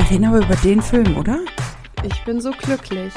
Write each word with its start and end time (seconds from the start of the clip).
Wir 0.00 0.10
reden 0.12 0.24
aber 0.24 0.38
über 0.38 0.56
den 0.56 0.80
Film, 0.80 1.14
oder? 1.18 1.40
Ich 2.02 2.24
bin 2.24 2.40
so 2.40 2.52
glücklich. 2.52 3.12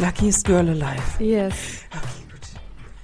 Luckiest 0.00 0.46
Girl 0.46 0.70
Alive. 0.70 1.02
Yes. 1.22 1.52
Okay, 1.90 2.32
gut. 2.32 2.40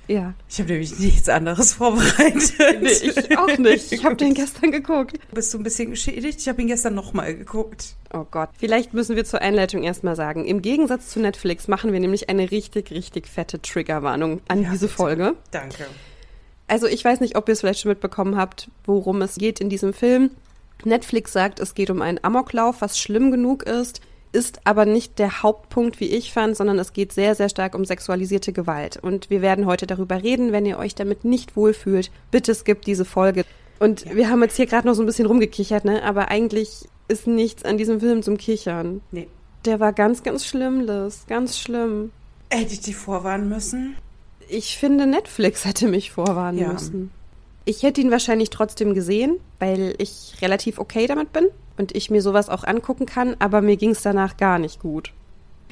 Ja. 0.09 0.33
Ich 0.49 0.59
habe 0.59 0.71
nämlich 0.71 0.99
nichts 0.99 1.29
anderes 1.29 1.75
vorbereitet. 1.75 2.55
Nee, 2.81 2.89
ich 2.89 3.37
auch 3.37 3.59
nicht. 3.59 3.93
Ich 3.93 4.07
habe 4.07 4.17
den 4.17 4.33
gestern 4.33 4.73
geguckt. 4.73 5.19
Bist 5.35 5.53
du 5.53 5.59
ein 5.59 5.63
bisschen 5.65 5.91
geschädigt? 5.91 6.41
Ich 6.41 6.49
habe 6.49 6.63
ihn 6.63 6.69
gestern 6.69 6.95
nochmal 6.95 7.35
geguckt. 7.37 7.95
Oh 8.15 8.25
Gott. 8.31 8.49
Vielleicht 8.59 8.95
müssen 8.95 9.17
wir 9.17 9.27
zur 9.27 9.43
Einleitung 9.43 9.83
erstmal 9.83 10.17
sagen, 10.17 10.47
im 10.47 10.63
Gegensatz 10.63 11.11
zu 11.11 11.21
Netflix 11.21 11.69
machen 11.69 11.93
wir 11.93 12.01
nämlich 12.01 12.31
eine 12.31 12.51
richtig, 12.51 12.91
richtig 12.91 13.29
fette 13.29 13.61
Triggerwarnung 13.61 14.41
an 14.49 14.63
Ja, 14.63 14.71
diese 14.71 14.87
bitte. 14.87 14.97
Folge. 14.97 15.35
Danke. 15.51 15.87
Also 16.69 16.87
ich 16.87 17.05
weiß 17.05 17.21
nicht, 17.21 17.37
ob 17.37 17.49
ihr 17.49 17.53
es 17.53 17.61
vielleicht 17.61 17.81
schon 17.81 17.91
mitbekommen 17.91 18.39
habt, 18.39 18.71
worum 18.87 19.21
es 19.21 19.35
geht 19.35 19.61
in 19.61 19.69
diesem 19.69 19.93
Film. 19.93 20.31
Netflix 20.87 21.33
sagt, 21.33 21.61
es 21.61 21.75
geht 21.75 21.91
um 21.91 22.03
einen 22.03 22.19
Amoklauf, 22.23 22.81
was 22.81 22.99
schlimm 22.99 23.31
genug 23.31 23.63
ist, 23.65 24.01
ist 24.33 24.61
aber 24.65 24.85
nicht 24.85 25.19
der 25.19 25.43
Hauptpunkt, 25.43 25.99
wie 25.99 26.07
ich 26.11 26.33
fand, 26.33 26.57
sondern 26.57 26.79
es 26.79 26.93
geht 26.93 27.13
sehr, 27.13 27.35
sehr 27.35 27.49
stark 27.49 27.75
um 27.75 27.85
sexualisierte 27.85 28.53
Gewalt. 28.53 28.97
Und 28.97 29.29
wir 29.29 29.43
werden 29.43 29.67
heute 29.67 29.87
darüber 29.87 30.23
reden. 30.23 30.53
Wenn 30.53 30.67
ihr 30.67 30.79
euch 30.79 30.95
damit 30.95 31.25
nicht 31.25 31.57
wohlfühlt, 31.57 32.11
bitte 32.31 32.55
skippt 32.55 32.87
diese 32.87 33.05
Folge. 33.05 33.45
Und 33.81 34.15
wir 34.15 34.29
haben 34.31 34.43
jetzt 34.43 34.57
hier 34.57 34.67
gerade 34.67 34.87
noch 34.87 34.95
so 34.95 35.03
ein 35.03 35.07
bisschen 35.07 35.27
rumgekichert, 35.27 35.85
ne? 35.85 36.03
Aber 36.05 36.29
eigentlich 36.29 36.89
ist 37.09 37.27
nichts 37.27 37.65
an 37.65 37.77
diesem 37.77 37.99
Film 38.01 38.23
zum 38.23 38.37
Kichern. 38.37 39.01
Nee. 39.11 39.27
Der 39.65 39.81
war 39.81 39.93
ganz, 39.93 40.23
ganz 40.23 40.47
schlimm, 40.47 40.81
Liz. 40.81 41.25
Ganz 41.27 41.59
schlimm. 41.59 42.13
Hätte 42.51 42.73
ich 42.75 42.81
die 42.81 42.93
vorwarnen 42.95 43.49
müssen? 43.49 43.97
Ich 44.49 44.79
finde, 44.79 45.07
Netflix 45.07 45.65
hätte 45.65 45.89
mich 45.89 46.11
vorwarnen 46.13 46.59
Ja. 46.59 46.73
müssen. 46.73 47.11
Ich 47.71 47.85
hätte 47.85 48.01
ihn 48.01 48.11
wahrscheinlich 48.11 48.51
trotzdem 48.51 48.95
gesehen, 48.95 49.37
weil 49.61 49.95
ich 49.99 50.35
relativ 50.43 50.81
okay 50.81 51.07
damit 51.07 51.33
bin 51.33 51.47
und 51.79 51.95
ich 51.95 52.11
mir 52.11 52.21
sowas 52.21 52.49
auch 52.49 52.65
angucken 52.65 53.07
kann, 53.07 53.37
aber 53.39 53.61
mir 53.61 53.77
ging 53.77 53.91
es 53.91 54.03
danach 54.03 54.37
gar 54.37 54.59
nicht 54.59 54.81
gut. 54.81 55.13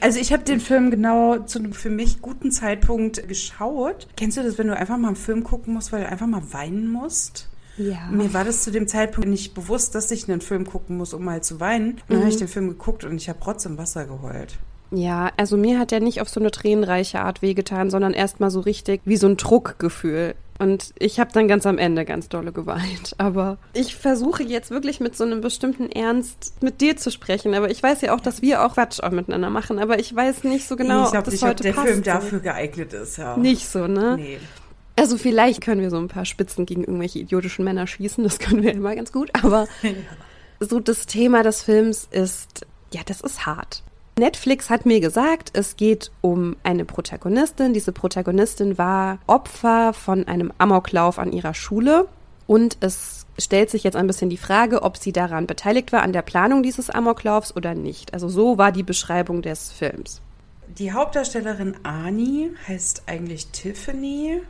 Also 0.01 0.21
ich 0.21 0.33
habe 0.33 0.45
den 0.45 0.61
Film 0.61 0.93
genau 0.93 1.39
zu 1.39 1.59
einem 1.59 1.73
für 1.73 1.91
mich 1.91 2.23
guten 2.23 2.53
Zeitpunkt 2.53 3.27
geschaut. 3.27 4.07
Kennst 4.17 4.37
du 4.37 4.45
das, 4.45 4.59
wenn 4.59 4.69
du 4.69 4.77
einfach 4.77 4.97
mal 4.97 5.09
einen 5.09 5.17
Film 5.17 5.43
gucken 5.43 5.75
musst, 5.75 5.91
weil 5.91 6.03
du 6.03 6.09
einfach 6.09 6.29
mal 6.29 6.53
weinen 6.53 6.87
musst? 6.87 7.49
Ja. 7.77 8.09
Mir 8.13 8.33
war 8.33 8.45
das 8.45 8.63
zu 8.63 8.71
dem 8.71 8.87
Zeitpunkt 8.87 9.29
nicht 9.29 9.55
bewusst, 9.55 9.97
dass 9.97 10.09
ich 10.13 10.31
einen 10.31 10.41
Film 10.41 10.67
gucken 10.67 10.99
muss, 10.99 11.15
um 11.15 11.25
mal 11.25 11.43
zu 11.43 11.59
weinen. 11.59 11.95
Und 11.95 12.03
dann 12.11 12.21
habe 12.21 12.29
ich 12.29 12.37
den 12.37 12.47
Film 12.47 12.69
geguckt 12.69 13.03
und 13.03 13.17
ich 13.17 13.29
habe 13.29 13.45
Rotz 13.45 13.67
im 13.67 13.77
Wasser 13.77 14.05
geheult. 14.05 14.57
Ja, 14.91 15.33
also 15.37 15.57
mir 15.57 15.79
hat 15.79 15.93
er 15.93 16.01
nicht 16.01 16.21
auf 16.21 16.29
so 16.29 16.41
eine 16.41 16.51
tränenreiche 16.51 17.21
Art 17.21 17.43
wehgetan, 17.43 17.91
sondern 17.91 18.15
erstmal 18.15 18.51
so 18.51 18.61
richtig 18.61 19.03
wie 19.05 19.17
so 19.17 19.27
ein 19.27 19.37
Druckgefühl. 19.37 20.35
Und 20.59 20.93
ich 20.99 21.21
habe 21.21 21.31
dann 21.33 21.47
ganz 21.47 21.67
am 21.67 21.79
Ende 21.79 22.05
ganz 22.05 22.29
dolle 22.29 22.53
geweint. 22.53 23.15
Aber 23.19 23.59
ich 23.75 23.95
versuche 23.95 24.43
jetzt 24.43 24.71
wirklich 24.71 25.01
mit 25.01 25.17
so 25.17 25.25
einem 25.25 25.41
bestimmten 25.41 25.91
Ernst 25.91 26.55
mit 26.63 26.81
dir 26.81 26.97
zu 26.97 27.11
sprechen. 27.11 27.55
Aber 27.55 27.71
ich 27.71 27.83
weiß 27.83 28.01
ja 28.01 28.15
auch, 28.15 28.21
dass 28.21 28.43
wir 28.43 28.65
auch 28.65 28.75
Quatsch 28.75 29.01
auch 29.01 29.11
miteinander 29.11 29.51
machen. 29.51 29.79
Aber 29.79 29.99
ich 29.99 30.15
weiß 30.15 30.45
nicht 30.45 30.67
so 30.67 30.77
genau, 30.77 31.01
ich 31.01 31.07
ob 31.07 31.11
glaube 31.13 31.25
das 31.27 31.35
nicht, 31.35 31.43
ob 31.45 31.49
heute 31.51 31.63
der 31.63 31.73
passt. 31.73 31.89
Film 31.89 32.03
dafür 32.03 32.41
geeignet 32.41 32.93
ist, 32.93 33.19
ja. 33.19 33.37
Nicht 33.37 33.69
so, 33.69 33.87
ne? 33.87 34.17
Nee. 34.19 34.39
Also 34.99 35.17
vielleicht 35.17 35.61
können 35.61 35.81
wir 35.81 35.91
so 35.91 35.99
ein 35.99 36.09
paar 36.09 36.25
Spitzen 36.25 36.67
gegen 36.67 36.83
irgendwelche 36.83 37.21
idiotischen 37.21 37.65
Männer 37.65 37.87
schießen, 37.87 38.25
das 38.25 38.39
können 38.41 38.65
wir 38.65 38.73
immer 38.73 38.97
ganz 38.97 39.13
gut, 39.13 39.31
aber 39.33 39.69
so 40.61 40.81
das 40.81 41.07
Thema 41.07 41.45
des 41.45 41.63
Films 41.63 42.09
ist, 42.11 42.67
ja, 42.93 43.03
das 43.07 43.21
ist 43.21 43.47
hart. 43.47 43.85
Netflix 44.19 44.71
hat 44.71 44.87
mir 44.87 45.01
gesagt, 45.01 45.51
es 45.55 45.77
geht 45.77 46.11
um 46.21 46.57
eine 46.63 46.85
Protagonistin. 46.85 47.73
Diese 47.73 47.93
Protagonistin 47.93 48.79
war 48.79 49.19
Opfer 49.27 49.93
von 49.93 50.27
einem 50.27 50.53
Amoklauf 50.59 51.19
an 51.19 51.33
ihrer 51.33 51.55
Schule 51.55 52.09
und 52.47 52.79
es 52.81 53.27
stellt 53.39 53.71
sich 53.71 53.85
jetzt 53.85 53.97
ein 53.97 54.07
bisschen 54.07 54.31
die 54.31 54.37
Frage, 54.37 54.83
ob 54.83 54.97
sie 54.97 55.13
daran 55.13 55.47
beteiligt 55.47 55.93
war, 55.93 56.03
an 56.03 56.13
der 56.13 56.23
Planung 56.23 56.63
dieses 56.63 56.91
Amoklaufs 56.91 57.55
oder 57.55 57.75
nicht. 57.75 58.15
Also 58.15 58.29
so 58.29 58.59
war 58.59 58.73
die 58.73 58.83
Beschreibung 58.83 59.43
des 59.43 59.71
Films. 59.71 60.21
Die 60.79 60.93
Hauptdarstellerin 60.93 61.77
Ani 61.83 62.51
heißt 62.67 63.05
eigentlich 63.07 63.49
Tiffany. 63.49 64.41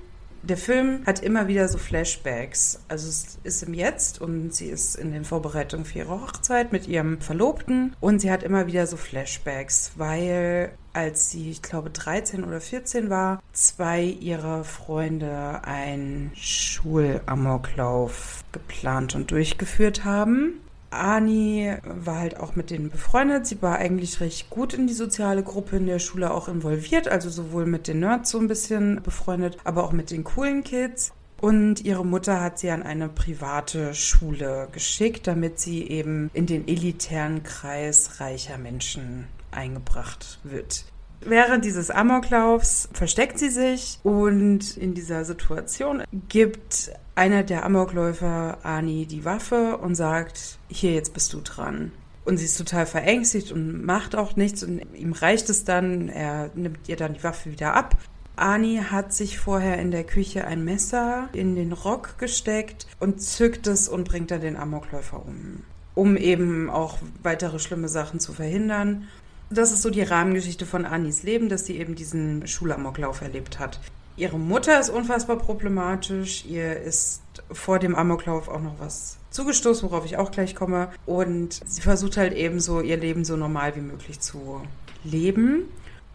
Der 0.49 0.57
Film 0.57 1.03
hat 1.05 1.21
immer 1.21 1.47
wieder 1.47 1.69
so 1.69 1.77
Flashbacks. 1.77 2.81
Also 2.89 3.07
es 3.07 3.39
ist 3.45 3.63
im 3.65 3.75
Jetzt 3.75 4.19
und 4.19 4.55
sie 4.55 4.69
ist 4.69 4.95
in 4.95 5.13
den 5.13 5.27
Vorbereitungen 5.27 5.85
für 5.85 5.99
ihre 5.99 6.23
Hochzeit 6.23 6.73
mit 6.73 6.89
ihrem 6.89 7.21
Verlobten 7.21 7.95
und 8.01 8.21
sie 8.21 8.31
hat 8.31 8.43
immer 8.43 8.67
wieder 8.67 8.87
so 8.87 8.97
Flashbacks, 8.97 9.93
weil 9.97 10.73
als 10.95 11.31
sie, 11.31 11.51
ich 11.51 11.61
glaube, 11.61 11.91
13 11.91 12.45
oder 12.45 12.63
14 12.63 13.11
war, 13.11 13.43
zwei 13.53 14.03
ihrer 14.03 14.65
Freunde 14.65 15.63
einen 15.65 16.33
Schulamoklauf 16.35 18.43
geplant 18.51 19.15
und 19.15 19.31
durchgeführt 19.31 20.07
haben. 20.07 20.63
Ani 20.91 21.75
war 21.85 22.19
halt 22.19 22.39
auch 22.41 22.57
mit 22.57 22.71
denen 22.71 22.91
befreundet. 22.91 23.47
Sie 23.47 23.61
war 23.63 23.77
eigentlich 23.77 24.21
recht 24.21 24.51
gut 24.51 24.75
in 24.75 24.87
die 24.87 24.95
soziale 24.95 25.43
Gruppe 25.43 25.77
in 25.77 25.87
der 25.87 25.99
Schule 25.99 26.31
auch 26.33 26.49
involviert, 26.49 27.09
also 27.09 27.29
sowohl 27.29 27.67
mit 27.67 27.89
den 27.89 28.01
Nerds 28.01 28.31
so 28.31 28.39
ein 28.39 28.49
bisschen 28.49 29.03
befreundet, 29.03 29.59
aber 29.65 29.85
auch 29.85 29.93
mit 29.93 30.11
den 30.11 30.25
coolen 30.25 30.65
Kids. 30.65 31.13
Und 31.41 31.85
ihre 31.85 32.05
Mutter 32.05 32.41
hat 32.41 32.59
sie 32.59 32.71
an 32.71 32.83
eine 32.83 33.09
private 33.09 33.95
Schule 33.95 34.69
geschickt, 34.73 35.27
damit 35.27 35.61
sie 35.61 35.87
eben 35.89 36.31
in 36.35 36.47
den 36.47 36.67
elitären 36.67 37.45
Kreis 37.45 38.21
reicher 38.21 38.59
Menschen 38.59 39.29
eingebracht 39.53 40.41
wird. 40.43 40.85
Während 41.21 41.65
dieses 41.65 41.91
Amoklaufs 41.91 42.89
versteckt 42.93 43.39
sie 43.39 43.51
sich 43.51 43.99
und 44.05 44.77
in 44.77 44.95
dieser 44.95 45.25
Situation 45.25 46.05
gibt 46.29 46.93
einer 47.19 47.43
der 47.43 47.67
Amokläufer 47.67 48.59
Ani 48.63 49.05
die 49.05 49.25
Waffe 49.25 49.77
und 49.79 49.97
sagt, 49.97 50.59
hier, 50.69 50.93
jetzt 50.93 51.13
bist 51.13 51.33
du 51.33 51.41
dran. 51.41 51.91
Und 52.25 52.37
sie 52.37 52.45
ist 52.45 52.57
total 52.57 52.87
verängstigt 52.87 53.53
und 53.53 53.85
macht 53.85 54.15
auch 54.15 54.37
nichts 54.37 54.63
und 54.63 54.81
ihm 54.95 55.13
reicht 55.13 55.51
es 55.51 55.65
dann, 55.65 56.09
er 56.09 56.51
nimmt 56.55 56.89
ihr 56.89 56.97
dann 56.97 57.15
die 57.15 57.25
Waffe 57.25 57.51
wieder 57.51 57.75
ab. 57.75 57.97
Ani 58.37 58.81
hat 58.91 59.13
sich 59.13 59.39
vorher 59.39 59.79
in 59.79 59.91
der 59.91 60.05
Küche 60.05 60.47
ein 60.47 60.65
Messer 60.65 61.29
in 61.33 61.57
den 61.57 61.73
Rock 61.73 62.19
gesteckt 62.19 62.87
und 63.01 63.21
zückt 63.21 63.67
es 63.67 63.89
und 63.89 64.09
bringt 64.09 64.31
dann 64.31 64.41
den 64.41 64.57
Amokläufer 64.57 65.25
um, 65.27 65.65
um 65.95 66.17
eben 66.17 66.71
auch 66.71 66.99
weitere 67.23 67.59
schlimme 67.59 67.89
Sachen 67.89 68.21
zu 68.21 68.33
verhindern. 68.33 69.09
Das 69.51 69.73
ist 69.73 69.83
so 69.83 69.91
die 69.91 70.03
Rahmengeschichte 70.03 70.67
von 70.67 70.85
Anis 70.85 71.25
Leben, 71.25 71.49
dass 71.49 71.67
sie 71.67 71.79
eben 71.79 71.97
diesen 71.97 72.47
Schulamoklauf 72.47 73.23
erlebt 73.23 73.59
hat. 73.59 73.81
Ihre 74.19 74.39
Mutter 74.39 74.81
ist 74.81 74.91
unfassbar 74.91 75.39
problematisch. 75.39 76.45
Ihr 76.45 76.77
ist 76.77 77.23
vor 77.53 77.79
dem 77.79 77.95
Amoklauf 77.95 78.49
auch 78.49 78.61
noch 78.61 78.81
was 78.81 79.17
zugestoßen, 79.31 79.89
worauf 79.89 80.05
ich 80.05 80.17
auch 80.17 80.33
gleich 80.33 80.57
komme. 80.57 80.91
Und 81.07 81.61
sie 81.65 81.83
versucht 81.83 82.17
halt 82.17 82.35
eben 82.35 82.59
so 82.59 82.81
ihr 82.81 82.97
Leben 82.97 83.25
so 83.25 83.37
normal 83.37 83.77
wie 83.77 83.81
möglich 83.81 84.19
zu 84.19 84.61
leben. 85.05 85.69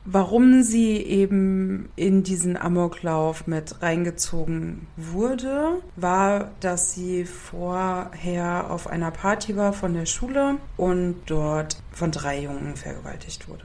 Warum 0.06 0.64
sie 0.64 0.98
eben 0.98 1.88
in 1.96 2.24
diesen 2.24 2.58
Amoklauf 2.58 3.48
mit 3.48 3.82
reingezogen 3.82 4.86
wurde, 4.98 5.82
war, 5.96 6.52
dass 6.60 6.94
sie 6.94 7.24
vorher 7.24 8.70
auf 8.70 8.88
einer 8.88 9.12
Party 9.12 9.56
war 9.56 9.72
von 9.72 9.94
der 9.94 10.06
Schule 10.06 10.58
und 10.76 11.22
dort 11.28 11.78
von 11.94 12.12
drei 12.12 12.42
Jungen 12.42 12.76
vergewaltigt 12.76 13.48
wurde. 13.48 13.64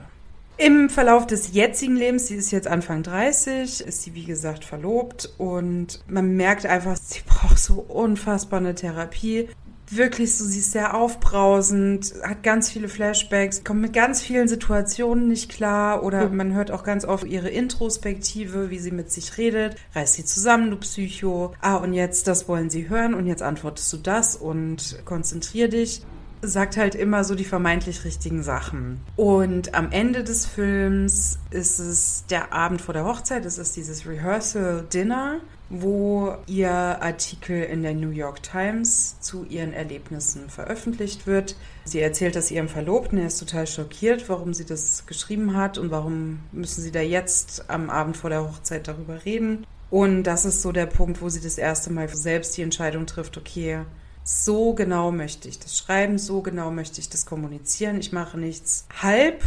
Im 0.61 0.89
Verlauf 0.89 1.25
des 1.25 1.53
jetzigen 1.53 1.95
Lebens, 1.95 2.27
sie 2.27 2.35
ist 2.35 2.51
jetzt 2.51 2.67
Anfang 2.67 3.01
30, 3.01 3.79
ist 3.79 4.01
sie 4.01 4.13
wie 4.13 4.25
gesagt 4.25 4.65
verlobt 4.65 5.33
und 5.37 6.03
man 6.09 6.35
merkt 6.35 6.65
einfach, 6.65 6.97
sie 6.97 7.21
braucht 7.25 7.59
so 7.59 7.75
unfassbar 7.75 8.59
eine 8.59 8.75
Therapie. 8.75 9.47
Wirklich 9.89 10.35
so, 10.35 10.43
sie 10.43 10.59
ist 10.59 10.73
sehr 10.73 10.95
aufbrausend, 10.97 12.13
hat 12.23 12.43
ganz 12.43 12.69
viele 12.69 12.89
Flashbacks, 12.89 13.63
kommt 13.63 13.79
mit 13.79 13.93
ganz 13.93 14.21
vielen 14.21 14.49
Situationen 14.49 15.29
nicht 15.29 15.49
klar 15.49 16.03
oder 16.03 16.27
man 16.27 16.53
hört 16.53 16.71
auch 16.71 16.83
ganz 16.83 17.05
oft 17.05 17.23
ihre 17.23 17.49
Introspektive, 17.49 18.69
wie 18.69 18.79
sie 18.79 18.91
mit 18.91 19.13
sich 19.13 19.37
redet. 19.37 19.77
Reiß 19.95 20.13
sie 20.15 20.25
zusammen, 20.25 20.71
du 20.71 20.75
Psycho. 20.75 21.53
Ah, 21.61 21.77
und 21.77 21.93
jetzt, 21.93 22.27
das 22.27 22.49
wollen 22.49 22.69
sie 22.69 22.89
hören 22.89 23.13
und 23.13 23.27
jetzt 23.27 23.43
antwortest 23.43 23.93
du 23.93 23.97
das 23.97 24.35
und 24.35 24.99
konzentrier 25.05 25.69
dich 25.69 26.01
sagt 26.41 26.77
halt 26.77 26.95
immer 26.95 27.23
so 27.23 27.35
die 27.35 27.45
vermeintlich 27.45 28.05
richtigen 28.05 28.43
Sachen. 28.43 29.01
Und 29.15 29.75
am 29.75 29.91
Ende 29.91 30.23
des 30.23 30.45
Films 30.45 31.39
ist 31.51 31.79
es 31.79 32.25
der 32.29 32.53
Abend 32.53 32.81
vor 32.81 32.93
der 32.93 33.05
Hochzeit, 33.05 33.45
es 33.45 33.57
ist 33.57 33.75
dieses 33.75 34.05
Rehearsal 34.07 34.85
Dinner, 34.93 35.39
wo 35.69 36.35
ihr 36.47 36.71
Artikel 36.71 37.63
in 37.63 37.83
der 37.83 37.93
New 37.93 38.09
York 38.09 38.41
Times 38.41 39.19
zu 39.19 39.45
ihren 39.45 39.73
Erlebnissen 39.73 40.49
veröffentlicht 40.49 41.27
wird. 41.27 41.55
Sie 41.85 41.99
erzählt 41.99 42.35
das 42.35 42.49
ihrem 42.49 42.69
Verlobten, 42.69 43.19
er 43.19 43.27
ist 43.27 43.39
total 43.39 43.67
schockiert, 43.67 44.29
warum 44.29 44.53
sie 44.53 44.65
das 44.65 45.05
geschrieben 45.05 45.55
hat 45.55 45.77
und 45.77 45.91
warum 45.91 46.39
müssen 46.51 46.81
sie 46.81 46.91
da 46.91 47.01
jetzt 47.01 47.69
am 47.69 47.89
Abend 47.89 48.17
vor 48.17 48.31
der 48.31 48.43
Hochzeit 48.43 48.87
darüber 48.87 49.25
reden. 49.25 49.65
Und 49.91 50.23
das 50.23 50.45
ist 50.45 50.61
so 50.61 50.71
der 50.71 50.85
Punkt, 50.85 51.21
wo 51.21 51.29
sie 51.29 51.41
das 51.41 51.57
erste 51.57 51.91
Mal 51.91 52.07
selbst 52.09 52.55
die 52.57 52.61
Entscheidung 52.61 53.05
trifft, 53.05 53.37
okay, 53.37 53.81
so 54.29 54.73
genau 54.75 55.11
möchte 55.11 55.49
ich 55.49 55.57
das 55.57 55.75
schreiben, 55.75 56.19
so 56.19 56.41
genau 56.41 56.69
möchte 56.69 57.01
ich 57.01 57.09
das 57.09 57.25
kommunizieren. 57.25 57.99
Ich 57.99 58.11
mache 58.11 58.37
nichts 58.37 58.85
halb. 59.01 59.43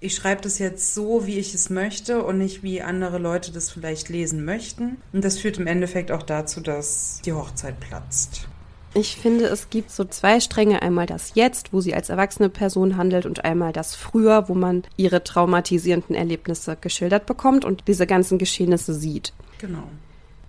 Ich 0.00 0.16
schreibe 0.16 0.40
das 0.40 0.58
jetzt 0.58 0.92
so, 0.92 1.24
wie 1.26 1.38
ich 1.38 1.54
es 1.54 1.70
möchte 1.70 2.24
und 2.24 2.38
nicht 2.38 2.64
wie 2.64 2.82
andere 2.82 3.18
Leute 3.18 3.52
das 3.52 3.70
vielleicht 3.70 4.08
lesen 4.08 4.44
möchten. 4.44 4.96
Und 5.12 5.24
das 5.24 5.38
führt 5.38 5.58
im 5.58 5.68
Endeffekt 5.68 6.10
auch 6.10 6.24
dazu, 6.24 6.60
dass 6.60 7.20
die 7.24 7.32
Hochzeit 7.32 7.78
platzt. 7.78 8.48
Ich 8.92 9.16
finde, 9.16 9.44
es 9.44 9.70
gibt 9.70 9.92
so 9.92 10.04
zwei 10.04 10.40
Stränge. 10.40 10.82
Einmal 10.82 11.06
das 11.06 11.36
Jetzt, 11.36 11.72
wo 11.72 11.80
sie 11.80 11.94
als 11.94 12.08
erwachsene 12.08 12.48
Person 12.48 12.96
handelt 12.96 13.24
und 13.24 13.44
einmal 13.44 13.72
das 13.72 13.94
Früher, 13.94 14.48
wo 14.48 14.54
man 14.54 14.82
ihre 14.96 15.22
traumatisierenden 15.22 16.16
Erlebnisse 16.16 16.76
geschildert 16.78 17.24
bekommt 17.26 17.64
und 17.64 17.84
diese 17.86 18.08
ganzen 18.08 18.38
Geschehnisse 18.38 18.94
sieht. 18.94 19.32
Genau. 19.58 19.84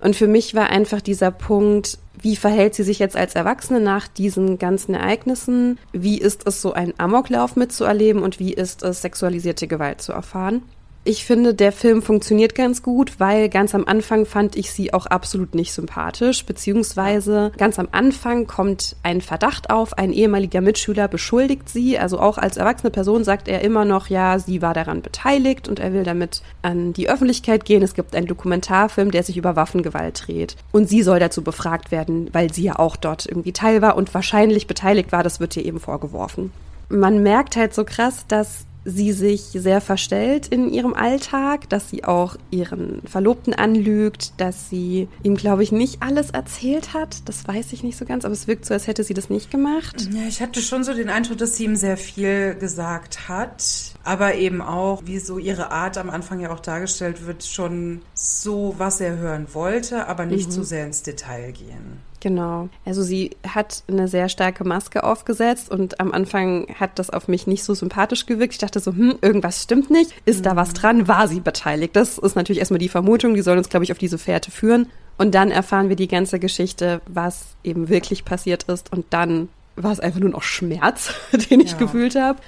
Und 0.04 0.18
für 0.18 0.28
mich 0.28 0.54
war 0.54 0.70
einfach 0.70 1.00
dieser 1.00 1.32
Punkt, 1.32 1.98
wie 2.22 2.36
verhält 2.36 2.76
sie 2.76 2.84
sich 2.84 3.00
jetzt 3.00 3.16
als 3.16 3.36
Erwachsene 3.36 3.80
nach 3.80 4.10
diesen 4.10 4.60
ganzen 4.60 4.96
Ereignissen? 4.96 5.80
Wie 5.94 6.18
ist 6.18 6.46
es 6.46 6.62
so, 6.62 6.74
einen 6.74 6.94
Amoklauf 6.98 7.56
mitzuerleben 7.56 8.22
und 8.22 8.38
wie 8.38 8.54
ist 8.54 8.84
es, 8.84 9.02
sexualisierte 9.02 9.66
Gewalt 9.66 10.02
zu 10.02 10.12
erfahren? 10.12 10.62
Ich 11.06 11.26
finde, 11.26 11.54
der 11.54 11.74
Film 11.74 12.02
funktioniert 12.02 12.56
ganz 12.56 12.82
gut, 12.82 13.20
weil 13.20 13.50
ganz 13.50 13.76
am 13.76 13.86
Anfang 13.86 14.26
fand 14.26 14.56
ich 14.56 14.72
sie 14.72 14.94
auch 14.94 15.06
absolut 15.06 15.54
nicht 15.54 15.74
sympathisch, 15.74 16.46
beziehungsweise 16.46 17.52
ganz 17.58 17.78
am 17.78 17.90
Anfang 17.92 18.48
kommt 18.48 18.96
ein 19.04 19.20
Verdacht 19.20 19.70
auf, 19.70 19.98
ein 19.98 20.14
ehemaliger 20.14 20.62
Mitschüler 20.62 21.10
beschuldigt 21.10 21.68
sie, 21.68 22.00
also 22.00 22.20
auch 22.20 22.38
als 22.38 22.56
erwachsene 22.56 22.90
Person 22.90 23.26
sagt 23.26 23.50
er 23.50 23.62
immer 23.62 23.84
noch, 23.84 24.08
ja, 24.08 24.40
sie 24.40 24.62
war 24.62 24.74
daran 24.74 25.02
beteiligt 25.02 25.68
und 25.68 25.82
er 25.82 25.92
will 25.92 26.04
damit 26.04 26.42
an 26.62 26.94
die 26.94 27.10
Öffentlichkeit 27.10 27.66
gehen. 27.66 27.84
Es 27.84 27.96
gibt 27.96 28.16
einen 28.16 28.28
Dokumentarfilm, 28.28 29.12
der 29.12 29.24
sich 29.24 29.36
über 29.36 29.58
Waffengewalt 29.58 30.24
dreht 30.26 30.56
und 30.72 30.88
sie 30.88 31.04
soll 31.04 31.20
dazu 31.20 31.42
befragt 31.42 31.92
werden, 31.92 32.30
weil 32.32 32.54
sie 32.54 32.64
ja 32.64 32.80
auch 32.80 32.96
dort 32.96 33.26
irgendwie 33.26 33.52
Teil 33.52 33.82
war 33.82 33.98
und 33.98 34.14
wahrscheinlich 34.14 34.68
beteiligt 34.68 35.12
war, 35.12 35.22
das 35.22 35.42
wird 35.42 35.58
ihr 35.58 35.66
eben 35.66 35.82
vorgeworfen. 35.82 36.54
Man 36.88 37.24
merkt 37.24 37.58
halt 37.58 37.74
so 37.74 37.84
krass, 37.84 38.24
dass 38.30 38.68
sie 38.86 39.14
sich 39.14 39.42
sehr 39.54 39.82
verstellt 39.82 40.48
in 40.48 40.70
ihrem 40.70 40.94
Alltag, 40.94 41.70
dass 41.70 41.90
sie 41.90 42.04
auch 42.04 42.36
ihren 42.52 43.02
Verlobten 43.06 43.54
anlügt, 43.54 44.34
dass 44.38 44.70
sie 44.70 45.08
ihm, 45.24 45.36
glaube 45.36 45.64
ich, 45.64 45.72
nicht 45.72 46.02
alles 46.02 46.32
erzählt 46.32 46.94
hat. 46.94 47.28
Das 47.28 47.48
weiß 47.48 47.74
ich 47.74 47.84
nicht 47.84 47.98
so 47.98 48.06
ganz, 48.06 48.26
aber 48.26 48.34
es 48.34 48.48
wirkt 48.48 48.66
so, 48.66 48.74
als 48.74 48.88
hätte 48.88 49.04
sie 49.04 49.14
das 49.14 49.30
nicht 49.30 49.52
gemacht. 49.52 50.08
Ja, 50.14 50.28
ich 50.28 50.42
hatte 50.42 50.62
schon 50.62 50.84
so 50.84 50.94
den 50.94 51.10
Eindruck, 51.10 51.38
dass 51.38 51.58
sie 51.58 51.66
ihm 51.66 51.76
sehr 51.76 51.98
viel 51.98 52.56
gesagt 52.56 53.28
hat, 53.30 53.64
aber 54.04 54.36
eben 54.36 54.62
auch, 54.62 55.04
wie 55.06 55.20
so 55.20 55.38
ihre 55.38 55.72
Art 55.72 55.98
am 55.98 56.10
Anfang 56.10 56.40
ja 56.40 56.52
auch 56.52 56.60
dargestellt 56.60 57.26
wird, 57.26 57.44
schon 57.46 58.02
so, 58.14 58.76
was 58.78 59.00
er 59.02 59.18
hören 59.18 59.48
wollte, 59.54 60.08
aber 60.08 60.26
nicht 60.26 60.48
mhm. 60.48 60.52
zu 60.52 60.64
sehr 60.64 60.86
ins 60.86 61.04
Detail 61.04 61.52
gehen. 61.52 62.02
Genau. 62.24 62.70
Also 62.86 63.04
sie 63.04 63.32
hat 63.46 63.84
eine 63.90 64.08
sehr 64.08 64.30
starke 64.30 64.64
Maske 64.64 65.04
aufgesetzt 65.04 65.70
und 65.70 66.00
am 66.00 66.14
Anfang 66.14 66.68
hat 66.80 66.98
das 66.98 67.10
auf 67.10 67.28
mich 67.28 67.48
nicht 67.48 67.66
so 67.66 67.74
sympathisch 67.74 68.26
gewirkt. 68.26 68.54
Ich 68.54 68.60
dachte 68.60 68.80
so, 68.80 68.94
hm, 68.94 69.16
irgendwas 69.22 69.62
stimmt 69.62 69.90
nicht. 69.90 70.14
Ist 70.24 70.40
mhm. 70.40 70.44
da 70.44 70.56
was 70.56 70.70
mhm. 70.70 70.74
dran? 70.76 71.08
War 71.10 71.28
sie 71.28 71.42
beteiligt? 71.42 71.98
Das 71.98 72.18
ist 72.18 72.38
natürlich 72.38 72.60
erstmal 72.62 72.78
die 72.78 72.88
Vermutung, 72.88 73.34
die 73.34 73.42
soll 73.42 73.58
uns, 73.58 73.68
glaube 73.68 73.84
ich, 73.84 73.92
auf 73.92 73.98
diese 73.98 74.18
Fährte 74.18 74.52
führen. 74.52 74.88
Und 75.18 75.36
dann 75.36 75.52
erfahren 75.52 75.90
wir 75.90 75.98
die 75.98 76.08
ganze 76.08 76.40
Geschichte, 76.40 77.02
was 77.08 77.58
eben 77.62 77.90
wirklich 77.90 78.24
passiert 78.24 78.64
ist. 78.64 78.94
Und 78.94 79.06
dann 79.10 79.50
war 79.76 79.92
es 79.92 80.00
einfach 80.00 80.22
nur 80.22 80.30
noch 80.30 80.44
Schmerz, 80.44 81.14
den 81.52 81.60
ich 81.60 81.74
ja. 81.74 81.78
gefühlt 81.78 82.16
habe. 82.16 82.40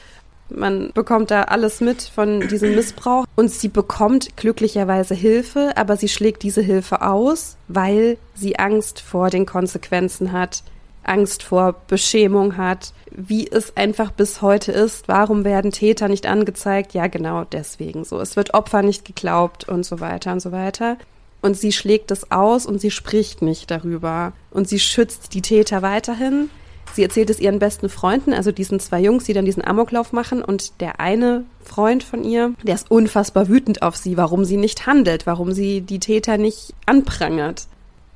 Man 0.49 0.91
bekommt 0.93 1.31
da 1.31 1.43
alles 1.43 1.81
mit 1.81 2.03
von 2.03 2.47
diesem 2.47 2.75
Missbrauch 2.75 3.25
und 3.35 3.49
sie 3.49 3.67
bekommt 3.67 4.37
glücklicherweise 4.37 5.15
Hilfe, 5.15 5.73
aber 5.75 5.97
sie 5.97 6.07
schlägt 6.07 6.43
diese 6.43 6.61
Hilfe 6.61 7.01
aus, 7.01 7.57
weil 7.67 8.17
sie 8.35 8.57
Angst 8.57 9.01
vor 9.01 9.29
den 9.29 9.45
Konsequenzen 9.45 10.31
hat, 10.31 10.63
Angst 11.03 11.43
vor 11.43 11.75
Beschämung 11.87 12.57
hat, 12.57 12.93
wie 13.11 13.49
es 13.49 13.75
einfach 13.77 14.11
bis 14.11 14.41
heute 14.41 14.71
ist. 14.71 15.07
Warum 15.07 15.45
werden 15.45 15.71
Täter 15.71 16.07
nicht 16.07 16.25
angezeigt? 16.25 16.93
Ja, 16.93 17.07
genau 17.07 17.43
deswegen 17.45 18.03
so. 18.03 18.19
Es 18.19 18.35
wird 18.35 18.53
Opfer 18.53 18.81
nicht 18.81 19.05
geglaubt 19.05 19.67
und 19.67 19.83
so 19.85 19.99
weiter 19.99 20.31
und 20.31 20.41
so 20.41 20.51
weiter. 20.51 20.97
Und 21.41 21.55
sie 21.55 21.71
schlägt 21.71 22.11
es 22.11 22.31
aus 22.31 22.65
und 22.65 22.81
sie 22.81 22.91
spricht 22.91 23.41
nicht 23.41 23.69
darüber. 23.69 24.33
Und 24.51 24.67
sie 24.67 24.79
schützt 24.79 25.33
die 25.33 25.41
Täter 25.41 25.81
weiterhin. 25.81 26.49
Sie 26.95 27.03
erzählt 27.03 27.29
es 27.29 27.41
ihren 27.41 27.59
besten 27.59 27.89
Freunden, 27.89 28.33
also 28.33 28.53
diesen 28.53 28.79
zwei 28.79 29.01
Jungs, 29.01 29.25
die 29.25 29.33
dann 29.33 29.43
diesen 29.43 29.65
Amoklauf 29.65 30.13
machen. 30.13 30.41
Und 30.41 30.79
der 30.79 31.01
eine 31.01 31.43
Freund 31.61 32.05
von 32.05 32.23
ihr, 32.23 32.53
der 32.63 32.75
ist 32.75 32.89
unfassbar 32.89 33.49
wütend 33.49 33.81
auf 33.81 33.97
sie, 33.97 34.15
warum 34.15 34.45
sie 34.45 34.55
nicht 34.55 34.87
handelt, 34.87 35.27
warum 35.27 35.51
sie 35.51 35.81
die 35.81 35.99
Täter 35.99 36.37
nicht 36.37 36.73
anprangert. 36.85 37.67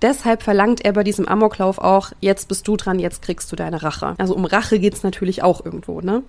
Deshalb 0.02 0.44
verlangt 0.44 0.86
er 0.86 0.94
bei 0.94 1.04
diesem 1.04 1.28
Amoklauf 1.28 1.78
auch, 1.78 2.14
jetzt 2.22 2.48
bist 2.48 2.66
du 2.70 2.78
dran, 2.78 3.00
jetzt 3.00 3.22
kriegst 3.22 3.52
du 3.52 3.58
deine 3.58 3.84
Rache. 3.84 4.16
Also 4.18 4.34
um 4.34 4.46
Rache 4.46 4.80
geht's 4.80 5.04
natürlich 5.04 5.44
auch 5.44 5.66
irgendwo, 5.66 6.00
ne? 6.00 6.24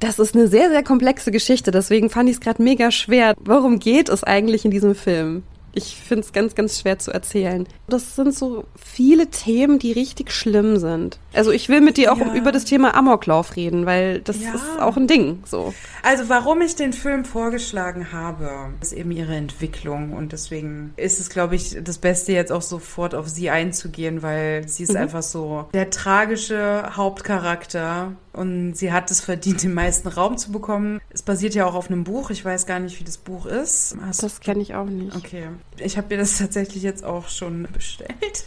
Das 0.00 0.18
ist 0.18 0.34
eine 0.34 0.48
sehr, 0.48 0.70
sehr 0.70 0.82
komplexe 0.82 1.30
Geschichte, 1.30 1.70
deswegen 1.70 2.10
fand 2.10 2.28
ich 2.28 2.34
es 2.34 2.40
gerade 2.40 2.60
mega 2.60 2.90
schwer. 2.90 3.36
Worum 3.38 3.78
geht 3.78 4.08
es 4.08 4.24
eigentlich 4.24 4.64
in 4.64 4.72
diesem 4.72 4.96
Film? 4.96 5.44
Ich 5.74 5.96
finde 5.96 6.22
es 6.22 6.32
ganz, 6.32 6.54
ganz 6.54 6.80
schwer 6.80 6.98
zu 6.98 7.10
erzählen. 7.12 7.66
Das 7.88 8.16
sind 8.16 8.34
so 8.34 8.64
viele 8.76 9.28
Themen, 9.28 9.78
die 9.78 9.92
richtig 9.92 10.30
schlimm 10.30 10.76
sind. 10.76 11.18
Also 11.32 11.50
ich 11.50 11.68
will 11.68 11.80
mit 11.80 11.96
dir 11.96 12.12
auch 12.12 12.18
ja. 12.18 12.34
über 12.34 12.52
das 12.52 12.64
Thema 12.64 12.94
Amoklauf 12.94 13.56
reden, 13.56 13.86
weil 13.86 14.20
das 14.20 14.40
ja. 14.40 14.54
ist 14.54 14.80
auch 14.80 14.96
ein 14.96 15.06
Ding. 15.06 15.42
So. 15.46 15.72
Also 16.02 16.28
warum 16.28 16.60
ich 16.60 16.76
den 16.76 16.92
Film 16.92 17.24
vorgeschlagen 17.24 18.12
habe, 18.12 18.50
ist 18.80 18.92
eben 18.92 19.10
ihre 19.10 19.34
Entwicklung 19.34 20.12
und 20.12 20.32
deswegen 20.32 20.92
ist 20.96 21.20
es, 21.20 21.30
glaube 21.30 21.54
ich, 21.54 21.76
das 21.82 21.98
Beste 21.98 22.32
jetzt 22.32 22.52
auch 22.52 22.62
sofort 22.62 23.14
auf 23.14 23.28
sie 23.28 23.50
einzugehen, 23.50 24.22
weil 24.22 24.68
sie 24.68 24.82
ist 24.82 24.92
mhm. 24.92 24.98
einfach 24.98 25.22
so 25.22 25.68
der 25.72 25.90
tragische 25.90 26.90
Hauptcharakter 26.96 28.12
und 28.32 28.74
sie 28.74 28.92
hat 28.92 29.10
es 29.10 29.20
verdient, 29.20 29.62
den 29.62 29.74
meisten 29.74 30.08
Raum 30.08 30.38
zu 30.38 30.52
bekommen. 30.52 31.00
Es 31.10 31.22
basiert 31.22 31.54
ja 31.54 31.66
auch 31.66 31.74
auf 31.74 31.90
einem 31.90 32.04
Buch. 32.04 32.30
Ich 32.30 32.44
weiß 32.44 32.64
gar 32.66 32.78
nicht, 32.78 32.98
wie 32.98 33.04
das 33.04 33.18
Buch 33.18 33.44
ist. 33.44 33.94
Hast 34.06 34.22
das 34.22 34.40
kenne 34.40 34.62
ich 34.62 34.74
auch 34.74 34.86
nicht. 34.86 35.14
Okay. 35.14 35.48
Ich 35.76 35.98
habe 35.98 36.08
mir 36.10 36.18
das 36.18 36.38
tatsächlich 36.38 36.82
jetzt 36.82 37.04
auch 37.04 37.28
schon 37.28 37.68
bestellt. 37.72 38.46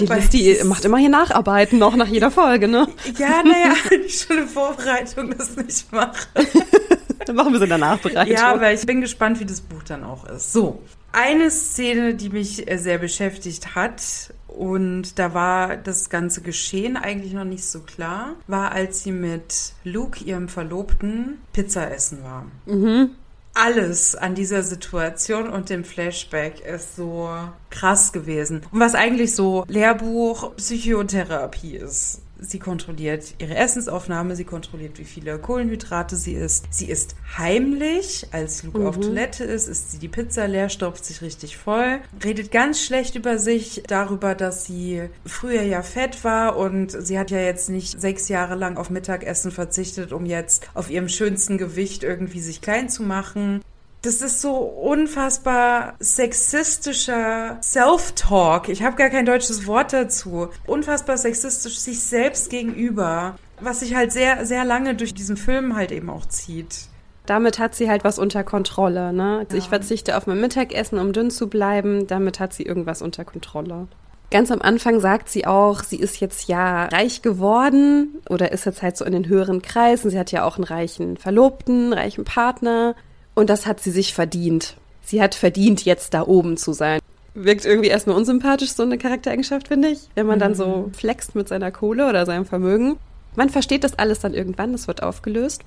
Die, 0.00 0.06
die 0.06 0.64
macht 0.64 0.84
immer 0.84 0.98
hier 0.98 1.10
Nacharbeiten, 1.10 1.78
noch 1.78 1.94
nach 1.94 2.08
jeder 2.08 2.30
Folge, 2.30 2.68
ne? 2.68 2.88
Ja, 3.18 3.42
naja, 3.42 3.74
ich 4.06 4.20
schon 4.20 4.38
in 4.38 4.48
Vorbereitung 4.48 5.34
das 5.36 5.56
nicht 5.56 5.92
mache. 5.92 6.26
dann 7.26 7.36
machen 7.36 7.52
wir 7.52 7.58
es 7.58 7.62
in 7.64 7.68
der 7.68 7.78
Nachbereitung. 7.78 8.34
Ja, 8.34 8.58
weil 8.60 8.76
ich 8.76 8.86
bin 8.86 9.00
gespannt, 9.02 9.40
wie 9.40 9.44
das 9.44 9.60
Buch 9.60 9.82
dann 9.82 10.04
auch 10.04 10.24
ist. 10.26 10.52
So. 10.52 10.82
Eine 11.20 11.50
Szene, 11.50 12.14
die 12.14 12.28
mich 12.28 12.70
äh, 12.70 12.78
sehr 12.78 12.98
beschäftigt 12.98 13.74
hat, 13.74 14.32
und 14.46 15.18
da 15.18 15.34
war 15.34 15.76
das 15.76 16.10
ganze 16.10 16.42
Geschehen 16.42 16.96
eigentlich 16.96 17.32
noch 17.32 17.44
nicht 17.44 17.64
so 17.64 17.80
klar, 17.80 18.36
war, 18.46 18.70
als 18.70 19.02
sie 19.02 19.10
mit 19.10 19.72
Luke, 19.82 20.22
ihrem 20.22 20.48
Verlobten, 20.48 21.38
Pizza 21.52 21.90
essen 21.90 22.22
war. 22.22 22.46
Mhm 22.66 23.10
alles 23.58 24.14
an 24.14 24.36
dieser 24.36 24.62
Situation 24.62 25.48
und 25.48 25.68
dem 25.68 25.82
Flashback 25.82 26.60
ist 26.60 26.94
so 26.94 27.28
krass 27.70 28.12
gewesen. 28.12 28.62
Und 28.70 28.78
was 28.78 28.94
eigentlich 28.94 29.34
so 29.34 29.64
Lehrbuch 29.66 30.54
Psychotherapie 30.56 31.76
ist. 31.76 32.20
Sie 32.40 32.58
kontrolliert 32.58 33.34
ihre 33.38 33.56
Essensaufnahme, 33.56 34.36
sie 34.36 34.44
kontrolliert, 34.44 34.98
wie 34.98 35.04
viele 35.04 35.38
Kohlenhydrate 35.38 36.16
sie 36.16 36.34
isst. 36.34 36.66
Sie 36.70 36.86
isst 36.86 37.16
heimlich, 37.36 38.26
als 38.32 38.62
Luke 38.62 38.78
mhm. 38.78 38.86
auf 38.86 39.00
Toilette 39.00 39.44
ist, 39.44 39.68
isst 39.68 39.90
sie 39.90 39.98
die 39.98 40.08
Pizza 40.08 40.46
leer, 40.46 40.68
stopft 40.68 41.04
sich 41.04 41.22
richtig 41.22 41.56
voll, 41.56 42.00
redet 42.24 42.50
ganz 42.50 42.82
schlecht 42.84 43.16
über 43.16 43.38
sich, 43.38 43.82
darüber, 43.86 44.34
dass 44.34 44.64
sie 44.64 45.08
früher 45.26 45.62
ja 45.62 45.82
fett 45.82 46.24
war 46.24 46.56
und 46.56 46.92
sie 46.92 47.18
hat 47.18 47.30
ja 47.30 47.40
jetzt 47.40 47.68
nicht 47.70 48.00
sechs 48.00 48.28
Jahre 48.28 48.54
lang 48.54 48.76
auf 48.76 48.90
Mittagessen 48.90 49.50
verzichtet, 49.50 50.12
um 50.12 50.26
jetzt 50.26 50.68
auf 50.74 50.90
ihrem 50.90 51.08
schönsten 51.08 51.58
Gewicht 51.58 52.04
irgendwie 52.04 52.40
sich 52.40 52.60
klein 52.60 52.88
zu 52.88 53.02
machen. 53.02 53.62
Das 54.02 54.22
ist 54.22 54.40
so 54.40 54.54
unfassbar 54.54 55.94
sexistischer 55.98 57.58
Self-Talk. 57.62 58.68
Ich 58.68 58.84
habe 58.84 58.94
gar 58.94 59.10
kein 59.10 59.26
deutsches 59.26 59.66
Wort 59.66 59.92
dazu. 59.92 60.48
Unfassbar 60.66 61.18
sexistisch 61.18 61.78
sich 61.78 62.00
selbst 62.00 62.48
gegenüber, 62.48 63.36
was 63.60 63.80
sich 63.80 63.96
halt 63.96 64.12
sehr, 64.12 64.46
sehr 64.46 64.64
lange 64.64 64.94
durch 64.94 65.14
diesen 65.14 65.36
Film 65.36 65.74
halt 65.74 65.90
eben 65.90 66.10
auch 66.10 66.26
zieht. 66.26 66.86
Damit 67.26 67.58
hat 67.58 67.74
sie 67.74 67.90
halt 67.90 68.04
was 68.04 68.20
unter 68.20 68.44
Kontrolle, 68.44 69.12
ne? 69.12 69.38
Also 69.40 69.56
ja. 69.56 69.62
Ich 69.62 69.68
verzichte 69.68 70.16
auf 70.16 70.26
mein 70.26 70.40
Mittagessen, 70.40 70.98
um 70.98 71.12
dünn 71.12 71.30
zu 71.30 71.48
bleiben. 71.48 72.06
Damit 72.06 72.38
hat 72.38 72.54
sie 72.54 72.62
irgendwas 72.62 73.02
unter 73.02 73.24
Kontrolle. 73.24 73.88
Ganz 74.30 74.50
am 74.50 74.62
Anfang 74.62 75.00
sagt 75.00 75.28
sie 75.28 75.46
auch, 75.46 75.82
sie 75.82 75.96
ist 75.96 76.20
jetzt 76.20 76.48
ja 76.48 76.84
reich 76.86 77.22
geworden 77.22 78.22
oder 78.28 78.52
ist 78.52 78.64
jetzt 78.64 78.82
halt 78.82 78.96
so 78.96 79.04
in 79.04 79.12
den 79.12 79.26
höheren 79.26 79.60
Kreisen. 79.60 80.10
Sie 80.10 80.18
hat 80.18 80.30
ja 80.32 80.44
auch 80.44 80.56
einen 80.56 80.64
reichen 80.64 81.16
Verlobten, 81.16 81.92
reichen 81.92 82.24
Partner. 82.24 82.94
Und 83.38 83.50
das 83.50 83.66
hat 83.66 83.78
sie 83.78 83.92
sich 83.92 84.14
verdient. 84.14 84.74
Sie 85.00 85.22
hat 85.22 85.36
verdient, 85.36 85.84
jetzt 85.84 86.12
da 86.12 86.26
oben 86.26 86.56
zu 86.56 86.72
sein. 86.72 86.98
Wirkt 87.34 87.64
irgendwie 87.64 87.88
erstmal 87.88 88.16
unsympathisch, 88.16 88.72
so 88.72 88.82
eine 88.82 88.98
Charaktereigenschaft, 88.98 89.68
finde 89.68 89.90
ich. 89.90 90.08
Wenn 90.16 90.26
man 90.26 90.40
dann 90.40 90.56
so 90.56 90.88
mhm. 90.88 90.92
flext 90.92 91.36
mit 91.36 91.46
seiner 91.46 91.70
Kohle 91.70 92.08
oder 92.08 92.26
seinem 92.26 92.46
Vermögen. 92.46 92.96
Man 93.36 93.48
versteht 93.48 93.84
das 93.84 93.96
alles 93.96 94.18
dann 94.18 94.34
irgendwann, 94.34 94.72
das 94.72 94.88
wird 94.88 95.04
aufgelöst. 95.04 95.62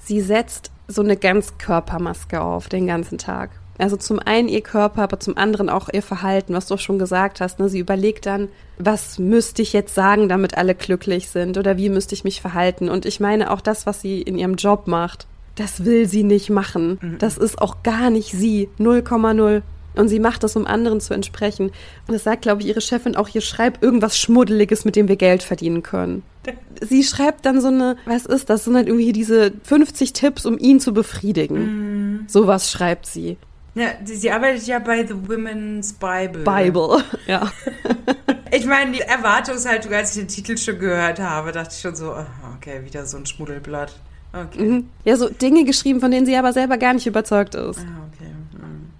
Sie 0.00 0.20
setzt 0.20 0.70
so 0.86 1.02
eine 1.02 1.16
Ganzkörpermaske 1.16 2.40
auf 2.40 2.68
den 2.68 2.86
ganzen 2.86 3.18
Tag. 3.18 3.50
Also 3.78 3.96
zum 3.96 4.20
einen 4.20 4.46
ihr 4.46 4.60
Körper, 4.60 5.02
aber 5.02 5.18
zum 5.18 5.36
anderen 5.36 5.68
auch 5.68 5.88
ihr 5.92 6.04
Verhalten, 6.04 6.54
was 6.54 6.66
du 6.66 6.74
auch 6.74 6.78
schon 6.78 7.00
gesagt 7.00 7.40
hast. 7.40 7.58
Ne? 7.58 7.68
Sie 7.68 7.80
überlegt 7.80 8.26
dann, 8.26 8.50
was 8.78 9.18
müsste 9.18 9.62
ich 9.62 9.72
jetzt 9.72 9.96
sagen, 9.96 10.28
damit 10.28 10.56
alle 10.56 10.76
glücklich 10.76 11.28
sind 11.28 11.58
oder 11.58 11.76
wie 11.76 11.88
müsste 11.88 12.14
ich 12.14 12.22
mich 12.22 12.40
verhalten. 12.40 12.88
Und 12.88 13.04
ich 13.04 13.18
meine 13.18 13.50
auch 13.50 13.60
das, 13.60 13.84
was 13.84 14.00
sie 14.00 14.22
in 14.22 14.38
ihrem 14.38 14.54
Job 14.54 14.86
macht 14.86 15.26
das 15.60 15.84
will 15.84 16.08
sie 16.08 16.22
nicht 16.22 16.48
machen. 16.50 16.98
Mhm. 17.00 17.18
Das 17.18 17.36
ist 17.36 17.60
auch 17.60 17.82
gar 17.82 18.10
nicht 18.10 18.32
sie. 18.32 18.68
0,0. 18.78 19.62
Und 19.96 20.08
sie 20.08 20.20
macht 20.20 20.42
das, 20.42 20.56
um 20.56 20.66
anderen 20.66 21.00
zu 21.00 21.12
entsprechen. 21.14 21.66
Und 22.06 22.14
das 22.14 22.24
sagt, 22.24 22.42
glaube 22.42 22.62
ich, 22.62 22.68
ihre 22.68 22.80
Chefin 22.80 23.16
auch, 23.16 23.28
hier 23.28 23.40
schreib 23.40 23.82
irgendwas 23.82 24.18
Schmuddeliges, 24.18 24.84
mit 24.84 24.96
dem 24.96 25.08
wir 25.08 25.16
Geld 25.16 25.42
verdienen 25.42 25.82
können. 25.82 26.22
Sie 26.80 27.02
schreibt 27.02 27.44
dann 27.44 27.60
so 27.60 27.68
eine, 27.68 27.96
was 28.06 28.24
ist 28.24 28.48
das? 28.48 28.64
sind 28.64 28.74
halt 28.74 28.86
irgendwie 28.86 29.12
diese 29.12 29.52
50 29.64 30.14
Tipps, 30.14 30.46
um 30.46 30.56
ihn 30.58 30.80
zu 30.80 30.94
befriedigen. 30.94 32.22
Mm. 32.22 32.28
Sowas 32.28 32.70
schreibt 32.70 33.04
sie. 33.04 33.36
Ja, 33.74 33.88
sie, 34.02 34.16
sie 34.16 34.30
arbeitet 34.30 34.66
ja 34.66 34.78
bei 34.78 35.06
The 35.06 35.14
Women's 35.14 35.92
Bible. 35.92 36.44
Bible, 36.44 37.04
ja. 37.26 37.52
ich 38.50 38.64
meine, 38.64 38.92
die 38.92 39.00
Erwartungshaltung, 39.00 39.92
als 39.92 40.16
ich 40.16 40.22
den 40.22 40.28
Titel 40.28 40.56
schon 40.56 40.78
gehört 40.78 41.20
habe, 41.20 41.52
dachte 41.52 41.74
ich 41.74 41.80
schon 41.82 41.94
so, 41.94 42.16
okay, 42.56 42.80
wieder 42.84 43.04
so 43.04 43.18
ein 43.18 43.26
Schmuddelblatt. 43.26 43.94
Okay. 44.32 44.62
Mhm. 44.62 44.88
Ja, 45.04 45.16
so 45.16 45.28
Dinge 45.28 45.64
geschrieben, 45.64 46.00
von 46.00 46.10
denen 46.10 46.26
sie 46.26 46.36
aber 46.36 46.52
selber 46.52 46.78
gar 46.78 46.94
nicht 46.94 47.06
überzeugt 47.06 47.54
ist. 47.54 47.78
Ah, 47.78 48.08
okay. 48.14 48.30
Mhm. 48.52 48.90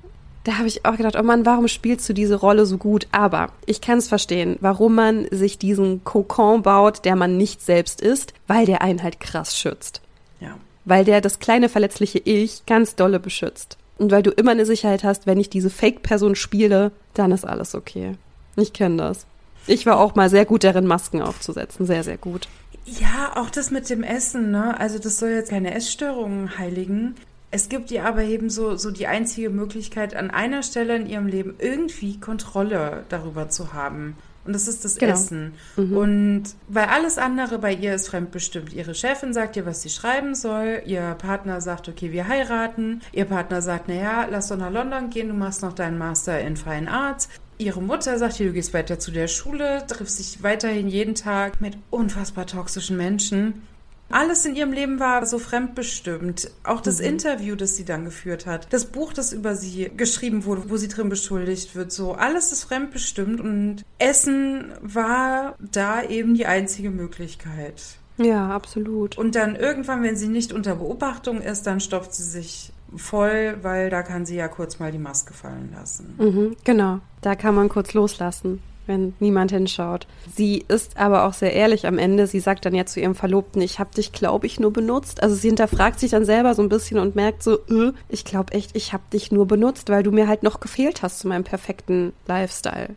Da 0.45 0.59
habe 0.59 0.69
ich 0.69 0.85
auch 0.85 0.97
gedacht, 0.97 1.17
oh 1.19 1.23
Mann, 1.23 1.47
warum 1.47 1.69
spielst 1.69 2.09
du 2.09 2.13
diese 2.13 2.35
Rolle 2.35 2.67
so 2.67 2.79
gut? 2.79 3.07
Aber 3.13 3.49
ich 3.67 3.81
kann 3.81 3.99
es 3.99 4.09
verstehen, 4.09 4.57
warum 4.61 4.95
man 4.95 5.27
sich 5.31 5.59
diesen 5.59 6.03
Kokon 6.05 6.63
baut, 6.63 7.05
der 7.05 7.15
man 7.17 7.37
nicht 7.37 7.63
selbst 7.63 8.01
ist, 8.01 8.35
weil 8.47 8.67
der 8.67 8.83
einen 8.83 9.03
halt 9.03 9.21
krass 9.21 9.57
schützt. 9.59 10.01
Ja. 10.41 10.57
Weil 10.85 11.05
der 11.05 11.21
das 11.21 11.39
kleine 11.39 11.69
verletzliche 11.69 12.19
Ich 12.19 12.67
ganz 12.67 12.97
dolle 12.97 13.21
beschützt. 13.21 13.77
Und 13.99 14.11
weil 14.11 14.23
du 14.23 14.31
immer 14.31 14.53
eine 14.53 14.65
Sicherheit 14.65 15.05
hast, 15.05 15.27
wenn 15.27 15.39
ich 15.39 15.51
diese 15.51 15.69
Fake-Person 15.69 16.35
spiele, 16.35 16.91
dann 17.13 17.33
ist 17.33 17.47
alles 17.47 17.75
okay. 17.75 18.17
Ich 18.57 18.73
kenne 18.73 18.97
das. 18.97 19.27
Ich 19.67 19.85
war 19.85 20.01
auch 20.01 20.15
mal 20.15 20.31
sehr 20.31 20.47
gut 20.47 20.65
darin, 20.65 20.87
Masken 20.87 21.21
aufzusetzen. 21.21 21.85
Sehr, 21.85 22.03
sehr 22.03 22.17
gut. 22.17 22.49
Ja, 22.85 23.33
auch 23.37 23.51
das 23.51 23.71
mit 23.71 23.89
dem 23.91 24.03
Essen, 24.03 24.51
ne? 24.51 24.79
Also 24.79 24.99
das 24.99 25.19
soll 25.19 25.31
jetzt 25.31 25.51
keine 25.51 25.75
Essstörungen 25.75 26.59
heiligen. 26.59 27.15
Es 27.51 27.69
gibt 27.69 27.91
ihr 27.91 28.05
aber 28.05 28.23
eben 28.23 28.49
so, 28.49 28.77
so 28.77 28.91
die 28.91 29.07
einzige 29.07 29.51
Möglichkeit, 29.51 30.15
an 30.15 30.31
einer 30.31 30.63
Stelle 30.63 30.97
in 30.97 31.07
ihrem 31.07 31.27
Leben 31.27 31.55
irgendwie 31.59 32.19
Kontrolle 32.21 33.05
darüber 33.09 33.49
zu 33.49 33.73
haben. 33.73 34.17
Und 34.45 34.55
das 34.55 34.69
ist 34.69 34.85
das 34.85 34.97
genau. 34.97 35.15
Essen. 35.15 35.55
Mhm. 35.77 35.97
Und 35.97 36.43
weil 36.69 36.87
alles 36.87 37.19
andere 37.19 37.59
bei 37.59 37.75
ihr 37.75 37.95
ist 37.95 38.09
fremdbestimmt. 38.09 38.73
Ihre 38.73 38.95
Chefin 38.95 39.35
sagt 39.35 39.57
ihr, 39.57 39.67
was 39.67 39.83
sie 39.83 39.91
schreiben 39.91 40.35
soll. 40.35 40.83
Ihr 40.87 41.15
Partner 41.19 41.61
sagt, 41.61 41.89
okay, 41.89 42.13
wir 42.13 42.27
heiraten. 42.27 43.03
Ihr 43.13 43.27
Partner 43.27 43.61
sagt, 43.61 43.89
naja, 43.89 44.27
lass 44.31 44.49
doch 44.49 44.57
nach 44.57 44.73
London 44.73 45.11
gehen, 45.11 45.29
du 45.29 45.35
machst 45.35 45.63
noch 45.63 45.75
deinen 45.75 45.99
Master 45.99 46.41
in 46.41 46.57
Fine 46.57 46.91
Arts. 46.91 47.29
Ihre 47.61 47.83
Mutter 47.83 48.19
sagt 48.19 48.41
ihr, 48.41 48.47
du 48.47 48.53
gehst 48.55 48.73
weiter 48.73 48.99
zu 48.99 49.11
der 49.11 49.29
Schule, 49.29 49.85
triffst 49.87 50.19
dich 50.19 50.43
weiterhin 50.43 50.89
jeden 50.89 51.15
Tag 51.15 51.61
mit 51.61 51.77
unfassbar 51.91 52.47
toxischen 52.47 52.97
Menschen. 52.97 53.67
Alles 54.09 54.47
in 54.47 54.57
ihrem 54.57 54.73
Leben 54.73 54.99
war 54.99 55.27
so 55.27 55.39
fremdbestimmt. 55.39 56.51
Auch 56.65 56.81
das 56.81 57.01
mhm. 57.01 57.07
Interview, 57.07 57.57
das 57.57 57.77
sie 57.77 57.85
dann 57.85 58.07
geführt 58.07 58.47
hat. 58.47 58.73
Das 58.73 58.87
Buch, 58.87 59.13
das 59.13 59.35
über 59.35 59.55
sie 59.57 59.91
geschrieben 59.95 60.47
wurde, 60.47 60.71
wo 60.71 60.79
sie 60.79 60.89
drin 60.89 61.11
beschuldigt 61.11 61.77
wird. 61.77 61.93
So, 61.93 62.15
alles 62.15 62.51
ist 62.51 62.65
fremdbestimmt 62.65 63.41
und 63.41 63.85
Essen 63.99 64.73
war 64.81 65.55
da 65.61 66.03
eben 66.03 66.35
die 66.35 66.47
einzige 66.47 66.91
Möglichkeit. 66.91 67.83
Ja, 68.17 68.49
absolut. 68.49 69.19
Und 69.19 69.35
dann 69.35 69.55
irgendwann, 69.55 70.03
wenn 70.03 70.17
sie 70.17 70.29
nicht 70.29 70.55
unter 70.55 70.77
Beobachtung 70.77 71.43
ist, 71.43 71.67
dann 71.67 71.81
stopft 71.81 72.15
sie 72.15 72.25
sich 72.25 72.73
voll, 72.97 73.59
weil 73.63 73.91
da 73.91 74.03
kann 74.03 74.27
sie 74.27 74.37
ja 74.37 74.49
kurz 74.49 74.79
mal 74.79 74.93
die 74.93 74.99
Maske 74.99 75.35
fallen 75.35 75.71
lassen. 75.75 76.15
Mhm, 76.19 76.57
genau, 76.65 77.01
da 77.21 77.35
kann 77.35 77.55
man 77.55 77.69
kurz 77.69 77.95
loslassen 77.95 78.61
wenn 78.91 79.15
niemand 79.21 79.53
hinschaut. 79.53 80.07
Sie 80.35 80.65
ist 80.67 80.97
aber 80.97 81.25
auch 81.25 81.33
sehr 81.33 81.55
ehrlich 81.55 81.87
am 81.87 81.97
Ende. 81.97 82.27
Sie 82.27 82.41
sagt 82.41 82.67
dann 82.67 82.75
ja 82.75 82.87
zu 82.87 83.01
ihrem 83.01 83.15
Verlobten, 83.15 83.63
ich 83.63 83.79
habe 83.79 83.95
dich, 83.95 84.13
glaube 84.13 84.47
ich, 84.47 84.59
nur 84.59 84.73
benutzt. 84.73 85.23
Also 85.23 85.37
sie 85.37 85.49
hinterfragt 85.49 86.01
sich 86.01 86.11
dann 86.11 86.25
selber 86.25 86.55
so 86.55 86.63
ein 86.63 86.69
bisschen 86.69 86.99
und 86.99 87.15
merkt 87.15 87.43
so, 87.43 87.59
äh, 87.69 87.93
ich 88.09 88.25
glaube 88.25 88.53
echt, 88.53 88.77
ich 88.77 88.93
habe 88.93 89.05
dich 89.13 89.31
nur 89.31 89.47
benutzt, 89.47 89.89
weil 89.89 90.03
du 90.03 90.11
mir 90.11 90.27
halt 90.27 90.43
noch 90.43 90.59
gefehlt 90.59 91.03
hast 91.03 91.21
zu 91.21 91.29
meinem 91.29 91.45
perfekten 91.45 92.13
Lifestyle. 92.27 92.97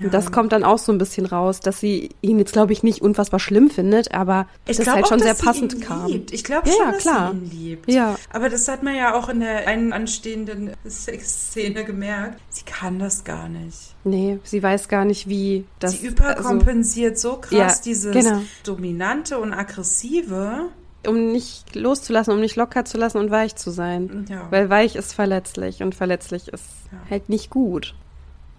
Ja. 0.00 0.08
Das 0.08 0.32
kommt 0.32 0.52
dann 0.52 0.64
auch 0.64 0.78
so 0.78 0.92
ein 0.92 0.98
bisschen 0.98 1.26
raus, 1.26 1.60
dass 1.60 1.78
sie 1.78 2.10
ihn 2.22 2.38
jetzt, 2.38 2.52
glaube 2.52 2.72
ich, 2.72 2.82
nicht 2.82 3.02
unfassbar 3.02 3.38
schlimm 3.38 3.70
findet, 3.70 4.14
aber 4.14 4.46
ich 4.66 4.78
das 4.78 4.86
halt 4.86 5.08
schon 5.08 5.20
auch, 5.20 5.24
sehr 5.24 5.34
passend 5.34 5.80
kam. 5.82 6.06
Liebt. 6.06 6.32
Ich 6.32 6.42
glaube 6.42 6.68
ja, 6.68 6.74
schon, 6.74 6.92
dass 6.92 7.02
klar. 7.02 7.32
sie 7.32 7.36
ihn 7.36 7.50
liebt. 7.50 7.92
Ja. 7.92 8.16
Aber 8.32 8.48
das 8.48 8.66
hat 8.68 8.82
man 8.82 8.96
ja 8.96 9.14
auch 9.14 9.28
in 9.28 9.40
der 9.40 9.68
einen 9.68 9.92
anstehenden 9.92 10.72
Sexszene 10.84 11.84
gemerkt. 11.84 12.40
Sie 12.48 12.64
kann 12.64 12.98
das 12.98 13.24
gar 13.24 13.48
nicht. 13.48 13.94
Nee, 14.04 14.38
sie 14.42 14.62
weiß 14.62 14.88
gar 14.88 15.04
nicht, 15.04 15.28
wie 15.28 15.66
das. 15.78 15.92
Sie 15.92 16.06
überkompensiert 16.06 17.12
also, 17.12 17.32
so 17.32 17.36
krass 17.36 17.52
ja, 17.52 17.74
dieses 17.84 18.12
genau. 18.12 18.40
Dominante 18.64 19.38
und 19.38 19.52
Aggressive 19.52 20.70
um 21.06 21.32
nicht 21.32 21.74
loszulassen, 21.74 22.34
um 22.34 22.40
nicht 22.40 22.56
locker 22.56 22.84
zu 22.84 22.98
lassen 22.98 23.18
und 23.18 23.30
weich 23.30 23.56
zu 23.56 23.70
sein. 23.70 24.26
Ja. 24.28 24.46
Weil 24.50 24.68
weich 24.68 24.96
ist 24.96 25.14
verletzlich 25.14 25.82
und 25.82 25.94
verletzlich 25.94 26.48
ist 26.48 26.64
ja. 26.92 26.98
halt 27.08 27.28
nicht 27.28 27.50
gut. 27.50 27.94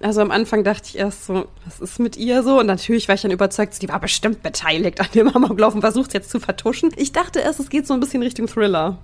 Also 0.03 0.21
am 0.21 0.31
Anfang 0.31 0.63
dachte 0.63 0.83
ich 0.85 0.97
erst 0.97 1.25
so, 1.25 1.47
was 1.65 1.79
ist 1.79 1.99
mit 1.99 2.17
ihr 2.17 2.43
so? 2.43 2.59
Und 2.59 2.65
natürlich 2.65 3.07
war 3.07 3.15
ich 3.15 3.21
dann 3.21 3.31
überzeugt, 3.31 3.81
die 3.81 3.89
war 3.89 3.99
bestimmt 3.99 4.43
beteiligt 4.43 4.99
an 4.99 5.07
dem 5.13 5.27
Amoklauf 5.27 5.75
und 5.75 5.81
versucht 5.81 6.07
es 6.09 6.13
jetzt 6.13 6.29
zu 6.29 6.39
vertuschen. 6.39 6.91
Ich 6.95 7.11
dachte 7.11 7.39
erst, 7.39 7.59
es 7.59 7.69
geht 7.69 7.87
so 7.87 7.93
ein 7.93 7.99
bisschen 7.99 8.23
Richtung 8.23 8.47
Thriller. 8.47 8.97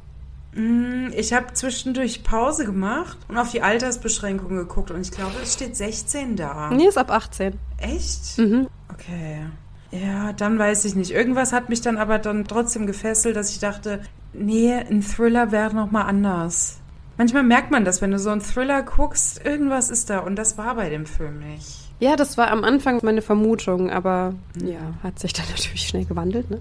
Mm, 0.53 1.09
ich 1.15 1.33
habe 1.33 1.53
zwischendurch 1.53 2.23
Pause 2.23 2.65
gemacht 2.65 3.17
und 3.27 3.37
auf 3.37 3.51
die 3.51 3.61
Altersbeschränkung 3.61 4.55
geguckt 4.55 4.91
und 4.91 5.01
ich 5.01 5.11
glaube, 5.11 5.33
es 5.43 5.53
steht 5.53 5.75
16 5.75 6.35
da. 6.35 6.71
Nee, 6.71 6.87
ist 6.87 6.97
ab 6.97 7.11
18. 7.11 7.53
Echt? 7.77 8.37
Mhm. 8.37 8.67
Okay. 8.91 9.45
Ja, 9.91 10.33
dann 10.33 10.59
weiß 10.59 10.85
ich 10.85 10.95
nicht. 10.95 11.11
Irgendwas 11.11 11.53
hat 11.53 11.69
mich 11.69 11.81
dann 11.81 11.97
aber 11.97 12.19
dann 12.19 12.45
trotzdem 12.45 12.87
gefesselt, 12.87 13.35
dass 13.35 13.51
ich 13.51 13.59
dachte, 13.59 14.01
nee, 14.33 14.73
ein 14.73 15.01
Thriller 15.01 15.51
wäre 15.51 15.73
noch 15.73 15.91
mal 15.91 16.03
anders. 16.03 16.79
Manchmal 17.17 17.43
merkt 17.43 17.71
man 17.71 17.83
das, 17.83 18.01
wenn 18.01 18.11
du 18.11 18.19
so 18.19 18.29
einen 18.29 18.41
Thriller 18.41 18.83
guckst, 18.83 19.43
irgendwas 19.43 19.89
ist 19.89 20.09
da 20.09 20.19
und 20.19 20.35
das 20.35 20.57
war 20.57 20.75
bei 20.75 20.89
dem 20.89 21.05
Film 21.05 21.39
nicht. 21.39 21.87
Ja, 21.99 22.15
das 22.15 22.37
war 22.37 22.51
am 22.51 22.63
Anfang 22.63 22.99
meine 23.03 23.23
Vermutung, 23.23 23.89
aber 23.89 24.35
ja, 24.63 24.79
hat 25.01 25.19
sich 25.19 25.33
dann 25.33 25.47
natürlich 25.49 25.87
schnell 25.87 26.05
gewandelt. 26.05 26.51
Ne? 26.51 26.59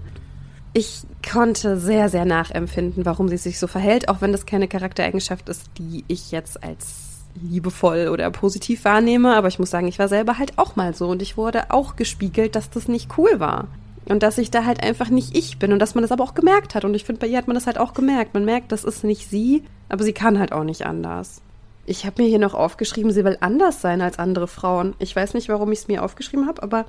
Ich 0.73 1.03
konnte 1.27 1.77
sehr, 1.77 2.09
sehr 2.09 2.25
nachempfinden, 2.25 3.05
warum 3.05 3.29
sie 3.29 3.37
sich 3.37 3.59
so 3.59 3.67
verhält, 3.67 4.09
auch 4.09 4.21
wenn 4.21 4.31
das 4.31 4.45
keine 4.45 4.67
Charaktereigenschaft 4.67 5.49
ist, 5.49 5.69
die 5.77 6.03
ich 6.07 6.31
jetzt 6.31 6.63
als 6.63 7.07
liebevoll 7.41 8.07
oder 8.07 8.29
positiv 8.31 8.83
wahrnehme. 8.85 9.35
Aber 9.35 9.47
ich 9.47 9.59
muss 9.59 9.69
sagen, 9.69 9.87
ich 9.87 9.99
war 9.99 10.07
selber 10.07 10.37
halt 10.39 10.57
auch 10.57 10.75
mal 10.75 10.95
so 10.95 11.07
und 11.07 11.21
ich 11.21 11.37
wurde 11.37 11.71
auch 11.71 11.95
gespiegelt, 11.95 12.55
dass 12.55 12.69
das 12.69 12.87
nicht 12.87 13.17
cool 13.17 13.39
war. 13.39 13.67
Und 14.09 14.23
dass 14.23 14.37
ich 14.37 14.51
da 14.51 14.63
halt 14.63 14.83
einfach 14.83 15.09
nicht 15.09 15.35
ich 15.35 15.59
bin 15.59 15.73
und 15.73 15.79
dass 15.79 15.95
man 15.95 16.01
das 16.01 16.11
aber 16.11 16.23
auch 16.23 16.33
gemerkt 16.33 16.75
hat. 16.75 16.85
Und 16.85 16.93
ich 16.93 17.03
finde, 17.03 17.19
bei 17.19 17.27
ihr 17.27 17.37
hat 17.37 17.47
man 17.47 17.55
das 17.55 17.67
halt 17.67 17.77
auch 17.77 17.93
gemerkt. 17.93 18.33
Man 18.33 18.45
merkt, 18.45 18.71
das 18.71 18.83
ist 18.83 19.03
nicht 19.03 19.29
sie, 19.29 19.63
aber 19.89 20.03
sie 20.03 20.13
kann 20.13 20.39
halt 20.39 20.53
auch 20.53 20.63
nicht 20.63 20.85
anders. 20.85 21.41
Ich 21.85 22.05
habe 22.05 22.21
mir 22.21 22.27
hier 22.27 22.39
noch 22.39 22.53
aufgeschrieben, 22.53 23.11
sie 23.11 23.23
will 23.23 23.37
anders 23.39 23.81
sein 23.81 24.01
als 24.01 24.19
andere 24.19 24.47
Frauen. 24.47 24.93
Ich 24.99 25.15
weiß 25.15 25.33
nicht, 25.33 25.49
warum 25.49 25.71
ich 25.71 25.79
es 25.79 25.87
mir 25.87 26.03
aufgeschrieben 26.03 26.47
habe, 26.47 26.63
aber. 26.63 26.85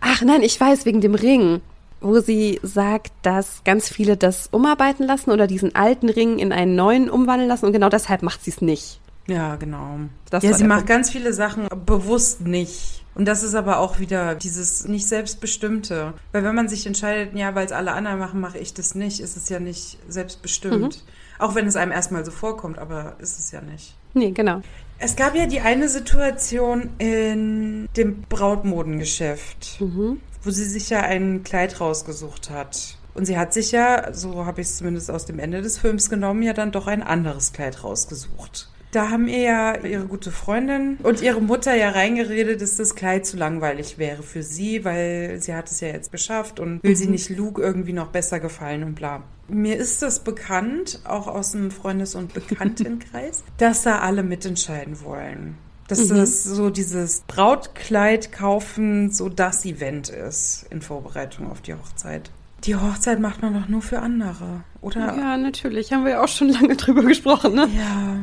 Ach 0.00 0.22
nein, 0.22 0.42
ich 0.42 0.58
weiß, 0.60 0.86
wegen 0.86 1.00
dem 1.00 1.14
Ring. 1.14 1.60
Wo 2.00 2.20
sie 2.20 2.58
sagt, 2.62 3.12
dass 3.22 3.62
ganz 3.64 3.88
viele 3.88 4.16
das 4.16 4.48
umarbeiten 4.52 5.06
lassen 5.06 5.32
oder 5.32 5.46
diesen 5.46 5.74
alten 5.74 6.08
Ring 6.08 6.38
in 6.38 6.52
einen 6.52 6.74
neuen 6.74 7.10
umwandeln 7.10 7.48
lassen 7.48 7.66
und 7.66 7.72
genau 7.72 7.90
deshalb 7.90 8.22
macht 8.22 8.42
sie 8.42 8.50
es 8.50 8.62
nicht. 8.62 9.00
Ja, 9.26 9.56
genau. 9.56 9.98
Das 10.30 10.42
ja, 10.42 10.54
sie 10.54 10.64
macht 10.64 10.80
Punkt. 10.80 10.88
ganz 10.88 11.10
viele 11.10 11.32
Sachen 11.32 11.68
bewusst 11.84 12.40
nicht. 12.40 12.99
Und 13.20 13.26
das 13.26 13.42
ist 13.42 13.54
aber 13.54 13.80
auch 13.80 13.98
wieder 13.98 14.34
dieses 14.34 14.88
nicht 14.88 15.06
selbstbestimmte. 15.06 16.14
Weil 16.32 16.42
wenn 16.42 16.54
man 16.54 16.70
sich 16.70 16.86
entscheidet, 16.86 17.36
ja, 17.36 17.54
weil 17.54 17.66
es 17.66 17.70
alle 17.70 17.92
anderen 17.92 18.18
machen, 18.18 18.40
mache 18.40 18.56
ich 18.56 18.72
das 18.72 18.94
nicht, 18.94 19.20
ist 19.20 19.36
es 19.36 19.50
ja 19.50 19.60
nicht 19.60 19.98
selbstbestimmt. 20.08 21.04
Mhm. 21.04 21.38
Auch 21.38 21.54
wenn 21.54 21.66
es 21.66 21.76
einem 21.76 21.92
erstmal 21.92 22.24
so 22.24 22.30
vorkommt, 22.30 22.78
aber 22.78 23.16
ist 23.18 23.38
es 23.38 23.50
ja 23.50 23.60
nicht. 23.60 23.94
Nee, 24.14 24.30
genau. 24.30 24.62
Es 24.98 25.16
gab 25.16 25.34
ja 25.34 25.44
die 25.44 25.60
eine 25.60 25.90
Situation 25.90 26.88
in 26.96 27.90
dem 27.94 28.22
Brautmodengeschäft, 28.22 29.82
mhm. 29.82 30.22
wo 30.42 30.50
sie 30.50 30.64
sich 30.64 30.88
ja 30.88 31.00
ein 31.00 31.42
Kleid 31.42 31.78
rausgesucht 31.78 32.48
hat. 32.48 32.96
Und 33.12 33.26
sie 33.26 33.36
hat 33.36 33.52
sich 33.52 33.70
ja, 33.70 34.14
so 34.14 34.46
habe 34.46 34.62
ich 34.62 34.68
es 34.68 34.78
zumindest 34.78 35.10
aus 35.10 35.26
dem 35.26 35.38
Ende 35.38 35.60
des 35.60 35.76
Films 35.76 36.08
genommen, 36.08 36.42
ja 36.42 36.54
dann 36.54 36.72
doch 36.72 36.86
ein 36.86 37.02
anderes 37.02 37.52
Kleid 37.52 37.84
rausgesucht. 37.84 38.70
Da 38.92 39.10
haben 39.10 39.28
ihr 39.28 39.38
ja 39.38 39.76
ihre 39.84 40.06
gute 40.06 40.32
Freundin 40.32 40.98
und 41.02 41.22
ihre 41.22 41.40
Mutter 41.40 41.74
ja 41.76 41.90
reingeredet, 41.90 42.60
dass 42.60 42.76
das 42.76 42.96
Kleid 42.96 43.24
zu 43.24 43.36
langweilig 43.36 43.98
wäre 43.98 44.22
für 44.22 44.42
sie, 44.42 44.84
weil 44.84 45.40
sie 45.40 45.54
hat 45.54 45.70
es 45.70 45.80
ja 45.80 45.88
jetzt 45.88 46.10
geschafft 46.10 46.58
und 46.58 46.82
will 46.82 46.92
mhm. 46.92 46.96
sie 46.96 47.06
nicht 47.06 47.30
Luke 47.30 47.62
irgendwie 47.62 47.92
noch 47.92 48.08
besser 48.08 48.40
gefallen 48.40 48.82
und 48.82 48.94
bla. 48.96 49.22
Mir 49.48 49.76
ist 49.76 50.02
das 50.02 50.20
bekannt, 50.20 51.00
auch 51.04 51.28
aus 51.28 51.52
dem 51.52 51.70
Freundes- 51.70 52.14
und 52.16 52.34
Bekanntenkreis, 52.34 53.44
dass 53.58 53.82
da 53.82 54.00
alle 54.00 54.24
mitentscheiden 54.24 55.02
wollen. 55.02 55.56
Dass 55.86 56.08
mhm. 56.08 56.16
das 56.16 56.42
so 56.42 56.70
dieses 56.70 57.22
Brautkleid 57.28 58.32
kaufen 58.32 59.12
so 59.12 59.28
das 59.28 59.64
Event 59.64 60.08
ist 60.08 60.66
in 60.70 60.82
Vorbereitung 60.82 61.50
auf 61.50 61.60
die 61.60 61.74
Hochzeit. 61.74 62.30
Die 62.64 62.76
Hochzeit 62.76 63.20
macht 63.20 63.40
man 63.42 63.54
doch 63.54 63.68
nur 63.68 63.82
für 63.82 64.00
andere, 64.00 64.62
oder? 64.80 65.16
Ja, 65.16 65.36
natürlich. 65.36 65.92
Haben 65.92 66.04
wir 66.04 66.12
ja 66.12 66.22
auch 66.22 66.28
schon 66.28 66.48
lange 66.60 66.76
drüber 66.76 67.02
gesprochen, 67.02 67.54
ne? 67.54 67.68
Ja. 67.76 68.18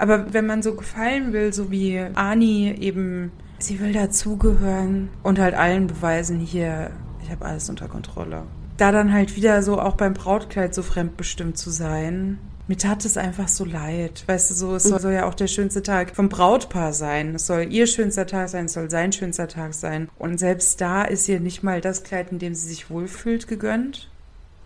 Aber 0.00 0.32
wenn 0.32 0.46
man 0.46 0.62
so 0.62 0.74
gefallen 0.74 1.34
will, 1.34 1.52
so 1.52 1.70
wie 1.70 1.98
Ani 2.14 2.74
eben, 2.80 3.32
sie 3.58 3.80
will 3.80 3.92
dazugehören 3.92 5.10
und 5.22 5.38
halt 5.38 5.54
allen 5.54 5.88
beweisen, 5.88 6.40
hier, 6.40 6.90
ich 7.22 7.30
habe 7.30 7.44
alles 7.44 7.68
unter 7.68 7.86
Kontrolle. 7.86 8.44
Da 8.78 8.92
dann 8.92 9.12
halt 9.12 9.36
wieder 9.36 9.62
so 9.62 9.78
auch 9.78 9.96
beim 9.96 10.14
Brautkleid 10.14 10.74
so 10.74 10.82
fremdbestimmt 10.82 11.58
zu 11.58 11.70
sein, 11.70 12.38
Mir 12.70 12.78
tat 12.78 13.04
es 13.04 13.16
einfach 13.16 13.48
so 13.48 13.64
leid. 13.64 14.22
Weißt 14.28 14.48
du, 14.48 14.54
so, 14.54 14.76
es 14.76 14.84
soll 14.84 15.12
ja 15.12 15.26
auch 15.26 15.34
der 15.34 15.48
schönste 15.48 15.82
Tag 15.82 16.14
vom 16.14 16.28
Brautpaar 16.28 16.92
sein. 16.92 17.34
Es 17.34 17.48
soll 17.48 17.66
ihr 17.68 17.88
schönster 17.88 18.28
Tag 18.28 18.48
sein, 18.48 18.66
es 18.66 18.74
soll 18.74 18.88
sein 18.88 19.10
schönster 19.10 19.48
Tag 19.48 19.74
sein. 19.74 20.08
Und 20.20 20.38
selbst 20.38 20.80
da 20.80 21.02
ist 21.02 21.28
ihr 21.28 21.40
nicht 21.40 21.64
mal 21.64 21.80
das 21.80 22.04
Kleid, 22.04 22.30
in 22.30 22.38
dem 22.38 22.54
sie 22.54 22.68
sich 22.68 22.88
wohlfühlt, 22.88 23.48
gegönnt. 23.48 24.09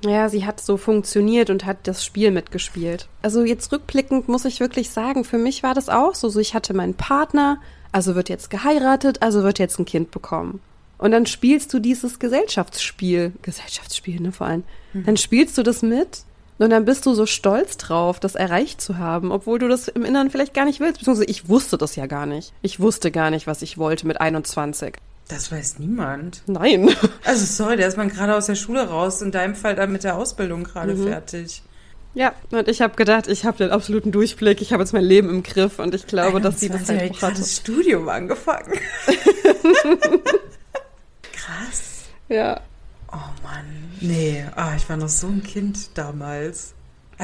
Ja, 0.02 0.28
sie 0.28 0.44
hat 0.44 0.60
so 0.60 0.76
funktioniert 0.76 1.50
und 1.50 1.64
hat 1.64 1.78
das 1.84 2.04
Spiel 2.04 2.30
mitgespielt. 2.30 3.08
Also 3.22 3.44
jetzt 3.44 3.72
rückblickend 3.72 4.28
muss 4.28 4.44
ich 4.44 4.60
wirklich 4.60 4.90
sagen, 4.90 5.24
für 5.24 5.38
mich 5.38 5.62
war 5.62 5.74
das 5.74 5.88
auch 5.88 6.14
so. 6.14 6.28
so 6.28 6.40
ich 6.40 6.54
hatte 6.54 6.74
meinen 6.74 6.94
Partner, 6.94 7.58
also 7.92 8.14
wird 8.14 8.28
jetzt 8.28 8.50
geheiratet, 8.50 9.22
also 9.22 9.42
wird 9.42 9.58
jetzt 9.58 9.78
ein 9.78 9.86
Kind 9.86 10.10
bekommen. 10.10 10.60
Und 10.98 11.10
dann 11.10 11.26
spielst 11.26 11.72
du 11.72 11.78
dieses 11.78 12.18
Gesellschaftsspiel, 12.18 13.32
Gesellschaftsspiel, 13.42 14.20
ne, 14.20 14.32
vor 14.32 14.46
allem. 14.46 14.64
Mhm. 14.92 15.06
Dann 15.06 15.16
spielst 15.16 15.56
du 15.58 15.62
das 15.62 15.82
mit 15.82 16.22
und 16.58 16.70
dann 16.70 16.84
bist 16.84 17.04
du 17.06 17.14
so 17.14 17.26
stolz 17.26 17.76
drauf, 17.76 18.20
das 18.20 18.36
erreicht 18.36 18.80
zu 18.80 18.98
haben, 18.98 19.32
obwohl 19.32 19.58
du 19.58 19.68
das 19.68 19.88
im 19.88 20.04
Inneren 20.04 20.30
vielleicht 20.30 20.54
gar 20.54 20.64
nicht 20.64 20.80
willst. 20.80 20.98
Beziehungsweise 20.98 21.28
ich 21.30 21.48
wusste 21.48 21.78
das 21.78 21.96
ja 21.96 22.06
gar 22.06 22.26
nicht. 22.26 22.52
Ich 22.62 22.78
wusste 22.78 23.10
gar 23.10 23.30
nicht, 23.30 23.46
was 23.46 23.62
ich 23.62 23.76
wollte 23.76 24.06
mit 24.06 24.20
21. 24.20 24.96
Das 25.28 25.50
weiß 25.50 25.78
niemand. 25.78 26.42
Nein. 26.46 26.90
Also 27.24 27.46
sorry, 27.46 27.78
da 27.78 27.86
ist 27.86 27.96
man 27.96 28.10
gerade 28.10 28.36
aus 28.36 28.46
der 28.46 28.54
Schule 28.54 28.86
raus, 28.86 29.22
in 29.22 29.32
deinem 29.32 29.54
Fall 29.54 29.74
dann 29.74 29.90
mit 29.90 30.04
der 30.04 30.16
Ausbildung 30.16 30.64
gerade 30.64 30.94
mhm. 30.94 31.08
fertig. 31.08 31.62
Ja, 32.12 32.32
und 32.50 32.68
ich 32.68 32.82
habe 32.82 32.94
gedacht, 32.96 33.26
ich 33.26 33.44
habe 33.44 33.56
den 33.56 33.70
absoluten 33.70 34.12
Durchblick, 34.12 34.60
ich 34.60 34.72
habe 34.72 34.82
jetzt 34.82 34.92
mein 34.92 35.04
Leben 35.04 35.30
im 35.30 35.42
Griff 35.42 35.78
und 35.78 35.94
ich 35.94 36.06
glaube, 36.06 36.40
dass 36.40 36.60
sie 36.60 36.68
das 36.68 36.88
halt 36.88 37.14
gerade 37.14 37.36
das 37.36 37.56
Studium 37.56 38.08
angefangen. 38.08 38.78
Krass. 41.32 42.04
Ja. 42.28 42.60
Oh 43.10 43.42
Mann. 43.42 43.64
Nee, 44.00 44.44
ah, 44.54 44.74
ich 44.76 44.88
war 44.88 44.96
noch 44.96 45.08
so 45.08 45.26
ein 45.26 45.42
Kind 45.42 45.96
damals. 45.98 46.74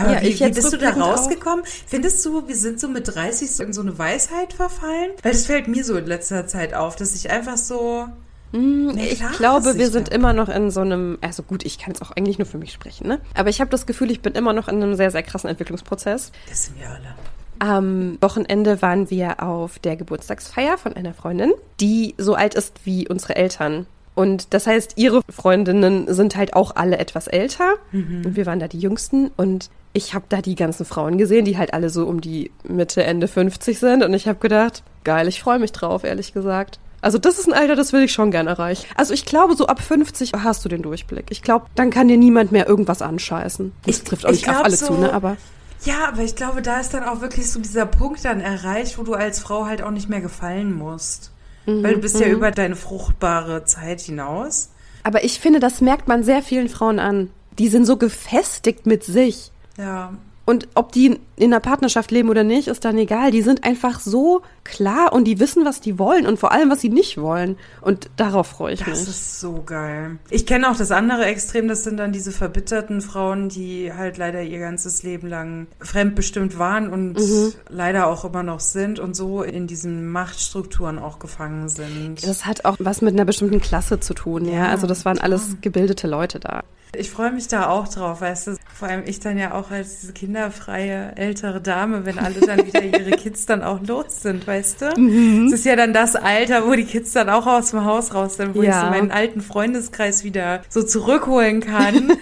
Aber 0.00 0.14
ja, 0.14 0.22
wie, 0.22 0.38
wie 0.38 0.50
bist 0.50 0.72
du 0.72 0.76
da 0.76 0.90
rausgekommen? 0.90 1.64
Auch. 1.64 1.86
Findest 1.86 2.24
du, 2.24 2.46
wir 2.46 2.56
sind 2.56 2.80
so 2.80 2.88
mit 2.88 3.14
30 3.14 3.50
so 3.50 3.62
in 3.62 3.72
so 3.72 3.80
eine 3.80 3.98
Weisheit 3.98 4.52
verfallen? 4.52 5.10
Weil 5.22 5.32
das 5.32 5.46
fällt 5.46 5.68
mir 5.68 5.84
so 5.84 5.96
in 5.96 6.06
letzter 6.06 6.46
Zeit 6.46 6.74
auf, 6.74 6.96
dass 6.96 7.14
ich 7.14 7.30
einfach 7.30 7.56
so. 7.56 8.06
Mm, 8.52 8.90
ich 8.96 9.18
klar, 9.18 9.32
glaube, 9.36 9.78
wir 9.78 9.90
sind 9.90 10.08
immer 10.08 10.32
noch 10.32 10.48
in 10.48 10.70
so 10.70 10.80
einem, 10.80 11.18
also 11.20 11.42
gut, 11.42 11.64
ich 11.64 11.78
kann 11.78 11.92
es 11.92 12.02
auch 12.02 12.10
eigentlich 12.10 12.38
nur 12.38 12.46
für 12.46 12.58
mich 12.58 12.72
sprechen, 12.72 13.06
ne? 13.06 13.20
Aber 13.34 13.48
ich 13.48 13.60
habe 13.60 13.70
das 13.70 13.86
Gefühl, 13.86 14.10
ich 14.10 14.22
bin 14.22 14.32
immer 14.34 14.52
noch 14.52 14.68
in 14.68 14.76
einem 14.76 14.94
sehr, 14.96 15.10
sehr 15.10 15.22
krassen 15.22 15.48
Entwicklungsprozess. 15.50 16.32
Das 16.48 16.64
sind 16.66 16.78
wir 16.78 16.88
alle. 16.88 17.14
Am 17.60 18.16
Wochenende 18.22 18.80
waren 18.80 19.10
wir 19.10 19.42
auf 19.42 19.78
der 19.78 19.96
Geburtstagsfeier 19.96 20.78
von 20.78 20.94
einer 20.94 21.12
Freundin, 21.12 21.52
die 21.78 22.14
so 22.16 22.34
alt 22.34 22.54
ist 22.54 22.80
wie 22.84 23.06
unsere 23.06 23.36
Eltern. 23.36 23.86
Und 24.14 24.52
das 24.52 24.66
heißt, 24.66 24.94
ihre 24.96 25.22
Freundinnen 25.30 26.12
sind 26.12 26.36
halt 26.36 26.54
auch 26.54 26.76
alle 26.76 26.98
etwas 26.98 27.26
älter. 27.26 27.76
Mhm. 27.92 28.22
Und 28.26 28.36
wir 28.36 28.46
waren 28.46 28.60
da 28.60 28.68
die 28.68 28.78
Jüngsten. 28.78 29.30
Und 29.36 29.70
ich 29.92 30.14
habe 30.14 30.24
da 30.28 30.40
die 30.40 30.54
ganzen 30.54 30.84
Frauen 30.84 31.18
gesehen, 31.18 31.44
die 31.44 31.58
halt 31.58 31.74
alle 31.74 31.90
so 31.90 32.06
um 32.06 32.20
die 32.20 32.50
Mitte, 32.62 33.02
Ende 33.02 33.28
50 33.28 33.78
sind. 33.78 34.04
Und 34.04 34.14
ich 34.14 34.28
habe 34.28 34.38
gedacht, 34.38 34.82
geil, 35.04 35.26
ich 35.28 35.42
freue 35.42 35.58
mich 35.58 35.72
drauf, 35.72 36.04
ehrlich 36.04 36.32
gesagt. 36.32 36.78
Also 37.02 37.18
das 37.18 37.38
ist 37.38 37.46
ein 37.46 37.54
Alter, 37.54 37.76
das 37.76 37.92
will 37.92 38.02
ich 38.02 38.12
schon 38.12 38.30
gerne 38.30 38.50
erreichen. 38.50 38.86
Also 38.94 39.14
ich 39.14 39.24
glaube, 39.24 39.56
so 39.56 39.66
ab 39.66 39.80
50 39.80 40.32
hast 40.34 40.64
du 40.64 40.68
den 40.68 40.82
Durchblick. 40.82 41.26
Ich 41.30 41.42
glaube, 41.42 41.66
dann 41.74 41.90
kann 41.90 42.08
dir 42.08 42.18
niemand 42.18 42.52
mehr 42.52 42.68
irgendwas 42.68 43.00
anscheißen. 43.00 43.72
Das 43.86 43.98
ich, 43.98 44.04
trifft 44.04 44.26
auch 44.26 44.30
nicht 44.30 44.48
auf 44.48 44.64
alle 44.64 44.76
so, 44.76 44.86
zu, 44.86 44.94
ne? 44.94 45.12
Aber 45.12 45.36
ja, 45.84 46.08
aber 46.08 46.22
ich 46.22 46.36
glaube, 46.36 46.60
da 46.60 46.78
ist 46.78 46.92
dann 46.92 47.04
auch 47.04 47.22
wirklich 47.22 47.50
so 47.50 47.58
dieser 47.58 47.86
Punkt 47.86 48.24
dann 48.24 48.40
erreicht, 48.40 48.98
wo 48.98 49.02
du 49.02 49.14
als 49.14 49.40
Frau 49.40 49.64
halt 49.64 49.82
auch 49.82 49.90
nicht 49.90 50.10
mehr 50.10 50.20
gefallen 50.20 50.76
musst. 50.76 51.32
Mhm, 51.64 51.82
Weil 51.82 51.94
du 51.94 52.00
bist 52.00 52.20
ja 52.20 52.26
mhm. 52.26 52.34
über 52.34 52.50
deine 52.50 52.76
fruchtbare 52.76 53.64
Zeit 53.64 54.02
hinaus. 54.02 54.70
Aber 55.02 55.24
ich 55.24 55.40
finde, 55.40 55.58
das 55.58 55.80
merkt 55.80 56.06
man 56.06 56.22
sehr 56.22 56.42
vielen 56.42 56.68
Frauen 56.68 56.98
an. 56.98 57.30
Die 57.58 57.68
sind 57.68 57.86
so 57.86 57.96
gefestigt 57.96 58.84
mit 58.84 59.04
sich. 59.04 59.50
Ja. 59.80 60.12
Und 60.46 60.68
ob 60.74 60.92
die 60.92 61.18
in 61.36 61.52
einer 61.52 61.60
Partnerschaft 61.60 62.10
leben 62.10 62.28
oder 62.28 62.42
nicht, 62.44 62.68
ist 62.68 62.84
dann 62.84 62.98
egal. 62.98 63.30
Die 63.30 63.42
sind 63.42 63.64
einfach 63.64 64.00
so 64.00 64.42
klar 64.70 65.12
und 65.12 65.24
die 65.24 65.40
wissen, 65.40 65.64
was 65.64 65.80
die 65.80 65.98
wollen 65.98 66.26
und 66.26 66.38
vor 66.38 66.52
allem, 66.52 66.70
was 66.70 66.80
sie 66.80 66.88
nicht 66.88 67.18
wollen. 67.18 67.56
Und 67.80 68.10
darauf 68.16 68.46
freue 68.46 68.74
ich 68.74 68.80
das 68.80 68.88
mich. 68.88 68.98
Das 68.98 69.08
ist 69.08 69.40
so 69.40 69.62
geil. 69.62 70.18
Ich 70.30 70.46
kenne 70.46 70.70
auch 70.70 70.76
das 70.76 70.90
andere 70.90 71.24
Extrem, 71.24 71.68
das 71.68 71.84
sind 71.84 71.96
dann 71.96 72.12
diese 72.12 72.32
verbitterten 72.32 73.00
Frauen, 73.00 73.48
die 73.48 73.92
halt 73.92 74.16
leider 74.16 74.42
ihr 74.42 74.58
ganzes 74.58 75.02
Leben 75.02 75.28
lang 75.28 75.66
fremdbestimmt 75.80 76.58
waren 76.58 76.90
und 76.90 77.14
mhm. 77.14 77.52
leider 77.68 78.06
auch 78.06 78.24
immer 78.24 78.42
noch 78.42 78.60
sind 78.60 78.98
und 78.98 79.14
so 79.14 79.42
in 79.42 79.66
diesen 79.66 80.10
Machtstrukturen 80.10 80.98
auch 80.98 81.18
gefangen 81.18 81.68
sind. 81.68 82.26
Das 82.26 82.46
hat 82.46 82.64
auch 82.64 82.76
was 82.78 83.02
mit 83.02 83.14
einer 83.14 83.24
bestimmten 83.24 83.60
Klasse 83.60 84.00
zu 84.00 84.14
tun, 84.14 84.46
ja. 84.46 84.52
ja 84.52 84.68
also 84.68 84.86
das 84.86 85.04
waren 85.04 85.18
alles 85.18 85.56
gebildete 85.60 86.06
Leute 86.06 86.40
da. 86.40 86.62
Ich 86.96 87.10
freue 87.10 87.30
mich 87.30 87.46
da 87.46 87.68
auch 87.68 87.86
drauf, 87.86 88.20
weißt 88.20 88.48
du. 88.48 88.56
Vor 88.74 88.88
allem 88.88 89.04
ich 89.06 89.20
dann 89.20 89.38
ja 89.38 89.54
auch 89.54 89.70
als 89.70 90.00
diese 90.00 90.12
kinderfreie 90.12 91.12
ältere 91.16 91.60
Dame, 91.60 92.04
wenn 92.04 92.18
alle 92.18 92.40
dann 92.40 92.66
wieder 92.66 92.82
ihre 92.82 93.10
Kids 93.16 93.46
dann 93.46 93.62
auch 93.62 93.80
los 93.80 94.22
sind, 94.22 94.46
weißt 94.46 94.59
du. 94.62 95.00
Mhm. 95.00 95.46
Es 95.46 95.52
ist 95.52 95.64
ja 95.64 95.76
dann 95.76 95.92
das 95.92 96.16
Alter, 96.16 96.66
wo 96.66 96.74
die 96.74 96.84
Kids 96.84 97.12
dann 97.12 97.28
auch 97.28 97.46
aus 97.46 97.70
dem 97.70 97.84
Haus 97.84 98.14
raus 98.14 98.36
sind, 98.36 98.54
wo 98.54 98.62
ja. 98.62 98.70
ich 98.70 98.76
so 98.76 98.90
meinen 98.90 99.10
alten 99.10 99.40
Freundeskreis 99.40 100.24
wieder 100.24 100.62
so 100.68 100.82
zurückholen 100.82 101.60
kann. 101.60 102.16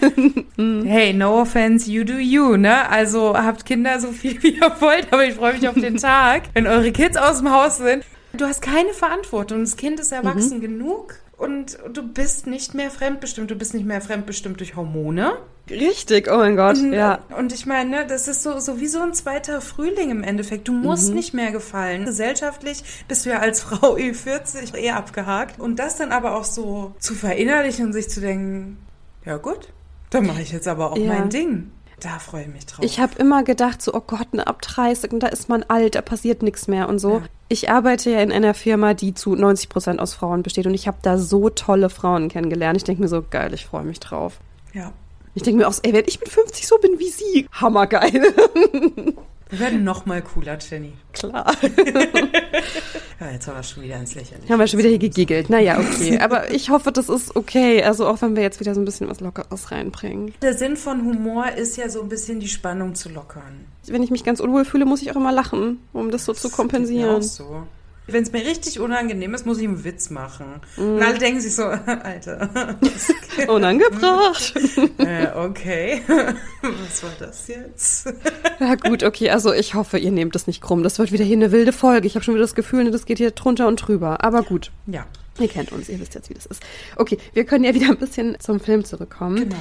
hey, 0.85 1.13
no 1.13 1.41
offense, 1.41 1.89
you 1.89 2.03
do 2.03 2.13
you, 2.13 2.57
ne? 2.57 2.89
Also 2.89 3.35
habt 3.35 3.65
Kinder 3.65 3.99
so 3.99 4.11
viel 4.11 4.41
wie 4.43 4.55
ihr 4.57 4.71
wollt, 4.79 5.07
aber 5.11 5.25
ich 5.25 5.35
freue 5.35 5.53
mich 5.53 5.67
auf 5.67 5.75
den 5.75 5.97
Tag, 6.01 6.43
wenn 6.53 6.67
eure 6.67 6.91
Kids 6.91 7.17
aus 7.17 7.39
dem 7.39 7.51
Haus 7.51 7.77
sind. 7.77 8.03
Du 8.33 8.45
hast 8.45 8.61
keine 8.61 8.93
Verantwortung. 8.93 9.61
Das 9.61 9.75
Kind 9.75 9.99
ist 9.99 10.11
erwachsen 10.11 10.57
mhm. 10.57 10.61
genug 10.61 11.15
und 11.37 11.77
du 11.91 12.03
bist 12.03 12.47
nicht 12.47 12.73
mehr 12.73 12.91
fremdbestimmt. 12.91 13.49
Du 13.49 13.55
bist 13.55 13.73
nicht 13.73 13.85
mehr 13.85 14.01
fremdbestimmt 14.01 14.59
durch 14.59 14.75
Hormone. 14.75 15.37
Richtig, 15.69 16.29
oh 16.31 16.37
mein 16.37 16.55
Gott, 16.55 16.77
und, 16.77 16.93
ja. 16.93 17.19
Und 17.37 17.53
ich 17.53 17.65
meine, 17.65 18.05
das 18.07 18.27
ist 18.27 18.43
so, 18.43 18.59
so 18.59 18.79
wie 18.79 18.87
so 18.87 19.01
ein 19.01 19.13
zweiter 19.13 19.61
Frühling 19.61 20.11
im 20.11 20.23
Endeffekt. 20.23 20.67
Du 20.67 20.73
musst 20.73 21.09
mhm. 21.09 21.15
nicht 21.15 21.33
mehr 21.33 21.51
gefallen. 21.51 22.05
Gesellschaftlich 22.05 22.83
bist 23.07 23.25
du 23.25 23.29
ja 23.29 23.39
als 23.39 23.61
Frau 23.61 23.95
Ü40 23.95 24.75
eher 24.75 24.97
abgehakt. 24.97 25.59
Und 25.59 25.77
das 25.77 25.97
dann 25.97 26.11
aber 26.11 26.35
auch 26.35 26.45
so 26.45 26.93
zu 26.99 27.13
verinnerlichen 27.13 27.87
und 27.87 27.93
sich 27.93 28.09
zu 28.09 28.21
denken, 28.21 28.77
ja 29.25 29.37
gut, 29.37 29.69
dann 30.09 30.25
mache 30.25 30.41
ich 30.41 30.51
jetzt 30.51 30.67
aber 30.67 30.91
auch 30.91 30.97
ja. 30.97 31.13
mein 31.13 31.29
Ding. 31.29 31.71
Da 31.99 32.17
freue 32.19 32.43
ich 32.43 32.47
mich 32.47 32.65
drauf. 32.65 32.83
Ich 32.83 32.99
habe 32.99 33.15
immer 33.17 33.43
gedacht, 33.43 33.81
so, 33.81 33.93
oh 33.93 34.01
Gott, 34.05 34.27
eine 34.31 34.47
ab 34.47 34.61
30 34.61 35.11
und 35.11 35.21
da 35.21 35.27
ist 35.27 35.49
man 35.49 35.63
alt, 35.63 35.95
da 35.95 36.01
passiert 36.01 36.41
nichts 36.43 36.67
mehr 36.67 36.87
und 36.87 36.99
so. 36.99 37.19
Ja. 37.19 37.23
Ich 37.49 37.69
arbeite 37.69 38.11
ja 38.11 38.21
in 38.21 38.31
einer 38.31 38.53
Firma, 38.53 38.93
die 38.93 39.13
zu 39.13 39.35
90 39.35 39.69
Prozent 39.69 39.99
aus 39.99 40.13
Frauen 40.13 40.43
besteht 40.43 40.65
und 40.65 40.73
ich 40.73 40.87
habe 40.87 40.99
da 41.01 41.17
so 41.17 41.49
tolle 41.49 41.89
Frauen 41.89 42.29
kennengelernt. 42.29 42.77
Ich 42.77 42.83
denke 42.83 43.01
mir 43.01 43.09
so, 43.09 43.23
geil, 43.29 43.53
ich 43.53 43.65
freue 43.65 43.83
mich 43.83 43.99
drauf. 43.99 44.39
Ja. 44.73 44.93
Ich 45.35 45.43
denke 45.43 45.59
mir 45.59 45.67
auch, 45.67 45.75
ey, 45.83 45.93
wenn 45.93 46.05
ich 46.07 46.19
mit 46.19 46.29
50 46.29 46.67
so 46.67 46.77
bin 46.77 46.99
wie 46.99 47.09
sie, 47.09 47.47
hammergeil. 47.51 48.33
Wir 49.49 49.59
werden 49.59 49.83
noch 49.83 50.05
mal 50.05 50.21
cooler, 50.21 50.59
Jenny. 50.59 50.93
Klar. 51.11 51.51
ja, 53.19 53.31
jetzt 53.31 53.47
haben 53.47 53.55
wir 53.55 53.63
schon 53.63 53.83
wieder 53.83 53.97
ins 53.97 54.13
Lächerliche. 54.13 54.53
Haben 54.53 54.59
wir 54.59 54.67
schon 54.67 54.77
wieder 54.77 54.89
hier 54.89 54.99
gegiggelt. 54.99 55.49
Naja, 55.49 55.79
okay. 55.79 56.19
Aber 56.19 56.51
ich 56.51 56.69
hoffe, 56.69 56.91
das 56.91 57.09
ist 57.09 57.35
okay. 57.35 57.81
Also 57.81 58.05
auch 58.05 58.21
wenn 58.21 58.35
wir 58.35 58.43
jetzt 58.43 58.59
wieder 58.59 58.75
so 58.75 58.81
ein 58.81 58.85
bisschen 58.85 59.09
was 59.09 59.21
Lockeres 59.21 59.71
reinbringen. 59.71 60.35
Der 60.43 60.53
Sinn 60.53 60.77
von 60.77 61.03
Humor 61.03 61.47
ist 61.49 61.77
ja 61.77 61.89
so 61.89 62.01
ein 62.03 62.09
bisschen 62.09 62.39
die 62.39 62.47
Spannung 62.47 62.93
zu 62.93 63.09
lockern. 63.09 63.65
Wenn 63.87 64.03
ich 64.03 64.11
mich 64.11 64.23
ganz 64.23 64.39
unwohl 64.39 64.65
fühle, 64.65 64.85
muss 64.85 65.01
ich 65.01 65.09
auch 65.11 65.15
immer 65.15 65.31
lachen, 65.31 65.79
um 65.93 66.11
das 66.11 66.25
so 66.25 66.33
das 66.33 66.43
zu 66.43 66.49
kompensieren. 66.51 67.15
Auch 67.15 67.21
so. 67.23 67.63
Wenn 68.11 68.23
es 68.23 68.31
mir 68.31 68.45
richtig 68.45 68.79
unangenehm 68.79 69.33
ist, 69.33 69.45
muss 69.45 69.59
ich 69.59 69.67
einen 69.67 69.83
Witz 69.83 70.09
machen. 70.09 70.61
Mm. 70.77 70.81
Und 70.81 71.01
alle 71.01 71.17
denken 71.17 71.41
sich 71.41 71.55
so, 71.55 71.63
Alter. 71.85 72.77
Unangebracht. 73.47 74.53
äh, 74.97 75.27
okay. 75.35 76.01
Was 76.61 77.03
war 77.03 77.13
das 77.19 77.47
jetzt? 77.47 78.13
ja 78.59 78.75
gut, 78.75 79.03
okay. 79.03 79.29
Also 79.29 79.53
ich 79.53 79.73
hoffe, 79.73 79.97
ihr 79.97 80.11
nehmt 80.11 80.35
das 80.35 80.47
nicht 80.47 80.61
krumm. 80.61 80.83
Das 80.83 80.99
wird 80.99 81.11
wieder 81.11 81.25
hier 81.25 81.37
eine 81.37 81.51
wilde 81.51 81.71
Folge. 81.71 82.07
Ich 82.07 82.15
habe 82.15 82.23
schon 82.23 82.33
wieder 82.35 82.43
das 82.43 82.55
Gefühl, 82.55 82.89
das 82.91 83.05
geht 83.05 83.17
hier 83.17 83.31
drunter 83.31 83.67
und 83.67 83.75
drüber. 83.77 84.23
Aber 84.23 84.43
gut. 84.43 84.71
Ja. 84.87 85.05
Ihr 85.39 85.47
kennt 85.47 85.71
uns, 85.71 85.87
ihr 85.87 85.99
wisst 85.99 86.15
jetzt, 86.15 86.29
wie 86.29 86.33
das 86.33 86.45
ist. 86.45 86.61
Okay, 86.97 87.17
wir 87.33 87.45
können 87.45 87.63
ja 87.63 87.73
wieder 87.73 87.87
ein 87.87 87.97
bisschen 87.97 88.37
zum 88.39 88.59
Film 88.59 88.83
zurückkommen. 88.83 89.37
Genau. 89.37 89.55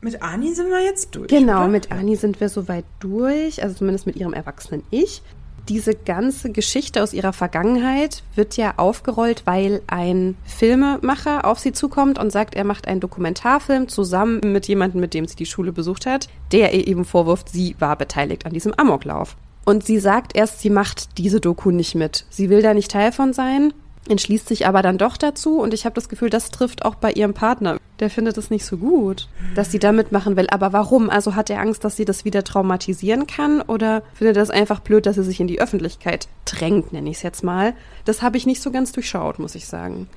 Mit 0.00 0.22
Ani 0.22 0.54
sind 0.54 0.70
wir 0.70 0.82
jetzt 0.82 1.14
durch. 1.14 1.28
Genau, 1.28 1.64
oder? 1.64 1.68
mit 1.68 1.90
Ani 1.90 2.16
sind 2.16 2.40
wir 2.40 2.48
soweit 2.48 2.84
durch, 3.00 3.62
also 3.62 3.76
zumindest 3.76 4.06
mit 4.06 4.16
ihrem 4.16 4.32
erwachsenen 4.32 4.84
Ich 4.90 5.22
diese 5.68 5.94
ganze 5.94 6.50
Geschichte 6.50 7.02
aus 7.02 7.12
ihrer 7.12 7.32
Vergangenheit 7.32 8.22
wird 8.34 8.56
ja 8.56 8.74
aufgerollt, 8.76 9.42
weil 9.44 9.82
ein 9.86 10.36
Filmemacher 10.44 11.44
auf 11.44 11.58
sie 11.58 11.72
zukommt 11.72 12.18
und 12.18 12.30
sagt, 12.30 12.54
er 12.54 12.64
macht 12.64 12.88
einen 12.88 13.00
Dokumentarfilm 13.00 13.88
zusammen 13.88 14.40
mit 14.52 14.66
jemandem, 14.68 15.00
mit 15.00 15.14
dem 15.14 15.26
sie 15.26 15.36
die 15.36 15.46
Schule 15.46 15.72
besucht 15.72 16.06
hat, 16.06 16.28
der 16.52 16.74
ihr 16.74 16.86
eben 16.86 17.04
vorwirft, 17.04 17.50
sie 17.50 17.76
war 17.78 17.96
beteiligt 17.96 18.46
an 18.46 18.52
diesem 18.52 18.74
Amoklauf. 18.74 19.36
Und 19.64 19.84
sie 19.84 19.98
sagt 19.98 20.34
erst, 20.34 20.60
sie 20.60 20.70
macht 20.70 21.18
diese 21.18 21.40
Doku 21.40 21.70
nicht 21.70 21.94
mit. 21.94 22.24
Sie 22.30 22.48
will 22.48 22.62
da 22.62 22.72
nicht 22.72 22.90
Teil 22.90 23.12
von 23.12 23.34
sein 23.34 23.74
entschließt 24.08 24.48
sich 24.48 24.66
aber 24.66 24.82
dann 24.82 24.98
doch 24.98 25.16
dazu 25.16 25.60
und 25.60 25.74
ich 25.74 25.84
habe 25.84 25.94
das 25.94 26.08
Gefühl, 26.08 26.30
das 26.30 26.50
trifft 26.50 26.84
auch 26.84 26.94
bei 26.94 27.12
ihrem 27.12 27.34
Partner. 27.34 27.78
Der 28.00 28.10
findet 28.10 28.38
es 28.38 28.50
nicht 28.50 28.64
so 28.64 28.76
gut, 28.76 29.28
dass 29.54 29.72
sie 29.72 29.78
da 29.78 29.92
mitmachen 29.92 30.36
will. 30.36 30.46
Aber 30.50 30.72
warum? 30.72 31.10
Also 31.10 31.34
hat 31.34 31.50
er 31.50 31.60
Angst, 31.60 31.84
dass 31.84 31.96
sie 31.96 32.04
das 32.04 32.24
wieder 32.24 32.44
traumatisieren 32.44 33.26
kann 33.26 33.60
oder 33.60 34.02
findet 34.14 34.36
er 34.36 34.42
es 34.42 34.50
einfach 34.50 34.80
blöd, 34.80 35.06
dass 35.06 35.16
sie 35.16 35.24
sich 35.24 35.40
in 35.40 35.48
die 35.48 35.60
Öffentlichkeit 35.60 36.28
drängt, 36.44 36.92
nenne 36.92 37.10
ich 37.10 37.16
es 37.16 37.22
jetzt 37.22 37.42
mal. 37.42 37.74
Das 38.04 38.22
habe 38.22 38.36
ich 38.36 38.46
nicht 38.46 38.62
so 38.62 38.70
ganz 38.70 38.92
durchschaut, 38.92 39.38
muss 39.38 39.54
ich 39.54 39.66
sagen. 39.66 40.08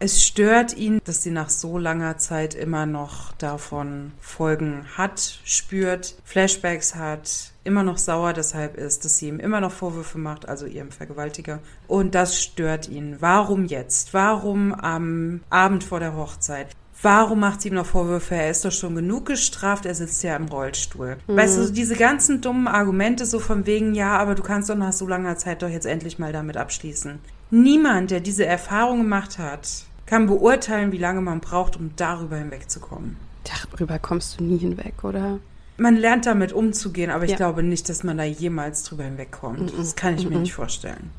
Es 0.00 0.22
stört 0.22 0.76
ihn, 0.76 1.00
dass 1.04 1.24
sie 1.24 1.32
nach 1.32 1.50
so 1.50 1.76
langer 1.76 2.18
Zeit 2.18 2.54
immer 2.54 2.86
noch 2.86 3.32
davon 3.32 4.12
Folgen 4.20 4.84
hat, 4.96 5.40
spürt, 5.44 6.14
Flashbacks 6.22 6.94
hat, 6.94 7.50
immer 7.68 7.84
noch 7.84 7.98
sauer 7.98 8.32
deshalb 8.32 8.76
ist, 8.76 9.04
dass 9.04 9.18
sie 9.18 9.28
ihm 9.28 9.38
immer 9.38 9.60
noch 9.60 9.70
Vorwürfe 9.70 10.18
macht, 10.18 10.48
also 10.48 10.66
ihrem 10.66 10.90
Vergewaltiger. 10.90 11.60
Und 11.86 12.14
das 12.14 12.42
stört 12.42 12.88
ihn. 12.88 13.18
Warum 13.20 13.66
jetzt? 13.66 14.14
Warum 14.14 14.74
am 14.74 15.42
Abend 15.50 15.84
vor 15.84 16.00
der 16.00 16.16
Hochzeit? 16.16 16.68
Warum 17.00 17.40
macht 17.40 17.60
sie 17.60 17.68
ihm 17.68 17.74
noch 17.74 17.86
Vorwürfe? 17.86 18.34
Er 18.34 18.50
ist 18.50 18.64
doch 18.64 18.72
schon 18.72 18.96
genug 18.96 19.26
gestraft, 19.26 19.86
er 19.86 19.94
sitzt 19.94 20.24
ja 20.24 20.34
im 20.34 20.46
Rollstuhl. 20.46 21.18
Mhm. 21.28 21.36
Weißt 21.36 21.58
du, 21.58 21.70
diese 21.70 21.94
ganzen 21.94 22.40
dummen 22.40 22.66
Argumente 22.66 23.24
so 23.26 23.38
von 23.38 23.66
wegen, 23.66 23.94
ja, 23.94 24.18
aber 24.18 24.34
du 24.34 24.42
kannst 24.42 24.68
doch 24.68 24.76
nach 24.76 24.92
so 24.92 25.06
langer 25.06 25.36
Zeit 25.36 25.62
doch 25.62 25.68
jetzt 25.68 25.86
endlich 25.86 26.18
mal 26.18 26.32
damit 26.32 26.56
abschließen. 26.56 27.20
Niemand, 27.50 28.10
der 28.10 28.20
diese 28.20 28.46
Erfahrung 28.46 29.02
gemacht 29.02 29.38
hat, 29.38 29.84
kann 30.06 30.26
beurteilen, 30.26 30.90
wie 30.90 30.98
lange 30.98 31.20
man 31.20 31.40
braucht, 31.40 31.76
um 31.76 31.90
darüber 31.96 32.36
hinwegzukommen. 32.36 33.16
Darüber 33.44 33.98
kommst 33.98 34.40
du 34.40 34.44
nie 34.44 34.58
hinweg, 34.58 35.04
oder? 35.04 35.38
Man 35.78 35.96
lernt 35.96 36.26
damit 36.26 36.52
umzugehen, 36.52 37.10
aber 37.10 37.24
ich 37.24 37.30
ja. 37.30 37.36
glaube 37.36 37.62
nicht, 37.62 37.88
dass 37.88 38.04
man 38.04 38.18
da 38.18 38.24
jemals 38.24 38.82
drüber 38.82 39.04
hinwegkommt. 39.04 39.60
Mm 39.60 39.74
-mm. 39.74 39.76
Das 39.78 39.96
kann 39.96 40.16
ich 40.16 40.26
mm 40.26 40.28
mir 40.28 40.38
nicht 40.40 40.52
vorstellen. 40.52 41.10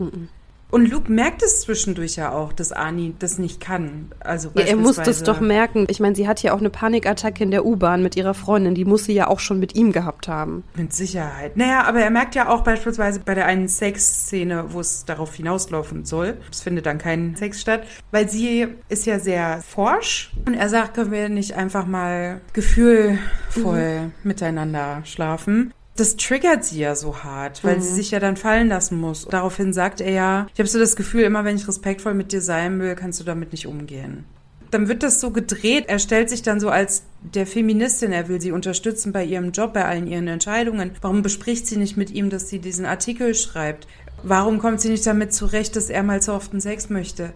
Und 0.71 0.89
Luke 0.89 1.11
merkt 1.11 1.41
es 1.41 1.61
zwischendurch 1.61 2.15
ja 2.15 2.31
auch, 2.31 2.53
dass 2.53 2.71
Ani 2.71 3.15
das 3.17 3.39
nicht 3.39 3.59
kann. 3.59 4.11
Also 4.19 4.51
ja, 4.53 4.65
er 4.65 4.75
muss 4.75 4.97
das 4.97 5.23
doch 5.23 5.39
merken. 5.39 5.87
Ich 5.89 5.99
meine, 5.99 6.15
sie 6.15 6.27
hat 6.27 6.43
ja 6.43 6.53
auch 6.53 6.59
eine 6.59 6.69
Panikattacke 6.69 7.43
in 7.43 7.49
der 7.49 7.65
U-Bahn 7.65 8.03
mit 8.03 8.15
ihrer 8.15 8.35
Freundin. 8.35 8.75
Die 8.75 8.85
muss 8.85 9.05
sie 9.05 9.13
ja 9.13 9.27
auch 9.27 9.39
schon 9.39 9.59
mit 9.59 9.75
ihm 9.75 9.91
gehabt 9.91 10.27
haben. 10.27 10.63
Mit 10.75 10.93
Sicherheit. 10.93 11.57
Naja, 11.57 11.85
aber 11.85 12.01
er 12.01 12.11
merkt 12.11 12.35
ja 12.35 12.49
auch 12.49 12.61
beispielsweise 12.61 13.19
bei 13.19 13.33
der 13.33 13.47
einen 13.47 13.67
Sexszene, 13.67 14.65
wo 14.69 14.79
es 14.79 15.05
darauf 15.05 15.33
hinauslaufen 15.33 16.05
soll. 16.05 16.37
Es 16.51 16.61
findet 16.61 16.85
dann 16.85 16.99
kein 16.99 17.35
Sex 17.35 17.61
statt, 17.61 17.83
weil 18.11 18.29
sie 18.29 18.67
ist 18.89 19.07
ja 19.07 19.19
sehr 19.19 19.61
forsch. 19.61 20.31
Und 20.45 20.53
er 20.53 20.69
sagt, 20.69 20.93
können 20.93 21.11
wir 21.11 21.29
nicht 21.29 21.55
einfach 21.55 21.87
mal 21.87 22.41
gefühlvoll 22.53 24.01
mhm. 24.01 24.11
miteinander 24.23 25.01
schlafen 25.05 25.73
das 25.99 26.15
triggert 26.15 26.63
sie 26.63 26.79
ja 26.79 26.95
so 26.95 27.23
hart, 27.23 27.63
weil 27.63 27.77
mhm. 27.77 27.81
sie 27.81 27.93
sich 27.93 28.11
ja 28.11 28.19
dann 28.19 28.37
fallen 28.37 28.69
lassen 28.69 28.99
muss. 28.99 29.25
Daraufhin 29.25 29.73
sagt 29.73 30.01
er 30.01 30.11
ja, 30.11 30.47
ich 30.53 30.59
habe 30.59 30.69
so 30.69 30.79
das 30.79 30.95
Gefühl, 30.95 31.23
immer 31.23 31.43
wenn 31.45 31.55
ich 31.55 31.67
respektvoll 31.67 32.13
mit 32.13 32.31
dir 32.31 32.41
sein 32.41 32.79
will, 32.79 32.95
kannst 32.95 33.19
du 33.19 33.23
damit 33.23 33.51
nicht 33.51 33.67
umgehen. 33.67 34.25
Dann 34.71 34.87
wird 34.87 35.01
das 35.01 35.19
so 35.19 35.31
gedreht. 35.31 35.85
Er 35.87 35.97
stellt 35.97 36.29
sich 36.29 36.43
dann 36.43 36.59
so 36.59 36.69
als 36.69 37.03
der 37.21 37.47
Feministin, 37.47 38.11
er 38.11 38.27
will 38.27 38.39
sie 38.39 38.51
unterstützen 38.51 39.11
bei 39.11 39.23
ihrem 39.23 39.51
Job, 39.51 39.73
bei 39.73 39.85
allen 39.85 40.05
ihren 40.05 40.27
Entscheidungen. 40.27 40.91
Warum 41.01 41.23
bespricht 41.23 41.65
sie 41.65 41.77
nicht 41.77 41.97
mit 41.97 42.11
ihm, 42.11 42.29
dass 42.29 42.49
sie 42.49 42.59
diesen 42.59 42.85
Artikel 42.85 43.33
schreibt? 43.33 43.87
Warum 44.21 44.59
kommt 44.59 44.81
sie 44.81 44.89
nicht 44.89 45.05
damit 45.07 45.33
zurecht, 45.33 45.75
dass 45.75 45.89
er 45.89 46.03
mal 46.03 46.21
soften 46.21 46.61
Sex 46.61 46.89
möchte? 46.89 47.33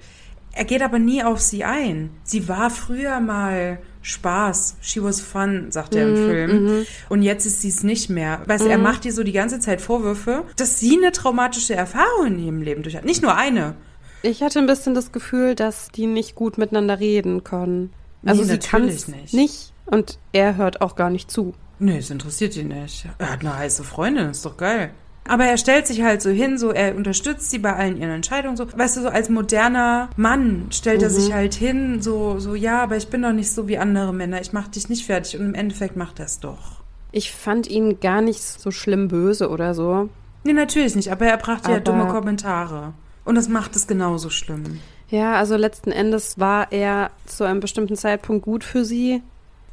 Er 0.55 0.65
geht 0.65 0.81
aber 0.81 0.99
nie 0.99 1.23
auf 1.23 1.41
sie 1.41 1.63
ein. 1.63 2.11
Sie 2.23 2.47
war 2.47 2.69
früher 2.69 3.19
mal 3.19 3.79
Spaß. 4.03 4.77
She 4.81 5.03
was 5.03 5.19
fun, 5.19 5.71
sagt 5.71 5.95
er 5.95 6.07
im 6.07 6.13
mm, 6.13 6.29
Film. 6.29 6.65
Mm 6.65 6.85
Und 7.09 7.23
jetzt 7.23 7.45
ist 7.45 7.61
sie 7.61 7.69
es 7.69 7.83
nicht 7.83 8.09
mehr. 8.09 8.41
Weißt, 8.45 8.65
mm. 8.65 8.69
er 8.69 8.77
mhm. 8.77 8.83
macht 8.83 9.05
ihr 9.05 9.13
so 9.13 9.23
die 9.23 9.31
ganze 9.31 9.59
Zeit 9.59 9.81
Vorwürfe, 9.81 10.43
dass 10.55 10.79
sie 10.79 10.97
eine 10.97 11.11
traumatische 11.11 11.73
Erfahrung 11.73 12.27
in 12.27 12.39
ihrem 12.39 12.61
Leben 12.61 12.83
durch 12.83 12.95
hat. 12.95 13.05
Nicht 13.05 13.23
nur 13.23 13.35
eine. 13.35 13.75
Ich 14.21 14.43
hatte 14.43 14.59
ein 14.59 14.67
bisschen 14.67 14.93
das 14.93 15.11
Gefühl, 15.11 15.55
dass 15.55 15.89
die 15.89 16.05
nicht 16.05 16.35
gut 16.35 16.57
miteinander 16.57 16.99
reden 16.99 17.43
können. 17.43 17.91
Also 18.25 18.43
nee, 18.43 18.51
sie 18.51 18.59
kann 18.59 18.87
es 18.87 19.07
nicht. 19.07 19.33
nicht. 19.33 19.73
Und 19.85 20.19
er 20.31 20.55
hört 20.55 20.81
auch 20.81 20.95
gar 20.95 21.09
nicht 21.09 21.31
zu. 21.31 21.53
Nee, 21.79 21.97
es 21.97 22.09
interessiert 22.09 22.55
ihn 22.55 22.69
nicht. 22.69 23.05
Er 23.17 23.31
hat 23.31 23.41
eine 23.41 23.57
heiße 23.57 23.83
Freundin, 23.83 24.29
ist 24.29 24.45
doch 24.45 24.55
geil. 24.55 24.93
Aber 25.25 25.45
er 25.45 25.57
stellt 25.57 25.87
sich 25.87 26.01
halt 26.01 26.21
so 26.21 26.29
hin, 26.29 26.57
so 26.57 26.71
er 26.71 26.95
unterstützt 26.95 27.49
sie 27.49 27.59
bei 27.59 27.73
allen 27.73 27.97
ihren 27.97 28.11
Entscheidungen, 28.11 28.57
so 28.57 28.65
weißt 28.71 28.97
du, 28.97 29.01
so 29.01 29.07
als 29.07 29.29
moderner 29.29 30.09
Mann 30.17 30.67
stellt 30.71 30.99
mhm. 30.99 31.03
er 31.03 31.09
sich 31.09 31.29
mhm. 31.29 31.33
halt 31.33 31.53
hin, 31.53 32.01
so 32.01 32.39
so 32.39 32.55
ja, 32.55 32.83
aber 32.83 32.97
ich 32.97 33.07
bin 33.07 33.21
doch 33.21 33.31
nicht 33.31 33.51
so 33.51 33.67
wie 33.67 33.77
andere 33.77 34.13
Männer, 34.13 34.41
ich 34.41 34.53
mach 34.53 34.67
dich 34.67 34.89
nicht 34.89 35.05
fertig 35.05 35.39
und 35.39 35.45
im 35.45 35.55
Endeffekt 35.55 35.95
macht 35.95 36.19
er 36.19 36.25
es 36.25 36.39
doch. 36.39 36.81
Ich 37.11 37.31
fand 37.31 37.67
ihn 37.67 37.99
gar 37.99 38.21
nicht 38.21 38.41
so 38.41 38.71
schlimm 38.71 39.07
böse 39.07 39.49
oder 39.49 39.73
so. 39.73 40.09
Nee, 40.43 40.53
natürlich 40.53 40.95
nicht, 40.95 41.11
aber 41.11 41.25
er 41.25 41.37
brachte 41.37 41.65
aber 41.65 41.75
ja 41.75 41.79
dumme 41.79 42.07
Kommentare 42.07 42.93
und 43.23 43.35
das 43.35 43.47
macht 43.47 43.75
es 43.75 43.87
genauso 43.87 44.29
schlimm. 44.29 44.79
Ja, 45.09 45.35
also 45.35 45.55
letzten 45.55 45.91
Endes 45.91 46.39
war 46.39 46.71
er 46.71 47.11
zu 47.27 47.43
einem 47.43 47.59
bestimmten 47.59 47.95
Zeitpunkt 47.95 48.43
gut 48.43 48.63
für 48.63 48.83
sie 48.83 49.21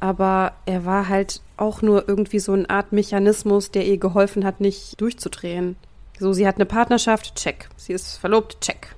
aber 0.01 0.53
er 0.65 0.83
war 0.83 1.07
halt 1.07 1.41
auch 1.57 1.81
nur 1.81 2.09
irgendwie 2.09 2.39
so 2.39 2.51
eine 2.53 2.69
Art 2.69 2.91
Mechanismus, 2.91 3.71
der 3.71 3.85
ihr 3.85 3.97
geholfen 3.97 4.43
hat, 4.43 4.59
nicht 4.59 4.99
durchzudrehen. 4.99 5.77
So, 6.19 6.33
sie 6.33 6.47
hat 6.47 6.55
eine 6.55 6.65
Partnerschaft, 6.65 7.35
check. 7.35 7.69
Sie 7.77 7.93
ist 7.93 8.17
verlobt, 8.17 8.59
check. 8.61 8.95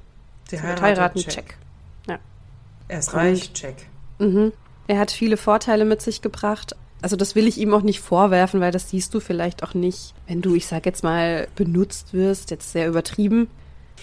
Sie, 0.50 0.56
sie 0.56 0.64
heiraten, 0.64 0.82
heiraten, 0.82 1.20
check. 1.20 1.34
check. 1.34 1.58
Ja. 2.08 2.20
Er 2.88 3.00
ist 3.00 3.14
reich, 3.14 3.54
check. 3.54 3.76
Mhm. 4.18 4.54
Er 4.88 5.00
hat 5.00 5.12
viele 5.12 5.38
Vorteile 5.38 5.86
mit 5.86 6.02
sich 6.02 6.22
gebracht. 6.22 6.76
Also 7.02 7.18
das 7.18 7.36
will 7.36 7.48
ich 7.48 7.58
ihm 7.58 7.74
auch 7.74 7.82
nicht 7.82 8.00
vorwerfen, 8.00 8.62
weil 8.62 8.72
das 8.72 8.90
siehst 8.90 9.14
du 9.14 9.20
vielleicht 9.20 9.62
auch 9.64 9.74
nicht, 9.74 10.14
wenn 10.28 10.42
du, 10.42 10.56
ich 10.56 10.68
sag 10.68 10.86
jetzt 10.86 11.04
mal, 11.04 11.48
benutzt 11.56 12.14
wirst, 12.14 12.50
jetzt 12.50 12.72
sehr 12.72 12.88
übertrieben. 12.88 13.50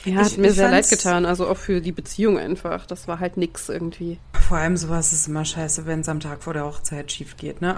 Ja, 0.05 0.17
hat 0.17 0.37
mir 0.39 0.53
sehr 0.53 0.71
leid 0.71 0.89
getan, 0.89 1.27
also 1.27 1.47
auch 1.47 1.57
für 1.57 1.81
die 1.81 1.93
Beziehung 1.93 2.39
einfach. 2.39 2.87
Das 2.87 3.09
war 3.09 3.21
halt 3.21 3.37
nix 3.37 3.69
irgendwie. 3.71 4.19
Vor 4.51 4.59
allem 4.59 4.77
sowas 4.77 5.13
ist 5.13 5.29
immer 5.29 5.45
scheiße, 5.45 5.87
wenn 5.87 6.01
es 6.01 6.09
am 6.09 6.19
Tag 6.19 6.43
vor 6.43 6.55
der 6.55 6.65
Hochzeit 6.65 7.13
schief 7.13 7.37
geht, 7.37 7.61
ne? 7.61 7.77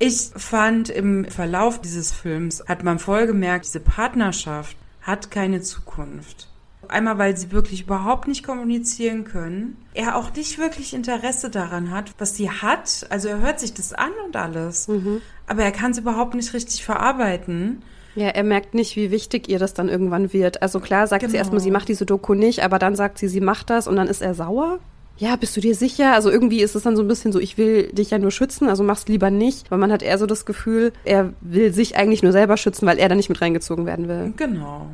Ich 0.00 0.30
fand 0.34 0.88
im 0.88 1.24
Verlauf 1.26 1.80
dieses 1.80 2.10
Films 2.10 2.64
hat 2.66 2.82
man 2.82 2.98
voll 2.98 3.28
gemerkt, 3.28 3.66
diese 3.66 3.78
Partnerschaft 3.78 4.76
hat 5.00 5.30
keine 5.30 5.60
Zukunft. 5.60 6.48
Einmal, 6.88 7.18
weil 7.18 7.36
sie 7.36 7.52
wirklich 7.52 7.82
überhaupt 7.82 8.26
nicht 8.26 8.42
kommunizieren 8.42 9.22
können. 9.22 9.76
Er 9.94 10.16
auch 10.16 10.34
nicht 10.34 10.58
wirklich 10.58 10.92
Interesse 10.92 11.50
daran 11.50 11.92
hat, 11.92 12.12
was 12.18 12.34
sie 12.34 12.50
hat. 12.50 13.06
Also 13.10 13.28
er 13.28 13.38
hört 13.38 13.60
sich 13.60 13.72
das 13.74 13.92
an 13.92 14.10
und 14.26 14.34
alles. 14.34 14.88
Mhm. 14.88 15.20
Aber 15.46 15.62
er 15.62 15.70
kann 15.70 15.92
es 15.92 15.98
überhaupt 15.98 16.34
nicht 16.34 16.52
richtig 16.52 16.84
verarbeiten. 16.84 17.80
Ja, 18.16 18.26
er 18.26 18.42
merkt 18.42 18.74
nicht, 18.74 18.96
wie 18.96 19.12
wichtig 19.12 19.48
ihr 19.48 19.60
das 19.60 19.72
dann 19.72 19.88
irgendwann 19.88 20.32
wird. 20.32 20.62
Also 20.62 20.80
klar 20.80 21.06
sagt 21.06 21.20
genau. 21.20 21.30
sie 21.30 21.36
erstmal, 21.36 21.60
sie 21.60 21.70
macht 21.70 21.88
diese 21.88 22.06
Doku 22.06 22.34
nicht, 22.34 22.64
aber 22.64 22.80
dann 22.80 22.96
sagt 22.96 23.18
sie, 23.18 23.28
sie 23.28 23.40
macht 23.40 23.70
das 23.70 23.86
und 23.86 23.94
dann 23.94 24.08
ist 24.08 24.20
er 24.20 24.34
sauer. 24.34 24.80
Ja, 25.18 25.34
bist 25.34 25.56
du 25.56 25.60
dir 25.60 25.74
sicher? 25.74 26.12
Also 26.12 26.30
irgendwie 26.30 26.60
ist 26.60 26.76
es 26.76 26.84
dann 26.84 26.96
so 26.96 27.02
ein 27.02 27.08
bisschen 27.08 27.32
so, 27.32 27.40
ich 27.40 27.58
will 27.58 27.92
dich 27.92 28.10
ja 28.10 28.18
nur 28.18 28.30
schützen, 28.30 28.68
also 28.68 28.84
mach's 28.84 29.08
lieber 29.08 29.30
nicht. 29.30 29.70
Weil 29.70 29.78
man 29.78 29.92
hat 29.92 30.02
eher 30.02 30.16
so 30.16 30.26
das 30.26 30.46
Gefühl, 30.46 30.92
er 31.04 31.32
will 31.40 31.72
sich 31.72 31.96
eigentlich 31.96 32.22
nur 32.22 32.32
selber 32.32 32.56
schützen, 32.56 32.86
weil 32.86 32.98
er 32.98 33.08
da 33.08 33.16
nicht 33.16 33.28
mit 33.28 33.40
reingezogen 33.40 33.84
werden 33.84 34.08
will. 34.08 34.32
Genau. 34.36 34.86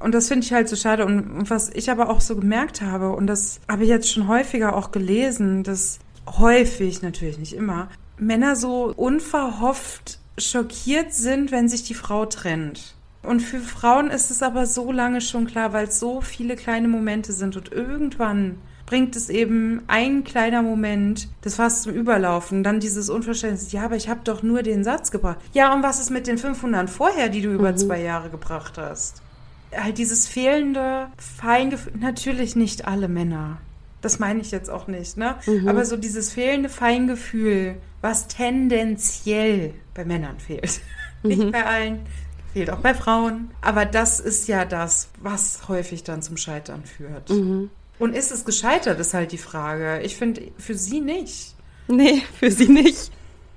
Und 0.00 0.14
das 0.14 0.28
finde 0.28 0.46
ich 0.46 0.52
halt 0.52 0.68
so 0.68 0.76
schade. 0.76 1.04
Und 1.04 1.50
was 1.50 1.70
ich 1.70 1.90
aber 1.90 2.08
auch 2.08 2.20
so 2.20 2.36
gemerkt 2.36 2.80
habe, 2.80 3.10
und 3.10 3.26
das 3.26 3.60
habe 3.68 3.82
ich 3.82 3.90
jetzt 3.90 4.10
schon 4.10 4.26
häufiger 4.26 4.74
auch 4.74 4.90
gelesen, 4.90 5.64
dass 5.64 5.98
häufig, 6.26 7.02
natürlich 7.02 7.38
nicht 7.38 7.52
immer, 7.52 7.88
Männer 8.16 8.56
so 8.56 8.92
unverhofft 8.96 10.18
schockiert 10.38 11.12
sind, 11.12 11.52
wenn 11.52 11.68
sich 11.68 11.82
die 11.82 11.94
Frau 11.94 12.26
trennt. 12.26 12.94
Und 13.22 13.40
für 13.40 13.58
Frauen 13.58 14.08
ist 14.08 14.30
es 14.30 14.42
aber 14.42 14.66
so 14.66 14.92
lange 14.92 15.20
schon 15.20 15.46
klar, 15.46 15.72
weil 15.72 15.88
es 15.88 15.98
so 15.98 16.20
viele 16.20 16.56
kleine 16.56 16.88
Momente 16.88 17.32
sind 17.32 17.56
und 17.56 17.72
irgendwann 17.72 18.58
bringt 18.88 19.16
es 19.16 19.28
eben 19.28 19.82
ein 19.86 20.24
kleiner 20.24 20.62
Moment 20.62 21.28
das 21.42 21.56
fast 21.56 21.82
zum 21.82 21.92
Überlaufen. 21.92 22.64
Dann 22.64 22.80
dieses 22.80 23.10
Unverständnis, 23.10 23.70
ja, 23.70 23.84
aber 23.84 23.96
ich 23.96 24.08
habe 24.08 24.20
doch 24.24 24.42
nur 24.42 24.62
den 24.62 24.82
Satz 24.82 25.10
gebracht. 25.10 25.36
Ja, 25.52 25.74
und 25.74 25.82
was 25.82 26.00
ist 26.00 26.08
mit 26.08 26.26
den 26.26 26.38
500 26.38 26.88
vorher, 26.88 27.28
die 27.28 27.42
du 27.42 27.52
über 27.52 27.72
mhm. 27.72 27.76
zwei 27.76 28.00
Jahre 28.00 28.30
gebracht 28.30 28.78
hast? 28.78 29.20
Halt 29.76 29.98
dieses 29.98 30.26
fehlende 30.26 31.08
Feingefühl, 31.18 31.92
natürlich 31.98 32.56
nicht 32.56 32.88
alle 32.88 33.08
Männer. 33.08 33.58
Das 34.00 34.20
meine 34.20 34.40
ich 34.40 34.52
jetzt 34.52 34.70
auch 34.70 34.86
nicht, 34.86 35.18
ne? 35.18 35.34
Mhm. 35.44 35.68
Aber 35.68 35.84
so 35.84 35.98
dieses 35.98 36.32
fehlende 36.32 36.70
Feingefühl, 36.70 37.74
was 38.00 38.26
tendenziell 38.26 39.74
bei 39.92 40.04
Männern 40.04 40.38
fehlt. 40.38 40.80
Mhm. 41.24 41.30
Nicht 41.30 41.50
bei 41.50 41.66
allen, 41.66 42.06
fehlt 42.52 42.70
auch 42.70 42.78
bei 42.78 42.94
Frauen. 42.94 43.50
Aber 43.60 43.84
das 43.84 44.20
ist 44.20 44.46
ja 44.46 44.64
das, 44.64 45.08
was 45.20 45.66
häufig 45.66 46.04
dann 46.04 46.22
zum 46.22 46.36
Scheitern 46.36 46.84
führt. 46.84 47.28
Mhm. 47.30 47.70
Und 47.98 48.14
ist 48.14 48.30
es 48.30 48.44
gescheitert, 48.44 49.00
ist 49.00 49.14
halt 49.14 49.32
die 49.32 49.38
Frage. 49.38 50.00
Ich 50.02 50.16
finde, 50.16 50.42
für 50.58 50.74
sie 50.74 51.00
nicht. 51.00 51.54
Nee, 51.88 52.22
für 52.38 52.50
sie 52.50 52.68
nicht. 52.68 53.10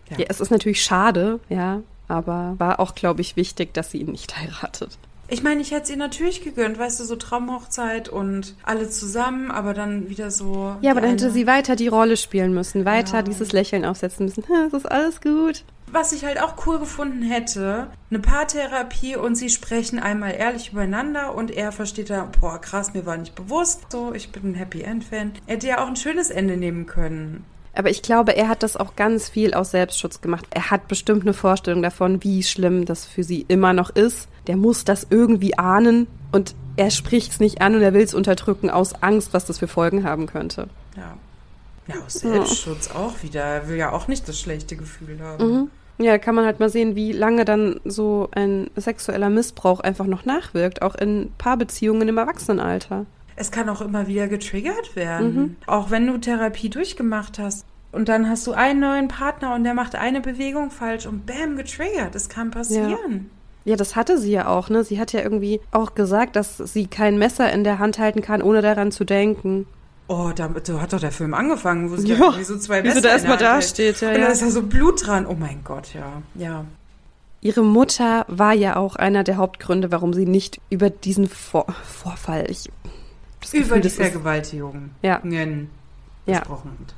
Ja. 0.09 0.19
ja, 0.19 0.25
es 0.29 0.39
ist 0.39 0.49
natürlich 0.49 0.83
schade, 0.83 1.39
ja, 1.49 1.81
aber 2.07 2.55
war 2.57 2.79
auch, 2.79 2.95
glaube 2.95 3.21
ich, 3.21 3.35
wichtig, 3.35 3.73
dass 3.73 3.91
sie 3.91 3.99
ihn 3.99 4.11
nicht 4.11 4.35
heiratet. 4.37 4.97
Ich 5.31 5.43
meine, 5.43 5.61
ich 5.61 5.71
hätte 5.71 5.83
es 5.83 5.89
ihr 5.89 5.95
natürlich 5.95 6.43
gegönnt, 6.43 6.77
weißt 6.77 6.99
du, 6.99 7.05
so 7.05 7.15
Traumhochzeit 7.15 8.09
und 8.09 8.53
alle 8.63 8.89
zusammen, 8.89 9.49
aber 9.49 9.73
dann 9.73 10.09
wieder 10.09 10.29
so. 10.29 10.75
Ja, 10.81 10.91
aber 10.91 10.99
dann 10.99 11.11
hätte 11.11 11.31
sie 11.31 11.47
weiter 11.47 11.77
die 11.77 11.87
Rolle 11.87 12.17
spielen 12.17 12.53
müssen, 12.53 12.83
weiter 12.83 13.15
ja. 13.15 13.21
dieses 13.21 13.53
Lächeln 13.53 13.85
aufsetzen 13.85 14.25
müssen. 14.25 14.43
Es 14.67 14.73
ist 14.73 14.91
alles 14.91 15.21
gut. 15.21 15.63
Was 15.89 16.11
ich 16.11 16.25
halt 16.25 16.41
auch 16.43 16.65
cool 16.65 16.79
gefunden 16.79 17.21
hätte, 17.21 17.87
eine 18.09 18.19
Paartherapie 18.19 19.15
und 19.15 19.35
sie 19.35 19.49
sprechen 19.49 19.99
einmal 19.99 20.35
ehrlich 20.35 20.73
übereinander 20.73 21.33
und 21.33 21.49
er 21.49 21.71
versteht 21.71 22.09
da, 22.09 22.29
boah, 22.41 22.59
krass, 22.59 22.93
mir 22.93 23.05
war 23.05 23.15
nicht 23.15 23.33
bewusst, 23.33 23.85
so, 23.89 24.13
ich 24.13 24.33
bin 24.33 24.51
ein 24.51 24.55
Happy 24.55 24.81
End 24.81 25.05
Fan. 25.05 25.31
Er 25.47 25.55
hätte 25.55 25.67
ja 25.67 25.81
auch 25.81 25.87
ein 25.87 25.95
schönes 25.95 26.29
Ende 26.29 26.57
nehmen 26.57 26.87
können. 26.87 27.45
Aber 27.73 27.89
ich 27.89 28.01
glaube, 28.01 28.35
er 28.35 28.49
hat 28.49 28.63
das 28.63 28.75
auch 28.75 28.95
ganz 28.95 29.29
viel 29.29 29.53
aus 29.53 29.71
Selbstschutz 29.71 30.21
gemacht. 30.21 30.45
Er 30.51 30.71
hat 30.71 30.87
bestimmt 30.87 31.21
eine 31.21 31.33
Vorstellung 31.33 31.81
davon, 31.81 32.23
wie 32.23 32.43
schlimm 32.43 32.85
das 32.85 33.05
für 33.05 33.23
sie 33.23 33.45
immer 33.47 33.73
noch 33.73 33.89
ist. 33.89 34.27
Der 34.47 34.57
muss 34.57 34.83
das 34.83 35.07
irgendwie 35.09 35.57
ahnen 35.57 36.07
und 36.31 36.55
er 36.75 36.91
spricht 36.91 37.31
es 37.31 37.39
nicht 37.39 37.61
an 37.61 37.75
und 37.75 37.81
er 37.81 37.93
will 37.93 38.03
es 38.03 38.13
unterdrücken 38.13 38.69
aus 38.69 39.01
Angst, 39.01 39.33
was 39.33 39.45
das 39.45 39.59
für 39.59 39.67
Folgen 39.67 40.03
haben 40.03 40.25
könnte. 40.25 40.67
Ja. 40.97 41.17
Ja, 41.87 41.95
aus 42.05 42.13
Selbstschutz 42.13 42.89
ja. 42.89 42.99
auch 42.99 43.23
wieder. 43.23 43.41
Er 43.41 43.67
will 43.67 43.77
ja 43.77 43.91
auch 43.91 44.07
nicht 44.07 44.27
das 44.27 44.39
schlechte 44.39 44.75
Gefühl 44.75 45.19
haben. 45.21 45.45
Mhm. 45.45 45.71
Ja, 45.97 46.17
kann 46.17 46.35
man 46.35 46.45
halt 46.45 46.59
mal 46.59 46.69
sehen, 46.69 46.95
wie 46.95 47.11
lange 47.11 47.45
dann 47.45 47.79
so 47.85 48.29
ein 48.31 48.71
sexueller 48.75 49.29
Missbrauch 49.29 49.81
einfach 49.81 50.05
noch 50.05 50.25
nachwirkt, 50.25 50.81
auch 50.81 50.95
in 50.95 51.31
Paarbeziehungen 51.37 52.07
im 52.07 52.17
Erwachsenenalter. 52.17 53.05
Es 53.35 53.51
kann 53.51 53.69
auch 53.69 53.81
immer 53.81 54.07
wieder 54.07 54.27
getriggert 54.27 54.95
werden. 54.95 55.35
Mhm. 55.35 55.55
Auch 55.67 55.91
wenn 55.91 56.07
du 56.07 56.17
Therapie 56.17 56.69
durchgemacht 56.69 57.39
hast. 57.39 57.65
Und 57.91 58.07
dann 58.07 58.29
hast 58.29 58.47
du 58.47 58.53
einen 58.53 58.79
neuen 58.79 59.07
Partner 59.07 59.53
und 59.53 59.63
der 59.63 59.73
macht 59.73 59.95
eine 59.95 60.21
Bewegung 60.21 60.71
falsch 60.71 61.05
und 61.05 61.25
bam, 61.25 61.57
getriggert. 61.57 62.15
Das 62.15 62.29
kann 62.29 62.51
passieren. 62.51 63.29
Ja. 63.65 63.71
ja, 63.71 63.75
das 63.75 63.95
hatte 63.95 64.17
sie 64.17 64.31
ja 64.31 64.47
auch, 64.47 64.69
ne? 64.69 64.83
Sie 64.83 64.99
hat 64.99 65.11
ja 65.11 65.21
irgendwie 65.21 65.59
auch 65.71 65.93
gesagt, 65.93 66.37
dass 66.37 66.57
sie 66.57 66.87
kein 66.87 67.17
Messer 67.17 67.51
in 67.51 67.63
der 67.63 67.79
Hand 67.79 67.99
halten 67.99 68.21
kann, 68.21 68.41
ohne 68.41 68.61
daran 68.61 68.91
zu 68.91 69.03
denken. 69.03 69.67
Oh, 70.07 70.31
da, 70.35 70.47
da 70.49 70.81
hat 70.81 70.93
doch 70.93 70.99
der 70.99 71.11
Film 71.11 71.33
angefangen, 71.33 71.91
wo 71.91 71.97
sie 71.97 72.09
ja, 72.09 72.17
da 72.17 72.43
so 72.43 72.57
zwei 72.57 72.81
Messer 72.81 72.95
wie 72.95 72.99
sie 72.99 73.07
da 73.07 73.13
erstmal 73.13 73.37
da 73.37 73.61
steht. 73.61 74.01
Ja, 74.01 74.09
und 74.09 74.15
ja. 74.15 74.21
da 74.25 74.27
ist 74.27 74.41
da 74.41 74.49
so 74.49 74.61
Blut 74.61 75.05
dran. 75.05 75.25
Oh 75.25 75.35
mein 75.37 75.61
Gott, 75.63 75.93
ja. 75.93 76.21
Ja. 76.35 76.65
Ihre 77.41 77.63
Mutter 77.63 78.25
war 78.27 78.53
ja 78.53 78.75
auch 78.75 78.95
einer 78.95 79.23
der 79.23 79.37
Hauptgründe, 79.37 79.91
warum 79.91 80.13
sie 80.13 80.25
nicht 80.25 80.61
über 80.69 80.89
diesen 80.89 81.27
Vor 81.27 81.65
Vorfall, 81.83 82.45
ich 82.49 82.69
das 83.41 83.51
Gefühl, 83.51 83.67
über 83.67 83.79
die 83.79 83.89
Vergewaltigung 83.89 84.91
ja. 85.01 85.19
gesprochen 86.25 86.77
hat. 86.79 86.95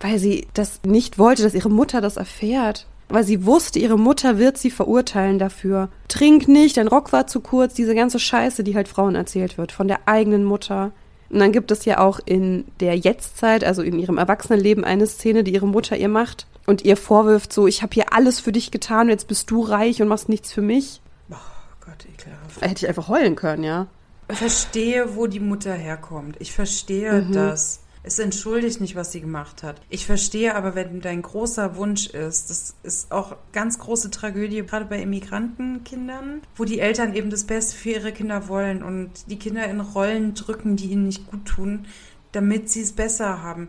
Weil 0.00 0.18
sie 0.18 0.46
das 0.54 0.80
nicht 0.84 1.18
wollte, 1.18 1.42
dass 1.42 1.54
ihre 1.54 1.70
Mutter 1.70 2.00
das 2.00 2.16
erfährt. 2.16 2.86
Weil 3.08 3.24
sie 3.24 3.46
wusste, 3.46 3.78
ihre 3.78 3.98
Mutter 3.98 4.38
wird 4.38 4.58
sie 4.58 4.70
verurteilen 4.70 5.38
dafür. 5.38 5.88
Trink 6.08 6.46
nicht, 6.46 6.76
dein 6.76 6.88
Rock 6.88 7.12
war 7.12 7.26
zu 7.26 7.40
kurz, 7.40 7.74
diese 7.74 7.94
ganze 7.94 8.18
Scheiße, 8.18 8.62
die 8.62 8.76
halt 8.76 8.86
Frauen 8.86 9.14
erzählt 9.14 9.56
wird, 9.56 9.72
von 9.72 9.88
der 9.88 10.00
eigenen 10.06 10.44
Mutter. 10.44 10.92
Und 11.30 11.38
dann 11.40 11.52
gibt 11.52 11.70
es 11.70 11.84
ja 11.84 11.98
auch 12.00 12.20
in 12.24 12.66
der 12.80 12.96
Jetztzeit, 12.96 13.64
also 13.64 13.82
in 13.82 13.98
ihrem 13.98 14.18
Erwachsenenleben, 14.18 14.84
eine 14.84 15.06
Szene, 15.06 15.42
die 15.42 15.54
ihre 15.54 15.66
Mutter 15.66 15.96
ihr 15.96 16.08
macht 16.08 16.46
und 16.66 16.84
ihr 16.84 16.96
vorwirft 16.96 17.52
so, 17.52 17.66
ich 17.66 17.82
habe 17.82 17.94
hier 17.94 18.12
alles 18.12 18.40
für 18.40 18.52
dich 18.52 18.70
getan, 18.70 19.08
jetzt 19.08 19.26
bist 19.26 19.50
du 19.50 19.62
reich 19.62 20.02
und 20.02 20.08
machst 20.08 20.28
nichts 20.28 20.52
für 20.52 20.62
mich. 20.62 21.00
Oh 21.30 21.36
Gott, 21.80 22.06
ekelhaft. 22.12 22.60
Hätte 22.60 22.84
ich 22.84 22.88
einfach 22.88 23.08
heulen 23.08 23.36
können, 23.36 23.64
ja. 23.64 23.86
Verstehe, 24.28 25.16
wo 25.16 25.26
die 25.26 25.40
Mutter 25.40 25.72
herkommt. 25.72 26.36
Ich 26.38 26.52
verstehe 26.52 27.22
mhm. 27.22 27.32
das. 27.32 27.80
Es 28.02 28.18
entschuldigt 28.18 28.80
nicht, 28.80 28.96
was 28.96 29.12
sie 29.12 29.20
gemacht 29.20 29.62
hat. 29.62 29.82
Ich 29.90 30.06
verstehe 30.06 30.54
aber, 30.54 30.74
wenn 30.74 31.00
dein 31.00 31.20
großer 31.20 31.76
Wunsch 31.76 32.06
ist, 32.06 32.48
das 32.48 32.74
ist 32.82 33.12
auch 33.12 33.36
ganz 33.52 33.78
große 33.78 34.10
Tragödie, 34.10 34.62
gerade 34.62 34.86
bei 34.86 35.00
Immigrantenkindern, 35.02 36.42
wo 36.56 36.64
die 36.64 36.78
Eltern 36.78 37.14
eben 37.14 37.28
das 37.28 37.44
Beste 37.44 37.76
für 37.76 37.90
ihre 37.90 38.12
Kinder 38.12 38.48
wollen 38.48 38.82
und 38.82 39.10
die 39.30 39.38
Kinder 39.38 39.66
in 39.66 39.80
Rollen 39.80 40.34
drücken, 40.34 40.76
die 40.76 40.92
ihnen 40.92 41.06
nicht 41.06 41.30
gut 41.30 41.44
tun, 41.44 41.86
damit 42.32 42.70
sie 42.70 42.82
es 42.82 42.92
besser 42.92 43.42
haben. 43.42 43.68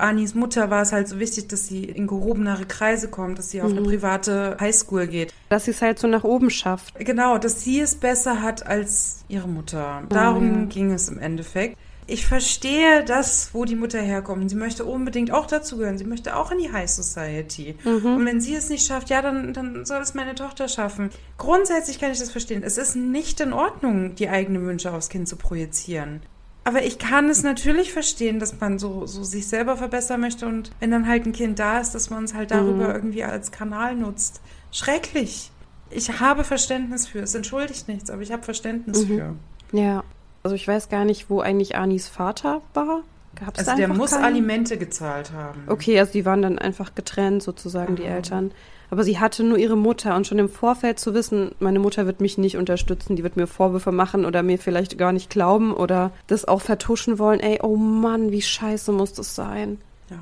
Anis 0.00 0.34
Mutter 0.34 0.70
war 0.70 0.82
es 0.82 0.92
halt 0.92 1.08
so 1.08 1.18
wichtig, 1.18 1.48
dass 1.48 1.66
sie 1.66 1.84
in 1.84 2.06
gehobenere 2.06 2.64
Kreise 2.64 3.08
kommt, 3.08 3.38
dass 3.38 3.50
sie 3.50 3.62
auf 3.62 3.70
mhm. 3.70 3.78
eine 3.78 3.86
private 3.86 4.56
Highschool 4.60 5.06
geht. 5.06 5.32
Dass 5.48 5.64
sie 5.64 5.72
es 5.72 5.82
halt 5.82 5.98
so 5.98 6.08
nach 6.08 6.24
oben 6.24 6.50
schafft. 6.50 6.98
Genau, 6.98 7.38
dass 7.38 7.62
sie 7.62 7.80
es 7.80 7.94
besser 7.94 8.42
hat 8.42 8.66
als 8.66 9.24
ihre 9.28 9.48
Mutter. 9.48 10.02
Darum 10.08 10.50
oh, 10.50 10.58
ja. 10.60 10.64
ging 10.66 10.92
es 10.92 11.08
im 11.08 11.18
Endeffekt. 11.18 11.76
Ich 12.10 12.26
verstehe 12.26 13.04
das, 13.04 13.50
wo 13.52 13.66
die 13.66 13.76
Mutter 13.76 14.00
herkommt. 14.00 14.48
Sie 14.48 14.56
möchte 14.56 14.86
unbedingt 14.86 15.30
auch 15.30 15.46
dazugehören. 15.46 15.98
Sie 15.98 16.06
möchte 16.06 16.36
auch 16.36 16.50
in 16.50 16.58
die 16.58 16.72
High 16.72 16.88
Society. 16.88 17.76
Mhm. 17.84 18.16
Und 18.16 18.24
wenn 18.24 18.40
sie 18.40 18.54
es 18.54 18.70
nicht 18.70 18.86
schafft, 18.86 19.10
ja, 19.10 19.20
dann, 19.20 19.52
dann 19.52 19.84
soll 19.84 20.00
es 20.00 20.14
meine 20.14 20.34
Tochter 20.34 20.68
schaffen. 20.68 21.10
Grundsätzlich 21.36 22.00
kann 22.00 22.10
ich 22.10 22.18
das 22.18 22.30
verstehen. 22.30 22.62
Es 22.62 22.78
ist 22.78 22.96
nicht 22.96 23.40
in 23.40 23.52
Ordnung, 23.52 24.14
die 24.14 24.30
eigenen 24.30 24.64
Wünsche 24.64 24.90
aufs 24.90 25.10
Kind 25.10 25.28
zu 25.28 25.36
projizieren. 25.36 26.22
Aber 26.68 26.84
ich 26.84 26.98
kann 26.98 27.30
es 27.30 27.42
natürlich 27.42 27.94
verstehen, 27.94 28.40
dass 28.40 28.60
man 28.60 28.78
so, 28.78 29.06
so 29.06 29.22
sich 29.22 29.48
selber 29.48 29.78
verbessern 29.78 30.20
möchte 30.20 30.46
und 30.46 30.70
wenn 30.80 30.90
dann 30.90 31.08
halt 31.08 31.24
ein 31.24 31.32
Kind 31.32 31.58
da 31.58 31.80
ist, 31.80 31.94
dass 31.94 32.10
man 32.10 32.24
es 32.24 32.34
halt 32.34 32.50
darüber 32.50 32.88
mhm. 32.88 32.94
irgendwie 32.94 33.24
als 33.24 33.50
Kanal 33.52 33.96
nutzt. 33.96 34.42
Schrecklich. 34.70 35.50
Ich 35.88 36.20
habe 36.20 36.44
Verständnis 36.44 37.06
für. 37.06 37.20
Es 37.20 37.34
entschuldigt 37.34 37.88
nichts, 37.88 38.10
aber 38.10 38.20
ich 38.20 38.32
habe 38.32 38.42
Verständnis 38.42 39.04
mhm. 39.04 39.06
für. 39.06 39.34
Ja. 39.72 40.04
Also 40.42 40.56
ich 40.56 40.68
weiß 40.68 40.90
gar 40.90 41.06
nicht, 41.06 41.30
wo 41.30 41.40
eigentlich 41.40 41.74
Anis 41.74 42.06
Vater 42.06 42.60
war. 42.74 43.02
Gab's 43.34 43.60
also 43.60 43.74
der 43.74 43.88
muss 43.88 44.10
keinen? 44.10 44.24
Alimente 44.24 44.76
gezahlt 44.76 45.32
haben. 45.32 45.62
Okay, 45.68 45.98
also 45.98 46.12
die 46.12 46.26
waren 46.26 46.42
dann 46.42 46.58
einfach 46.58 46.94
getrennt 46.94 47.42
sozusagen, 47.42 47.94
Aha. 47.94 48.02
die 48.02 48.04
Eltern. 48.04 48.52
Aber 48.90 49.04
sie 49.04 49.18
hatte 49.18 49.44
nur 49.44 49.58
ihre 49.58 49.76
Mutter 49.76 50.16
und 50.16 50.26
schon 50.26 50.38
im 50.38 50.48
Vorfeld 50.48 50.98
zu 50.98 51.12
wissen, 51.12 51.52
meine 51.60 51.78
Mutter 51.78 52.06
wird 52.06 52.20
mich 52.20 52.38
nicht 52.38 52.56
unterstützen, 52.56 53.16
die 53.16 53.22
wird 53.22 53.36
mir 53.36 53.46
Vorwürfe 53.46 53.92
machen 53.92 54.24
oder 54.24 54.42
mir 54.42 54.58
vielleicht 54.58 54.96
gar 54.96 55.12
nicht 55.12 55.30
glauben 55.30 55.74
oder 55.74 56.10
das 56.26 56.46
auch 56.46 56.62
vertuschen 56.62 57.18
wollen. 57.18 57.40
Ey, 57.40 57.60
oh 57.62 57.76
Mann, 57.76 58.30
wie 58.30 58.42
scheiße 58.42 58.92
muss 58.92 59.12
das 59.12 59.34
sein. 59.34 59.78
Ja. 60.10 60.16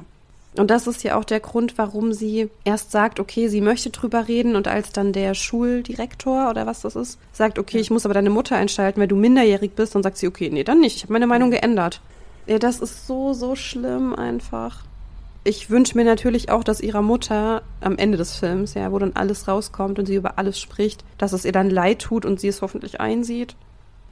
Und 0.60 0.70
das 0.70 0.86
ist 0.86 1.04
ja 1.04 1.16
auch 1.16 1.24
der 1.24 1.40
Grund, 1.40 1.78
warum 1.78 2.12
sie 2.12 2.50
erst 2.64 2.90
sagt, 2.90 3.20
okay, 3.20 3.46
sie 3.48 3.60
möchte 3.60 3.90
drüber 3.90 4.26
reden 4.26 4.56
und 4.56 4.66
als 4.66 4.90
dann 4.90 5.12
der 5.12 5.34
Schuldirektor 5.34 6.50
oder 6.50 6.66
was 6.66 6.80
das 6.80 6.96
ist, 6.96 7.18
sagt, 7.32 7.58
okay, 7.60 7.76
ja. 7.76 7.82
ich 7.82 7.90
muss 7.90 8.04
aber 8.04 8.14
deine 8.14 8.30
Mutter 8.30 8.56
einschalten, 8.56 9.00
weil 9.00 9.08
du 9.08 9.16
minderjährig 9.16 9.72
bist, 9.72 9.94
dann 9.94 10.02
sagt 10.02 10.16
sie, 10.16 10.26
okay, 10.26 10.50
nee, 10.50 10.64
dann 10.64 10.80
nicht. 10.80 10.96
Ich 10.96 11.02
habe 11.04 11.12
meine 11.12 11.28
Meinung 11.28 11.52
geändert. 11.52 12.00
Ja, 12.46 12.58
das 12.58 12.80
ist 12.80 13.06
so, 13.06 13.32
so 13.32 13.54
schlimm 13.54 14.14
einfach 14.14 14.84
ich 15.46 15.70
wünsche 15.70 15.96
mir 15.96 16.04
natürlich 16.04 16.50
auch, 16.50 16.64
dass 16.64 16.80
ihrer 16.80 17.02
Mutter 17.02 17.62
am 17.80 17.96
Ende 17.96 18.18
des 18.18 18.36
Films, 18.36 18.74
ja, 18.74 18.90
wo 18.90 18.98
dann 18.98 19.12
alles 19.14 19.46
rauskommt 19.46 19.98
und 19.98 20.06
sie 20.06 20.16
über 20.16 20.38
alles 20.38 20.60
spricht, 20.60 21.04
dass 21.18 21.32
es 21.32 21.44
ihr 21.44 21.52
dann 21.52 21.70
leid 21.70 22.00
tut 22.00 22.24
und 22.24 22.40
sie 22.40 22.48
es 22.48 22.62
hoffentlich 22.62 23.00
einsieht. 23.00 23.56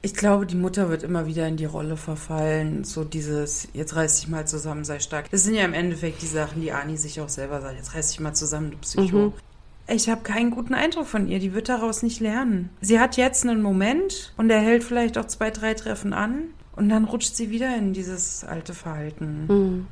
Ich 0.01 0.13
glaube, 0.13 0.45
die 0.45 0.55
Mutter 0.55 0.89
wird 0.89 1.03
immer 1.03 1.25
wieder 1.25 1.47
in 1.47 1.57
die 1.57 1.65
Rolle 1.65 1.97
verfallen, 1.97 2.83
so 2.83 3.03
dieses, 3.03 3.67
jetzt 3.73 3.95
reiß 3.95 4.19
dich 4.19 4.29
mal 4.29 4.45
zusammen, 4.45 4.85
sei 4.85 4.99
stark. 4.99 5.29
Das 5.31 5.43
sind 5.43 5.55
ja 5.55 5.65
im 5.65 5.73
Endeffekt 5.73 6.21
die 6.21 6.27
Sachen, 6.27 6.61
die 6.61 6.71
Ani 6.71 6.95
sich 6.95 7.19
auch 7.19 7.29
selber 7.29 7.59
sagt, 7.59 7.75
jetzt 7.75 7.95
reiß 7.95 8.11
dich 8.11 8.19
mal 8.19 8.33
zusammen, 8.33 8.71
du 8.71 8.77
Psycho. 8.77 9.17
Mhm. 9.17 9.33
Ich 9.87 10.09
habe 10.09 10.21
keinen 10.21 10.51
guten 10.51 10.73
Eindruck 10.73 11.07
von 11.07 11.27
ihr, 11.27 11.39
die 11.39 11.53
wird 11.53 11.69
daraus 11.69 12.01
nicht 12.01 12.19
lernen. 12.19 12.69
Sie 12.81 12.99
hat 12.99 13.17
jetzt 13.17 13.43
einen 13.43 13.61
Moment 13.61 14.33
und 14.37 14.49
er 14.49 14.59
hält 14.59 14.83
vielleicht 14.83 15.17
auch 15.17 15.25
zwei, 15.25 15.51
drei 15.51 15.73
Treffen 15.73 16.13
an 16.13 16.49
und 16.75 16.89
dann 16.89 17.05
rutscht 17.05 17.35
sie 17.35 17.49
wieder 17.49 17.75
in 17.75 17.93
dieses 17.93 18.43
alte 18.43 18.73
Verhalten. 18.73 19.45
Mhm. 19.47 19.87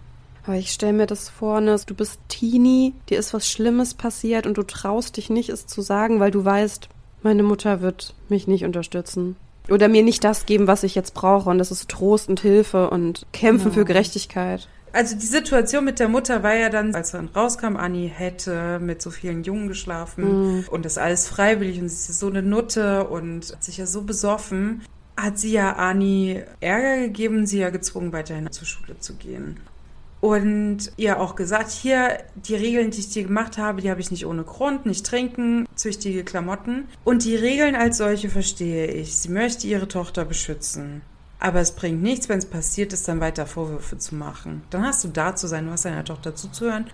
Aber 0.46 0.56
ich 0.56 0.72
stelle 0.72 0.94
mir 0.94 1.06
das 1.06 1.30
vor, 1.30 1.62
ne, 1.62 1.80
du 1.86 1.96
bist 1.96 2.20
Teenie, 2.28 2.94
dir 3.10 3.18
ist 3.18 3.34
was 3.34 3.50
Schlimmes 3.50 3.94
passiert 3.94 4.46
und 4.46 4.58
du 4.58 4.64
traust 4.64 5.18
dich 5.18 5.30
nicht, 5.30 5.50
es 5.50 5.68
zu 5.68 5.82
sagen, 5.82 6.20
weil 6.20 6.32
du 6.32 6.44
weißt, 6.44 6.90
meine 7.22 7.44
Mutter 7.44 7.82
wird 7.82 8.14
mich 8.28 8.48
nicht 8.48 8.66
unterstützen. 8.66 9.38
Oder 9.70 9.88
mir 9.88 10.04
nicht 10.04 10.26
das 10.26 10.46
geben, 10.46 10.68
was 10.68 10.84
ich 10.84 10.94
jetzt 10.94 11.14
brauche. 11.14 11.50
Und 11.50 11.58
das 11.58 11.72
ist 11.72 11.90
Trost 11.90 12.28
und 12.28 12.42
Hilfe 12.42 12.90
und 12.90 13.26
Kämpfen 13.32 13.66
genau. 13.66 13.76
für 13.76 13.86
Gerechtigkeit. 13.86 14.68
Also 14.92 15.16
die 15.16 15.26
Situation 15.26 15.86
mit 15.86 16.00
der 16.00 16.10
Mutter 16.10 16.44
war 16.44 16.54
ja 16.54 16.70
dann, 16.70 16.94
als 16.94 17.12
dann 17.12 17.30
rauskam, 17.30 17.78
Annie 17.78 18.10
hätte 18.10 18.80
mit 18.80 19.02
so 19.02 19.10
vielen 19.10 19.44
Jungen 19.44 19.68
geschlafen 19.70 20.60
mm. 20.60 20.66
und 20.70 20.86
das 20.86 21.00
alles 21.00 21.28
freiwillig 21.28 21.82
und 21.82 21.90
sie 21.90 22.12
ist 22.12 22.20
so 22.20 22.28
eine 22.28 22.44
Nutte 22.44 23.08
und 23.08 23.54
hat 23.54 23.64
sich 23.64 23.78
ja 23.78 23.88
so 23.88 24.04
besoffen, 24.04 24.84
hat 25.18 25.40
sie 25.40 25.54
ja 25.54 25.74
Annie 25.78 26.46
Ärger 26.60 27.08
gegeben, 27.08 27.48
sie 27.48 27.58
ja 27.60 27.72
gezwungen, 27.72 28.14
weiterhin 28.14 28.52
zur 28.52 28.68
Schule 28.68 29.00
zu 29.00 29.16
gehen 29.16 29.58
und 30.24 30.94
ihr 30.96 31.20
auch 31.20 31.36
gesagt, 31.36 31.70
hier, 31.70 32.20
die 32.36 32.56
Regeln, 32.56 32.92
die 32.92 33.02
ich 33.02 33.10
dir 33.10 33.24
gemacht 33.24 33.58
habe, 33.58 33.82
die 33.82 33.90
habe 33.90 34.00
ich 34.00 34.10
nicht 34.10 34.26
ohne 34.26 34.46
Grund, 34.46 34.86
nicht 34.86 35.06
trinken, 35.06 35.68
züchtige 35.76 36.24
Klamotten. 36.24 36.88
Und 37.04 37.26
die 37.26 37.36
Regeln 37.36 37.76
als 37.76 37.98
solche 37.98 38.30
verstehe 38.30 38.88
ich. 38.88 39.18
Sie 39.18 39.28
möchte 39.28 39.68
ihre 39.68 39.90
Tochter 39.90 40.24
beschützen. 40.24 41.02
Aber 41.40 41.60
es 41.60 41.74
bringt 41.74 42.02
nichts, 42.02 42.30
wenn 42.30 42.40
es 42.40 42.46
passiert 42.46 42.94
ist, 42.94 43.06
dann 43.10 43.20
weiter 43.20 43.46
Vorwürfe 43.46 43.98
zu 43.98 44.16
machen. 44.16 44.62
Dann 44.70 44.86
hast 44.86 45.04
du 45.04 45.10
da 45.10 45.36
zu 45.36 45.48
sein, 45.48 45.66
du 45.66 45.74
hast 45.74 45.84
deiner 45.84 46.06
Tochter 46.06 46.34
zuzuhören, 46.34 46.86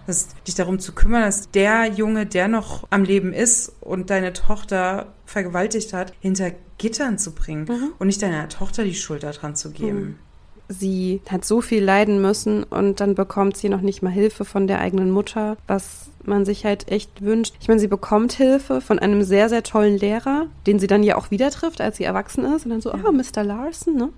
dich 0.48 0.56
darum 0.56 0.80
zu 0.80 0.94
kümmern, 0.94 1.22
dass 1.22 1.52
der 1.52 1.86
Junge, 1.86 2.26
der 2.26 2.48
noch 2.48 2.88
am 2.90 3.04
Leben 3.04 3.32
ist 3.32 3.74
und 3.80 4.10
deine 4.10 4.34
Tochter 4.34 5.14
vergewaltigt 5.28 5.94
hat, 5.94 6.14
hinter 6.20 6.52
Gittern 6.80 7.20
zu 7.20 7.36
bringen 7.36 7.66
mhm. 7.66 7.94
und 8.00 8.08
nicht 8.08 8.24
deiner 8.24 8.50
Tochter 8.50 8.86
die 8.86 8.96
Schuld 8.96 9.22
daran 9.22 9.56
zu 9.56 9.70
geben. 9.70 10.00
Mhm 10.00 10.20
sie 10.70 11.22
hat 11.28 11.44
so 11.44 11.62
viel 11.62 11.84
leiden 11.84 12.22
müssen 12.22 12.64
und 12.64 13.02
dann 13.02 13.16
bekommt 13.16 13.58
sie 13.58 13.70
noch 13.70 13.82
nicht 13.82 14.02
mal 14.02 14.12
Hilfe 14.12 14.46
von 14.46 14.68
der 14.68 14.80
eigenen 14.80 15.12
Mutter, 15.12 15.58
was 15.68 16.10
man 16.24 16.46
sich 16.46 16.64
halt 16.64 16.92
echt 16.92 17.22
wünscht. 17.22 17.56
Ich 17.60 17.68
meine, 17.68 17.80
sie 17.80 17.88
bekommt 17.88 18.34
Hilfe 18.34 18.80
von 18.80 19.00
einem 19.00 19.24
sehr, 19.24 19.50
sehr 19.50 19.64
tollen 19.64 19.98
Lehrer, 19.98 20.46
den 20.68 20.80
sie 20.80 20.88
dann 20.88 21.04
ja 21.04 21.18
auch 21.18 21.32
wieder 21.32 21.50
trifft, 21.50 21.82
als 21.82 21.98
sie 21.98 22.04
erwachsen 22.04 22.46
ist 22.46 22.66
und 22.66 22.72
dann 22.72 22.82
so, 22.82 22.92
ja. 22.92 23.00
oh, 23.06 23.12
Mr. 23.12 23.44
Larson, 23.44 23.96
ne? 23.96 24.10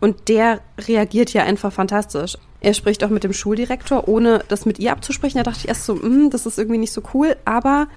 Und 0.00 0.28
der 0.28 0.60
reagiert 0.78 1.32
ja 1.32 1.42
einfach 1.42 1.72
fantastisch. 1.72 2.36
Er 2.60 2.74
spricht 2.74 3.02
auch 3.02 3.08
mit 3.08 3.24
dem 3.24 3.32
Schuldirektor, 3.32 4.08
ohne 4.08 4.44
das 4.48 4.66
mit 4.66 4.78
ihr 4.78 4.92
abzusprechen. 4.92 5.38
Da 5.38 5.42
dachte 5.42 5.60
ich 5.60 5.68
erst 5.68 5.86
so, 5.86 5.94
mm, 5.94 6.30
das 6.30 6.46
ist 6.46 6.58
irgendwie 6.58 6.78
nicht 6.78 6.92
so 6.92 7.02
cool. 7.14 7.34
Aber 7.46 7.88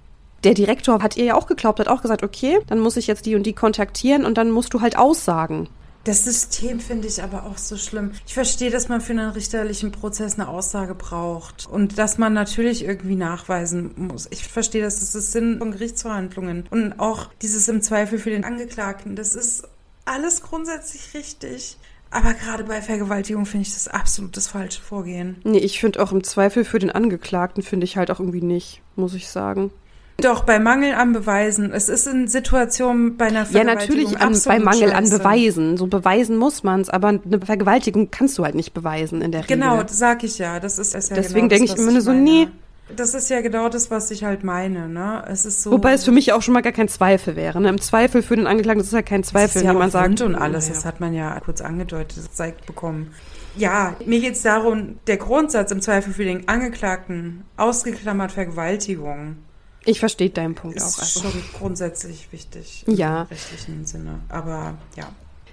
der 0.45 0.53
Direktor 0.53 1.03
hat 1.03 1.17
ihr 1.17 1.25
ja 1.25 1.35
auch 1.35 1.45
geglaubt, 1.45 1.79
hat 1.79 1.89
auch 1.89 2.01
gesagt, 2.01 2.23
okay, 2.23 2.59
dann 2.67 2.79
muss 2.79 2.95
ich 2.95 3.07
jetzt 3.07 3.25
die 3.25 3.35
und 3.35 3.43
die 3.43 3.53
kontaktieren 3.53 4.25
und 4.25 4.37
dann 4.37 4.51
musst 4.51 4.73
du 4.73 4.81
halt 4.81 4.97
aussagen. 4.97 5.67
Das 6.05 6.23
System 6.23 6.79
finde 6.79 7.07
ich 7.07 7.21
aber 7.21 7.45
auch 7.45 7.57
so 7.57 7.77
schlimm. 7.77 8.11
Ich 8.25 8.33
verstehe, 8.33 8.71
dass 8.71 8.87
man 8.87 9.01
für 9.01 9.11
einen 9.11 9.31
richterlichen 9.31 9.91
Prozess 9.91 10.35
eine 10.35 10.47
Aussage 10.47 10.95
braucht 10.95 11.67
und 11.67 11.97
dass 11.97 12.17
man 12.17 12.33
natürlich 12.33 12.83
irgendwie 12.83 13.15
nachweisen 13.15 13.91
muss. 13.95 14.27
Ich 14.31 14.47
verstehe, 14.47 14.81
dass 14.81 14.99
das 14.99 15.13
ist 15.13 15.31
Sinn 15.31 15.59
von 15.59 15.71
Gerichtsverhandlungen 15.71 16.65
und 16.69 16.99
auch 16.99 17.29
dieses 17.41 17.67
im 17.67 17.81
Zweifel 17.81 18.17
für 18.17 18.29
den 18.29 18.45
Angeklagten. 18.45 19.15
Das 19.15 19.35
ist 19.35 19.67
alles 20.05 20.41
grundsätzlich 20.41 21.13
richtig. 21.13 21.77
Aber 22.11 22.33
gerade 22.33 22.63
bei 22.63 22.81
Vergewaltigung 22.81 23.45
finde 23.45 23.67
ich 23.67 23.73
das 23.73 23.87
absolut 23.87 24.35
das 24.35 24.47
falsche 24.47 24.81
Vorgehen. 24.81 25.37
Nee, 25.43 25.59
ich 25.59 25.79
finde 25.79 26.01
auch 26.01 26.11
im 26.11 26.23
Zweifel 26.23 26.65
für 26.65 26.79
den 26.79 26.89
Angeklagten 26.89 27.61
finde 27.61 27.83
ich 27.83 27.97
halt 27.97 28.09
auch 28.09 28.19
irgendwie 28.19 28.41
nicht, 28.41 28.81
muss 28.95 29.13
ich 29.13 29.29
sagen. 29.29 29.71
Doch, 30.21 30.43
bei 30.43 30.59
Mangel 30.59 30.93
an 30.93 31.13
Beweisen. 31.13 31.71
Es 31.73 31.89
ist 31.89 32.07
in 32.07 32.27
Situationen 32.27 33.17
bei 33.17 33.27
einer 33.27 33.45
Vergewaltigung. 33.45 34.11
Ja, 34.11 34.19
natürlich 34.19 34.19
an, 34.19 34.41
bei 34.45 34.59
Mangel 34.59 34.89
scheiße. 34.89 34.95
an 34.95 35.09
Beweisen. 35.09 35.77
So 35.77 35.87
beweisen 35.87 36.37
muss 36.37 36.63
man 36.63 36.81
es, 36.81 36.89
aber 36.89 37.09
eine 37.09 37.39
Vergewaltigung 37.43 38.11
kannst 38.11 38.37
du 38.37 38.43
halt 38.43 38.55
nicht 38.55 38.73
beweisen 38.73 39.21
in 39.21 39.31
der 39.31 39.43
Regel. 39.43 39.57
Genau, 39.57 39.81
das 39.81 39.97
sag 39.97 40.23
ich 40.23 40.37
ja. 40.37 40.59
Das 40.59 40.79
ist, 40.79 40.95
ist 40.95 41.09
ja 41.09 41.15
Deswegen 41.15 41.49
genau 41.49 41.59
denke 41.59 41.73
ich 41.73 41.79
immer 41.79 41.91
nur 41.91 42.01
so, 42.01 42.13
nee. 42.13 42.47
Das 42.95 43.13
ist 43.13 43.29
ja 43.29 43.41
genau 43.41 43.69
das, 43.69 43.91
was 43.91 44.09
ich 44.09 44.23
halt 44.23 44.43
meine, 44.43 44.89
ne? 44.89 45.23
Es 45.27 45.45
ist 45.45 45.61
so. 45.61 45.71
Wobei 45.71 45.93
es 45.93 46.05
für 46.05 46.11
mich 46.11 46.33
auch 46.33 46.41
schon 46.41 46.55
mal 46.55 46.61
gar 46.61 46.73
kein 46.73 46.87
Zweifel 46.87 47.35
wäre. 47.35 47.61
Ne? 47.61 47.69
Im 47.69 47.79
Zweifel 47.79 48.23
für 48.23 48.35
den 48.35 48.47
Angeklagten, 48.47 48.79
das 48.79 48.87
ist 48.87 48.93
ja 48.93 49.03
kein 49.03 49.23
Zweifel, 49.23 49.63
wenn 49.63 49.77
man 49.77 49.91
sagt. 49.91 50.21
und 50.21 50.35
alles, 50.35 50.67
ja. 50.67 50.73
das 50.73 50.85
hat 50.85 50.99
man 50.99 51.13
ja 51.13 51.39
kurz 51.39 51.61
angedeutet, 51.61 52.23
gezeigt 52.23 52.65
bekommen. 52.65 53.13
Ja, 53.55 53.95
mir 54.05 54.19
geht 54.21 54.33
es 54.33 54.41
darum, 54.41 54.99
der 55.07 55.17
Grundsatz 55.17 55.71
im 55.71 55.81
Zweifel 55.81 56.13
für 56.13 56.23
den 56.23 56.47
Angeklagten, 56.47 57.43
ausgeklammert 57.57 58.31
Vergewaltigung. 58.31 59.37
Ich 59.85 59.99
verstehe 59.99 60.29
deinen 60.29 60.55
Punkt 60.55 60.77
ist 60.77 60.83
auch. 60.83 61.03
Ist 61.03 61.17
also. 61.17 61.29
schon 61.29 61.43
grundsätzlich 61.57 62.31
wichtig 62.31 62.83
ja. 62.87 63.21
im 63.21 63.27
rechtlichen 63.27 63.85
Sinne. 63.85 64.19
Aber 64.29 64.77
ja. 64.95 65.09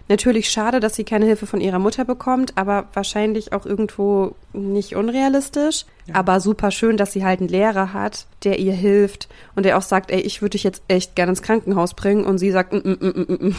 Natürlich 0.08 0.50
schade, 0.50 0.78
dass 0.78 0.94
sie 0.94 1.02
keine 1.02 1.26
Hilfe 1.26 1.46
von 1.46 1.60
ihrer 1.60 1.80
Mutter 1.80 2.04
bekommt, 2.04 2.56
aber 2.56 2.86
wahrscheinlich 2.92 3.52
auch 3.52 3.66
irgendwo 3.66 4.36
nicht 4.52 4.94
unrealistisch. 4.94 5.84
Ja. 6.06 6.14
Aber 6.14 6.38
super 6.38 6.70
schön, 6.70 6.96
dass 6.96 7.12
sie 7.12 7.24
halt 7.24 7.40
einen 7.40 7.48
Lehrer 7.48 7.92
hat, 7.92 8.26
der 8.44 8.60
ihr 8.60 8.72
hilft 8.72 9.28
und 9.56 9.64
der 9.64 9.76
auch 9.76 9.82
sagt, 9.82 10.12
ey, 10.12 10.20
ich 10.20 10.42
würde 10.42 10.52
dich 10.52 10.62
jetzt 10.62 10.82
echt 10.86 11.16
gerne 11.16 11.30
ins 11.30 11.42
Krankenhaus 11.42 11.94
bringen. 11.94 12.24
Und 12.24 12.38
sie 12.38 12.52
sagt, 12.52 12.72
mm, 12.72 12.76
mm, 12.76 12.98
mm, 13.00 13.26
mm. 13.28 13.46
mm. 13.48 13.56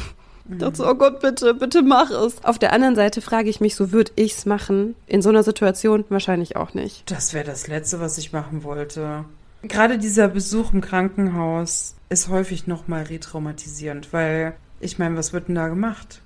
Ich 0.49 0.58
dachte 0.60 0.77
so, 0.77 0.88
oh 0.88 0.95
Gott, 0.95 1.19
bitte, 1.19 1.53
bitte 1.53 1.82
mach 1.82 2.10
es. 2.10 2.41
Auf 2.45 2.58
der 2.58 2.71
anderen 2.71 2.95
Seite 2.95 3.19
frage 3.19 3.49
ich 3.49 3.60
mich, 3.60 3.75
so 3.75 3.91
würde 3.91 4.13
ich's 4.15 4.45
machen? 4.45 4.95
In 5.06 5.21
so 5.21 5.27
einer 5.27 5.43
Situation 5.43 6.06
wahrscheinlich 6.08 6.56
auch 6.56 6.73
nicht. 6.73 7.12
Das 7.12 7.34
wäre 7.34 7.43
das 7.43 7.67
Letzte, 7.67 7.99
was 7.99 8.17
ich 8.17 8.32
machen 8.32 8.63
wollte. 8.63 9.25
Gerade 9.63 9.98
dieser 9.98 10.28
Besuch 10.28 10.74
im 10.74 10.82
Krankenhaus 10.82 11.96
ist 12.10 12.30
häufig 12.30 12.67
nochmal 12.67 13.04
retraumatisierend, 13.04 14.13
weil 14.13 14.56
ich 14.80 15.00
meine, 15.00 15.17
was 15.17 15.34
wird 15.34 15.48
denn 15.48 15.56
da 15.56 15.67
gemacht? 15.67 16.22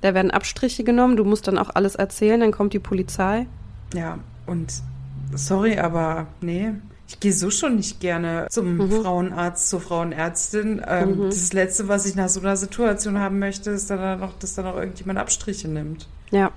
Da 0.00 0.14
werden 0.14 0.30
Abstriche 0.30 0.82
genommen, 0.82 1.16
du 1.16 1.24
musst 1.24 1.46
dann 1.46 1.58
auch 1.58 1.70
alles 1.74 1.94
erzählen, 1.94 2.40
dann 2.40 2.52
kommt 2.52 2.72
die 2.72 2.78
Polizei. 2.78 3.46
Ja, 3.94 4.18
und 4.46 4.72
sorry, 5.34 5.78
aber 5.78 6.26
nee, 6.40 6.72
ich 7.06 7.18
gehe 7.18 7.32
so 7.32 7.50
schon 7.50 7.76
nicht 7.76 8.00
gerne 8.00 8.46
zum 8.50 8.76
mhm. 8.76 9.02
Frauenarzt, 9.02 9.68
zur 9.68 9.80
Frauenärztin. 9.80 10.80
Ähm, 10.86 11.18
mhm. 11.18 11.24
Das 11.24 11.52
Letzte, 11.52 11.88
was 11.88 12.06
ich 12.06 12.14
nach 12.14 12.28
so 12.28 12.40
einer 12.40 12.56
Situation 12.56 13.18
haben 13.18 13.40
möchte, 13.40 13.70
ist 13.70 13.90
dann 13.90 14.20
noch, 14.20 14.38
dass 14.38 14.54
dann 14.54 14.66
auch 14.66 14.76
irgendjemand 14.76 15.18
Abstriche 15.18 15.68
nimmt. 15.68 16.08
Ja. 16.30 16.52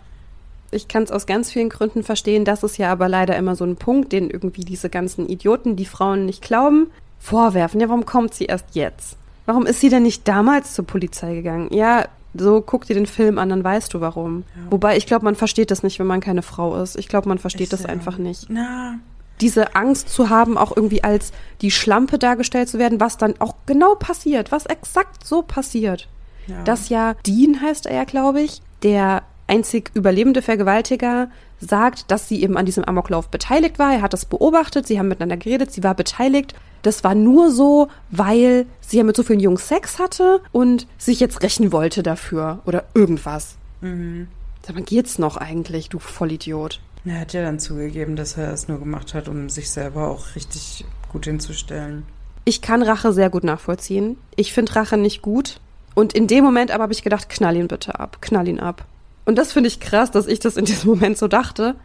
Ich 0.73 0.87
kann 0.87 1.03
es 1.03 1.11
aus 1.11 1.25
ganz 1.25 1.51
vielen 1.51 1.69
Gründen 1.69 2.03
verstehen. 2.03 2.45
Das 2.45 2.63
ist 2.63 2.77
ja 2.77 2.91
aber 2.91 3.07
leider 3.07 3.35
immer 3.37 3.55
so 3.55 3.65
ein 3.65 3.75
Punkt, 3.75 4.11
den 4.11 4.29
irgendwie 4.29 4.65
diese 4.65 4.89
ganzen 4.89 5.27
Idioten, 5.27 5.75
die 5.75 5.85
Frauen 5.85 6.25
nicht 6.25 6.41
glauben, 6.41 6.87
vorwerfen. 7.19 7.79
Ja, 7.79 7.89
warum 7.89 8.05
kommt 8.05 8.33
sie 8.33 8.45
erst 8.45 8.67
jetzt? 8.73 9.17
Warum 9.45 9.65
ist 9.65 9.81
sie 9.81 9.89
denn 9.89 10.03
nicht 10.03 10.27
damals 10.27 10.73
zur 10.73 10.85
Polizei 10.85 11.35
gegangen? 11.35 11.69
Ja, 11.73 12.05
so 12.33 12.61
guck 12.61 12.85
dir 12.85 12.95
den 12.95 13.05
Film 13.05 13.37
an, 13.37 13.49
dann 13.49 13.63
weißt 13.63 13.93
du 13.93 14.01
warum. 14.01 14.43
Ja. 14.55 14.71
Wobei 14.71 14.97
ich 14.97 15.05
glaube, 15.05 15.25
man 15.25 15.35
versteht 15.35 15.71
das 15.71 15.83
nicht, 15.83 15.99
wenn 15.99 16.07
man 16.07 16.21
keine 16.21 16.41
Frau 16.41 16.75
ist. 16.81 16.97
Ich 16.97 17.07
glaube, 17.07 17.29
man 17.29 17.37
versteht 17.37 17.61
ich 17.61 17.69
das 17.69 17.85
einfach 17.85 18.17
nicht. 18.17 18.47
Na. 18.49 18.99
Diese 19.41 19.75
Angst 19.75 20.09
zu 20.09 20.29
haben, 20.29 20.57
auch 20.57 20.75
irgendwie 20.75 21.03
als 21.03 21.31
die 21.61 21.71
Schlampe 21.71 22.17
dargestellt 22.17 22.69
zu 22.69 22.79
werden, 22.79 22.99
was 22.99 23.17
dann 23.17 23.35
auch 23.39 23.55
genau 23.65 23.95
passiert, 23.95 24.51
was 24.51 24.65
exakt 24.65 25.25
so 25.25 25.41
passiert. 25.41 26.07
Ja. 26.47 26.63
Dass 26.63 26.89
ja 26.89 27.15
Dean 27.25 27.61
heißt 27.61 27.85
er 27.85 27.95
ja, 27.95 28.03
glaube 28.03 28.41
ich, 28.41 28.61
der 28.83 29.23
einzig 29.53 29.91
überlebende 29.93 30.41
Vergewaltiger 30.41 31.29
sagt, 31.59 32.09
dass 32.09 32.27
sie 32.27 32.41
eben 32.41 32.57
an 32.57 32.65
diesem 32.65 32.83
Amoklauf 32.83 33.29
beteiligt 33.29 33.77
war. 33.77 33.93
Er 33.93 34.01
hat 34.01 34.13
das 34.13 34.25
beobachtet, 34.25 34.87
sie 34.87 34.97
haben 34.97 35.07
miteinander 35.07 35.37
geredet, 35.37 35.71
sie 35.71 35.83
war 35.83 35.93
beteiligt. 35.93 36.55
Das 36.81 37.03
war 37.03 37.13
nur 37.13 37.51
so, 37.51 37.87
weil 38.09 38.65
sie 38.81 38.97
ja 38.97 39.03
mit 39.03 39.15
so 39.15 39.23
vielen 39.23 39.39
Jungs 39.39 39.67
Sex 39.67 39.99
hatte 39.99 40.41
und 40.51 40.87
sich 40.97 41.19
jetzt 41.19 41.43
rächen 41.43 41.71
wollte 41.71 42.01
dafür 42.01 42.59
oder 42.65 42.85
irgendwas. 42.95 43.55
Mhm. 43.81 44.27
Sag 44.65 44.75
mal, 44.75 44.83
geht's 44.83 45.19
noch 45.19 45.37
eigentlich, 45.37 45.87
du 45.89 45.99
Vollidiot? 45.99 46.81
Er 47.05 47.19
hat 47.19 47.33
ja 47.33 47.43
dann 47.43 47.59
zugegeben, 47.59 48.15
dass 48.15 48.37
er 48.37 48.51
es 48.51 48.67
nur 48.67 48.79
gemacht 48.79 49.13
hat, 49.13 49.27
um 49.27 49.49
sich 49.49 49.69
selber 49.69 50.09
auch 50.09 50.35
richtig 50.35 50.83
gut 51.11 51.25
hinzustellen. 51.25 52.03
Ich 52.45 52.61
kann 52.61 52.81
Rache 52.81 53.13
sehr 53.13 53.29
gut 53.29 53.43
nachvollziehen. 53.43 54.17
Ich 54.35 54.51
finde 54.51 54.75
Rache 54.75 54.97
nicht 54.97 55.21
gut. 55.21 55.59
Und 55.95 56.13
in 56.13 56.27
dem 56.27 56.43
Moment 56.43 56.71
aber 56.71 56.83
habe 56.83 56.93
ich 56.93 57.03
gedacht, 57.03 57.29
knall 57.29 57.55
ihn 57.55 57.67
bitte 57.67 57.99
ab, 57.99 58.17
knall 58.21 58.47
ihn 58.47 58.59
ab. 58.59 58.85
Und 59.25 59.37
das 59.37 59.53
finde 59.53 59.67
ich 59.67 59.79
krass, 59.79 60.11
dass 60.11 60.27
ich 60.27 60.39
das 60.39 60.57
in 60.57 60.65
diesem 60.65 60.89
Moment 60.89 61.17
so 61.17 61.27
dachte. 61.27 61.75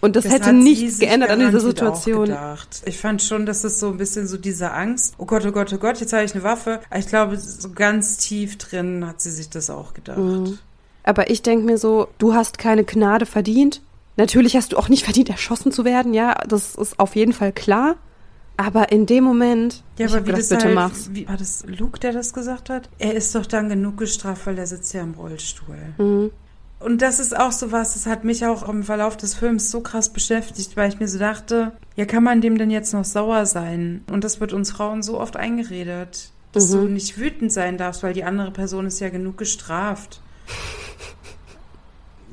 Und 0.00 0.16
das, 0.16 0.24
das 0.24 0.32
hätte 0.32 0.52
nichts 0.52 0.98
geändert 0.98 1.30
an 1.30 1.38
dieser 1.38 1.60
Situation. 1.60 2.36
Ich 2.84 2.98
fand 2.98 3.22
schon, 3.22 3.46
dass 3.46 3.62
es 3.62 3.78
so 3.78 3.88
ein 3.88 3.98
bisschen 3.98 4.26
so 4.26 4.36
diese 4.36 4.72
Angst, 4.72 5.14
oh 5.16 5.26
Gott, 5.26 5.46
oh 5.46 5.52
Gott, 5.52 5.72
oh 5.72 5.78
Gott, 5.78 6.00
jetzt 6.00 6.12
habe 6.12 6.24
ich 6.24 6.34
eine 6.34 6.42
Waffe. 6.42 6.80
Ich 6.96 7.06
glaube, 7.06 7.36
so 7.36 7.70
ganz 7.70 8.16
tief 8.16 8.58
drin 8.58 9.06
hat 9.06 9.20
sie 9.20 9.30
sich 9.30 9.48
das 9.48 9.70
auch 9.70 9.94
gedacht. 9.94 10.18
Mhm. 10.18 10.58
Aber 11.04 11.30
ich 11.30 11.42
denke 11.42 11.64
mir 11.64 11.78
so, 11.78 12.08
du 12.18 12.34
hast 12.34 12.58
keine 12.58 12.82
Gnade 12.82 13.26
verdient. 13.26 13.80
Natürlich 14.16 14.56
hast 14.56 14.72
du 14.72 14.76
auch 14.76 14.88
nicht 14.88 15.04
verdient, 15.04 15.30
erschossen 15.30 15.70
zu 15.70 15.84
werden, 15.84 16.14
ja, 16.14 16.34
das 16.46 16.74
ist 16.74 16.98
auf 16.98 17.14
jeden 17.16 17.32
Fall 17.32 17.52
klar. 17.52 17.96
Aber 18.56 18.92
in 18.92 19.06
dem 19.06 19.24
Moment, 19.24 19.82
ja, 19.98 20.06
aber 20.08 20.20
wie 20.20 20.24
gedacht, 20.24 20.40
das 20.40 20.48
bitte 20.50 20.78
halt. 20.78 20.92
Wie, 21.14 21.26
war 21.26 21.36
das 21.36 21.64
Luke, 21.66 21.98
der 21.98 22.12
das 22.12 22.32
gesagt 22.34 22.70
hat? 22.70 22.88
Er 22.98 23.14
ist 23.14 23.34
doch 23.34 23.46
dann 23.46 23.68
genug 23.68 23.98
gestraft, 23.98 24.46
weil 24.46 24.58
er 24.58 24.66
sitzt 24.66 24.92
ja 24.92 25.02
im 25.02 25.14
Rollstuhl. 25.14 25.76
Mhm. 25.96 26.30
Und 26.92 27.00
das 27.00 27.20
ist 27.20 27.34
auch 27.34 27.52
so 27.52 27.72
was, 27.72 27.94
das 27.94 28.04
hat 28.04 28.22
mich 28.22 28.44
auch 28.44 28.68
im 28.68 28.82
Verlauf 28.82 29.16
des 29.16 29.32
Films 29.32 29.70
so 29.70 29.80
krass 29.80 30.10
beschäftigt, 30.10 30.76
weil 30.76 30.90
ich 30.90 31.00
mir 31.00 31.08
so 31.08 31.18
dachte, 31.18 31.72
ja, 31.96 32.04
kann 32.04 32.22
man 32.22 32.42
dem 32.42 32.58
denn 32.58 32.70
jetzt 32.70 32.92
noch 32.92 33.06
sauer 33.06 33.46
sein? 33.46 34.04
Und 34.12 34.24
das 34.24 34.40
wird 34.40 34.52
uns 34.52 34.72
Frauen 34.72 35.02
so 35.02 35.18
oft 35.18 35.38
eingeredet, 35.38 36.32
dass 36.52 36.68
mhm. 36.68 36.72
du 36.72 36.88
nicht 36.88 37.16
wütend 37.16 37.50
sein 37.50 37.78
darfst, 37.78 38.02
weil 38.02 38.12
die 38.12 38.24
andere 38.24 38.50
Person 38.50 38.84
ist 38.84 39.00
ja 39.00 39.08
genug 39.08 39.38
gestraft. 39.38 40.20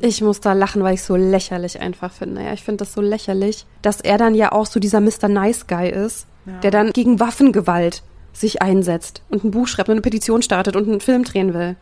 Ich 0.01 0.19
muss 0.19 0.41
da 0.41 0.51
lachen, 0.51 0.83
weil 0.83 0.95
ich 0.95 1.03
so 1.03 1.15
lächerlich 1.15 1.79
einfach 1.79 2.11
finde. 2.11 2.43
Ja, 2.43 2.51
ich 2.51 2.63
finde 2.65 2.83
das 2.83 2.91
so 2.91 2.99
lächerlich, 2.99 3.65
dass 3.81 4.01
er 4.01 4.17
dann 4.17 4.35
ja 4.35 4.51
auch 4.51 4.65
so 4.65 4.81
dieser 4.81 4.99
Mr. 4.99 5.29
Nice 5.29 5.67
Guy 5.67 5.89
ist, 5.89 6.27
ja. 6.45 6.59
der 6.59 6.71
dann 6.71 6.91
gegen 6.91 7.21
Waffengewalt 7.21 8.03
sich 8.33 8.61
einsetzt 8.61 9.21
und 9.29 9.45
ein 9.45 9.51
Buch 9.51 9.69
schreibt 9.69 9.87
und 9.87 9.93
eine 9.93 10.01
Petition 10.01 10.41
startet 10.41 10.75
und 10.75 10.89
einen 10.89 10.99
Film 10.99 11.23
drehen 11.23 11.53
will. 11.53 11.77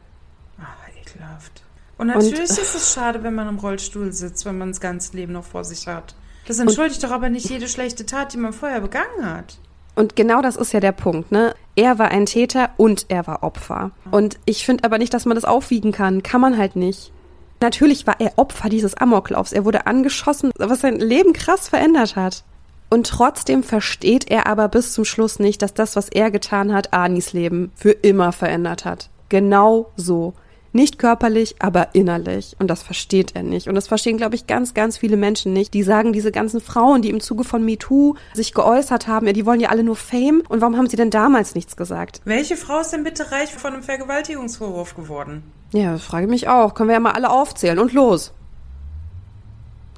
Und 1.98 2.08
natürlich 2.08 2.50
und, 2.50 2.60
ist 2.60 2.76
es 2.76 2.94
schade, 2.94 3.24
wenn 3.24 3.34
man 3.34 3.48
im 3.48 3.58
Rollstuhl 3.58 4.12
sitzt, 4.14 4.46
wenn 4.46 4.58
man 4.58 4.70
das 4.70 4.80
ganze 4.80 5.16
Leben 5.16 5.34
noch 5.34 5.46
vor 5.46 5.64
sich 5.64 5.88
hat. 5.88 6.16
Das 6.48 6.60
entschuldigt 6.60 7.04
doch 7.04 7.12
aber 7.12 7.30
nicht 7.30 7.50
jede 7.50 7.68
schlechte 7.68 8.06
Tat, 8.06 8.34
die 8.34 8.38
man 8.38 8.54
vorher 8.54 8.82
begangen 8.82 9.26
hat. 9.26 9.58
Und 9.96 10.16
genau 10.16 10.42
das 10.42 10.56
ist 10.56 10.74
ja 10.74 10.80
der 10.80 10.92
Punkt, 10.92 11.32
ne? 11.32 11.56
Er 11.76 11.98
war 11.98 12.10
ein 12.10 12.28
Täter 12.28 12.70
und 12.78 13.08
er 13.10 13.26
war 13.26 13.42
Opfer. 13.44 13.92
Und 14.12 14.38
ich 14.46 14.66
finde 14.66 14.84
aber 14.84 15.00
nicht, 15.00 15.14
dass 15.14 15.26
man 15.26 15.36
das 15.36 15.44
aufwiegen 15.44 15.92
kann. 15.92 16.24
Kann 16.24 16.40
man 16.40 16.58
halt 16.58 16.76
nicht. 16.76 17.12
Natürlich 17.60 18.06
war 18.06 18.20
er 18.20 18.34
Opfer 18.36 18.70
dieses 18.70 18.94
Amoklaufs. 18.94 19.52
Er 19.52 19.66
wurde 19.66 19.88
angeschossen, 19.88 20.52
was 20.58 20.82
sein 20.82 21.00
Leben 21.00 21.34
krass 21.34 21.68
verändert 21.68 22.16
hat. 22.16 22.44
Und 22.90 23.08
trotzdem 23.08 23.64
versteht 23.64 24.30
er 24.30 24.48
aber 24.48 24.70
bis 24.70 24.94
zum 24.94 25.04
Schluss 25.04 25.40
nicht, 25.40 25.62
dass 25.62 25.74
das, 25.74 25.96
was 25.96 26.10
er 26.10 26.32
getan 26.32 26.74
hat, 26.74 26.94
Anis 26.94 27.34
Leben 27.34 27.72
für 27.76 27.92
immer 27.92 28.32
verändert 28.32 28.86
hat. 28.86 29.10
Genau 29.30 29.92
so. 29.98 30.34
Nicht 30.74 31.00
körperlich, 31.00 31.56
aber 31.60 31.96
innerlich. 31.96 32.56
Und 32.60 32.68
das 32.68 32.84
versteht 32.84 33.36
er 33.36 33.44
nicht. 33.44 33.68
Und 33.68 33.76
das 33.76 33.88
verstehen, 33.88 34.18
glaube 34.18 34.36
ich, 34.36 34.48
ganz, 34.48 34.74
ganz 34.74 34.98
viele 34.98 35.18
Menschen 35.18 35.54
nicht. 35.54 35.74
Die 35.74 35.84
sagen, 35.84 36.14
diese 36.14 36.32
ganzen 36.32 36.62
Frauen, 36.62 37.02
die 37.02 37.10
im 37.10 37.20
Zuge 37.20 37.44
von 37.44 37.64
MeToo 37.64 38.16
sich 38.34 38.54
geäußert 38.54 39.08
haben, 39.08 39.28
ja, 39.28 39.34
die 39.34 39.46
wollen 39.46 39.60
ja 39.60 39.70
alle 39.70 39.84
nur 39.84 39.96
Fame. 39.96 40.44
Und 40.50 40.62
warum 40.62 40.78
haben 40.78 40.88
sie 40.88 40.98
denn 40.98 41.10
damals 41.10 41.56
nichts 41.56 41.76
gesagt? 41.78 42.22
Welche 42.26 42.58
Frau 42.58 42.82
ist 42.82 42.92
denn 42.92 43.04
bitte 43.04 43.32
reich 43.32 43.52
von 43.52 43.74
einem 43.74 43.84
Vergewaltigungsvorwurf 43.84 44.96
geworden? 44.96 45.44
Ja, 45.74 45.94
das 45.94 46.04
frage 46.04 46.26
ich 46.26 46.30
mich 46.30 46.48
auch. 46.48 46.74
Können 46.74 46.90
wir 46.90 46.96
ja 46.96 47.00
mal 47.00 47.12
alle 47.12 47.30
aufzählen. 47.30 47.80
Und 47.80 47.94
los. 47.94 48.34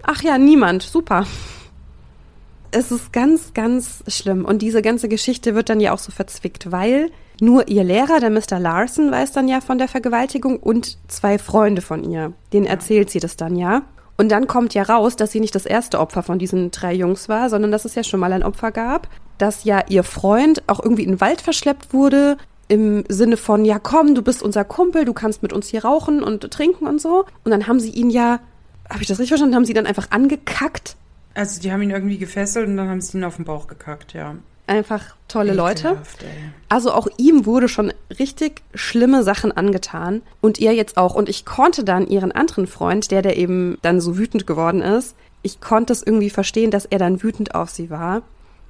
Ach 0.03 0.21
ja, 0.21 0.38
niemand. 0.38 0.84
Super. 0.84 1.25
Es 2.72 2.91
ist 2.91 3.11
ganz, 3.13 3.53
ganz 3.53 4.03
schlimm. 4.07 4.45
Und 4.45 4.61
diese 4.61 4.82
ganze 4.82 5.09
Geschichte 5.09 5.55
wird 5.55 5.70
dann 5.70 5.80
ja 5.80 5.93
auch 5.93 5.97
so 5.97 6.11
verzwickt, 6.11 6.72
weil 6.72 7.09
nur 7.41 7.67
ihr 7.67 7.84
Lehrer, 7.84 8.20
der 8.20 8.30
Mr. 8.30 8.59
Larson, 8.59 9.11
weiß 9.11 9.32
dann 9.32 9.47
ja 9.47 9.61
von 9.61 9.78
der 9.78 9.88
Vergewaltigung 9.88 10.57
und 10.57 10.97
zwei 11.07 11.39
Freunde 11.39 11.82
von 11.82 12.03
ihr. 12.03 12.34
Denen 12.53 12.65
erzählt 12.65 13.09
sie 13.09 13.20
das 13.20 13.38
dann 13.38 13.55
ja. 13.55 13.84
Und 14.17 14.30
dann 14.30 14.47
kommt 14.47 14.74
ja 14.74 14.84
raus, 14.84 15.15
dass 15.15 15.32
sie 15.32 15.39
nicht 15.39 15.55
das 15.55 15.65
erste 15.65 15.99
Opfer 15.99 16.24
von 16.24 16.39
diesen 16.39 16.72
drei 16.72 16.93
Jungs 16.93 17.30
war, 17.30 17.49
sondern 17.49 17.72
dass 17.72 17.86
es 17.86 17.95
ja 17.95 18.03
schon 18.03 18.20
mal 18.20 18.34
ein 18.34 18.43
Opfer 18.43 18.72
gab, 18.72 19.07
dass 19.38 19.63
ja 19.63 19.82
ihr 19.88 20.03
Freund 20.03 20.61
auch 20.67 20.84
irgendwie 20.84 21.03
in 21.03 21.11
den 21.11 21.22
Wald 21.22 21.39
verschleppt 21.39 21.93
wurde, 21.93 22.38
im 22.67 23.03
Sinne 23.07 23.38
von, 23.38 23.65
ja 23.65 23.80
komm, 23.80 24.13
du 24.13 24.22
bist 24.22 24.43
unser 24.43 24.65
Kumpel, 24.65 25.05
du 25.05 25.13
kannst 25.13 25.41
mit 25.41 25.53
uns 25.53 25.67
hier 25.70 25.86
rauchen 25.86 26.22
und 26.22 26.51
trinken 26.51 26.86
und 26.86 27.01
so. 27.01 27.26
Und 27.43 27.51
dann 27.51 27.65
haben 27.65 27.80
sie 27.80 27.89
ihn 27.91 28.09
ja, 28.09 28.41
habe 28.89 29.01
ich 29.01 29.07
das 29.07 29.17
richtig 29.17 29.30
verstanden, 29.30 29.55
haben 29.55 29.65
sie 29.65 29.74
dann 29.74 29.88
einfach 29.88 30.11
angekackt? 30.11 30.97
Also 31.34 31.61
die 31.61 31.71
haben 31.71 31.82
ihn 31.82 31.91
irgendwie 31.91 32.17
gefesselt 32.17 32.67
und 32.67 32.77
dann 32.77 32.89
haben 32.89 33.01
sie 33.01 33.17
ihn 33.17 33.23
auf 33.23 33.38
den 33.38 33.45
Bauch 33.45 33.67
gekackt, 33.67 34.13
ja. 34.13 34.36
einfach 34.67 35.15
tolle 35.27 35.53
Leute. 35.53 35.89
Ekelhaft, 35.89 36.23
ey. 36.23 36.30
Also 36.69 36.91
auch 36.91 37.07
ihm 37.17 37.45
wurde 37.45 37.67
schon 37.67 37.91
richtig 38.19 38.61
schlimme 38.73 39.23
Sachen 39.23 39.51
angetan 39.51 40.21
und 40.41 40.59
ihr 40.59 40.73
jetzt 40.73 40.97
auch. 40.97 41.15
Und 41.15 41.30
ich 41.30 41.45
konnte 41.45 41.84
dann 41.84 42.07
ihren 42.07 42.32
anderen 42.32 42.67
Freund, 42.67 43.11
der 43.11 43.21
der 43.21 43.38
eben 43.38 43.77
dann 43.82 44.01
so 44.01 44.17
wütend 44.17 44.47
geworden 44.47 44.82
ist, 44.82 45.15
ich 45.41 45.61
konnte 45.61 45.93
es 45.93 46.03
irgendwie 46.03 46.30
verstehen, 46.30 46.71
dass 46.71 46.86
er 46.86 46.99
dann 46.99 47.23
wütend 47.23 47.55
auf 47.55 47.69
sie 47.69 47.89
war. 47.89 48.23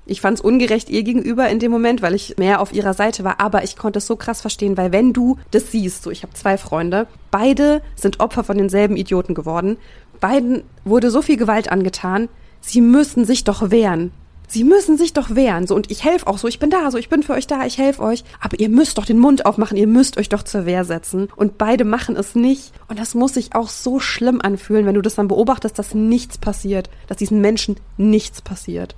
Ich 0.05 0.21
fand 0.21 0.39
es 0.39 0.43
ungerecht 0.43 0.89
ihr 0.89 1.03
gegenüber 1.03 1.47
in 1.49 1.59
dem 1.59 1.71
Moment, 1.71 2.01
weil 2.01 2.15
ich 2.15 2.37
mehr 2.37 2.61
auf 2.61 2.73
ihrer 2.73 2.93
Seite 2.93 3.23
war. 3.23 3.39
Aber 3.39 3.63
ich 3.63 3.75
konnte 3.75 3.99
es 3.99 4.07
so 4.07 4.15
krass 4.15 4.41
verstehen, 4.41 4.75
weil 4.75 4.91
wenn 4.91 5.13
du 5.13 5.37
das 5.51 5.71
siehst, 5.71 6.03
so 6.03 6.09
ich 6.09 6.23
habe 6.23 6.33
zwei 6.33 6.57
Freunde, 6.57 7.07
beide 7.29 7.81
sind 7.95 8.19
Opfer 8.19 8.43
von 8.43 8.57
denselben 8.57 8.97
Idioten 8.97 9.35
geworden. 9.35 9.77
Beiden 10.19 10.63
wurde 10.83 11.11
so 11.11 11.21
viel 11.21 11.37
Gewalt 11.37 11.71
angetan. 11.71 12.27
Sie 12.61 12.81
müssen 12.81 13.25
sich 13.25 13.43
doch 13.43 13.71
wehren. 13.71 14.11
Sie 14.47 14.63
müssen 14.63 14.97
sich 14.97 15.13
doch 15.13 15.35
wehren. 15.35 15.67
So, 15.67 15.75
und 15.75 15.91
ich 15.91 16.03
helfe 16.03 16.25
auch 16.25 16.39
so, 16.39 16.47
ich 16.47 16.57
bin 16.57 16.71
da, 16.71 16.89
so, 16.89 16.97
ich 16.97 17.07
bin 17.07 17.21
für 17.21 17.33
euch 17.33 17.45
da, 17.45 17.67
ich 17.67 17.77
helfe 17.77 18.01
euch. 18.01 18.23
Aber 18.41 18.59
ihr 18.59 18.69
müsst 18.69 18.97
doch 18.97 19.05
den 19.05 19.19
Mund 19.19 19.45
aufmachen, 19.45 19.77
ihr 19.77 19.85
müsst 19.85 20.17
euch 20.17 20.27
doch 20.27 20.41
zur 20.41 20.65
Wehr 20.65 20.85
setzen. 20.85 21.27
Und 21.35 21.59
beide 21.59 21.85
machen 21.85 22.15
es 22.15 22.33
nicht. 22.33 22.73
Und 22.87 22.97
das 22.97 23.13
muss 23.13 23.35
sich 23.35 23.53
auch 23.53 23.69
so 23.69 23.99
schlimm 23.99 24.41
anfühlen, 24.41 24.87
wenn 24.87 24.95
du 24.95 25.03
das 25.03 25.15
dann 25.15 25.27
beobachtest, 25.27 25.77
dass 25.77 25.93
nichts 25.93 26.39
passiert, 26.39 26.89
dass 27.07 27.17
diesen 27.17 27.41
Menschen 27.41 27.75
nichts 27.97 28.41
passiert. 28.41 28.95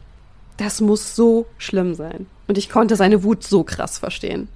Das 0.55 0.79
muss 0.79 1.17
so 1.17 1.47
schlimm 1.57 1.95
sein. 1.95 2.27
Und 2.47 2.57
ich 2.57 2.69
konnte 2.69 2.95
seine 2.95 3.23
Wut 3.23 3.43
so 3.43 3.63
krass 3.65 3.97
verstehen. 3.97 4.47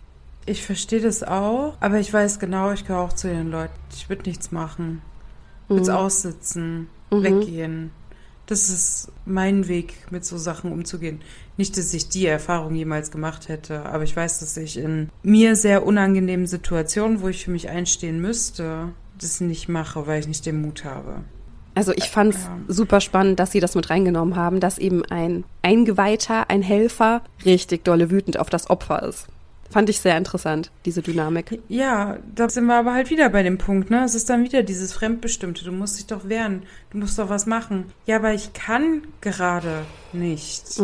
Ich 0.46 0.64
verstehe 0.64 1.02
das 1.02 1.24
auch, 1.24 1.74
aber 1.82 2.00
ich 2.00 2.14
weiß 2.14 2.40
genau, 2.40 2.72
ich 2.72 2.86
gehöre 2.86 3.02
auch 3.02 3.14
zu 3.14 3.28
den 3.28 3.52
Leuten. 3.52 3.74
Ich 3.94 4.08
würde 4.08 4.30
nichts 4.30 4.52
machen. 4.52 5.02
Ich 5.64 5.70
würde 5.72 5.82
es 5.82 5.90
aussitzen, 5.90 6.88
weggehen. 7.10 7.92
Das 8.48 8.70
ist 8.70 9.12
mein 9.26 9.68
Weg, 9.68 9.96
mit 10.12 10.24
so 10.24 10.38
Sachen 10.38 10.72
umzugehen. 10.72 11.22
Nicht, 11.58 11.78
dass 11.78 11.94
ich 11.94 12.10
die 12.10 12.28
Erfahrung 12.28 12.76
jemals 12.76 13.10
gemacht 13.12 13.48
hätte, 13.50 13.86
aber 13.86 14.04
ich 14.04 14.16
weiß, 14.16 14.40
dass 14.40 14.56
ich 14.58 14.78
in 14.78 15.10
mir 15.24 15.56
sehr 15.56 15.86
unangenehmen 15.86 16.46
Situationen, 16.46 17.22
wo 17.22 17.28
ich 17.30 17.46
für 17.46 17.52
mich 17.52 17.70
einstehen 17.70 18.22
müsste, 18.22 18.90
das 19.20 19.42
nicht 19.42 19.68
mache, 19.70 20.06
weil 20.06 20.20
ich 20.20 20.28
nicht 20.28 20.46
den 20.46 20.62
Mut 20.62 20.84
habe. 20.86 21.22
Also 21.74 21.92
ich 21.94 22.10
fand 22.10 22.36
es 22.36 22.44
Ja. 22.44 22.58
super 22.68 23.02
spannend, 23.02 23.40
dass 23.40 23.52
sie 23.52 23.60
das 23.60 23.76
mit 23.76 23.90
reingenommen 23.90 24.36
haben, 24.36 24.60
dass 24.60 24.78
eben 24.78 25.04
ein 25.06 25.44
Eingeweihter, 25.62 26.50
ein 26.50 26.62
Helfer 26.62 27.22
richtig 27.44 27.84
dolle 27.84 28.12
wütend 28.12 28.40
auf 28.40 28.50
das 28.50 28.70
Opfer 28.70 29.04
ist. 29.04 29.28
Fand 29.72 29.90
ich 29.90 30.00
sehr 30.00 30.18
interessant, 30.18 30.72
diese 30.86 31.02
Dynamik. 31.02 31.60
Ja, 31.68 32.18
da 32.36 32.48
sind 32.50 32.66
wir 32.66 32.76
aber 32.76 32.94
halt 32.94 33.10
wieder 33.10 33.30
bei 33.30 33.44
dem 33.44 33.58
Punkt, 33.58 33.90
ne? 33.90 34.04
Es 34.06 34.16
ist 34.16 34.30
dann 34.30 34.44
wieder 34.44 34.64
dieses 34.64 34.94
Fremdbestimmte. 34.94 35.66
Du 35.66 35.72
musst 35.72 35.98
dich 35.98 36.06
doch 36.06 36.30
wehren. 36.30 36.64
Du 36.92 36.98
musst 37.00 37.18
doch 37.20 37.30
was 37.30 37.46
machen. 37.46 37.86
Ja, 38.06 38.18
aber 38.18 38.34
ich 38.34 38.54
kann 38.54 39.02
gerade 39.22 39.84
nicht. 40.14 40.80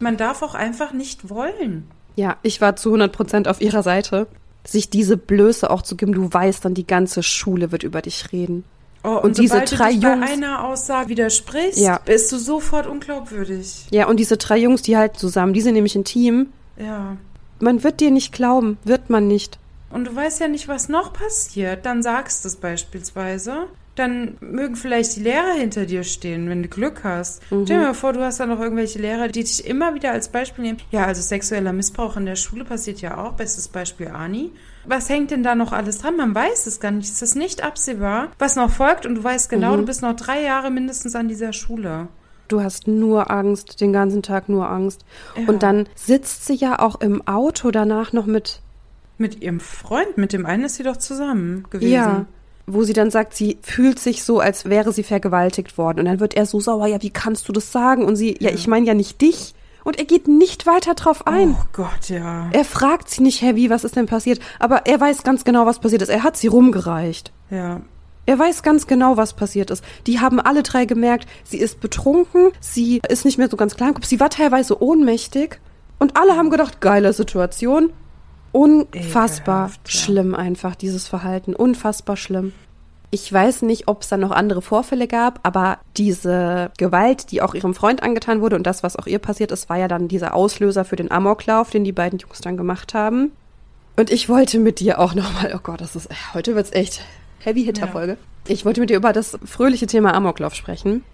Man 0.00 0.16
darf 0.16 0.42
auch 0.42 0.54
einfach 0.54 0.92
nicht 0.92 1.30
wollen. 1.30 1.88
Ja, 2.16 2.36
ich 2.42 2.60
war 2.60 2.76
zu 2.76 2.90
100 2.90 3.12
Prozent 3.12 3.48
auf 3.48 3.60
ihrer 3.60 3.82
Seite. 3.82 4.26
Sich 4.66 4.90
diese 4.90 5.16
Blöße 5.16 5.70
auch 5.70 5.82
zu 5.82 5.96
geben, 5.96 6.12
du 6.12 6.30
weißt 6.32 6.64
dann, 6.64 6.74
die 6.74 6.86
ganze 6.86 7.22
Schule 7.22 7.72
wird 7.72 7.84
über 7.84 8.02
dich 8.02 8.32
reden. 8.32 8.64
Oh, 9.04 9.16
Und 9.22 9.38
diese 9.38 9.54
sobald 9.54 9.78
drei 9.78 9.88
du 9.92 9.94
dich 9.94 10.02
bei 10.02 10.08
Jungs- 10.16 10.30
einer 10.32 10.64
Aussage 10.64 11.08
widersprichst, 11.10 11.78
Ja. 11.78 12.00
bist 12.04 12.30
du 12.32 12.38
sofort 12.38 12.86
unglaubwürdig. 12.86 13.86
Ja, 13.92 14.08
und 14.08 14.18
diese 14.18 14.36
drei 14.36 14.58
Jungs, 14.58 14.82
die 14.82 14.96
halten 14.96 15.16
zusammen, 15.16 15.52
die 15.54 15.60
sind 15.60 15.74
nämlich 15.74 15.94
ein 15.94 16.04
Team. 16.04 16.48
Ja. 16.76 17.16
Man 17.60 17.82
wird 17.82 18.00
dir 18.00 18.10
nicht 18.10 18.32
glauben, 18.32 18.78
wird 18.84 19.10
man 19.10 19.26
nicht. 19.26 19.58
Und 19.90 20.06
du 20.06 20.14
weißt 20.14 20.40
ja 20.40 20.48
nicht, 20.48 20.68
was 20.68 20.88
noch 20.88 21.12
passiert. 21.12 21.86
Dann 21.86 22.02
sagst 22.02 22.44
du 22.44 22.48
es 22.48 22.56
beispielsweise. 22.56 23.68
Dann 23.94 24.36
mögen 24.40 24.76
vielleicht 24.76 25.16
die 25.16 25.22
Lehrer 25.22 25.54
hinter 25.54 25.84
dir 25.84 26.04
stehen, 26.04 26.48
wenn 26.48 26.62
du 26.62 26.68
Glück 26.68 27.02
hast. 27.02 27.42
Stell 27.46 27.64
dir 27.64 27.78
mal 27.78 27.94
vor, 27.94 28.12
du 28.12 28.22
hast 28.22 28.38
dann 28.38 28.50
noch 28.50 28.60
irgendwelche 28.60 29.00
Lehrer, 29.00 29.26
die 29.26 29.42
dich 29.42 29.66
immer 29.66 29.94
wieder 29.94 30.12
als 30.12 30.28
Beispiel 30.28 30.64
nehmen. 30.64 30.78
Ja, 30.92 31.06
also 31.06 31.20
sexueller 31.20 31.72
Missbrauch 31.72 32.16
in 32.16 32.26
der 32.26 32.36
Schule 32.36 32.64
passiert 32.64 33.00
ja 33.00 33.18
auch. 33.18 33.32
Bestes 33.32 33.66
Beispiel 33.66 34.08
Ani. 34.08 34.52
Was 34.84 35.08
hängt 35.08 35.32
denn 35.32 35.42
da 35.42 35.56
noch 35.56 35.72
alles 35.72 35.98
dran? 35.98 36.16
Man 36.16 36.32
weiß 36.32 36.68
es 36.68 36.78
gar 36.78 36.92
nicht. 36.92 37.10
Es 37.10 37.22
ist 37.22 37.34
nicht 37.34 37.64
absehbar, 37.64 38.28
was 38.38 38.54
noch 38.54 38.70
folgt. 38.70 39.04
Und 39.04 39.16
du 39.16 39.24
weißt 39.24 39.50
genau, 39.50 39.76
du 39.76 39.84
bist 39.84 40.02
noch 40.02 40.14
drei 40.14 40.42
Jahre 40.42 40.70
mindestens 40.70 41.16
an 41.16 41.26
dieser 41.26 41.52
Schule. 41.52 42.06
Du 42.48 42.62
hast 42.62 42.88
nur 42.88 43.30
Angst, 43.30 43.80
den 43.80 43.92
ganzen 43.92 44.22
Tag 44.22 44.48
nur 44.48 44.68
Angst. 44.68 45.04
Ja. 45.36 45.48
Und 45.48 45.62
dann 45.62 45.86
sitzt 45.94 46.46
sie 46.46 46.54
ja 46.54 46.78
auch 46.78 47.00
im 47.00 47.26
Auto 47.26 47.70
danach 47.70 48.12
noch 48.12 48.26
mit, 48.26 48.60
Mit 49.18 49.42
ihrem 49.42 49.60
Freund, 49.60 50.16
mit 50.16 50.32
dem 50.32 50.46
einen 50.46 50.64
ist 50.64 50.76
sie 50.76 50.82
doch 50.82 50.96
zusammen 50.96 51.64
gewesen. 51.70 51.92
ja, 51.92 52.26
wo 52.66 52.82
sie 52.82 52.92
dann 52.92 53.10
sagt, 53.10 53.34
sie 53.34 53.58
fühlt 53.62 53.98
sich 53.98 54.24
so, 54.24 54.40
als 54.40 54.66
wäre 54.66 54.92
sie 54.92 55.02
vergewaltigt 55.02 55.78
worden. 55.78 56.00
Und 56.00 56.04
dann 56.04 56.20
wird 56.20 56.34
er 56.34 56.44
so 56.44 56.60
sauer, 56.60 56.86
ja, 56.86 57.00
wie 57.02 57.10
kannst 57.10 57.48
du 57.48 57.52
das 57.52 57.72
sagen? 57.72 58.04
Und 58.04 58.16
sie, 58.16 58.36
ja, 58.40 58.50
ich 58.50 58.66
meine 58.66 58.86
ja 58.86 58.92
nicht 58.94 59.20
dich. 59.22 59.54
Und 59.84 59.98
er 59.98 60.04
geht 60.04 60.28
nicht 60.28 60.66
weiter 60.66 60.94
drauf 60.94 61.26
ein. 61.26 61.56
Oh 61.58 61.64
Gott, 61.72 62.10
ja. 62.10 62.50
Er 62.52 62.64
fragt 62.66 63.08
sie 63.08 63.22
nicht, 63.22 63.40
Herr, 63.40 63.56
wie, 63.56 63.70
was 63.70 63.84
ist 63.84 63.96
denn 63.96 64.04
passiert? 64.04 64.38
Aber 64.58 64.86
er 64.86 65.00
weiß 65.00 65.22
ganz 65.22 65.44
genau, 65.44 65.64
was 65.64 65.78
passiert 65.78 66.02
ist. 66.02 66.10
Er 66.10 66.24
hat 66.24 66.36
sie 66.36 66.48
rumgereicht. 66.48 67.32
Ja. 67.50 67.80
Er 68.28 68.38
weiß 68.38 68.62
ganz 68.62 68.86
genau, 68.86 69.16
was 69.16 69.32
passiert 69.32 69.70
ist. 69.70 69.82
Die 70.06 70.20
haben 70.20 70.38
alle 70.38 70.62
drei 70.62 70.84
gemerkt, 70.84 71.26
sie 71.44 71.56
ist 71.56 71.80
betrunken, 71.80 72.50
sie 72.60 73.00
ist 73.08 73.24
nicht 73.24 73.38
mehr 73.38 73.48
so 73.48 73.56
ganz 73.56 73.74
klar 73.74 73.94
sie 74.02 74.20
war 74.20 74.28
teilweise 74.28 74.82
ohnmächtig. 74.82 75.58
Und 75.98 76.14
alle 76.18 76.36
haben 76.36 76.50
gedacht, 76.50 76.82
geile 76.82 77.14
Situation. 77.14 77.90
Unfassbar 78.52 79.68
Ekelhaft, 79.68 79.80
ja. 79.86 79.98
schlimm 79.98 80.34
einfach, 80.34 80.76
dieses 80.76 81.08
Verhalten. 81.08 81.54
Unfassbar 81.54 82.18
schlimm. 82.18 82.52
Ich 83.10 83.32
weiß 83.32 83.62
nicht, 83.62 83.88
ob 83.88 84.02
es 84.02 84.08
dann 84.10 84.20
noch 84.20 84.32
andere 84.32 84.60
Vorfälle 84.60 85.08
gab, 85.08 85.40
aber 85.42 85.78
diese 85.96 86.70
Gewalt, 86.76 87.30
die 87.32 87.40
auch 87.40 87.54
ihrem 87.54 87.72
Freund 87.72 88.02
angetan 88.02 88.42
wurde 88.42 88.56
und 88.56 88.66
das, 88.66 88.82
was 88.82 88.96
auch 88.96 89.06
ihr 89.06 89.20
passiert 89.20 89.52
ist, 89.52 89.70
war 89.70 89.78
ja 89.78 89.88
dann 89.88 90.06
dieser 90.06 90.34
Auslöser 90.34 90.84
für 90.84 90.96
den 90.96 91.10
Amoklauf, 91.10 91.70
den 91.70 91.82
die 91.82 91.92
beiden 91.92 92.18
Jungs 92.18 92.42
dann 92.42 92.58
gemacht 92.58 92.92
haben. 92.92 93.32
Und 93.96 94.10
ich 94.10 94.28
wollte 94.28 94.58
mit 94.58 94.80
dir 94.80 94.98
auch 94.98 95.14
nochmal, 95.14 95.54
oh 95.56 95.60
Gott, 95.62 95.80
das 95.80 95.96
ist, 95.96 96.10
heute 96.34 96.54
wird's 96.54 96.72
echt 96.72 97.00
Heavy-Hitter-Folge. 97.40 98.16
Ich 98.46 98.64
wollte 98.64 98.80
mit 98.80 98.90
dir 98.90 98.96
über 98.96 99.12
das 99.12 99.38
fröhliche 99.44 99.86
Thema 99.86 100.14
Amoklauf 100.14 100.54
sprechen. 100.54 101.04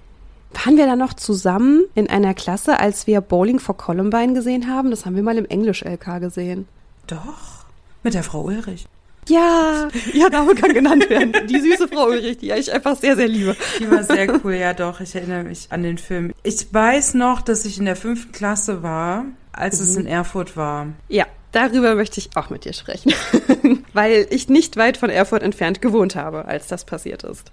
Waren 0.53 0.77
wir 0.77 0.87
da 0.87 0.95
noch 0.95 1.15
zusammen 1.15 1.85
in 1.95 2.09
einer 2.09 2.33
Klasse, 2.33 2.79
als 2.79 3.07
wir 3.07 3.21
Bowling 3.21 3.59
for 3.59 3.77
Columbine 3.77 4.35
gesehen 4.35 4.69
haben? 4.69 4.91
Das 4.91 5.05
haben 5.05 5.17
wir 5.17 5.23
mal 5.23 5.37
im 5.37 5.47
Englisch-LK 5.47 6.21
gesehen. 6.21 6.69
Doch. 7.07 7.65
Mit 8.03 8.15
der 8.15 8.23
Frau 8.23 8.43
Ulrich. 8.43 8.87
Ja, 9.29 9.89
ihr 10.13 10.31
Name 10.31 10.55
kann 10.55 10.73
genannt 10.75 11.09
werden. 11.09 11.33
Die 11.49 11.61
süße 11.61 11.89
Frau 11.89 12.07
Ulrich, 12.07 12.39
die 12.39 12.53
ich 12.53 12.73
einfach 12.73 12.97
sehr, 12.97 13.17
sehr 13.17 13.29
liebe. 13.29 13.57
Die 13.81 13.91
war 13.91 14.05
sehr 14.05 14.45
cool, 14.45 14.55
ja 14.55 14.75
doch. 14.75 15.01
Ich 15.01 15.15
erinnere 15.15 15.45
mich 15.45 15.69
an 15.71 15.83
den 15.83 15.99
Film. 15.99 16.33
Ich 16.43 16.73
weiß 16.73 17.15
noch, 17.15 17.41
dass 17.41 17.65
ich 17.65 17.79
in 17.79 17.87
der 17.87 17.97
fünften 17.97 18.33
Klasse 18.33 18.83
war, 18.83 19.25
als 19.53 19.81
es 19.81 19.97
in 19.97 20.07
Erfurt 20.07 20.57
war. 20.57 20.89
Ja, 21.09 21.27
darüber 21.55 21.95
möchte 21.95 22.21
ich 22.21 22.31
auch 22.37 22.51
mit 22.51 22.65
dir 22.65 22.73
sprechen. 22.73 23.13
Weil 23.93 24.27
ich 24.31 24.49
nicht 24.49 24.77
weit 24.77 24.97
von 24.97 25.11
Erfurt 25.11 25.43
entfernt 25.43 25.81
gewohnt 25.81 26.17
habe, 26.17 26.47
als 26.47 26.67
das 26.67 26.85
passiert 26.85 27.25
ist. 27.25 27.53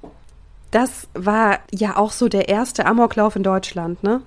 Das 0.71 1.07
war 1.13 1.59
ja 1.71 1.97
auch 1.97 2.11
so 2.11 2.29
der 2.29 2.49
erste 2.49 2.85
Amoklauf 2.85 3.35
in 3.35 3.43
Deutschland, 3.43 4.03
ne? 4.03 4.21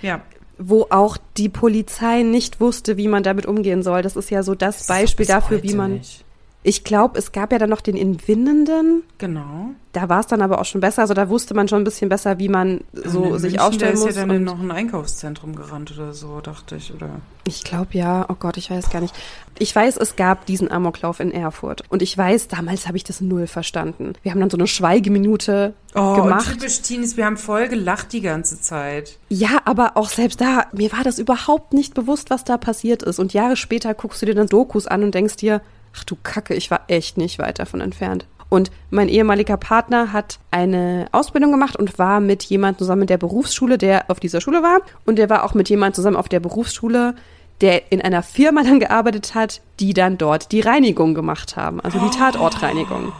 Ja. 0.00 0.22
Wo 0.58 0.86
auch 0.90 1.16
die 1.36 1.48
Polizei 1.48 2.22
nicht 2.22 2.60
wusste, 2.60 2.96
wie 2.96 3.08
man 3.08 3.22
damit 3.22 3.46
umgehen 3.46 3.82
soll. 3.82 4.02
Das 4.02 4.16
ist 4.16 4.30
ja 4.30 4.42
so 4.42 4.54
das, 4.54 4.82
ist 4.82 4.88
Beispiel 4.88 5.26
dafür, 5.26 5.62
wie 5.62 5.74
man. 5.74 5.94
nicht. 5.94 6.24
Ich 6.64 6.84
glaube, 6.84 7.18
es 7.18 7.32
gab 7.32 7.50
ja 7.50 7.58
dann 7.58 7.70
noch 7.70 7.80
den 7.80 7.96
in 7.96 8.28
Winnenden. 8.28 9.02
Genau. 9.18 9.70
Da 9.92 10.08
war 10.08 10.20
es 10.20 10.28
dann 10.28 10.42
aber 10.42 10.60
auch 10.60 10.64
schon 10.64 10.80
besser. 10.80 11.02
Also 11.02 11.12
da 11.12 11.28
wusste 11.28 11.54
man 11.54 11.66
schon 11.66 11.80
ein 11.82 11.84
bisschen 11.84 12.08
besser, 12.08 12.38
wie 12.38 12.48
man 12.48 12.82
so 12.92 13.34
in 13.34 13.38
sich 13.40 13.52
München, 13.54 13.58
aufstellen 13.60 13.80
der 13.80 13.92
ist 13.94 14.04
muss. 14.06 14.14
ja 14.14 14.20
dann 14.26 14.36
in 14.36 14.44
noch 14.44 14.60
ein 14.60 14.70
Einkaufszentrum 14.70 15.56
gerannt 15.56 15.92
oder 15.92 16.12
so, 16.12 16.40
dachte 16.40 16.76
ich, 16.76 16.94
oder? 16.94 17.10
Ich 17.48 17.64
glaube 17.64 17.88
ja. 17.92 18.26
Oh 18.28 18.36
Gott, 18.38 18.56
ich 18.58 18.70
weiß 18.70 18.90
gar 18.90 19.00
nicht. 19.00 19.12
Ich 19.58 19.74
weiß, 19.74 19.96
es 19.96 20.14
gab 20.14 20.46
diesen 20.46 20.70
Amoklauf 20.70 21.18
in 21.18 21.32
Erfurt. 21.32 21.82
Und 21.90 22.00
ich 22.00 22.16
weiß, 22.16 22.46
damals 22.46 22.86
habe 22.86 22.96
ich 22.96 23.02
das 23.04 23.20
null 23.20 23.48
verstanden. 23.48 24.12
Wir 24.22 24.30
haben 24.30 24.40
dann 24.40 24.50
so 24.50 24.56
eine 24.56 24.68
Schweigeminute 24.68 25.74
Oh, 25.94 26.14
gemacht. 26.14 26.46
und 26.46 26.54
typisch 26.60 26.80
Teenies, 26.80 27.16
wir 27.16 27.26
haben 27.26 27.36
voll 27.36 27.68
gelacht 27.68 28.12
die 28.12 28.22
ganze 28.22 28.60
Zeit. 28.60 29.18
Ja, 29.28 29.60
aber 29.64 29.96
auch 29.96 30.08
selbst 30.08 30.40
da, 30.40 30.66
mir 30.72 30.92
war 30.92 31.02
das 31.04 31.18
überhaupt 31.18 31.74
nicht 31.74 31.92
bewusst, 31.94 32.30
was 32.30 32.44
da 32.44 32.56
passiert 32.56 33.02
ist. 33.02 33.18
Und 33.18 33.32
Jahre 33.34 33.56
später 33.56 33.92
guckst 33.94 34.22
du 34.22 34.26
dir 34.26 34.34
dann 34.34 34.46
Dokus 34.46 34.86
an 34.86 35.02
und 35.02 35.14
denkst 35.14 35.36
dir, 35.36 35.60
ach 35.96 36.04
du 36.04 36.16
Kacke, 36.22 36.54
ich 36.54 36.70
war 36.70 36.82
echt 36.88 37.16
nicht 37.16 37.38
weit 37.38 37.58
davon 37.58 37.80
entfernt. 37.80 38.26
Und 38.48 38.70
mein 38.90 39.08
ehemaliger 39.08 39.56
Partner 39.56 40.12
hat 40.12 40.38
eine 40.50 41.06
Ausbildung 41.12 41.52
gemacht 41.52 41.74
und 41.74 41.98
war 41.98 42.20
mit 42.20 42.42
jemandem 42.42 42.80
zusammen 42.80 43.02
in 43.02 43.06
der 43.06 43.16
Berufsschule, 43.16 43.78
der 43.78 44.10
auf 44.10 44.20
dieser 44.20 44.42
Schule 44.42 44.62
war. 44.62 44.80
Und 45.06 45.16
der 45.16 45.30
war 45.30 45.44
auch 45.44 45.54
mit 45.54 45.70
jemandem 45.70 45.94
zusammen 45.94 46.16
auf 46.16 46.28
der 46.28 46.40
Berufsschule, 46.40 47.14
der 47.62 47.90
in 47.92 48.02
einer 48.02 48.22
Firma 48.22 48.62
dann 48.62 48.78
gearbeitet 48.78 49.34
hat, 49.34 49.62
die 49.80 49.94
dann 49.94 50.18
dort 50.18 50.52
die 50.52 50.60
Reinigung 50.60 51.14
gemacht 51.14 51.56
haben. 51.56 51.80
Also 51.80 51.98
die 51.98 52.10
Tatortreinigung. 52.10 53.12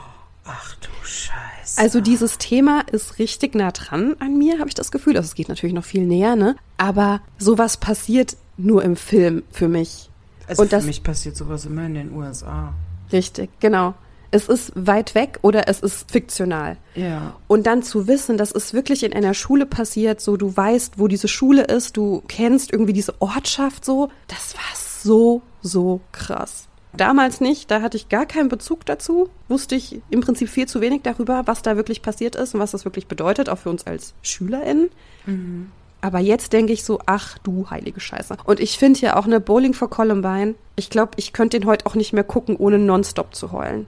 Ach 0.45 0.75
du 0.83 0.89
Scheiße. 1.03 1.81
Also 1.81 2.03
dieses 2.03 2.37
Thema 2.37 2.83
ist 2.93 3.19
richtig 3.19 3.55
nah 3.55 3.71
dran 3.71 4.17
an 4.19 4.37
mir, 4.37 4.59
habe 4.59 4.69
ich 4.69 4.75
das 4.75 4.91
Gefühl. 4.91 5.17
Also 5.17 5.29
es 5.29 5.35
geht 5.35 5.49
natürlich 5.49 5.75
noch 5.75 5.85
viel 5.85 6.05
näher, 6.05 6.37
ne? 6.37 6.57
Aber 6.77 7.23
sowas 7.39 7.79
passiert 7.79 8.37
nur 8.59 8.83
im 8.83 8.97
Film 8.97 9.45
für 9.51 9.69
mich. 9.69 10.11
Also 10.53 10.63
und 10.63 10.69
für 10.69 10.77
das- 10.77 10.85
mich 10.85 11.03
passiert 11.03 11.37
sowas 11.37 11.65
immer 11.67 11.85
in 11.87 11.95
den 11.95 12.13
USA. 12.15 12.75
Richtig, 13.13 13.51
genau. 13.61 13.95
Es 14.35 14.49
ist 14.49 14.73
weit 14.75 15.15
weg 15.15 15.39
oder 15.43 15.69
es 15.69 15.81
ist 15.81 16.11
fiktional. 16.11 16.79
Ja. 16.95 17.35
Und 17.49 17.67
dann 17.67 17.83
zu 17.83 18.07
wissen, 18.07 18.39
das 18.39 18.51
ist 18.51 18.73
wirklich 18.73 19.03
in 19.05 19.13
einer 19.13 19.35
Schule 19.35 19.67
passiert, 19.67 20.23
so 20.23 20.39
du 20.39 20.57
weißt, 20.57 20.99
wo 20.99 21.07
diese 21.07 21.29
Schule 21.29 21.65
ist, 21.65 21.99
du 21.99 22.23
kennst 22.29 22.73
irgendwie 22.73 22.95
diese 22.95 23.21
Ortschaft 23.21 23.85
so, 23.85 24.09
das 24.29 24.55
war 24.55 24.75
so, 25.03 25.43
so 25.61 26.01
krass. 26.13 26.69
Damals 26.95 27.41
nicht, 27.43 27.71
da 27.71 27.83
hatte 27.83 27.97
ich 27.99 28.09
gar 28.09 28.25
keinen 28.25 28.49
Bezug 28.49 28.87
dazu, 28.87 29.29
wusste 29.49 29.75
ich 29.75 30.01
im 30.11 30.21
Prinzip 30.23 30.49
viel 30.49 30.67
zu 30.67 30.81
wenig 30.81 31.03
darüber, 31.03 31.43
was 31.47 31.61
da 31.63 31.77
wirklich 31.77 32.01
passiert 32.03 32.35
ist 32.37 32.55
und 32.55 32.61
was 32.61 32.71
das 32.71 32.85
wirklich 32.87 33.07
bedeutet, 33.09 33.49
auch 33.51 33.59
für 33.59 33.71
uns 33.71 33.87
als 33.87 34.15
SchülerInnen. 34.23 34.89
Mhm. 35.27 35.71
Aber 36.03 36.19
jetzt 36.19 36.53
denke 36.53 36.73
ich 36.73 36.85
so, 36.85 37.01
ach 37.07 37.39
du 37.39 37.71
heilige 37.71 38.01
Scheiße. 38.01 38.37
Und 38.45 38.61
ich 38.61 38.77
finde 38.77 39.01
ja 39.01 39.17
auch 39.17 39.25
eine 39.25 39.41
Bowling 39.41 39.73
for 39.73 39.89
Columbine, 39.89 40.55
ich 40.77 40.91
glaube, 40.91 41.13
ich 41.17 41.33
könnte 41.33 41.59
den 41.59 41.67
heute 41.67 41.87
auch 41.87 41.95
nicht 41.95 42.13
mehr 42.13 42.25
gucken, 42.25 42.57
ohne 42.57 42.79
nonstop 42.79 43.35
zu 43.35 43.53
heulen. 43.53 43.87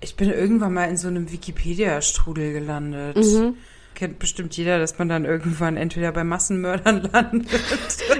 Ich 0.00 0.16
bin 0.16 0.30
irgendwann 0.30 0.72
mal 0.72 0.88
in 0.88 0.96
so 0.96 1.08
einem 1.08 1.30
Wikipedia-Strudel 1.30 2.52
gelandet. 2.52 3.16
Mhm 3.16 3.54
kennt 4.00 4.18
bestimmt 4.18 4.56
jeder, 4.56 4.78
dass 4.78 4.98
man 4.98 5.10
dann 5.10 5.26
irgendwann 5.26 5.76
entweder 5.76 6.10
bei 6.10 6.24
Massenmördern 6.24 7.02
landet 7.12 7.46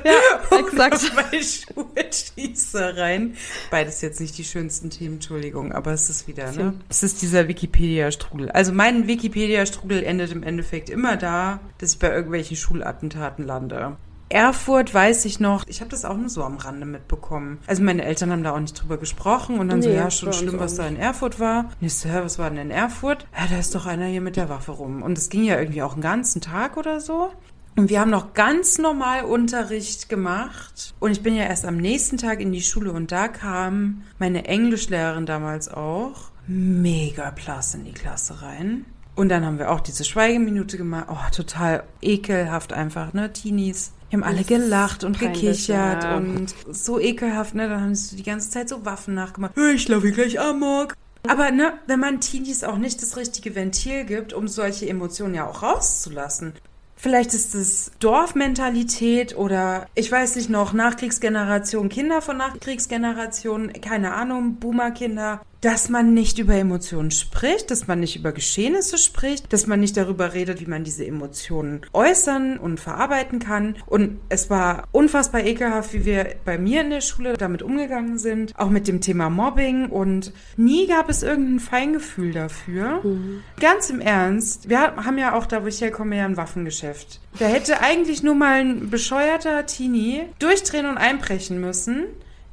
ja, 0.05 0.59
exakt. 0.59 1.11
bei 1.17 1.41
Schulschießereien. 1.41 3.35
Beides 3.71 4.03
jetzt 4.03 4.21
nicht 4.21 4.37
die 4.37 4.45
schönsten 4.45 4.91
Themen, 4.91 5.15
Entschuldigung, 5.15 5.73
aber 5.73 5.93
es 5.93 6.11
ist 6.11 6.29
wieder, 6.29 6.53
ne? 6.53 6.75
Es 6.91 7.03
ist 7.03 7.23
dieser 7.23 7.49
Wikipedia-Strudel. 7.49 8.51
Also 8.51 8.75
mein 8.75 9.07
Wikipedia-Strudel 9.07 10.03
endet 10.03 10.33
im 10.33 10.43
Endeffekt 10.43 10.91
immer 10.91 11.17
da, 11.17 11.61
dass 11.79 11.95
ich 11.95 11.99
bei 11.99 12.13
irgendwelchen 12.13 12.59
Schulattentaten 12.59 13.47
lande. 13.47 13.97
Erfurt 14.31 14.95
weiß 14.95 15.25
ich 15.25 15.41
noch, 15.41 15.67
ich 15.67 15.81
habe 15.81 15.91
das 15.91 16.05
auch 16.05 16.17
nur 16.17 16.29
so 16.29 16.45
am 16.45 16.57
Rande 16.57 16.87
mitbekommen. 16.87 17.59
Also 17.67 17.83
meine 17.83 18.05
Eltern 18.05 18.31
haben 18.31 18.45
da 18.45 18.53
auch 18.53 18.61
nicht 18.61 18.81
drüber 18.81 18.97
gesprochen 18.97 19.59
und 19.59 19.69
dann 19.69 19.81
nee, 19.81 19.87
so, 19.87 19.91
ja, 19.91 20.09
schon 20.09 20.33
schlimm, 20.33 20.61
was 20.61 20.77
da 20.77 20.87
in 20.87 20.97
Erfurt 20.97 21.41
war. 21.41 21.71
So, 21.85 22.09
hä, 22.09 22.21
was 22.23 22.39
war 22.39 22.49
denn 22.49 22.61
in 22.61 22.71
Erfurt? 22.71 23.27
Ja, 23.37 23.49
da 23.51 23.59
ist 23.59 23.75
doch 23.75 23.87
einer 23.87 24.07
hier 24.07 24.21
mit 24.21 24.37
der 24.37 24.49
Waffe 24.49 24.71
rum. 24.71 25.03
Und 25.03 25.19
es 25.19 25.31
ging 25.31 25.43
ja 25.43 25.59
irgendwie 25.59 25.83
auch 25.83 25.95
einen 25.95 26.03
ganzen 26.03 26.41
Tag 26.41 26.77
oder 26.77 27.01
so. 27.01 27.33
Und 27.77 27.91
wir 27.91 27.99
haben 27.99 28.11
noch 28.11 28.33
ganz 28.33 28.79
normal 28.79 29.25
Unterricht 29.25 30.09
gemacht. 30.09 30.95
Und 31.01 31.11
ich 31.11 31.25
bin 31.25 31.35
ja 31.35 31.45
erst 31.45 31.65
am 31.65 31.77
nächsten 31.77 32.17
Tag 32.17 32.41
in 32.41 32.53
die 32.53 32.63
Schule 32.63 32.93
und 32.93 33.11
da 33.11 33.27
kam 33.27 34.03
meine 34.21 34.45
Englischlehrerin 34.47 35.27
damals 35.27 35.69
auch 35.69 36.31
mega 36.47 37.33
plass 37.33 37.75
in 37.75 37.85
die 37.85 37.93
Klasse 37.95 38.43
rein. 38.43 38.85
Und 39.17 39.29
dann 39.29 39.45
haben 39.45 39.59
wir 39.59 39.73
auch 39.73 39.81
diese 39.81 40.05
Schweigeminute 40.05 40.77
gemacht. 40.77 41.07
Oh, 41.11 41.35
total 41.35 41.83
ekelhaft 42.01 42.73
einfach, 42.73 43.13
ne? 43.13 43.33
Teenies 43.33 43.93
die 44.11 44.17
haben 44.17 44.25
alle 44.25 44.45
gelacht 44.45 45.05
und 45.05 45.19
gekichert 45.19 46.05
ja. 46.05 46.17
und 46.17 46.55
so 46.71 46.99
ekelhaft, 46.99 47.55
ne? 47.55 47.69
Dann 47.69 47.81
haben 47.81 47.95
sie 47.95 48.17
die 48.17 48.23
ganze 48.23 48.51
Zeit 48.51 48.69
so 48.69 48.85
Waffen 48.85 49.15
nachgemacht. 49.15 49.57
Ich 49.57 49.89
laufe 49.89 50.07
hier 50.07 50.15
gleich 50.15 50.41
amok. 50.41 50.95
Aber 51.29 51.51
ne, 51.51 51.75
wenn 51.87 52.01
man 52.01 52.21
Teenies 52.21 52.65
auch 52.65 52.79
nicht 52.79 53.03
das 53.03 53.17
richtige 53.17 53.55
Ventil 53.55 54.05
gibt, 54.05 54.33
um 54.33 54.49
solche 54.49 54.89
Emotionen 54.89 55.35
ja 55.35 55.47
auch 55.47 55.63
rauszulassen. 55.63 56.55
Vielleicht 56.97 57.33
ist 57.33 57.55
es 57.55 57.93
Dorfmentalität 58.01 59.37
oder 59.37 59.87
ich 59.95 60.11
weiß 60.11 60.37
nicht 60.37 60.51
noch, 60.51 60.73
Nachkriegsgeneration, 60.73 61.89
Kinder 61.89 62.21
von 62.21 62.37
Nachkriegsgeneration, 62.37 63.73
keine 63.73 64.13
Ahnung, 64.13 64.57
Boomerkinder 64.57 65.41
dass 65.61 65.89
man 65.89 66.15
nicht 66.15 66.39
über 66.39 66.55
Emotionen 66.55 67.11
spricht, 67.11 67.71
dass 67.71 67.87
man 67.87 68.01
nicht 68.01 68.17
über 68.17 68.33
Geschehnisse 68.33 68.99
spricht, 68.99 69.53
dass 69.53 69.67
man 69.67 69.81
nicht 69.81 69.97
darüber 69.97 70.33
redet, 70.33 70.61
wie 70.61 70.67
man 70.67 70.85
diese 70.85 71.07
Emotionen 71.07 71.83
äußern 71.93 72.59
und 72.59 72.81
verarbeiten 72.81 73.39
kann. 73.39 73.77
Und 73.87 74.19
es 74.29 74.49
war 74.49 74.89
unfassbar 74.93 75.45
ekelhaft, 75.45 75.93
wie 75.93 76.05
wir 76.05 76.35
bei 76.45 76.59
mir 76.59 76.81
in 76.81 76.91
der 76.91 77.01
Schule 77.03 77.35
damit 77.35 77.63
umgegangen 77.63 78.19
sind, 78.19 78.55
auch 78.59 78.71
mit 78.71 78.89
dem 78.89 79.01
Thema 79.01 79.29
Mobbing. 79.29 79.91
Und 79.91 80.33
nie 80.57 80.87
gab 80.87 81.11
es 81.11 81.23
irgendein 81.23 81.61
Feingefühl 81.61 82.33
dafür. 82.33 83.01
Mhm. 83.03 83.43
Ganz 83.61 83.91
im 83.91 84.01
Ernst, 84.01 84.69
wir 84.69 84.97
haben 84.97 85.19
ja 85.19 85.35
auch 85.35 85.47
da, 85.47 85.63
wo 85.63 85.67
ich 85.67 85.81
herkomme, 85.81 86.17
ja 86.17 86.25
ein 86.25 86.37
Waffengeschäft. 86.37 87.21
Da 87.39 87.47
hätte 87.47 87.81
eigentlich 87.81 88.23
nur 88.23 88.35
mal 88.35 88.61
ein 88.61 88.91
bescheuerter 88.91 89.67
Teenie 89.67 90.23
durchdrehen 90.39 90.87
und 90.87 90.97
einbrechen 90.97 91.61
müssen 91.61 92.07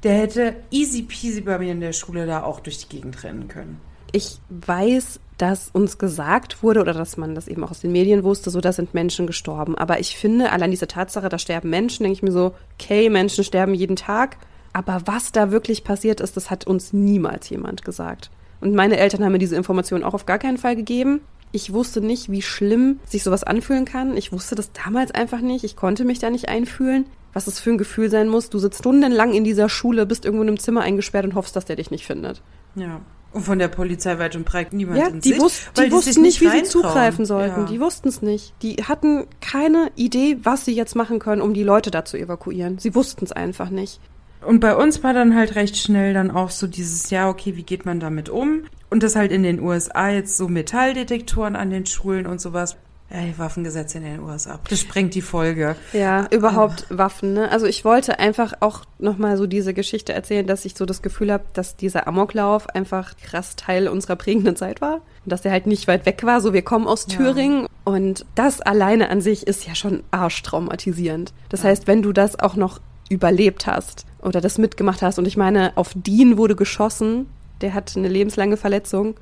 der 0.03 0.13
hätte 0.13 0.55
easy 0.71 1.03
peasy 1.03 1.41
bei 1.41 1.57
mir 1.57 1.71
in 1.71 1.79
der 1.79 1.93
Schule 1.93 2.25
da 2.25 2.43
auch 2.43 2.59
durch 2.59 2.77
die 2.79 2.89
Gegend 2.89 3.23
rennen 3.23 3.47
können. 3.47 3.79
Ich 4.11 4.39
weiß, 4.49 5.19
dass 5.37 5.69
uns 5.71 5.97
gesagt 5.97 6.63
wurde 6.63 6.81
oder 6.81 6.93
dass 6.93 7.17
man 7.17 7.35
das 7.35 7.47
eben 7.47 7.63
auch 7.63 7.71
aus 7.71 7.81
den 7.81 7.91
Medien 7.91 8.23
wusste, 8.23 8.49
so 8.49 8.61
da 8.61 8.71
sind 8.71 8.93
Menschen 8.93 9.27
gestorben. 9.27 9.77
Aber 9.77 9.99
ich 9.99 10.17
finde, 10.17 10.51
allein 10.51 10.71
diese 10.71 10.87
Tatsache, 10.87 11.29
da 11.29 11.37
sterben 11.37 11.69
Menschen, 11.69 12.03
denke 12.03 12.17
ich 12.17 12.23
mir 12.23 12.31
so, 12.31 12.53
okay, 12.79 13.09
Menschen 13.09 13.43
sterben 13.43 13.73
jeden 13.73 13.95
Tag. 13.95 14.37
Aber 14.73 15.01
was 15.05 15.31
da 15.31 15.51
wirklich 15.51 15.83
passiert 15.83 16.21
ist, 16.21 16.37
das 16.37 16.49
hat 16.49 16.65
uns 16.65 16.93
niemals 16.93 17.49
jemand 17.49 17.83
gesagt. 17.83 18.31
Und 18.61 18.73
meine 18.73 18.97
Eltern 18.97 19.23
haben 19.23 19.31
mir 19.31 19.39
diese 19.39 19.55
Information 19.55 20.03
auch 20.03 20.13
auf 20.13 20.25
gar 20.25 20.39
keinen 20.39 20.57
Fall 20.57 20.75
gegeben. 20.75 21.21
Ich 21.51 21.71
wusste 21.73 22.01
nicht, 22.01 22.31
wie 22.31 22.41
schlimm 22.41 22.99
sich 23.05 23.23
sowas 23.23 23.43
anfühlen 23.43 23.85
kann. 23.85 24.17
Ich 24.17 24.31
wusste 24.31 24.55
das 24.55 24.71
damals 24.71 25.11
einfach 25.11 25.41
nicht. 25.41 25.63
Ich 25.63 25.75
konnte 25.75 26.05
mich 26.05 26.19
da 26.19 26.29
nicht 26.29 26.49
einfühlen 26.49 27.05
was 27.33 27.47
es 27.47 27.59
für 27.59 27.71
ein 27.71 27.77
Gefühl 27.77 28.09
sein 28.09 28.29
muss. 28.29 28.49
Du 28.49 28.59
sitzt 28.59 28.79
stundenlang 28.79 29.33
in 29.33 29.43
dieser 29.43 29.69
Schule, 29.69 30.05
bist 30.05 30.25
irgendwo 30.25 30.43
in 30.43 30.49
einem 30.49 30.59
Zimmer 30.59 30.81
eingesperrt 30.81 31.25
und 31.25 31.35
hoffst, 31.35 31.55
dass 31.55 31.65
der 31.65 31.75
dich 31.75 31.91
nicht 31.91 32.05
findet. 32.05 32.41
Ja. 32.75 33.01
Und 33.33 33.43
von 33.43 33.59
der 33.59 33.67
Polizei 33.67 34.17
weit 34.19 34.35
und 34.35 34.45
breit 34.45 34.73
niemand 34.73 34.97
ja, 34.97 35.09
die, 35.09 35.39
wus 35.39 35.61
die, 35.77 35.85
die 35.85 35.91
wussten 35.91 36.21
nicht, 36.21 36.41
wie 36.41 36.49
sie 36.49 36.63
zugreifen 36.63 37.25
sollten. 37.25 37.61
Ja. 37.61 37.67
Die 37.67 37.79
wussten 37.79 38.07
es 38.07 38.21
nicht. 38.21 38.53
Die 38.61 38.77
hatten 38.83 39.27
keine 39.41 39.91
Idee, 39.95 40.37
was 40.43 40.65
sie 40.65 40.73
jetzt 40.73 40.95
machen 40.95 41.19
können, 41.19 41.41
um 41.41 41.53
die 41.53 41.63
Leute 41.63 41.91
da 41.91 42.05
zu 42.05 42.17
evakuieren. 42.17 42.79
Sie 42.79 42.95
wussten 42.95 43.25
es 43.25 43.31
einfach 43.31 43.69
nicht. 43.69 43.99
Und 44.45 44.59
bei 44.59 44.75
uns 44.75 45.03
war 45.03 45.13
dann 45.13 45.35
halt 45.35 45.55
recht 45.55 45.77
schnell 45.77 46.13
dann 46.13 46.31
auch 46.31 46.51
so 46.51 46.67
dieses, 46.67 47.09
ja, 47.09 47.29
okay, 47.29 47.55
wie 47.55 47.63
geht 47.63 47.85
man 47.85 47.99
damit 47.99 48.29
um? 48.29 48.63
Und 48.89 49.03
das 49.03 49.15
halt 49.15 49.31
in 49.31 49.43
den 49.43 49.59
USA 49.59 50.09
jetzt 50.09 50.37
so 50.37 50.47
Metalldetektoren 50.47 51.55
an 51.55 51.69
den 51.69 51.85
Schulen 51.85 52.25
und 52.25 52.39
sowas. 52.39 52.77
Ja, 53.09 53.21
die 53.21 53.37
Waffengesetze 53.37 53.99
in 53.99 54.03
den 54.03 54.19
USA. 54.19 54.59
Das 54.69 54.79
sprengt 54.79 55.15
die 55.15 55.21
Folge. 55.21 55.77
Ja, 55.93 56.27
überhaupt 56.29 56.87
oh. 56.89 56.97
Waffen. 56.97 57.33
Ne? 57.33 57.49
Also 57.49 57.65
ich 57.65 57.85
wollte 57.85 58.19
einfach 58.19 58.53
auch 58.59 58.81
nochmal 58.99 59.37
so 59.37 59.47
diese 59.47 59.73
Geschichte 59.73 60.11
erzählen, 60.13 60.45
dass 60.45 60.65
ich 60.65 60.75
so 60.75 60.85
das 60.85 61.01
Gefühl 61.01 61.31
habe, 61.31 61.45
dass 61.53 61.77
dieser 61.77 62.07
Amoklauf 62.07 62.69
einfach 62.69 63.15
krass 63.15 63.55
Teil 63.55 63.87
unserer 63.87 64.17
prägenden 64.17 64.57
Zeit 64.57 64.81
war. 64.81 64.95
Und 64.95 65.31
dass 65.31 65.45
er 65.45 65.51
halt 65.51 65.67
nicht 65.67 65.87
weit 65.87 66.05
weg 66.05 66.23
war. 66.23 66.41
So, 66.41 66.51
wir 66.51 66.63
kommen 66.63 66.85
aus 66.85 67.05
Thüringen. 67.05 67.61
Ja. 67.61 67.67
Und 67.85 68.25
das 68.35 68.59
alleine 68.59 69.09
an 69.09 69.21
sich 69.21 69.47
ist 69.47 69.65
ja 69.65 69.73
schon 69.73 70.03
arschtraumatisierend. 70.11 71.33
Das 71.47 71.63
ja. 71.63 71.69
heißt, 71.69 71.87
wenn 71.87 72.01
du 72.01 72.11
das 72.11 72.37
auch 72.37 72.57
noch 72.57 72.81
überlebt 73.09 73.67
hast 73.67 74.05
oder 74.21 74.41
das 74.41 74.57
mitgemacht 74.57 75.01
hast. 75.01 75.17
Und 75.17 75.27
ich 75.27 75.37
meine, 75.37 75.71
auf 75.75 75.91
Dean 75.95 76.37
wurde 76.37 76.57
geschossen. 76.57 77.27
Der 77.61 77.73
hat 77.73 77.95
eine 77.95 78.09
lebenslange 78.09 78.57
Verletzung. 78.57 79.15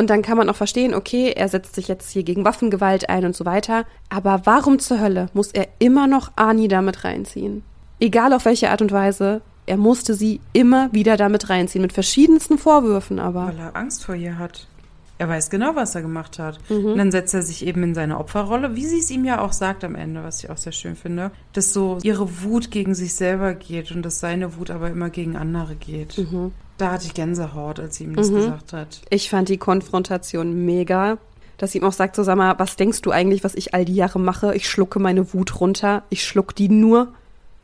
Und 0.00 0.08
dann 0.08 0.22
kann 0.22 0.38
man 0.38 0.48
auch 0.48 0.56
verstehen, 0.56 0.94
okay, 0.94 1.34
er 1.36 1.48
setzt 1.48 1.74
sich 1.74 1.86
jetzt 1.86 2.10
hier 2.10 2.22
gegen 2.22 2.42
Waffengewalt 2.42 3.10
ein 3.10 3.26
und 3.26 3.36
so 3.36 3.44
weiter. 3.44 3.84
Aber 4.08 4.40
warum 4.44 4.78
zur 4.78 4.98
Hölle 4.98 5.28
muss 5.34 5.52
er 5.52 5.68
immer 5.78 6.06
noch 6.06 6.32
Ani 6.36 6.68
damit 6.68 7.04
reinziehen? 7.04 7.62
Egal 8.00 8.32
auf 8.32 8.46
welche 8.46 8.70
Art 8.70 8.80
und 8.80 8.92
Weise, 8.92 9.42
er 9.66 9.76
musste 9.76 10.14
sie 10.14 10.40
immer 10.54 10.90
wieder 10.94 11.18
damit 11.18 11.50
reinziehen, 11.50 11.82
mit 11.82 11.92
verschiedensten 11.92 12.56
Vorwürfen 12.56 13.18
aber. 13.18 13.48
Weil 13.48 13.58
er 13.58 13.76
Angst 13.76 14.02
vor 14.02 14.14
ihr 14.14 14.38
hat. 14.38 14.66
Er 15.18 15.28
weiß 15.28 15.50
genau, 15.50 15.76
was 15.76 15.94
er 15.94 16.00
gemacht 16.00 16.38
hat. 16.38 16.58
Mhm. 16.70 16.92
Und 16.92 16.96
dann 16.96 17.10
setzt 17.10 17.34
er 17.34 17.42
sich 17.42 17.66
eben 17.66 17.82
in 17.82 17.94
seine 17.94 18.16
Opferrolle, 18.16 18.76
wie 18.76 18.86
sie 18.86 19.00
es 19.00 19.10
ihm 19.10 19.26
ja 19.26 19.42
auch 19.42 19.52
sagt 19.52 19.84
am 19.84 19.96
Ende, 19.96 20.24
was 20.24 20.42
ich 20.42 20.48
auch 20.48 20.56
sehr 20.56 20.72
schön 20.72 20.96
finde, 20.96 21.30
dass 21.52 21.74
so 21.74 21.98
ihre 22.02 22.42
Wut 22.42 22.70
gegen 22.70 22.94
sich 22.94 23.14
selber 23.14 23.52
geht 23.52 23.92
und 23.92 24.00
dass 24.00 24.18
seine 24.18 24.56
Wut 24.56 24.70
aber 24.70 24.88
immer 24.88 25.10
gegen 25.10 25.36
andere 25.36 25.74
geht. 25.74 26.16
Mhm. 26.16 26.52
Da 26.80 26.92
hatte 26.92 27.04
ich 27.04 27.12
Gänsehaut, 27.12 27.78
als 27.78 27.96
sie 27.96 28.04
ihm 28.04 28.16
das 28.16 28.30
mhm. 28.30 28.36
gesagt 28.36 28.72
hat. 28.72 29.02
Ich 29.10 29.28
fand 29.28 29.50
die 29.50 29.58
Konfrontation 29.58 30.64
mega. 30.64 31.18
Dass 31.58 31.72
sie 31.72 31.78
ihm 31.78 31.84
auch 31.84 31.92
sagt, 31.92 32.16
so 32.16 32.22
sag 32.22 32.38
mal, 32.38 32.58
was 32.58 32.76
denkst 32.76 33.02
du 33.02 33.10
eigentlich, 33.10 33.44
was 33.44 33.54
ich 33.54 33.74
all 33.74 33.84
die 33.84 33.94
Jahre 33.94 34.18
mache? 34.18 34.54
Ich 34.54 34.66
schlucke 34.66 34.98
meine 34.98 35.34
Wut 35.34 35.60
runter. 35.60 36.04
Ich 36.08 36.24
schluck 36.24 36.54
die 36.54 36.70
nur. 36.70 37.08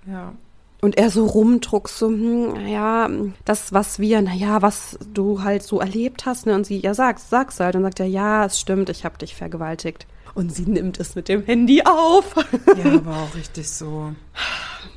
Ja. 0.07 0.35
Und 0.83 0.99
er 0.99 1.09
so 1.09 1.25
rumdruckst, 1.25 1.97
so, 1.97 2.09
hm, 2.09 2.53
naja, 2.53 3.09
das, 3.47 3.73
was 3.73 3.99
wir, 3.99 4.21
naja, 4.21 4.61
was 4.61 4.99
du 5.15 5.43
halt 5.43 5.63
so 5.63 5.81
erlebt 5.81 6.27
hast, 6.27 6.45
ne? 6.45 6.55
Und 6.55 6.67
sie, 6.67 6.79
ja, 6.81 6.93
sag's, 6.93 7.31
sag's 7.31 7.59
halt. 7.59 7.75
Und 7.75 7.85
sagt 7.85 8.01
er, 8.01 8.07
ja, 8.07 8.45
es 8.45 8.61
stimmt, 8.61 8.91
ich 8.91 9.07
hab 9.07 9.19
dich 9.19 9.35
vergewaltigt. 9.35 10.07
Und 10.35 10.55
sie 10.55 10.67
nimmt 10.67 11.01
es 11.01 11.15
mit 11.15 11.29
dem 11.29 11.43
Handy 11.43 11.83
auf. 11.83 12.35
Ja, 12.77 12.93
aber 12.97 13.17
auch 13.17 13.35
richtig 13.35 13.71
so. 13.71 14.13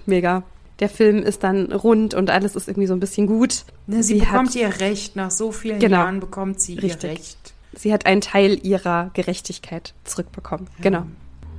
Mega 0.05 0.43
der 0.79 0.89
Film 0.89 1.23
ist 1.23 1.43
dann 1.43 1.71
rund 1.71 2.13
und 2.13 2.29
alles 2.29 2.55
ist 2.55 2.67
irgendwie 2.67 2.87
so 2.87 2.93
ein 2.93 2.99
bisschen 2.99 3.27
gut. 3.27 3.65
Ne, 3.87 4.03
sie, 4.03 4.15
sie, 4.15 4.19
bekommt 4.19 4.49
hat, 4.49 4.55
ihr 4.55 4.79
Recht, 4.79 5.15
nach 5.15 5.31
so 5.31 5.51
vielen 5.51 5.79
genau, 5.79 5.97
Jahren 5.97 6.19
bekommt 6.19 6.61
sie 6.61 6.75
richtig. 6.75 7.03
ihr 7.03 7.09
Recht. 7.09 7.53
Sie 7.73 7.93
hat 7.93 8.05
einen 8.05 8.21
Teil 8.21 8.59
ihrer 8.65 9.11
Gerechtigkeit 9.13 9.93
zurückbekommen. 10.03 10.67
Ja. 10.77 10.83
Genau. 10.83 11.03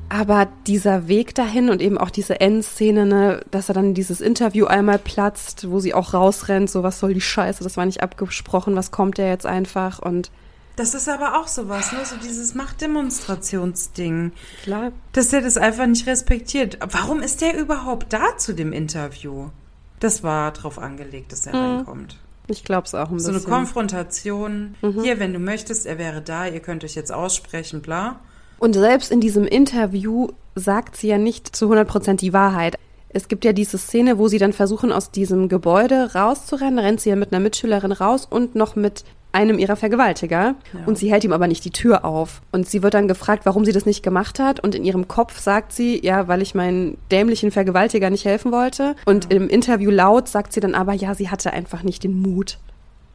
Aber 0.08 0.48
dieser 0.66 1.06
Weg 1.06 1.36
dahin 1.36 1.70
und 1.70 1.80
eben 1.80 1.96
auch 1.96 2.10
diese 2.10 2.40
Endszene, 2.40 3.06
ne, 3.06 3.40
dass 3.52 3.68
er 3.68 3.74
dann 3.74 3.94
dieses 3.94 4.20
Interview 4.20 4.66
einmal 4.66 4.98
platzt, 4.98 5.70
wo 5.70 5.78
sie 5.78 5.94
auch 5.94 6.14
rausrennt, 6.14 6.68
so 6.68 6.82
was 6.82 6.98
soll 6.98 7.14
die 7.14 7.20
Scheiße, 7.20 7.62
das 7.62 7.76
war 7.76 7.86
nicht 7.86 8.02
abgesprochen, 8.02 8.74
was 8.74 8.90
kommt 8.90 9.18
der 9.18 9.28
jetzt 9.28 9.46
einfach 9.46 10.00
und 10.00 10.32
das 10.80 10.94
ist 10.94 11.10
aber 11.10 11.38
auch 11.38 11.46
sowas, 11.46 11.92
ne? 11.92 11.98
So 12.06 12.16
dieses 12.16 12.54
Machtdemonstrationsding. 12.54 14.32
Klar. 14.62 14.92
Dass 15.12 15.28
der 15.28 15.42
das 15.42 15.58
einfach 15.58 15.86
nicht 15.86 16.06
respektiert. 16.06 16.78
Warum 16.80 17.20
ist 17.20 17.42
der 17.42 17.58
überhaupt 17.58 18.14
da 18.14 18.38
zu 18.38 18.54
dem 18.54 18.72
Interview? 18.72 19.50
Das 19.98 20.22
war 20.22 20.52
drauf 20.52 20.78
angelegt, 20.78 21.32
dass 21.32 21.46
er 21.46 21.54
mhm. 21.54 21.76
reinkommt. 21.76 22.16
Ich 22.46 22.64
glaube 22.64 22.86
es 22.86 22.94
auch 22.94 23.10
ein 23.10 23.20
so 23.20 23.30
bisschen. 23.30 23.46
eine 23.46 23.58
Konfrontation. 23.58 24.74
Hier, 25.02 25.20
wenn 25.20 25.34
du 25.34 25.38
möchtest, 25.38 25.84
er 25.84 25.98
wäre 25.98 26.22
da, 26.22 26.46
ihr 26.46 26.60
könnt 26.60 26.82
euch 26.82 26.94
jetzt 26.94 27.12
aussprechen, 27.12 27.82
bla. 27.82 28.18
Und 28.58 28.72
selbst 28.72 29.12
in 29.12 29.20
diesem 29.20 29.46
Interview 29.46 30.28
sagt 30.54 30.96
sie 30.96 31.08
ja 31.08 31.18
nicht 31.18 31.54
zu 31.54 31.66
100 31.66 31.86
Prozent 31.86 32.20
die 32.22 32.32
Wahrheit. 32.32 32.78
Es 33.10 33.28
gibt 33.28 33.44
ja 33.44 33.52
diese 33.52 33.76
Szene, 33.76 34.16
wo 34.16 34.28
sie 34.28 34.38
dann 34.38 34.54
versuchen, 34.54 34.92
aus 34.92 35.10
diesem 35.10 35.50
Gebäude 35.50 36.14
rauszurennen. 36.14 36.76
Da 36.76 36.82
rennt 36.82 37.02
sie 37.02 37.10
ja 37.10 37.16
mit 37.16 37.32
einer 37.32 37.40
Mitschülerin 37.40 37.92
raus 37.92 38.26
und 38.28 38.54
noch 38.54 38.76
mit 38.76 39.04
einem 39.32 39.58
ihrer 39.58 39.76
Vergewaltiger. 39.76 40.54
Ja. 40.72 40.84
Und 40.86 40.98
sie 40.98 41.10
hält 41.10 41.24
ihm 41.24 41.32
aber 41.32 41.46
nicht 41.46 41.64
die 41.64 41.70
Tür 41.70 42.04
auf. 42.04 42.42
Und 42.52 42.68
sie 42.68 42.82
wird 42.82 42.94
dann 42.94 43.08
gefragt, 43.08 43.46
warum 43.46 43.64
sie 43.64 43.72
das 43.72 43.86
nicht 43.86 44.02
gemacht 44.02 44.38
hat. 44.38 44.60
Und 44.60 44.74
in 44.74 44.84
ihrem 44.84 45.08
Kopf 45.08 45.38
sagt 45.38 45.72
sie, 45.72 46.04
ja, 46.04 46.28
weil 46.28 46.42
ich 46.42 46.54
meinen 46.54 46.98
dämlichen 47.10 47.50
Vergewaltiger 47.50 48.10
nicht 48.10 48.24
helfen 48.24 48.52
wollte. 48.52 48.96
Und 49.04 49.32
im 49.32 49.48
Interview 49.48 49.90
laut 49.90 50.28
sagt 50.28 50.52
sie 50.52 50.60
dann 50.60 50.74
aber, 50.74 50.92
ja, 50.92 51.14
sie 51.14 51.30
hatte 51.30 51.52
einfach 51.52 51.82
nicht 51.82 52.04
den 52.04 52.20
Mut. 52.20 52.58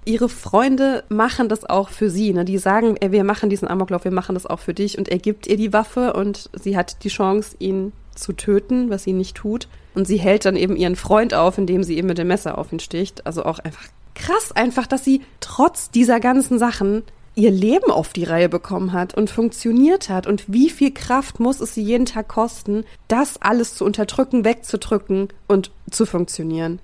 Ihre 0.05 0.29
Freunde 0.29 1.03
machen 1.09 1.49
das 1.49 1.67
auch 1.67 1.89
für 1.89 2.09
sie. 2.09 2.31
Ne? 2.31 2.45
Die 2.45 2.59
sagen, 2.59 2.95
ey, 2.99 3.11
wir 3.11 3.23
machen 3.23 3.49
diesen 3.49 3.67
Amoklauf, 3.67 4.03
wir 4.03 4.11
machen 4.11 4.35
das 4.35 4.45
auch 4.45 4.59
für 4.59 4.73
dich. 4.73 4.97
Und 4.97 5.09
er 5.09 5.17
gibt 5.17 5.47
ihr 5.47 5.57
die 5.57 5.73
Waffe 5.73 6.13
und 6.13 6.49
sie 6.53 6.77
hat 6.77 7.03
die 7.03 7.09
Chance, 7.09 7.55
ihn 7.59 7.91
zu 8.13 8.33
töten, 8.33 8.89
was 8.89 9.03
sie 9.03 9.13
nicht 9.13 9.35
tut. 9.35 9.67
Und 9.95 10.07
sie 10.07 10.17
hält 10.17 10.45
dann 10.45 10.55
eben 10.55 10.75
ihren 10.75 10.95
Freund 10.95 11.33
auf, 11.33 11.57
indem 11.57 11.83
sie 11.83 11.97
eben 11.97 12.07
mit 12.07 12.17
dem 12.17 12.27
Messer 12.27 12.57
auf 12.57 12.71
ihn 12.71 12.79
sticht. 12.79 13.25
Also 13.25 13.45
auch 13.45 13.59
einfach 13.59 13.87
krass, 14.15 14.51
einfach, 14.53 14.87
dass 14.87 15.03
sie 15.03 15.21
trotz 15.39 15.91
dieser 15.91 16.19
ganzen 16.19 16.57
Sachen 16.57 17.03
ihr 17.35 17.51
Leben 17.51 17.91
auf 17.91 18.13
die 18.13 18.23
Reihe 18.23 18.49
bekommen 18.49 18.93
hat 18.93 19.13
und 19.13 19.29
funktioniert 19.29 20.09
hat. 20.09 20.25
Und 20.25 20.45
wie 20.51 20.69
viel 20.69 20.93
Kraft 20.93 21.39
muss 21.39 21.59
es 21.59 21.73
sie 21.73 21.83
jeden 21.83 22.05
Tag 22.05 22.27
kosten, 22.27 22.85
das 23.07 23.41
alles 23.41 23.75
zu 23.75 23.85
unterdrücken, 23.85 24.45
wegzudrücken 24.45 25.27
und 25.47 25.71
zu 25.91 26.05
funktionieren. 26.05 26.79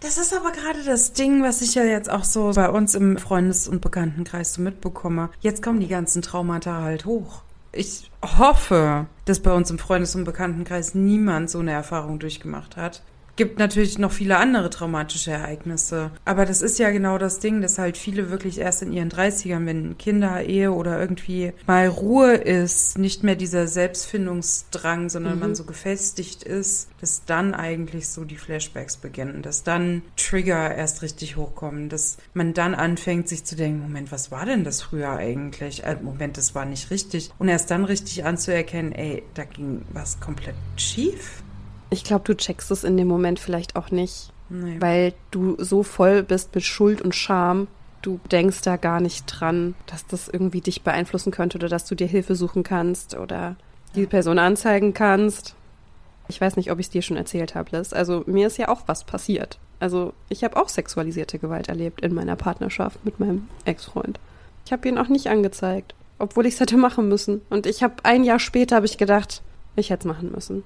Das 0.00 0.18
ist 0.18 0.34
aber 0.34 0.52
gerade 0.52 0.84
das 0.84 1.14
Ding, 1.14 1.42
was 1.42 1.62
ich 1.62 1.74
ja 1.74 1.84
jetzt 1.84 2.10
auch 2.10 2.24
so 2.24 2.52
bei 2.54 2.68
uns 2.68 2.94
im 2.94 3.16
Freundes- 3.16 3.66
und 3.66 3.80
Bekanntenkreis 3.80 4.54
so 4.54 4.62
mitbekomme. 4.62 5.30
Jetzt 5.40 5.62
kommen 5.62 5.80
die 5.80 5.88
ganzen 5.88 6.20
Traumata 6.20 6.82
halt 6.82 7.06
hoch. 7.06 7.42
Ich 7.72 8.10
hoffe, 8.22 9.06
dass 9.24 9.40
bei 9.40 9.52
uns 9.52 9.70
im 9.70 9.78
Freundes- 9.78 10.14
und 10.14 10.24
Bekanntenkreis 10.24 10.94
niemand 10.94 11.50
so 11.50 11.58
eine 11.58 11.72
Erfahrung 11.72 12.18
durchgemacht 12.18 12.76
hat. 12.76 13.02
Gibt 13.36 13.58
natürlich 13.58 13.98
noch 13.98 14.12
viele 14.12 14.38
andere 14.38 14.70
traumatische 14.70 15.30
Ereignisse. 15.30 16.10
Aber 16.24 16.46
das 16.46 16.62
ist 16.62 16.78
ja 16.78 16.90
genau 16.90 17.18
das 17.18 17.38
Ding, 17.38 17.60
dass 17.60 17.78
halt 17.78 17.98
viele 17.98 18.30
wirklich 18.30 18.58
erst 18.58 18.82
in 18.82 18.92
ihren 18.92 19.10
30ern, 19.10 19.66
wenn 19.66 19.98
Kinder, 19.98 20.42
Ehe 20.42 20.72
oder 20.72 20.98
irgendwie 20.98 21.52
mal 21.66 21.86
Ruhe 21.86 22.32
ist, 22.34 22.98
nicht 22.98 23.22
mehr 23.22 23.36
dieser 23.36 23.68
Selbstfindungsdrang, 23.68 25.10
sondern 25.10 25.38
man 25.38 25.54
so 25.54 25.64
gefestigt 25.64 26.42
ist, 26.42 26.88
dass 27.00 27.24
dann 27.24 27.54
eigentlich 27.54 28.08
so 28.08 28.24
die 28.24 28.36
Flashbacks 28.36 28.96
beginnen, 28.96 29.42
dass 29.42 29.62
dann 29.62 30.02
Trigger 30.16 30.74
erst 30.74 31.02
richtig 31.02 31.36
hochkommen, 31.36 31.88
dass 31.88 32.16
man 32.34 32.54
dann 32.54 32.74
anfängt, 32.74 33.28
sich 33.28 33.44
zu 33.44 33.54
denken, 33.54 33.80
Moment, 33.80 34.12
was 34.12 34.30
war 34.30 34.46
denn 34.46 34.64
das 34.64 34.82
früher 34.82 35.10
eigentlich? 35.10 35.84
Äh, 35.84 35.96
Moment, 36.00 36.38
das 36.38 36.54
war 36.54 36.64
nicht 36.64 36.90
richtig. 36.90 37.30
Und 37.38 37.48
erst 37.48 37.70
dann 37.70 37.84
richtig 37.84 38.24
anzuerkennen, 38.24 38.92
ey, 38.92 39.22
da 39.34 39.44
ging 39.44 39.82
was 39.92 40.20
komplett 40.20 40.56
schief. 40.76 41.42
Ich 41.96 42.04
glaube, 42.04 42.24
du 42.24 42.34
checkst 42.36 42.70
es 42.70 42.84
in 42.84 42.96
dem 42.96 43.08
Moment 43.08 43.38
vielleicht 43.40 43.74
auch 43.76 43.90
nicht, 43.90 44.30
Nee. 44.48 44.76
weil 44.80 45.14
du 45.30 45.56
so 45.58 45.82
voll 45.82 46.22
bist 46.22 46.54
mit 46.54 46.62
Schuld 46.64 47.00
und 47.02 47.14
Scham. 47.14 47.66
Du 48.02 48.20
denkst 48.30 48.60
da 48.62 48.76
gar 48.76 49.00
nicht 49.00 49.24
dran, 49.26 49.74
dass 49.86 50.06
das 50.06 50.28
irgendwie 50.28 50.60
dich 50.60 50.82
beeinflussen 50.82 51.32
könnte 51.32 51.58
oder 51.58 51.68
dass 51.68 51.86
du 51.86 51.94
dir 51.94 52.06
Hilfe 52.06 52.36
suchen 52.36 52.62
kannst 52.62 53.16
oder 53.16 53.56
die 53.96 54.06
Person 54.06 54.38
anzeigen 54.38 54.92
kannst. 54.94 55.54
Ich 56.28 56.40
weiß 56.40 56.56
nicht, 56.56 56.70
ob 56.70 56.78
ich 56.78 56.86
es 56.86 56.90
dir 56.90 57.02
schon 57.02 57.16
erzählt 57.16 57.54
habe, 57.54 57.76
Liz. 57.76 57.92
Also 57.92 58.22
mir 58.26 58.46
ist 58.48 58.58
ja 58.58 58.68
auch 58.68 58.82
was 58.86 59.04
passiert. 59.04 59.58
Also 59.80 60.12
ich 60.28 60.44
habe 60.44 60.56
auch 60.56 60.68
sexualisierte 60.68 61.38
Gewalt 61.38 61.68
erlebt 61.68 62.00
in 62.02 62.14
meiner 62.14 62.36
Partnerschaft 62.36 63.04
mit 63.04 63.18
meinem 63.20 63.48
Ex-Freund. 63.64 64.20
Ich 64.66 64.72
habe 64.72 64.88
ihn 64.88 64.98
auch 64.98 65.08
nicht 65.08 65.28
angezeigt, 65.28 65.94
obwohl 66.18 66.46
ich 66.46 66.54
es 66.54 66.60
hätte 66.60 66.76
machen 66.76 67.08
müssen. 67.08 67.40
Und 67.50 67.66
ich 67.66 67.82
habe 67.82 67.94
ein 68.04 68.22
Jahr 68.24 68.38
später 68.38 68.76
habe 68.76 68.86
ich 68.86 68.98
gedacht, 68.98 69.42
ich 69.76 69.90
hätte 69.90 70.08
es 70.08 70.14
machen 70.14 70.30
müssen. 70.32 70.62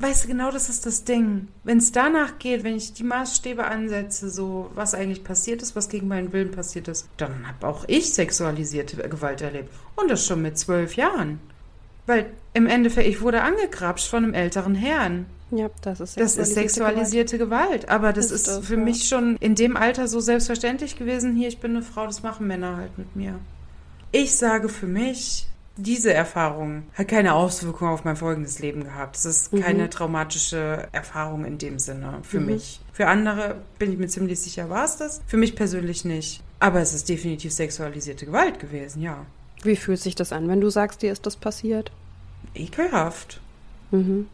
Weißt 0.00 0.24
du, 0.24 0.28
genau 0.28 0.50
das 0.50 0.68
ist 0.68 0.86
das 0.86 1.04
Ding. 1.04 1.48
Wenn 1.62 1.78
es 1.78 1.92
danach 1.92 2.38
geht, 2.38 2.64
wenn 2.64 2.76
ich 2.76 2.92
die 2.94 3.04
Maßstäbe 3.04 3.64
ansetze, 3.64 4.28
so 4.28 4.70
was 4.74 4.94
eigentlich 4.94 5.24
passiert 5.24 5.62
ist, 5.62 5.76
was 5.76 5.88
gegen 5.88 6.08
meinen 6.08 6.32
Willen 6.32 6.50
passiert 6.50 6.88
ist, 6.88 7.08
dann 7.16 7.46
habe 7.46 7.66
auch 7.66 7.84
ich 7.86 8.12
sexualisierte 8.12 8.96
Gewalt 9.08 9.40
erlebt. 9.40 9.72
Und 9.96 10.10
das 10.10 10.26
schon 10.26 10.42
mit 10.42 10.58
zwölf 10.58 10.96
Jahren. 10.96 11.40
Weil 12.06 12.26
im 12.52 12.66
Endeffekt, 12.66 13.08
ich 13.08 13.20
wurde 13.20 13.42
angegrapscht 13.42 14.08
von 14.08 14.24
einem 14.24 14.34
älteren 14.34 14.74
Herrn. 14.74 15.26
Ja, 15.50 15.70
das 15.82 16.00
ist 16.00 16.18
Das 16.18 16.36
ist 16.36 16.54
sexualisierte 16.54 17.38
Gewalt. 17.38 17.88
Aber 17.88 18.12
das 18.12 18.26
ist, 18.26 18.32
Ist 18.32 18.48
das, 18.48 18.66
für 18.66 18.74
ja. 18.74 18.80
mich 18.80 19.08
schon 19.08 19.36
in 19.36 19.54
dem 19.54 19.76
Alter 19.76 20.08
so 20.08 20.20
selbstverständlich 20.20 20.96
gewesen. 20.96 21.36
Hier, 21.36 21.48
ich 21.48 21.58
bin 21.58 21.70
eine 21.70 21.82
Frau, 21.82 22.06
das 22.06 22.22
machen 22.22 22.46
Männer 22.46 22.76
halt 22.76 22.98
mit 22.98 23.14
mir. 23.14 23.38
Ich 24.10 24.36
sage 24.36 24.68
für 24.68 24.86
mich, 24.86 25.46
diese 25.76 26.12
Erfahrung 26.14 26.84
hat 26.94 27.08
keine 27.08 27.34
Auswirkung 27.34 27.88
auf 27.88 28.04
mein 28.04 28.16
folgendes 28.16 28.58
Leben 28.60 28.84
gehabt. 28.84 29.16
Es 29.16 29.24
ist 29.24 29.52
Mhm. 29.52 29.60
keine 29.60 29.90
traumatische 29.90 30.88
Erfahrung 30.92 31.44
in 31.44 31.58
dem 31.58 31.78
Sinne 31.78 32.18
für 32.22 32.38
Mhm. 32.40 32.46
mich. 32.46 32.80
Für 32.92 33.08
andere 33.08 33.56
bin 33.78 33.92
ich 33.92 33.98
mir 33.98 34.06
ziemlich 34.08 34.38
sicher, 34.40 34.70
war 34.70 34.84
es 34.84 34.96
das. 34.98 35.20
Für 35.26 35.36
mich 35.36 35.56
persönlich 35.56 36.04
nicht. 36.04 36.42
Aber 36.60 36.80
es 36.80 36.94
ist 36.94 37.08
definitiv 37.08 37.52
sexualisierte 37.52 38.24
Gewalt 38.26 38.60
gewesen, 38.60 39.02
ja. 39.02 39.26
Wie 39.62 39.76
fühlt 39.76 40.00
sich 40.00 40.14
das 40.14 40.32
an, 40.32 40.46
wenn 40.48 40.60
du 40.60 40.70
sagst, 40.70 41.02
dir 41.02 41.10
ist 41.10 41.26
das 41.26 41.36
passiert? 41.36 41.90
Ekelhaft. 42.54 43.40
Mhm. 43.90 44.28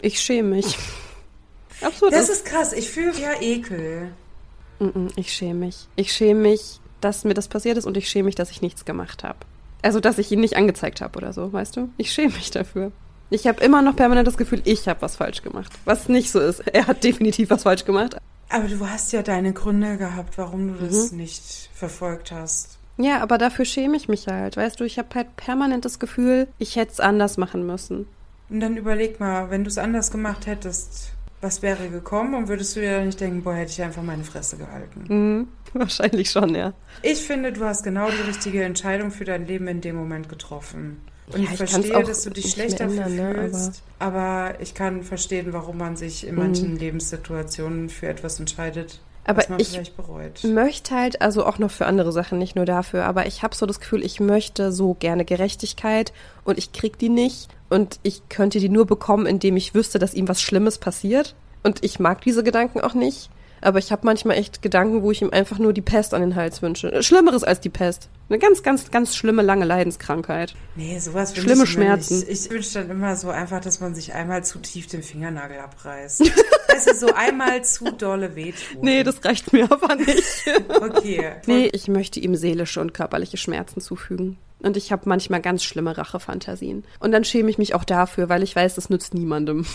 Ich 0.00 0.20
schäme 0.20 0.56
mich. 0.56 0.76
Absolut. 1.80 2.14
Das 2.14 2.28
ist 2.28 2.44
krass. 2.44 2.72
Ich 2.72 2.90
fühle 2.90 3.12
ja 3.20 3.40
Ekel. 3.40 4.10
Mhm, 4.80 5.10
ich 5.16 5.32
schäme 5.32 5.66
mich. 5.66 5.86
Ich 5.96 6.12
schäme 6.12 6.40
mich, 6.40 6.80
dass 7.00 7.24
mir 7.24 7.34
das 7.34 7.48
passiert 7.48 7.76
ist 7.78 7.84
und 7.86 7.96
ich 7.96 8.08
schäme 8.08 8.26
mich, 8.26 8.34
dass 8.34 8.50
ich 8.50 8.60
nichts 8.62 8.84
gemacht 8.84 9.22
habe. 9.22 9.38
Also, 9.84 10.00
dass 10.00 10.18
ich 10.18 10.32
ihn 10.32 10.40
nicht 10.40 10.56
angezeigt 10.56 11.00
habe 11.02 11.18
oder 11.18 11.32
so, 11.32 11.52
weißt 11.52 11.76
du? 11.76 11.90
Ich 11.98 12.10
schäme 12.12 12.32
mich 12.32 12.50
dafür. 12.50 12.90
Ich 13.30 13.46
habe 13.46 13.62
immer 13.62 13.82
noch 13.82 13.94
permanent 13.96 14.26
das 14.26 14.36
Gefühl, 14.38 14.62
ich 14.64 14.88
habe 14.88 15.02
was 15.02 15.16
falsch 15.16 15.42
gemacht. 15.42 15.72
Was 15.84 16.08
nicht 16.08 16.30
so 16.30 16.40
ist. 16.40 16.60
Er 16.68 16.86
hat 16.86 17.04
definitiv 17.04 17.50
was 17.50 17.64
falsch 17.64 17.84
gemacht. 17.84 18.16
Aber 18.48 18.66
du 18.68 18.88
hast 18.88 19.12
ja 19.12 19.22
deine 19.22 19.52
Gründe 19.52 19.96
gehabt, 19.98 20.38
warum 20.38 20.68
du 20.78 20.84
das 20.86 21.12
Mhm. 21.12 21.18
nicht 21.18 21.68
verfolgt 21.74 22.32
hast. 22.32 22.78
Ja, 22.96 23.20
aber 23.22 23.38
dafür 23.38 23.64
schäme 23.64 23.96
ich 23.96 24.08
mich 24.08 24.26
halt. 24.28 24.56
Weißt 24.56 24.78
du, 24.78 24.84
ich 24.84 24.98
habe 24.98 25.08
halt 25.14 25.36
permanent 25.36 25.84
das 25.84 25.98
Gefühl, 25.98 26.46
ich 26.58 26.76
hätte 26.76 26.92
es 26.92 27.00
anders 27.00 27.36
machen 27.38 27.66
müssen. 27.66 28.06
Und 28.50 28.60
dann 28.60 28.76
überleg 28.76 29.18
mal, 29.20 29.50
wenn 29.50 29.64
du 29.64 29.68
es 29.68 29.78
anders 29.78 30.10
gemacht 30.10 30.46
hättest, 30.46 31.10
was 31.44 31.62
wäre 31.62 31.88
gekommen 31.90 32.34
und 32.34 32.48
würdest 32.48 32.74
du 32.74 32.80
dir 32.80 32.96
dann 32.96 33.06
nicht 33.06 33.20
denken, 33.20 33.42
boah, 33.44 33.54
hätte 33.54 33.70
ich 33.70 33.82
einfach 33.82 34.02
meine 34.02 34.24
Fresse 34.24 34.56
gehalten. 34.56 35.04
Mhm. 35.08 35.48
Wahrscheinlich 35.74 36.30
schon, 36.30 36.54
ja. 36.54 36.72
Ich 37.02 37.20
finde, 37.24 37.52
du 37.52 37.64
hast 37.64 37.84
genau 37.84 38.08
die 38.10 38.28
richtige 38.28 38.64
Entscheidung 38.64 39.10
für 39.10 39.24
dein 39.24 39.46
Leben 39.46 39.68
in 39.68 39.80
dem 39.80 39.94
Moment 39.96 40.28
getroffen. 40.28 41.00
Und 41.26 41.38
Ja, 41.38 41.44
ich 41.44 41.50
ich 41.52 41.56
verstehe, 41.56 42.02
dass 42.04 42.22
du 42.22 42.30
dich 42.30 42.50
schlecht 42.50 42.80
dafür 42.80 43.08
ne, 43.08 43.34
fühlst. 43.34 43.82
Aber 43.98 44.54
ich 44.60 44.74
kann 44.74 45.02
verstehen, 45.02 45.52
warum 45.52 45.78
man 45.78 45.96
sich 45.96 46.26
in 46.26 46.34
Mhm. 46.34 46.40
manchen 46.40 46.76
Lebenssituationen 46.78 47.88
für 47.88 48.08
etwas 48.08 48.40
entscheidet, 48.40 49.00
Aber 49.24 49.42
ich 49.58 49.78
möchte 50.44 50.94
halt, 50.94 51.22
also 51.22 51.46
auch 51.46 51.58
noch 51.58 51.70
für 51.70 51.86
andere 51.86 52.12
Sachen, 52.12 52.38
nicht 52.38 52.56
nur 52.56 52.66
dafür, 52.66 53.04
aber 53.04 53.26
ich 53.26 53.42
habe 53.42 53.54
so 53.54 53.64
das 53.64 53.80
Gefühl, 53.80 54.04
ich 54.04 54.20
möchte 54.20 54.70
so 54.70 54.94
gerne 54.94 55.24
Gerechtigkeit 55.24 56.12
und 56.44 56.58
ich 56.58 56.72
krieg 56.72 56.98
die 56.98 57.08
nicht 57.08 57.48
und 57.70 57.98
ich 58.02 58.28
könnte 58.28 58.60
die 58.60 58.68
nur 58.68 58.86
bekommen, 58.86 59.26
indem 59.26 59.56
ich 59.56 59.74
wüsste, 59.74 59.98
dass 59.98 60.14
ihm 60.14 60.28
was 60.28 60.42
Schlimmes 60.42 60.78
passiert. 60.78 61.34
Und 61.62 61.82
ich 61.82 61.98
mag 61.98 62.20
diese 62.20 62.44
Gedanken 62.44 62.82
auch 62.82 62.92
nicht, 62.92 63.30
aber 63.64 63.78
ich 63.78 63.92
habe 63.92 64.02
manchmal 64.04 64.36
echt 64.36 64.62
Gedanken, 64.62 65.02
wo 65.02 65.10
ich 65.10 65.22
ihm 65.22 65.30
einfach 65.30 65.58
nur 65.58 65.72
die 65.72 65.82
Pest 65.82 66.14
an 66.14 66.20
den 66.20 66.34
Hals 66.34 66.62
wünsche. 66.62 67.02
Schlimmeres 67.02 67.44
als 67.44 67.60
die 67.60 67.70
Pest. 67.70 68.08
Eine 68.28 68.38
ganz, 68.38 68.62
ganz, 68.62 68.90
ganz 68.90 69.16
schlimme, 69.16 69.42
lange 69.42 69.64
Leidenskrankheit. 69.64 70.54
Nee, 70.76 70.98
sowas 70.98 71.36
Schlimme 71.36 71.64
ich 71.64 71.70
Schmerzen. 71.70 72.20
Nicht. 72.20 72.28
Ich 72.28 72.50
wünsche 72.50 72.80
dann 72.80 72.90
immer 72.90 73.16
so 73.16 73.30
einfach, 73.30 73.60
dass 73.60 73.80
man 73.80 73.94
sich 73.94 74.14
einmal 74.14 74.44
zu 74.44 74.58
tief 74.58 74.86
den 74.86 75.02
Fingernagel 75.02 75.58
abreißt. 75.58 76.20
weißt 76.68 76.90
du, 76.90 76.94
so 76.94 77.14
einmal 77.14 77.64
zu 77.64 77.92
dolle 77.92 78.34
wehtun. 78.34 78.82
Nee, 78.82 79.02
das 79.02 79.24
reicht 79.24 79.52
mir 79.52 79.70
aber 79.70 79.94
nicht. 79.96 80.44
Okay. 80.68 81.32
Nee, 81.46 81.70
ich 81.72 81.88
möchte 81.88 82.20
ihm 82.20 82.34
seelische 82.36 82.80
und 82.80 82.94
körperliche 82.94 83.36
Schmerzen 83.36 83.80
zufügen. 83.80 84.38
Und 84.60 84.78
ich 84.78 84.92
habe 84.92 85.02
manchmal 85.06 85.42
ganz 85.42 85.62
schlimme 85.62 85.96
Rachefantasien. 85.96 86.84
Und 86.98 87.12
dann 87.12 87.24
schäme 87.24 87.50
ich 87.50 87.58
mich 87.58 87.74
auch 87.74 87.84
dafür, 87.84 88.30
weil 88.30 88.42
ich 88.42 88.56
weiß, 88.56 88.74
das 88.74 88.88
nützt 88.88 89.12
niemandem. 89.12 89.66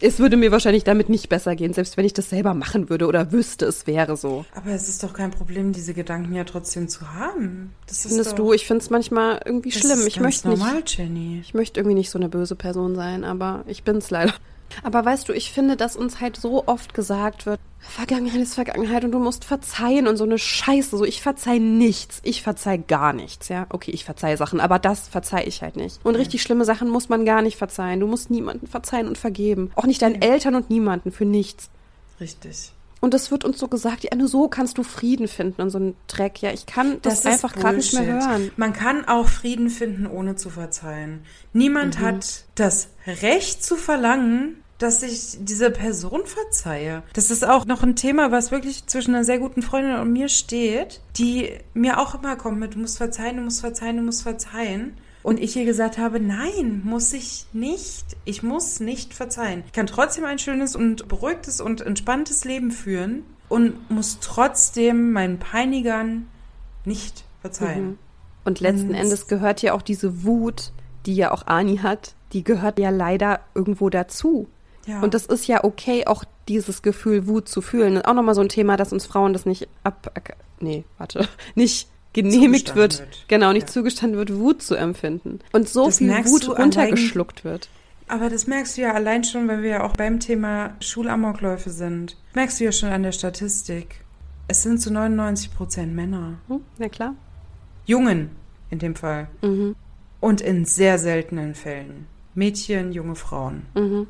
Es 0.00 0.18
würde 0.18 0.36
mir 0.36 0.50
wahrscheinlich 0.50 0.84
damit 0.84 1.08
nicht 1.08 1.28
besser 1.28 1.54
gehen, 1.56 1.72
selbst 1.72 1.96
wenn 1.96 2.04
ich 2.04 2.12
das 2.12 2.30
selber 2.30 2.54
machen 2.54 2.88
würde 2.88 3.06
oder 3.06 3.32
wüsste, 3.32 3.66
es 3.66 3.86
wäre 3.86 4.16
so. 4.16 4.44
Aber 4.54 4.70
es 4.70 4.88
ist 4.88 5.02
doch 5.02 5.12
kein 5.12 5.30
Problem, 5.30 5.72
diese 5.72 5.94
Gedanken 5.94 6.34
ja 6.34 6.44
trotzdem 6.44 6.88
zu 6.88 7.12
haben. 7.12 7.74
Das 7.86 8.04
ist 8.04 8.08
Findest 8.08 8.32
doch, 8.32 8.36
du? 8.36 8.52
Ich 8.52 8.66
finde 8.66 8.82
es 8.82 8.90
manchmal 8.90 9.40
irgendwie 9.44 9.72
schlimm. 9.72 10.06
Ich 10.06 10.18
möchte 10.18 10.48
nicht. 10.48 10.58
normal, 10.58 10.82
Jenny. 10.86 11.40
Ich 11.42 11.54
möchte 11.54 11.80
irgendwie 11.80 11.96
nicht 11.96 12.10
so 12.10 12.18
eine 12.18 12.28
böse 12.28 12.56
Person 12.56 12.94
sein, 12.94 13.24
aber 13.24 13.64
ich 13.66 13.82
bin's 13.84 14.10
leider. 14.10 14.34
Aber 14.82 15.04
weißt 15.04 15.28
du, 15.28 15.32
ich 15.32 15.52
finde, 15.52 15.76
dass 15.76 15.96
uns 15.96 16.20
halt 16.20 16.36
so 16.36 16.66
oft 16.66 16.94
gesagt 16.94 17.46
wird, 17.46 17.58
Vergangenheit 17.78 18.40
ist 18.40 18.54
Vergangenheit 18.54 19.04
und 19.04 19.12
du 19.12 19.18
musst 19.18 19.44
verzeihen 19.44 20.06
und 20.06 20.16
so 20.16 20.24
eine 20.24 20.38
Scheiße. 20.38 20.96
So, 20.98 21.04
ich 21.04 21.22
verzeih 21.22 21.58
nichts. 21.58 22.20
Ich 22.24 22.42
verzeih 22.42 22.76
gar 22.76 23.12
nichts, 23.14 23.48
ja. 23.48 23.66
Okay, 23.70 23.90
ich 23.90 24.04
verzeih 24.04 24.36
Sachen, 24.36 24.60
aber 24.60 24.78
das 24.78 25.08
verzeih 25.08 25.44
ich 25.46 25.62
halt 25.62 25.76
nicht. 25.76 25.98
Und 26.04 26.14
richtig 26.14 26.42
schlimme 26.42 26.64
Sachen 26.66 26.90
muss 26.90 27.08
man 27.08 27.24
gar 27.24 27.40
nicht 27.42 27.56
verzeihen. 27.56 28.00
Du 28.00 28.06
musst 28.06 28.30
niemanden 28.30 28.66
verzeihen 28.66 29.08
und 29.08 29.16
vergeben. 29.18 29.70
Auch 29.76 29.86
nicht 29.86 30.02
deinen 30.02 30.20
Eltern 30.20 30.54
und 30.56 30.68
niemanden 30.68 31.10
für 31.10 31.24
nichts. 31.24 31.70
Richtig. 32.20 32.72
Und 33.02 33.14
es 33.14 33.30
wird 33.30 33.46
uns 33.46 33.58
so 33.58 33.66
gesagt, 33.66 34.04
ja, 34.04 34.14
nur 34.14 34.28
so 34.28 34.48
kannst 34.48 34.76
du 34.76 34.82
Frieden 34.82 35.26
finden 35.26 35.62
und 35.62 35.70
so 35.70 35.78
ein 35.78 35.96
Dreck. 36.06 36.42
Ja, 36.42 36.52
ich 36.52 36.66
kann 36.66 36.98
das, 37.00 37.20
ist 37.20 37.26
einfach 37.26 37.54
gerade 37.54 37.78
nicht 37.78 37.94
mehr 37.94 38.04
hören. 38.04 38.50
Man 38.58 38.74
kann 38.74 39.08
auch 39.08 39.26
Frieden 39.26 39.70
finden, 39.70 40.06
ohne 40.06 40.36
zu 40.36 40.50
verzeihen. 40.50 41.24
Niemand 41.54 41.98
Mhm. 41.98 42.04
hat 42.04 42.44
das 42.56 42.88
Recht 43.06 43.64
zu 43.64 43.76
verlangen, 43.76 44.59
dass 44.80 45.02
ich 45.02 45.36
diese 45.40 45.70
Person 45.70 46.22
verzeihe. 46.24 47.02
Das 47.12 47.30
ist 47.30 47.46
auch 47.46 47.66
noch 47.66 47.82
ein 47.82 47.96
Thema, 47.96 48.32
was 48.32 48.50
wirklich 48.50 48.86
zwischen 48.86 49.14
einer 49.14 49.24
sehr 49.24 49.38
guten 49.38 49.62
Freundin 49.62 49.96
und 49.96 50.12
mir 50.12 50.28
steht, 50.28 51.00
die 51.16 51.50
mir 51.74 51.98
auch 52.00 52.14
immer 52.14 52.34
kommt 52.36 52.58
mit, 52.58 52.74
du 52.74 52.78
musst 52.78 52.96
verzeihen, 52.96 53.36
du 53.36 53.42
musst 53.42 53.60
verzeihen, 53.60 53.98
du 53.98 54.02
musst 54.02 54.22
verzeihen. 54.22 54.94
Und 55.22 55.38
ich 55.38 55.54
ihr 55.54 55.66
gesagt 55.66 55.98
habe, 55.98 56.18
nein, 56.18 56.80
muss 56.82 57.12
ich 57.12 57.44
nicht. 57.52 58.16
Ich 58.24 58.42
muss 58.42 58.80
nicht 58.80 59.12
verzeihen. 59.12 59.64
Ich 59.66 59.72
kann 59.72 59.86
trotzdem 59.86 60.24
ein 60.24 60.38
schönes 60.38 60.74
und 60.74 61.08
beruhigtes 61.08 61.60
und 61.60 61.82
entspanntes 61.82 62.46
Leben 62.46 62.70
führen 62.70 63.24
und 63.50 63.90
muss 63.90 64.18
trotzdem 64.22 65.12
meinen 65.12 65.38
Peinigern 65.38 66.26
nicht 66.86 67.24
verzeihen. 67.42 67.84
Mhm. 67.86 67.98
Und 68.46 68.60
letzten 68.60 68.88
Und- 68.88 68.94
Endes 68.94 69.26
gehört 69.28 69.60
ja 69.60 69.74
auch 69.74 69.82
diese 69.82 70.24
Wut, 70.24 70.72
die 71.04 71.14
ja 71.14 71.32
auch 71.32 71.46
Ani 71.46 71.76
hat, 71.76 72.14
die 72.32 72.42
gehört 72.42 72.78
ja 72.78 72.88
leider 72.88 73.40
irgendwo 73.54 73.90
dazu. 73.90 74.48
Ja. 74.90 75.00
Und 75.00 75.14
das 75.14 75.26
ist 75.26 75.46
ja 75.46 75.62
okay, 75.64 76.06
auch 76.06 76.24
dieses 76.48 76.82
Gefühl 76.82 77.26
Wut 77.26 77.48
zu 77.48 77.62
fühlen. 77.62 77.96
Und 77.96 78.02
auch 78.06 78.14
nochmal 78.14 78.34
so 78.34 78.40
ein 78.40 78.48
Thema, 78.48 78.76
dass 78.76 78.92
uns 78.92 79.06
Frauen 79.06 79.32
das 79.32 79.46
nicht 79.46 79.68
ab, 79.84 80.12
nee, 80.60 80.84
warte, 80.98 81.28
nicht 81.54 81.88
genehmigt 82.12 82.74
wird. 82.74 82.98
wird. 82.98 83.24
Genau, 83.28 83.52
nicht 83.52 83.68
Ja. 83.68 83.72
zugestanden 83.72 84.18
wird, 84.18 84.34
Wut 84.34 84.62
zu 84.62 84.74
empfinden. 84.74 85.38
Und 85.52 85.68
so 85.68 85.86
Das 85.86 85.98
viel 85.98 86.10
Wut 86.26 86.48
runtergeschluckt 86.58 87.44
wird. 87.44 87.68
Aber 88.08 88.28
das 88.28 88.48
merkst 88.48 88.76
du 88.76 88.80
ja 88.82 88.92
allein 88.92 89.22
schon, 89.22 89.46
weil 89.46 89.62
wir 89.62 89.70
ja 89.70 89.82
auch 89.84 89.92
beim 89.96 90.18
Thema 90.18 90.74
Schulamokläufe 90.80 91.70
sind. 91.70 92.16
Das 92.30 92.34
merkst 92.34 92.58
du 92.60 92.64
ja 92.64 92.72
schon 92.72 92.88
an 92.88 93.04
der 93.04 93.12
Statistik. 93.12 94.04
Es 94.48 94.64
sind 94.64 94.80
zu 94.82 94.92
99 94.92 95.54
Prozent 95.54 95.94
Männer. 95.94 96.38
Hm? 96.48 96.60
Na 96.78 96.88
klar. 96.88 97.14
Jungen 97.86 98.30
in 98.70 98.80
dem 98.80 98.96
Fall. 98.96 99.28
Mhm. 99.42 99.76
Und 100.18 100.40
in 100.40 100.64
sehr 100.64 100.98
seltenen 100.98 101.54
Fällen. 101.54 102.06
Mädchen, 102.34 102.90
junge 102.92 103.14
Frauen. 103.14 103.62
Mhm. 103.74 104.08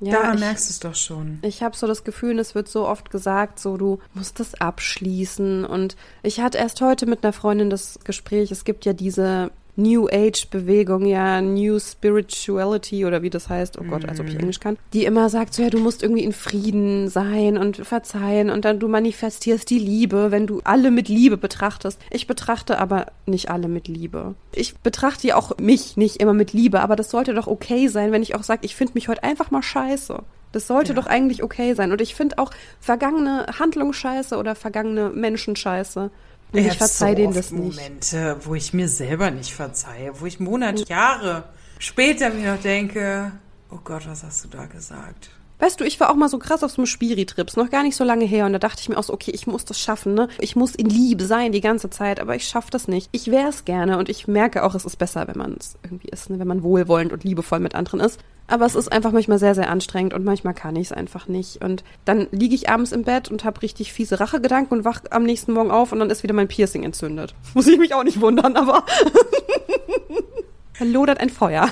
Ja, 0.00 0.12
Daran 0.12 0.34
ich, 0.36 0.40
merkst 0.40 0.68
du 0.68 0.70
es 0.70 0.80
doch 0.80 0.94
schon. 0.94 1.38
Ich 1.42 1.62
habe 1.62 1.76
so 1.76 1.86
das 1.86 2.04
Gefühl, 2.04 2.38
es 2.38 2.54
wird 2.54 2.68
so 2.68 2.88
oft 2.88 3.10
gesagt, 3.10 3.60
so 3.60 3.76
du 3.76 3.98
musst 4.14 4.40
das 4.40 4.54
abschließen. 4.54 5.64
Und 5.64 5.96
ich 6.22 6.40
hatte 6.40 6.58
erst 6.58 6.80
heute 6.80 7.06
mit 7.06 7.22
einer 7.22 7.34
Freundin 7.34 7.68
das 7.68 7.98
Gespräch, 8.04 8.50
es 8.50 8.64
gibt 8.64 8.86
ja 8.86 8.94
diese 8.94 9.50
New 9.76 10.08
Age-Bewegung, 10.08 11.06
ja, 11.06 11.40
New 11.40 11.78
Spirituality 11.78 13.04
oder 13.06 13.22
wie 13.22 13.30
das 13.30 13.48
heißt, 13.48 13.78
oh 13.80 13.84
Gott, 13.84 14.08
als 14.08 14.20
ob 14.20 14.26
ich 14.26 14.34
Mhm. 14.34 14.40
Englisch 14.40 14.60
kann, 14.60 14.76
die 14.92 15.04
immer 15.04 15.28
sagt, 15.28 15.54
so 15.54 15.62
ja, 15.62 15.70
du 15.70 15.78
musst 15.78 16.02
irgendwie 16.02 16.24
in 16.24 16.32
Frieden 16.32 17.08
sein 17.08 17.56
und 17.56 17.76
verzeihen 17.78 18.50
und 18.50 18.64
dann 18.64 18.78
du 18.78 18.88
manifestierst 18.88 19.68
die 19.70 19.78
Liebe, 19.78 20.30
wenn 20.30 20.46
du 20.46 20.60
alle 20.64 20.90
mit 20.90 21.08
Liebe 21.08 21.36
betrachtest. 21.36 21.98
Ich 22.10 22.26
betrachte 22.26 22.78
aber 22.78 23.06
nicht 23.26 23.50
alle 23.50 23.68
mit 23.68 23.88
Liebe. 23.88 24.34
Ich 24.54 24.76
betrachte 24.78 25.26
ja 25.28 25.36
auch 25.36 25.56
mich 25.58 25.96
nicht 25.96 26.16
immer 26.16 26.34
mit 26.34 26.52
Liebe, 26.52 26.80
aber 26.80 26.96
das 26.96 27.10
sollte 27.10 27.34
doch 27.34 27.46
okay 27.46 27.88
sein, 27.88 28.12
wenn 28.12 28.22
ich 28.22 28.34
auch 28.34 28.42
sage, 28.42 28.60
ich 28.64 28.74
finde 28.76 28.94
mich 28.94 29.08
heute 29.08 29.22
einfach 29.22 29.50
mal 29.50 29.62
scheiße. 29.62 30.18
Das 30.52 30.66
sollte 30.66 30.92
Ja. 30.94 31.00
doch 31.00 31.06
eigentlich 31.06 31.44
okay 31.44 31.74
sein. 31.74 31.92
Und 31.92 32.00
ich 32.00 32.16
finde 32.16 32.38
auch 32.38 32.50
vergangene 32.80 33.46
Handlung 33.60 33.92
scheiße 33.92 34.36
oder 34.36 34.56
vergangene 34.56 35.10
Menschen 35.10 35.54
scheiße. 35.54 36.10
Und 36.52 36.58
ich 36.58 36.70
hab 36.70 36.76
verzeih 36.76 37.10
so 37.10 37.16
denen 37.16 37.34
das 37.34 37.50
nicht. 37.50 37.76
Momente, 37.76 38.36
wo 38.44 38.54
ich 38.54 38.72
mir 38.72 38.88
selber 38.88 39.30
nicht 39.30 39.52
verzeihe, 39.52 40.12
wo 40.20 40.26
ich 40.26 40.40
Monate, 40.40 40.84
Jahre 40.88 41.44
später 41.78 42.30
mir 42.30 42.54
noch 42.54 42.62
denke, 42.62 43.32
oh 43.70 43.78
Gott, 43.82 44.06
was 44.06 44.22
hast 44.22 44.44
du 44.44 44.48
da 44.48 44.66
gesagt? 44.66 45.30
Weißt 45.60 45.78
du, 45.78 45.84
ich 45.84 46.00
war 46.00 46.10
auch 46.10 46.14
mal 46.14 46.30
so 46.30 46.38
krass 46.38 46.64
auf 46.64 46.70
so 46.70 46.78
einem 46.78 46.86
Spiri-Trips, 46.86 47.56
noch 47.56 47.68
gar 47.68 47.82
nicht 47.82 47.94
so 47.94 48.02
lange 48.02 48.24
her. 48.24 48.46
Und 48.46 48.54
da 48.54 48.58
dachte 48.58 48.80
ich 48.80 48.88
mir 48.88 48.96
auch 48.96 49.02
so, 49.02 49.12
okay, 49.12 49.30
ich 49.30 49.46
muss 49.46 49.66
das 49.66 49.78
schaffen, 49.78 50.14
ne? 50.14 50.28
Ich 50.38 50.56
muss 50.56 50.74
in 50.74 50.86
Liebe 50.86 51.24
sein 51.24 51.52
die 51.52 51.60
ganze 51.60 51.90
Zeit, 51.90 52.18
aber 52.18 52.34
ich 52.34 52.48
schaffe 52.48 52.70
das 52.70 52.88
nicht. 52.88 53.10
Ich 53.12 53.30
wäre 53.30 53.48
es 53.48 53.66
gerne 53.66 53.98
und 53.98 54.08
ich 54.08 54.26
merke 54.26 54.64
auch, 54.64 54.74
es 54.74 54.86
ist 54.86 54.96
besser, 54.96 55.28
wenn 55.28 55.36
man 55.36 55.56
es 55.60 55.76
irgendwie 55.84 56.08
ist, 56.08 56.30
ne? 56.30 56.38
wenn 56.38 56.48
man 56.48 56.62
wohlwollend 56.62 57.12
und 57.12 57.24
liebevoll 57.24 57.60
mit 57.60 57.74
anderen 57.74 58.00
ist. 58.00 58.18
Aber 58.46 58.64
es 58.66 58.74
ist 58.74 58.90
einfach 58.90 59.12
manchmal 59.12 59.38
sehr, 59.38 59.54
sehr 59.54 59.70
anstrengend 59.70 60.14
und 60.14 60.24
manchmal 60.24 60.54
kann 60.54 60.74
ich 60.76 60.88
es 60.88 60.92
einfach 60.92 61.28
nicht. 61.28 61.62
Und 61.62 61.84
dann 62.04 62.26
liege 62.32 62.54
ich 62.54 62.70
abends 62.70 62.90
im 62.90 63.04
Bett 63.04 63.30
und 63.30 63.44
habe 63.44 63.62
richtig 63.62 63.92
fiese 63.92 64.18
Rachegedanken 64.18 64.78
und 64.78 64.84
wach 64.84 65.02
am 65.10 65.22
nächsten 65.24 65.52
Morgen 65.52 65.70
auf 65.70 65.92
und 65.92 66.00
dann 66.00 66.10
ist 66.10 66.22
wieder 66.22 66.34
mein 66.34 66.48
Piercing 66.48 66.82
entzündet. 66.82 67.34
Muss 67.54 67.68
ich 67.68 67.78
mich 67.78 67.94
auch 67.94 68.02
nicht 68.02 68.20
wundern, 68.20 68.56
aber 68.56 68.84
lodert 70.84 71.20
ein 71.20 71.30
Feuer. 71.30 71.68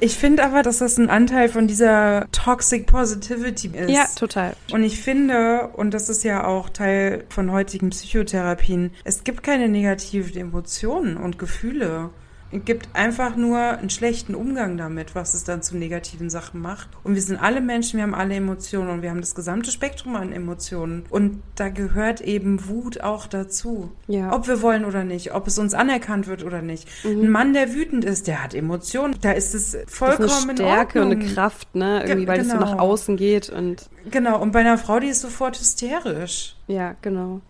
Ich 0.00 0.16
finde 0.16 0.44
aber, 0.44 0.62
dass 0.62 0.78
das 0.78 0.98
ein 0.98 1.10
Anteil 1.10 1.48
von 1.48 1.66
dieser 1.66 2.26
Toxic 2.30 2.86
Positivity 2.86 3.68
ist. 3.74 3.90
Ja, 3.90 4.06
total. 4.16 4.54
Und 4.72 4.84
ich 4.84 5.00
finde, 5.00 5.68
und 5.74 5.92
das 5.92 6.08
ist 6.08 6.24
ja 6.24 6.46
auch 6.46 6.68
Teil 6.68 7.24
von 7.28 7.50
heutigen 7.50 7.90
Psychotherapien, 7.90 8.92
es 9.04 9.24
gibt 9.24 9.42
keine 9.42 9.68
negativen 9.68 10.36
Emotionen 10.36 11.16
und 11.16 11.38
Gefühle. 11.38 12.10
Es 12.54 12.64
gibt 12.64 12.88
einfach 12.94 13.36
nur 13.36 13.58
einen 13.58 13.90
schlechten 13.90 14.34
Umgang 14.34 14.76
damit, 14.76 15.14
was 15.14 15.34
es 15.34 15.44
dann 15.44 15.62
zu 15.62 15.76
negativen 15.76 16.30
Sachen 16.30 16.60
macht. 16.60 16.88
Und 17.02 17.14
wir 17.14 17.22
sind 17.22 17.36
alle 17.38 17.60
Menschen, 17.60 17.96
wir 17.96 18.04
haben 18.04 18.14
alle 18.14 18.34
Emotionen 18.34 18.90
und 18.90 19.02
wir 19.02 19.10
haben 19.10 19.20
das 19.20 19.34
gesamte 19.34 19.70
Spektrum 19.70 20.14
an 20.16 20.32
Emotionen. 20.32 21.04
Und 21.10 21.42
da 21.56 21.68
gehört 21.68 22.20
eben 22.20 22.68
Wut 22.68 23.00
auch 23.00 23.26
dazu. 23.26 23.90
Ja. 24.06 24.32
Ob 24.32 24.46
wir 24.46 24.62
wollen 24.62 24.84
oder 24.84 25.04
nicht, 25.04 25.34
ob 25.34 25.46
es 25.46 25.58
uns 25.58 25.74
anerkannt 25.74 26.26
wird 26.28 26.44
oder 26.44 26.62
nicht. 26.62 26.88
Mhm. 27.04 27.22
Ein 27.24 27.30
Mann, 27.30 27.54
der 27.54 27.74
wütend 27.74 28.04
ist, 28.04 28.26
der 28.28 28.42
hat 28.42 28.54
Emotionen. 28.54 29.16
Da 29.20 29.32
ist 29.32 29.54
es 29.54 29.72
Das 29.72 29.82
ist 29.82 29.90
vollkommen 29.94 30.50
eine 30.50 30.54
Stärke 30.56 31.02
und 31.02 31.10
eine 31.12 31.24
Kraft, 31.26 31.74
ne? 31.74 32.02
Irgendwie, 32.04 32.18
Ge- 32.24 32.28
weil 32.28 32.40
es 32.40 32.48
so 32.48 32.54
genau. 32.56 32.70
nach 32.70 32.78
außen 32.78 33.16
geht 33.16 33.50
und 33.50 33.90
Genau, 34.10 34.40
und 34.40 34.52
bei 34.52 34.60
einer 34.60 34.78
Frau, 34.78 35.00
die 35.00 35.08
ist 35.08 35.20
sofort 35.22 35.58
hysterisch. 35.58 36.56
ja, 36.66 36.94
genau. 37.02 37.40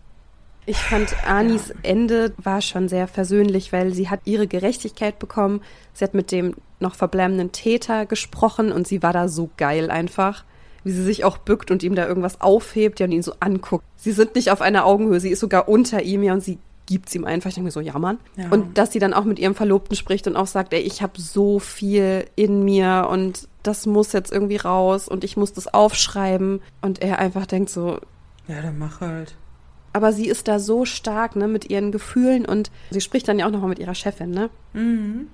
Ich 0.67 0.77
fand 0.77 1.15
Anis 1.27 1.73
Ende 1.83 2.33
war 2.37 2.61
schon 2.61 2.87
sehr 2.87 3.07
versöhnlich, 3.07 3.71
weil 3.71 3.93
sie 3.93 4.09
hat 4.09 4.21
ihre 4.25 4.47
Gerechtigkeit 4.47 5.19
bekommen. 5.19 5.61
Sie 5.93 6.03
hat 6.03 6.13
mit 6.13 6.31
dem 6.31 6.55
noch 6.79 6.95
verbleibenden 6.95 7.51
Täter 7.51 8.05
gesprochen 8.05 8.71
und 8.71 8.87
sie 8.87 9.03
war 9.03 9.13
da 9.13 9.27
so 9.27 9.49
geil 9.57 9.91
einfach, 9.91 10.43
wie 10.83 10.91
sie 10.91 11.03
sich 11.03 11.23
auch 11.23 11.37
bückt 11.37 11.71
und 11.71 11.83
ihm 11.83 11.95
da 11.95 12.07
irgendwas 12.07 12.41
aufhebt 12.41 12.99
ja, 12.99 13.05
und 13.05 13.11
ihn 13.11 13.21
so 13.21 13.33
anguckt. 13.39 13.85
Sie 13.95 14.11
sind 14.11 14.35
nicht 14.35 14.51
auf 14.51 14.61
einer 14.61 14.85
Augenhöhe, 14.85 15.19
sie 15.19 15.29
ist 15.29 15.39
sogar 15.39 15.69
unter 15.69 16.01
ihm 16.01 16.23
ja 16.23 16.33
und 16.33 16.43
sie 16.43 16.57
gibt's 16.87 17.13
ihm 17.15 17.25
einfach. 17.25 17.49
Ich 17.49 17.55
denke 17.55 17.65
mir 17.65 17.71
so, 17.71 17.79
ja 17.79 17.97
Mann. 17.97 18.19
Ja. 18.35 18.49
Und 18.49 18.77
dass 18.77 18.91
sie 18.91 18.99
dann 18.99 19.13
auch 19.13 19.23
mit 19.23 19.39
ihrem 19.39 19.55
Verlobten 19.55 19.95
spricht 19.95 20.27
und 20.27 20.35
auch 20.35 20.47
sagt, 20.47 20.73
ey, 20.73 20.81
ich 20.81 21.01
habe 21.01 21.19
so 21.19 21.59
viel 21.59 22.25
in 22.35 22.63
mir 22.63 23.07
und 23.09 23.47
das 23.63 23.85
muss 23.85 24.13
jetzt 24.13 24.31
irgendwie 24.31 24.57
raus 24.57 25.07
und 25.07 25.23
ich 25.23 25.37
muss 25.37 25.53
das 25.53 25.73
aufschreiben. 25.73 26.61
Und 26.81 27.01
er 27.01 27.19
einfach 27.19 27.45
denkt 27.45 27.69
so, 27.69 27.99
Ja, 28.47 28.61
dann 28.61 28.77
mach 28.77 29.01
halt. 29.01 29.35
Aber 29.95 30.11
sie 30.11 30.27
ist 30.27 30.49
da 30.49 30.59
so 30.59 30.83
stark, 30.83 31.37
ne, 31.37 31.47
mit 31.47 31.69
ihren 31.69 31.93
Gefühlen 31.93 32.45
und 32.45 32.69
sie 32.91 32.99
spricht 32.99 33.29
dann 33.29 33.39
ja 33.39 33.47
auch 33.47 33.51
nochmal 33.51 33.69
mit 33.69 33.79
ihrer 33.79 33.95
Chefin, 33.95 34.29
ne? 34.29 34.49
Mhm. 34.73 35.29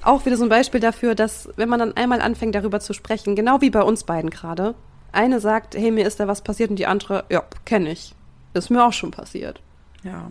Auch 0.00 0.24
wieder 0.24 0.38
so 0.38 0.44
ein 0.44 0.48
Beispiel 0.48 0.80
dafür, 0.80 1.14
dass, 1.14 1.50
wenn 1.56 1.68
man 1.68 1.80
dann 1.80 1.98
einmal 1.98 2.22
anfängt, 2.22 2.54
darüber 2.54 2.80
zu 2.80 2.94
sprechen, 2.94 3.36
genau 3.36 3.60
wie 3.60 3.68
bei 3.68 3.82
uns 3.82 4.04
beiden 4.04 4.30
gerade, 4.30 4.74
eine 5.12 5.38
sagt, 5.38 5.74
hey, 5.74 5.90
mir 5.90 6.06
ist 6.06 6.18
da 6.18 6.26
was 6.28 6.40
passiert 6.40 6.70
und 6.70 6.78
die 6.78 6.86
andere, 6.86 7.24
ja, 7.28 7.42
kenne 7.66 7.92
ich. 7.92 8.14
Ist 8.54 8.70
mir 8.70 8.86
auch 8.86 8.94
schon 8.94 9.10
passiert. 9.10 9.60
Ja. 10.02 10.30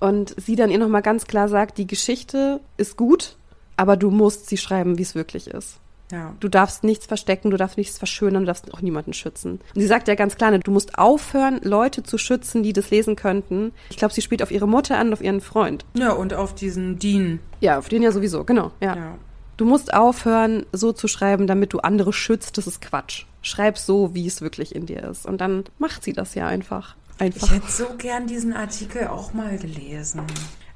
Und 0.00 0.34
sie 0.40 0.56
dann 0.56 0.70
ihr 0.70 0.78
nochmal 0.78 1.02
ganz 1.02 1.26
klar 1.26 1.50
sagt, 1.50 1.76
die 1.76 1.86
Geschichte 1.86 2.60
ist 2.78 2.96
gut, 2.96 3.36
aber 3.76 3.98
du 3.98 4.10
musst 4.10 4.48
sie 4.48 4.56
schreiben, 4.56 4.96
wie 4.96 5.02
es 5.02 5.14
wirklich 5.14 5.48
ist. 5.48 5.80
Ja. 6.12 6.34
Du 6.40 6.48
darfst 6.48 6.84
nichts 6.84 7.06
verstecken, 7.06 7.50
du 7.50 7.56
darfst 7.56 7.78
nichts 7.78 7.96
verschönern, 7.96 8.42
du 8.42 8.46
darfst 8.46 8.72
auch 8.72 8.82
niemanden 8.82 9.14
schützen. 9.14 9.60
Und 9.74 9.80
sie 9.80 9.86
sagt 9.86 10.08
ja 10.08 10.14
ganz 10.14 10.36
klar, 10.36 10.50
ne, 10.50 10.58
du 10.58 10.70
musst 10.70 10.98
aufhören, 10.98 11.58
Leute 11.62 12.02
zu 12.02 12.18
schützen, 12.18 12.62
die 12.62 12.74
das 12.74 12.90
lesen 12.90 13.16
könnten. 13.16 13.72
Ich 13.88 13.96
glaube, 13.96 14.12
sie 14.12 14.20
spielt 14.20 14.42
auf 14.42 14.50
ihre 14.50 14.68
Mutter 14.68 14.98
an 14.98 15.08
und 15.08 15.14
auf 15.14 15.22
ihren 15.22 15.40
Freund. 15.40 15.86
Ja, 15.94 16.12
und 16.12 16.34
auf 16.34 16.54
diesen 16.54 16.98
Dean. 16.98 17.40
Ja, 17.60 17.78
auf 17.78 17.88
den 17.88 18.02
ja 18.02 18.12
sowieso, 18.12 18.44
genau. 18.44 18.72
Ja. 18.80 18.94
Ja. 18.94 19.14
Du 19.56 19.64
musst 19.64 19.94
aufhören, 19.94 20.66
so 20.72 20.92
zu 20.92 21.08
schreiben, 21.08 21.46
damit 21.46 21.72
du 21.72 21.78
andere 21.78 22.12
schützt. 22.12 22.58
Das 22.58 22.66
ist 22.66 22.82
Quatsch. 22.82 23.24
Schreib 23.40 23.78
so, 23.78 24.14
wie 24.14 24.26
es 24.26 24.42
wirklich 24.42 24.74
in 24.74 24.86
dir 24.86 25.02
ist. 25.04 25.24
Und 25.24 25.40
dann 25.40 25.64
macht 25.78 26.04
sie 26.04 26.12
das 26.12 26.34
ja 26.34 26.46
einfach. 26.46 26.96
Einfach. 27.18 27.48
Ich 27.48 27.54
hätte 27.54 27.70
so 27.70 27.86
gern 27.96 28.26
diesen 28.26 28.52
Artikel 28.52 29.06
auch 29.06 29.32
mal 29.32 29.56
gelesen. 29.58 30.22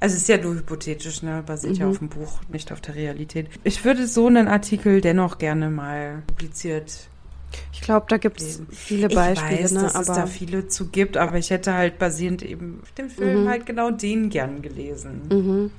Also 0.00 0.14
es 0.14 0.22
ist 0.22 0.28
ja 0.28 0.36
nur 0.36 0.54
hypothetisch, 0.54 1.22
ne? 1.22 1.42
Basiert 1.46 1.78
ja 1.78 1.86
Mhm. 1.86 1.90
auf 1.90 1.98
dem 1.98 2.08
Buch, 2.08 2.40
nicht 2.52 2.70
auf 2.72 2.80
der 2.80 2.94
Realität. 2.94 3.48
Ich 3.64 3.84
würde 3.84 4.06
so 4.06 4.26
einen 4.26 4.46
Artikel 4.48 5.00
dennoch 5.00 5.38
gerne 5.38 5.70
mal 5.70 6.22
publiziert 6.26 7.08
Ich 7.72 7.80
glaube, 7.80 8.06
da 8.08 8.18
gibt 8.18 8.40
es 8.40 8.60
viele 8.70 9.08
Beispiele, 9.08 9.54
ich 9.56 9.62
weiß, 9.64 9.72
ne? 9.72 9.80
dass 9.82 9.94
es 9.94 10.08
Aber 10.10 10.20
da 10.20 10.26
viele 10.26 10.68
zu 10.68 10.88
gibt, 10.88 11.16
aber 11.16 11.38
ich 11.38 11.48
hätte 11.50 11.72
halt 11.74 11.98
basierend 11.98 12.42
eben 12.42 12.80
auf 12.82 12.92
dem 12.92 13.08
Film 13.08 13.44
Mhm. 13.44 13.48
halt 13.48 13.64
genau 13.66 13.90
den 13.90 14.28
gern 14.28 14.60
gelesen. 14.62 15.22
mhm. 15.30 15.70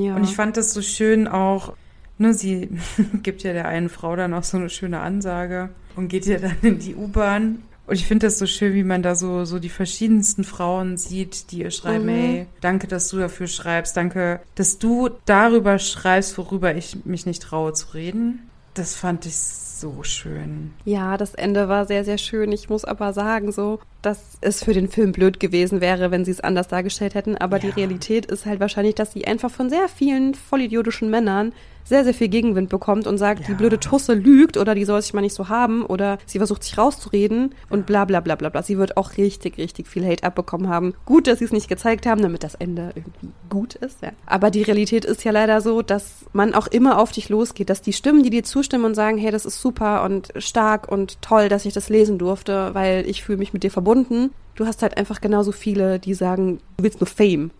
ja. 0.00 0.16
Und 0.16 0.24
ich 0.24 0.34
fand 0.34 0.56
das 0.56 0.72
so 0.74 0.82
schön 0.82 1.28
auch, 1.28 1.74
ne, 2.18 2.34
sie 2.34 2.70
gibt 3.22 3.44
ja 3.44 3.52
der 3.52 3.68
einen 3.68 3.88
Frau 3.88 4.16
dann 4.16 4.34
auch 4.34 4.42
so 4.44 4.56
eine 4.56 4.70
schöne 4.70 4.98
Ansage 5.00 5.68
und 5.94 6.08
geht 6.08 6.26
ja 6.26 6.38
dann 6.38 6.56
in 6.62 6.78
die 6.80 6.96
U-Bahn. 6.96 7.62
Und 7.86 7.94
ich 7.96 8.06
finde 8.06 8.26
das 8.26 8.38
so 8.38 8.46
schön, 8.46 8.74
wie 8.74 8.82
man 8.84 9.02
da 9.02 9.14
so, 9.14 9.44
so 9.44 9.58
die 9.58 9.68
verschiedensten 9.68 10.44
Frauen 10.44 10.96
sieht, 10.96 11.50
die 11.50 11.60
ihr 11.60 11.70
schreiben, 11.70 12.06
Mhm. 12.06 12.08
hey, 12.08 12.46
danke, 12.60 12.86
dass 12.86 13.08
du 13.08 13.18
dafür 13.18 13.46
schreibst, 13.46 13.96
danke, 13.96 14.40
dass 14.54 14.78
du 14.78 15.10
darüber 15.26 15.78
schreibst, 15.78 16.38
worüber 16.38 16.74
ich 16.74 17.04
mich 17.04 17.26
nicht 17.26 17.42
traue 17.42 17.72
zu 17.74 17.88
reden. 17.94 18.48
Das 18.72 18.96
fand 18.96 19.24
ich 19.26 19.36
so 19.36 20.02
schön. 20.02 20.72
Ja, 20.84 21.16
das 21.16 21.34
Ende 21.34 21.68
war 21.68 21.86
sehr, 21.86 22.04
sehr 22.04 22.18
schön. 22.18 22.50
Ich 22.50 22.68
muss 22.68 22.84
aber 22.84 23.12
sagen, 23.12 23.52
so, 23.52 23.78
dass 24.02 24.18
es 24.40 24.64
für 24.64 24.72
den 24.72 24.88
Film 24.88 25.12
blöd 25.12 25.38
gewesen 25.38 25.80
wäre, 25.80 26.10
wenn 26.10 26.24
sie 26.24 26.32
es 26.32 26.40
anders 26.40 26.66
dargestellt 26.68 27.14
hätten. 27.14 27.36
Aber 27.36 27.58
ja. 27.58 27.64
die 27.64 27.68
Realität 27.80 28.26
ist 28.26 28.46
halt 28.46 28.58
wahrscheinlich, 28.60 28.94
dass 28.96 29.12
sie 29.12 29.26
einfach 29.26 29.50
von 29.50 29.70
sehr 29.70 29.88
vielen 29.88 30.34
vollidiotischen 30.34 31.10
Männern 31.10 31.52
sehr, 31.84 32.04
sehr 32.04 32.14
viel 32.14 32.28
Gegenwind 32.28 32.70
bekommt 32.70 33.06
und 33.06 33.18
sagt, 33.18 33.40
ja. 33.40 33.46
die 33.48 33.54
blöde 33.54 33.78
Tusse 33.78 34.14
lügt 34.14 34.56
oder 34.56 34.74
die 34.74 34.84
soll 34.84 35.00
sich 35.02 35.14
mal 35.14 35.20
nicht 35.20 35.34
so 35.34 35.48
haben 35.48 35.84
oder 35.84 36.18
sie 36.26 36.38
versucht 36.38 36.64
sich 36.64 36.76
rauszureden 36.78 37.54
und 37.68 37.86
bla 37.86 38.04
bla 38.04 38.20
bla 38.20 38.34
bla 38.34 38.48
bla. 38.48 38.62
Sie 38.62 38.78
wird 38.78 38.96
auch 38.96 39.16
richtig, 39.16 39.58
richtig 39.58 39.86
viel 39.86 40.06
Hate 40.06 40.24
abbekommen 40.24 40.68
haben. 40.68 40.94
Gut, 41.04 41.26
dass 41.26 41.38
sie 41.38 41.44
es 41.44 41.52
nicht 41.52 41.68
gezeigt 41.68 42.06
haben, 42.06 42.22
damit 42.22 42.42
das 42.42 42.54
Ende 42.54 42.92
irgendwie 42.94 43.28
gut 43.50 43.74
ist, 43.74 44.02
ja. 44.02 44.10
Aber 44.26 44.50
die 44.50 44.62
Realität 44.62 45.04
ist 45.04 45.24
ja 45.24 45.32
leider 45.32 45.60
so, 45.60 45.82
dass 45.82 46.24
man 46.32 46.54
auch 46.54 46.66
immer 46.66 46.98
auf 46.98 47.12
dich 47.12 47.28
losgeht, 47.28 47.70
dass 47.70 47.82
die 47.82 47.92
Stimmen, 47.92 48.22
die 48.22 48.30
dir 48.30 48.44
zustimmen 48.44 48.84
und 48.84 48.94
sagen, 48.94 49.18
hey, 49.18 49.30
das 49.30 49.44
ist 49.44 49.60
super 49.60 50.04
und 50.04 50.32
stark 50.36 50.90
und 50.90 51.20
toll, 51.20 51.48
dass 51.48 51.66
ich 51.66 51.74
das 51.74 51.88
lesen 51.88 52.18
durfte, 52.18 52.70
weil 52.74 53.08
ich 53.08 53.22
fühle 53.22 53.38
mich 53.38 53.52
mit 53.52 53.62
dir 53.62 53.70
verbunden. 53.70 54.30
Du 54.54 54.66
hast 54.66 54.82
halt 54.82 54.96
einfach 54.96 55.20
genauso 55.20 55.52
viele, 55.52 55.98
die 55.98 56.14
sagen, 56.14 56.60
du 56.76 56.84
willst 56.84 57.00
nur 57.00 57.08
Fame. 57.08 57.50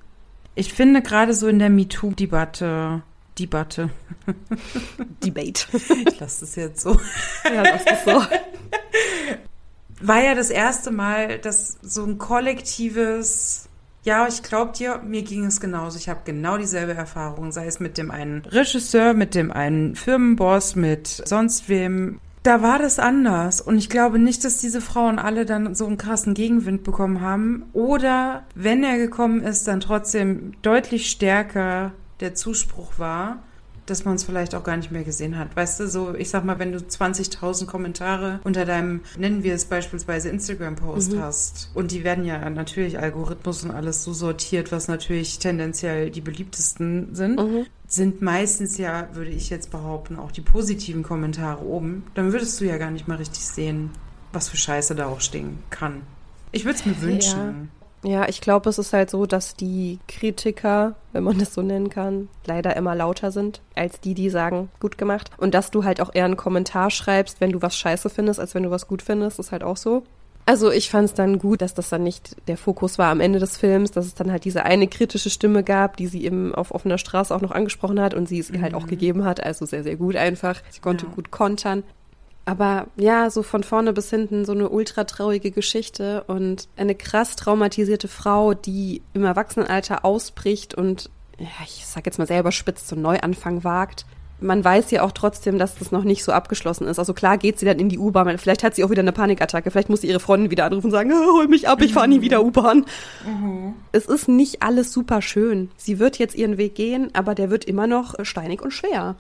Ich 0.55 0.73
finde 0.73 1.03
gerade 1.03 1.35
so 1.35 1.49
in 1.49 1.59
der 1.59 1.71
MeToo-Debatte 1.71 3.03
Debatte. 3.39 3.91
Debate. 5.25 5.67
Ich 5.73 6.21
lasse 6.21 6.41
das 6.41 6.55
jetzt 6.55 6.81
so. 6.81 6.99
Ja, 7.45 7.63
lass 7.63 7.85
das 7.85 8.05
so. 8.05 8.23
War 10.01 10.23
ja 10.23 10.35
das 10.35 10.51
erste 10.51 10.91
Mal, 10.91 11.39
dass 11.39 11.79
so 11.83 12.05
ein 12.05 12.19
kollektives, 12.19 13.69
ja, 14.03 14.29
ich 14.29 14.43
glaube 14.43 14.73
dir, 14.77 15.01
mir 15.05 15.23
ging 15.23 15.47
es 15.47 15.61
genauso. 15.61 15.99
Ich 15.99 16.09
habe 16.09 16.21
genau 16.25 16.59
dieselbe 16.59 16.95
Erfahrung, 16.95 17.53
sei 17.53 17.67
es 17.67 17.81
mit 17.81 17.99
dem 17.99 18.11
einen 18.11 18.43
Regisseur, 18.45 19.15
mit 19.15 19.35
dem 19.35 19.51
einen 19.51 19.97
Firmenboss, 19.97 20.77
mit 20.77 21.09
sonst 21.25 21.69
wem. 21.69 22.21
Da 22.45 22.61
war 22.61 22.79
das 22.79 22.99
anders. 22.99 23.63
Und 23.63 23.79
ich 23.79 23.89
glaube 23.89 24.19
nicht, 24.19 24.45
dass 24.45 24.59
diese 24.59 24.83
Frauen 24.83 25.19
alle 25.19 25.47
dann 25.47 25.75
so 25.75 25.87
einen 25.87 25.97
krassen 25.97 26.35
Gegenwind 26.35 26.85
bekommen 26.85 27.23
haben. 27.23 27.65
Oder 27.73 28.45
wenn 28.55 28.85
er 28.85 28.99
gekommen 28.99 29.43
ist, 29.43 29.67
dann 29.67 29.81
trotzdem 29.81 30.53
deutlich 30.61 31.11
stärker 31.11 31.93
der 32.21 32.35
Zuspruch 32.35 32.99
war, 32.99 33.43
dass 33.87 34.05
man 34.05 34.15
es 34.15 34.25
vielleicht 34.25 34.55
auch 34.55 34.65
gar 34.65 34.77
nicht 34.77 34.91
mehr 34.91 35.05
gesehen 35.05 35.39
hat. 35.39 35.55
Weißt 35.57 35.81
du, 35.81 35.89
so, 35.89 36.15
ich 36.15 36.31
sag 36.31 36.45
mal, 36.45 36.59
wenn 36.59 36.73
du 36.73 36.79
20.000 36.79 37.67
Kommentare 37.67 38.41
unter 38.45 38.65
deinem, 38.65 39.03
nennen 39.19 39.43
wir 39.43 39.55
es 39.55 39.67
beispielsweise 39.67 40.31
Instagram-Post 40.31 41.13
mhm. 41.13 41.21
hast, 41.21 41.71
und 41.75 41.91
die 41.91 42.05
werden 42.05 42.25
ja 42.25 42.49
natürlich 42.51 42.99
Algorithmus 42.99 43.65
und 43.65 43.71
alles 43.71 44.03
so 44.03 44.13
sortiert, 44.13 44.73
was 44.73 44.89
natürlich 44.89 45.39
tendenziell 45.39 46.11
die 46.11 46.21
beliebtesten 46.21 47.15
sind, 47.15 47.39
mhm. 47.39 47.67
sind 47.87 48.23
meistens 48.23 48.79
ja, 48.79 49.09
würde 49.13 49.31
ich 49.31 49.51
jetzt 49.51 49.71
behaupten, 49.71 50.19
auch 50.19 50.33
die 50.33 50.41
positiven 50.41 51.03
Kommentare 51.03 51.65
oben. 51.65 52.05
Dann 52.15 52.33
würdest 52.33 52.61
du 52.61 52.65
ja 52.65 52.79
gar 52.79 52.91
nicht 52.91 53.07
mal 53.07 53.19
richtig 53.19 53.45
sehen, 53.45 53.91
was 54.33 54.49
für 54.49 54.57
Scheiße 54.57 54.95
da 54.95 55.07
auch 55.07 55.21
stehen 55.21 55.59
kann. 55.71 56.03
Ich 56.53 56.65
würde 56.65 56.79
es 56.79 56.87
mir 56.87 57.01
wünschen. 57.03 57.71
Ja. 58.05 58.29
Ich 58.29 58.41
glaube, 58.41 58.71
es 58.71 58.79
ist 58.79 58.93
halt 58.93 59.11
so, 59.11 59.27
dass 59.27 59.57
die 59.57 59.99
Kritiker, 60.07 60.95
wenn 61.13 61.25
man 61.25 61.39
das 61.39 61.55
so 61.55 61.63
nennen 61.63 61.91
kann, 61.91 62.29
leider 62.47 62.77
immer 62.77 62.95
lauter 62.95 63.33
sind 63.33 63.61
als 63.75 64.01
die, 64.01 64.15
die 64.15 64.31
sagen, 64.31 64.69
gut 64.81 64.99
gemacht. 64.99 65.31
Und 65.39 65.55
dass 65.55 65.71
du 65.71 65.85
halt 65.85 66.01
auch 66.01 66.15
eher 66.15 66.27
einen 66.27 66.37
Kommentar 66.37 66.91
schreibst, 66.91 67.41
wenn 67.41 67.53
du 67.53 67.63
was 67.63 67.77
scheiße 67.77 68.11
findest, 68.11 68.39
als 68.39 68.55
wenn 68.55 68.63
du 68.63 68.71
was 68.71 68.87
gut 68.87 69.03
findest, 69.03 69.39
ist 69.39 69.53
halt 69.53 69.65
auch 69.65 69.77
so. 69.77 70.05
Also 70.47 70.71
ich 70.71 70.91
fand 70.91 71.07
es 71.07 71.15
dann 71.15 71.39
gut, 71.39 71.63
dass 71.63 71.73
das 71.73 71.89
dann 71.89 72.03
nicht 72.03 72.37
der 72.49 72.59
Fokus 72.59 72.99
war 72.99 73.11
am 73.11 73.21
Ende 73.21 73.39
des 73.39 73.57
Films, 73.57 73.93
dass 73.93 74.05
es 74.05 74.15
dann 74.15 74.31
halt 74.31 74.45
diese 74.45 74.65
eine 74.65 74.87
kritische 74.89 75.31
Stimme 75.31 75.63
gab, 75.63 75.97
die 75.97 76.07
sie 76.07 76.25
eben 76.25 76.55
auf 76.55 76.75
offener 76.75 76.99
Straße 76.99 77.35
auch 77.35 77.41
noch 77.41 77.51
angesprochen 77.51 77.99
hat 77.99 78.13
und 78.13 78.29
sie 78.29 78.39
es 78.39 78.51
ihr 78.51 78.61
halt 78.61 78.75
auch 78.75 78.83
mhm. 78.83 78.89
gegeben 78.89 79.25
hat. 79.25 79.43
Also 79.43 79.65
sehr, 79.65 79.83
sehr 79.83 79.97
gut 79.97 80.17
einfach. 80.17 80.61
Sie 80.69 80.81
konnte 80.81 81.07
ja. 81.07 81.13
gut 81.13 81.31
kontern. 81.31 81.83
Aber 82.47 82.89
ja, 82.97 83.31
so 83.31 83.43
von 83.43 83.63
vorne 83.63 83.93
bis 83.93 84.11
hinten 84.11 84.45
so 84.45 84.53
eine 84.53 84.69
ultra 84.69 85.05
traurige 85.05 85.51
Geschichte 85.51 86.25
und 86.25 86.69
eine 86.77 86.95
krass 86.95 87.37
traumatisierte 87.37 88.09
Frau, 88.09 88.53
die 88.55 89.03
im 89.15 89.25
Erwachsenenalter 89.25 90.05
ausbricht 90.05 90.75
und, 90.75 91.11
ja, 91.39 91.47
ich 91.65 91.87
sag 91.87 92.05
jetzt 92.05 92.19
mal 92.19 92.27
selber 92.27 92.53
spitz, 92.53 92.89
so 92.89 92.97
einen 92.97 93.03
Neuanfang 93.03 93.65
wagt. 93.65 94.05
Man 94.41 94.63
weiß 94.63 94.91
ja 94.91 95.03
auch 95.03 95.13
trotzdem, 95.13 95.59
dass 95.59 95.77
das 95.77 95.91
noch 95.91 96.05
nicht 96.05 96.23
so 96.23 96.33
abgeschlossen 96.33 96.87
ist. 96.87 96.99
Also 96.99 97.15
klar 97.15 97.39
geht 97.39 97.59
sie 97.59 97.65
dann 97.65 97.79
in 97.79 97.89
die 97.89 97.99
U-Bahn. 97.99 98.37
Vielleicht 98.37 98.63
hat 98.63 98.75
sie 98.75 98.85
auch 98.85 98.91
wieder 98.91 99.01
eine 99.01 99.13
Panikattacke. 99.13 99.71
Vielleicht 99.71 99.89
muss 99.89 100.03
sie 100.03 100.09
ihre 100.09 100.21
Freundin 100.21 100.51
wieder 100.51 100.67
anrufen 100.67 100.89
und 100.89 100.93
sagen, 100.93 101.13
oh, 101.15 101.37
hol 101.39 101.49
mich 101.49 101.67
ab, 101.67 101.81
ich 101.81 101.95
fahre 101.95 102.09
nie 102.09 102.21
wieder 102.21 102.45
U-Bahn. 102.45 102.85
Mhm. 103.25 103.75
Es 103.93 104.05
ist 104.05 104.29
nicht 104.29 104.63
alles 104.63 104.93
super 104.93 105.23
schön. 105.23 105.71
Sie 105.77 105.99
wird 105.99 106.19
jetzt 106.19 106.35
ihren 106.35 106.59
Weg 106.59 106.75
gehen, 106.75 107.09
aber 107.15 107.35
der 107.35 107.49
wird 107.49 107.65
immer 107.65 107.87
noch 107.87 108.17
steinig 108.23 108.61
und 108.61 108.73
schwer. 108.73 109.17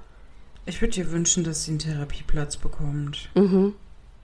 Ich 0.67 0.81
würde 0.81 0.95
dir 0.95 1.11
wünschen, 1.11 1.45
dass 1.45 1.65
sie 1.65 1.73
einen 1.73 1.79
Therapieplatz 1.79 2.57
bekommt. 2.57 3.31
Mhm. 3.35 3.75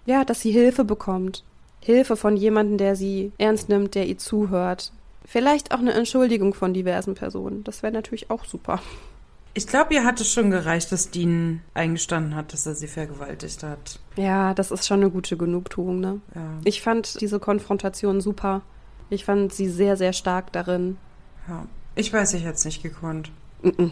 Ja, 0.07 0.25
dass 0.25 0.41
sie 0.41 0.51
Hilfe 0.51 0.85
bekommt. 0.85 1.45
Hilfe 1.81 2.17
von 2.17 2.37
jemandem, 2.37 2.79
der 2.79 2.97
sie 2.97 3.33
ernst 3.39 3.69
nimmt, 3.69 3.95
der 3.95 4.07
ihr 4.07 4.19
zuhört. 4.19 4.93
Vielleicht 5.25 5.73
auch 5.73 5.79
eine 5.79 5.93
Entschuldigung 5.93 6.55
von 6.55 6.75
diversen 6.75 7.15
Personen. 7.15 7.65
Das 7.65 7.83
wäre 7.83 7.93
natürlich 7.93 8.31
auch 8.31 8.45
super. 8.45 8.81
Ich 9.53 9.67
glaube, 9.67 9.95
ihr 9.95 10.05
hat 10.05 10.21
es 10.21 10.33
schon 10.33 10.51
gereicht, 10.51 10.93
dass 10.93 11.11
Dean 11.11 11.61
eingestanden 11.75 12.37
hat, 12.37 12.53
dass 12.53 12.67
er 12.67 12.75
sie 12.75 12.87
vergewaltigt 12.87 13.63
hat. 13.63 13.99
Ja, 14.17 14.55
das 14.55 14.71
ist 14.71 14.87
schon 14.87 15.01
eine 15.01 15.11
gute 15.11 15.37
Genugtuung, 15.37 16.01
ne? 16.01 16.21
Ja. 16.35 16.59
Ich 16.65 16.83
fand 16.83 17.21
diese 17.21 17.41
Konfrontation 17.41 18.21
super. 18.21 18.63
Ich 19.09 19.25
fand 19.25 19.53
sie 19.53 19.69
sehr, 19.69 19.97
sehr 19.97 20.13
stark 20.13 20.53
darin. 20.53 20.99
Ja. 21.49 21.67
Ich 21.97 22.13
weiß, 22.13 22.35
ich 22.35 22.45
hätte 22.45 22.55
es 22.55 22.65
nicht 22.65 22.83
gekonnt. 22.83 23.33
Mm 23.63 23.69
-mm. 23.69 23.91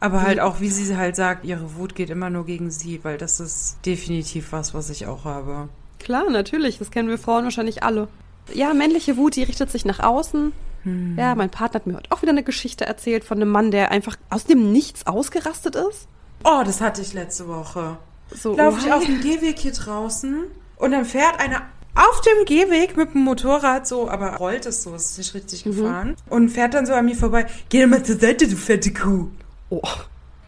Aber 0.00 0.22
halt 0.22 0.40
auch, 0.40 0.60
wie 0.60 0.68
sie 0.68 0.96
halt 0.96 1.14
sagt, 1.14 1.44
ihre 1.44 1.76
Wut 1.76 1.94
geht 1.94 2.08
immer 2.08 2.30
nur 2.30 2.46
gegen 2.46 2.70
sie, 2.70 3.04
weil 3.04 3.18
das 3.18 3.38
ist 3.38 3.76
definitiv 3.84 4.52
was, 4.52 4.72
was 4.72 4.88
ich 4.88 5.06
auch 5.06 5.24
habe. 5.24 5.68
Klar, 5.98 6.30
natürlich. 6.30 6.78
Das 6.78 6.90
kennen 6.90 7.10
wir 7.10 7.18
Frauen 7.18 7.44
wahrscheinlich 7.44 7.82
alle. 7.82 8.08
Ja, 8.54 8.72
männliche 8.72 9.18
Wut, 9.18 9.36
die 9.36 9.42
richtet 9.42 9.70
sich 9.70 9.84
nach 9.84 10.00
außen. 10.00 10.52
Hm. 10.84 11.16
Ja, 11.18 11.34
mein 11.34 11.50
Partner 11.50 11.80
hat 11.80 11.86
mir 11.86 11.96
heute 11.96 12.10
auch 12.10 12.22
wieder 12.22 12.32
eine 12.32 12.42
Geschichte 12.42 12.86
erzählt 12.86 13.24
von 13.24 13.38
einem 13.38 13.50
Mann, 13.50 13.70
der 13.70 13.90
einfach 13.90 14.16
aus 14.30 14.44
dem 14.44 14.72
Nichts 14.72 15.06
ausgerastet 15.06 15.76
ist. 15.76 16.08
Oh, 16.44 16.62
das 16.64 16.80
hatte 16.80 17.02
ich 17.02 17.12
letzte 17.12 17.46
Woche. 17.48 17.98
So, 18.30 18.56
Laufe 18.56 18.86
ich 18.86 18.92
auf 18.92 19.04
dem 19.04 19.20
Gehweg 19.20 19.58
hier 19.58 19.72
draußen 19.72 20.44
und 20.76 20.90
dann 20.92 21.04
fährt 21.04 21.38
einer 21.38 21.62
auf 21.94 22.20
dem 22.20 22.44
Gehweg 22.44 22.96
mit 22.96 23.14
dem 23.14 23.22
Motorrad 23.22 23.86
so, 23.86 24.08
aber 24.08 24.36
rollt 24.36 24.64
es 24.64 24.84
so, 24.84 24.94
ist 24.94 25.18
nicht 25.18 25.34
richtig 25.34 25.66
mhm. 25.66 25.70
gefahren 25.70 26.16
und 26.28 26.48
fährt 26.48 26.74
dann 26.74 26.86
so 26.86 26.94
an 26.94 27.04
mir 27.04 27.16
vorbei. 27.16 27.46
Geh 27.68 27.84
mal 27.86 28.02
zur 28.02 28.18
Seite, 28.18 28.48
du 28.48 28.56
fette 28.56 28.92
Kuh. 28.92 29.28
Oh. 29.70 29.80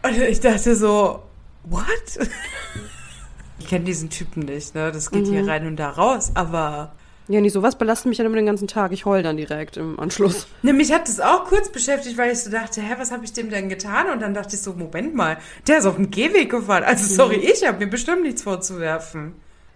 Und 0.03 0.17
ich 0.17 0.39
dachte 0.39 0.75
so, 0.75 1.23
what? 1.63 1.85
ich 3.59 3.67
kenne 3.67 3.85
diesen 3.85 4.09
Typen 4.09 4.43
nicht, 4.43 4.75
ne? 4.75 4.91
Das 4.91 5.09
geht 5.11 5.25
mhm. 5.27 5.31
hier 5.31 5.47
rein 5.47 5.65
und 5.65 5.77
da 5.77 5.89
raus, 5.89 6.31
aber. 6.35 6.93
Ja, 7.29 7.39
nicht 7.39 7.53
sowas 7.53 7.77
belastet 7.77 8.07
mich 8.07 8.17
ja 8.17 8.25
immer 8.25 8.35
den 8.35 8.45
ganzen 8.45 8.67
Tag. 8.67 8.91
Ich 8.91 9.05
heul 9.05 9.23
dann 9.23 9.37
direkt 9.37 9.77
im 9.77 9.97
Anschluss. 9.97 10.45
Ne, 10.61 10.73
mich 10.73 10.91
hat 10.91 11.07
das 11.07 11.21
auch 11.21 11.45
kurz 11.45 11.69
beschäftigt, 11.69 12.17
weil 12.17 12.33
ich 12.33 12.39
so 12.39 12.51
dachte, 12.51 12.81
hä, 12.81 12.95
was 12.97 13.11
habe 13.11 13.23
ich 13.23 13.31
dem 13.31 13.49
denn 13.49 13.69
getan? 13.69 14.09
Und 14.11 14.21
dann 14.21 14.33
dachte 14.33 14.55
ich 14.55 14.61
so, 14.61 14.73
Moment 14.73 15.15
mal, 15.15 15.37
der 15.65 15.77
ist 15.77 15.85
auf 15.85 15.95
dem 15.95 16.11
Gehweg 16.11 16.51
gefahren. 16.51 16.83
Also 16.83 17.05
mhm. 17.05 17.15
sorry, 17.15 17.35
ich 17.37 17.65
habe 17.65 17.79
mir 17.79 17.89
bestimmt 17.89 18.23
nichts 18.23 18.43
vorzuwerfen. 18.43 19.35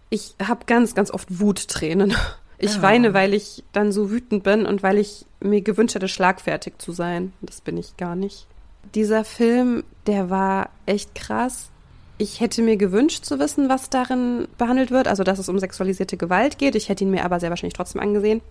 Ich 0.09 0.35
habe 0.45 0.65
ganz, 0.65 0.93
ganz 0.93 1.09
oft 1.09 1.39
Wuttränen. 1.39 2.13
Ich 2.59 2.75
ja. 2.75 2.81
weine, 2.81 3.13
weil 3.13 3.33
ich 3.33 3.63
dann 3.71 3.91
so 3.91 4.09
wütend 4.09 4.43
bin 4.43 4.65
und 4.65 4.81
weil 4.81 4.97
ich 4.97 5.25
mir 5.39 5.61
gewünscht 5.61 5.95
hätte, 5.95 6.07
schlagfertig 6.07 6.79
zu 6.79 6.91
sein. 6.91 7.31
Das 7.41 7.61
bin 7.61 7.77
ich 7.77 7.97
gar 7.97 8.15
nicht. 8.15 8.47
Dieser 8.95 9.23
Film, 9.23 9.83
der 10.05 10.29
war 10.29 10.69
echt 10.85 11.15
krass. 11.15 11.69
Ich 12.17 12.39
hätte 12.39 12.61
mir 12.61 12.77
gewünscht 12.77 13.25
zu 13.25 13.39
wissen, 13.39 13.69
was 13.69 13.89
darin 13.89 14.47
behandelt 14.57 14.89
wird, 14.89 15.07
also 15.07 15.23
dass 15.23 15.37
es 15.39 15.49
um 15.49 15.59
sexualisierte 15.59 16.17
Gewalt 16.17 16.57
geht. 16.57 16.75
Ich 16.75 16.89
hätte 16.89 17.03
ihn 17.03 17.11
mir 17.11 17.23
aber 17.23 17.39
sehr 17.39 17.49
wahrscheinlich 17.49 17.75
trotzdem 17.75 18.01
angesehen. 18.01 18.41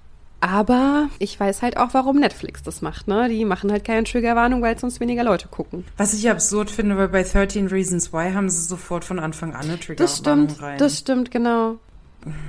Aber 0.41 1.09
ich 1.19 1.41
weiß 1.41 1.63
halt 1.63 1.77
auch, 1.79 1.89
warum 1.93 2.17
Netflix 2.17 2.63
das 2.63 2.83
macht, 2.83 3.09
ne? 3.09 3.29
Die 3.29 3.45
machen 3.45 3.73
halt 3.73 3.85
keine 3.85 4.05
Triggerwarnung, 4.05 4.61
weil 4.61 4.79
sonst 4.79 5.01
weniger 5.01 5.25
Leute 5.25 5.49
gucken. 5.49 5.85
Was 5.97 6.13
ich 6.13 6.29
absurd 6.31 6.71
finde, 6.71 6.97
weil 6.99 7.09
bei 7.09 7.23
13 7.23 7.69
Reasons 7.69 8.13
Why 8.13 8.33
haben 8.33 8.51
sie 8.51 8.63
sofort 8.63 9.05
von 9.05 9.19
Anfang 9.19 9.55
an 9.55 9.63
eine 9.63 9.81
Triggerwarnung 9.81 9.97
das 9.97 10.19
stimmt, 10.19 10.63
rein. 10.63 10.79
Das 10.79 10.99
stimmt, 10.99 11.31
genau. 11.31 11.77